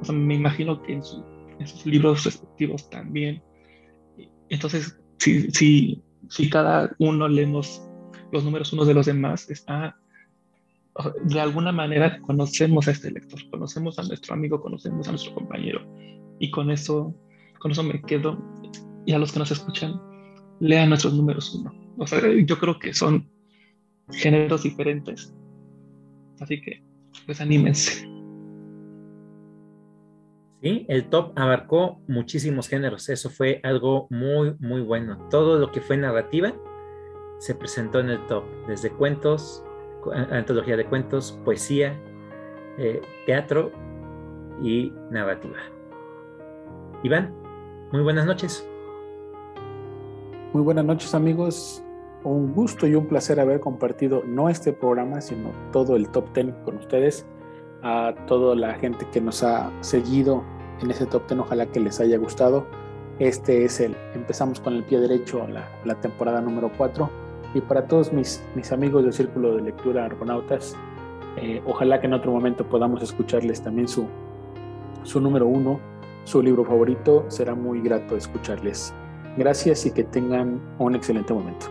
o 0.00 0.04
sea, 0.04 0.14
me 0.14 0.34
imagino 0.34 0.82
que 0.82 0.94
en, 0.94 1.02
su, 1.02 1.24
en 1.58 1.66
sus 1.66 1.86
libros 1.86 2.24
respectivos 2.24 2.88
también. 2.90 3.42
Entonces, 4.48 4.98
si, 5.18 5.50
si, 5.50 6.02
si 6.28 6.50
cada 6.50 6.90
uno 6.98 7.28
leemos 7.28 7.82
los 8.32 8.44
números 8.44 8.72
unos 8.72 8.86
de 8.86 8.94
los 8.94 9.06
demás, 9.06 9.50
está 9.50 9.99
de 11.24 11.40
alguna 11.40 11.72
manera 11.72 12.20
conocemos 12.20 12.88
a 12.88 12.90
este 12.90 13.10
lector, 13.10 13.38
conocemos 13.50 13.98
a 13.98 14.02
nuestro 14.02 14.34
amigo, 14.34 14.60
conocemos 14.60 15.06
a 15.08 15.12
nuestro 15.12 15.34
compañero. 15.34 15.80
Y 16.38 16.50
con 16.50 16.70
eso, 16.70 17.14
con 17.58 17.70
eso 17.70 17.82
me 17.82 18.00
quedo. 18.02 18.38
Y 19.06 19.12
a 19.12 19.18
los 19.18 19.32
que 19.32 19.38
nos 19.38 19.50
escuchan, 19.50 20.00
lean 20.60 20.88
nuestros 20.88 21.14
números 21.14 21.54
uno. 21.54 21.72
O 21.98 22.06
sea, 22.06 22.20
yo 22.44 22.58
creo 22.58 22.78
que 22.78 22.92
son 22.92 23.30
géneros 24.10 24.62
diferentes. 24.62 25.34
Así 26.40 26.60
que, 26.60 26.82
pues 27.26 27.40
anímense. 27.40 28.08
Sí, 30.62 30.84
el 30.88 31.08
top 31.08 31.32
abarcó 31.36 32.02
muchísimos 32.06 32.68
géneros. 32.68 33.08
Eso 33.08 33.30
fue 33.30 33.60
algo 33.62 34.06
muy, 34.10 34.54
muy 34.58 34.82
bueno. 34.82 35.28
Todo 35.30 35.58
lo 35.58 35.70
que 35.72 35.80
fue 35.80 35.96
narrativa 35.96 36.54
se 37.38 37.54
presentó 37.54 38.00
en 38.00 38.10
el 38.10 38.26
top, 38.26 38.44
desde 38.68 38.90
cuentos, 38.90 39.64
antología 40.30 40.76
de 40.76 40.84
cuentos, 40.84 41.38
poesía, 41.44 41.98
eh, 42.78 43.00
teatro 43.26 43.70
y 44.62 44.92
narrativa. 45.10 45.56
Iván, 47.02 47.34
muy 47.92 48.02
buenas 48.02 48.26
noches. 48.26 48.66
Muy 50.52 50.62
buenas 50.62 50.84
noches 50.84 51.14
amigos. 51.14 51.82
Un 52.24 52.52
gusto 52.52 52.86
y 52.86 52.94
un 52.94 53.06
placer 53.06 53.40
haber 53.40 53.60
compartido 53.60 54.22
no 54.26 54.48
este 54.48 54.72
programa, 54.72 55.20
sino 55.20 55.50
todo 55.72 55.96
el 55.96 56.08
top 56.10 56.32
ten 56.32 56.52
con 56.64 56.76
ustedes. 56.76 57.26
A 57.82 58.14
toda 58.26 58.54
la 58.54 58.74
gente 58.74 59.06
que 59.10 59.20
nos 59.20 59.42
ha 59.42 59.70
seguido 59.80 60.44
en 60.82 60.90
ese 60.90 61.06
top 61.06 61.26
ten, 61.26 61.40
ojalá 61.40 61.66
que 61.66 61.80
les 61.80 62.00
haya 62.00 62.18
gustado. 62.18 62.66
Este 63.18 63.64
es 63.64 63.80
el, 63.80 63.96
empezamos 64.14 64.60
con 64.60 64.74
el 64.74 64.84
pie 64.84 64.98
derecho 65.00 65.46
la, 65.46 65.68
la 65.84 66.00
temporada 66.00 66.40
número 66.40 66.70
4. 66.76 67.29
Y 67.54 67.60
para 67.60 67.86
todos 67.86 68.12
mis, 68.12 68.42
mis 68.54 68.70
amigos 68.70 69.02
del 69.02 69.12
Círculo 69.12 69.56
de 69.56 69.62
Lectura 69.62 70.04
Argonautas, 70.04 70.76
eh, 71.36 71.62
ojalá 71.66 72.00
que 72.00 72.06
en 72.06 72.12
otro 72.12 72.30
momento 72.30 72.64
podamos 72.64 73.02
escucharles 73.02 73.62
también 73.62 73.88
su, 73.88 74.06
su 75.02 75.20
número 75.20 75.46
uno, 75.46 75.80
su 76.24 76.42
libro 76.42 76.64
favorito. 76.64 77.24
Será 77.28 77.54
muy 77.54 77.80
grato 77.80 78.16
escucharles. 78.16 78.94
Gracias 79.36 79.86
y 79.86 79.92
que 79.92 80.04
tengan 80.04 80.60
un 80.78 80.94
excelente 80.94 81.32
momento. 81.32 81.66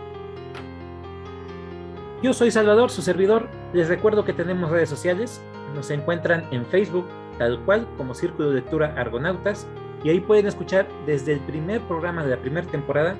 Yo 2.22 2.34
soy 2.34 2.50
Salvador, 2.50 2.90
su 2.90 3.00
servidor. 3.00 3.48
Les 3.72 3.88
recuerdo 3.88 4.24
que 4.24 4.34
tenemos 4.34 4.70
redes 4.70 4.90
sociales. 4.90 5.40
Nos 5.74 5.90
encuentran 5.90 6.44
en 6.50 6.66
Facebook, 6.66 7.06
tal 7.38 7.58
cual 7.64 7.86
como 7.96 8.14
Círculo 8.14 8.50
de 8.50 8.56
Lectura 8.56 8.94
Argonautas. 8.98 9.66
Y 10.04 10.10
ahí 10.10 10.20
pueden 10.20 10.46
escuchar 10.46 10.86
desde 11.06 11.32
el 11.32 11.40
primer 11.40 11.80
programa 11.82 12.22
de 12.22 12.30
la 12.30 12.36
primera 12.36 12.66
temporada 12.66 13.16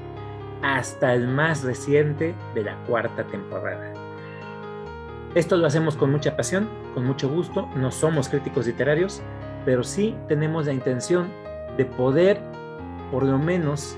hasta 0.63 1.15
el 1.15 1.29
más 1.29 1.63
reciente 1.63 2.35
de 2.55 2.65
la 2.65 2.77
cuarta 2.85 3.25
temporada. 3.25 3.93
Esto 5.35 5.57
lo 5.57 5.67
hacemos 5.67 5.97
con 5.97 6.11
mucha 6.11 6.37
pasión, 6.37 6.69
con 6.95 7.05
mucho 7.05 7.29
gusto. 7.29 7.69
No 7.77 7.91
somos 7.93 8.29
críticos 8.29 8.67
literarios, 8.67 9.23
pero 9.65 9.85
sí 9.85 10.17
tenemos 10.29 10.67
la 10.67 10.73
intención 10.73 11.29
de 11.77 11.85
poder, 11.85 12.41
por 13.13 13.23
lo 13.23 13.39
menos, 13.39 13.97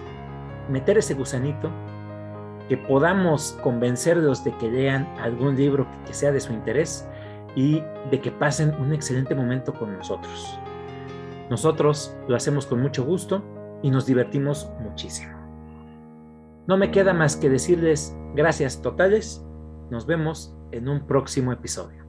meter 0.69 0.99
ese 0.99 1.15
gusanito, 1.15 1.71
que 2.69 2.77
podamos 2.77 3.59
convencerlos 3.63 4.45
de 4.45 4.53
que 4.59 4.71
lean 4.71 5.07
algún 5.19 5.57
libro 5.57 5.87
que 6.07 6.15
sea 6.15 6.33
de 6.33 6.41
su 6.41 6.53
interés 6.53 7.09
y 7.57 7.83
de 8.11 8.21
que 8.21 8.31
pasen 8.31 8.75
un 8.81 8.93
excelente 8.93 9.35
momento 9.35 9.75
con 9.75 9.97
nosotros. 9.97 10.59
Nosotros 11.51 12.15
lo 12.29 12.37
hacemos 12.37 12.67
con 12.67 12.81
mucho 12.81 13.05
gusto 13.05 13.43
y 13.83 13.91
nos 13.91 14.07
divertimos 14.07 14.71
muchísimo. 14.81 15.42
No 16.67 16.77
me 16.77 16.91
queda 16.91 17.13
más 17.13 17.37
que 17.37 17.51
decirles 17.51 18.17
gracias 18.35 18.83
totales. 18.83 19.45
Nos 19.91 20.07
vemos 20.07 20.57
en 20.71 20.89
un 20.89 21.07
próximo 21.07 21.53
episodio. 21.53 22.02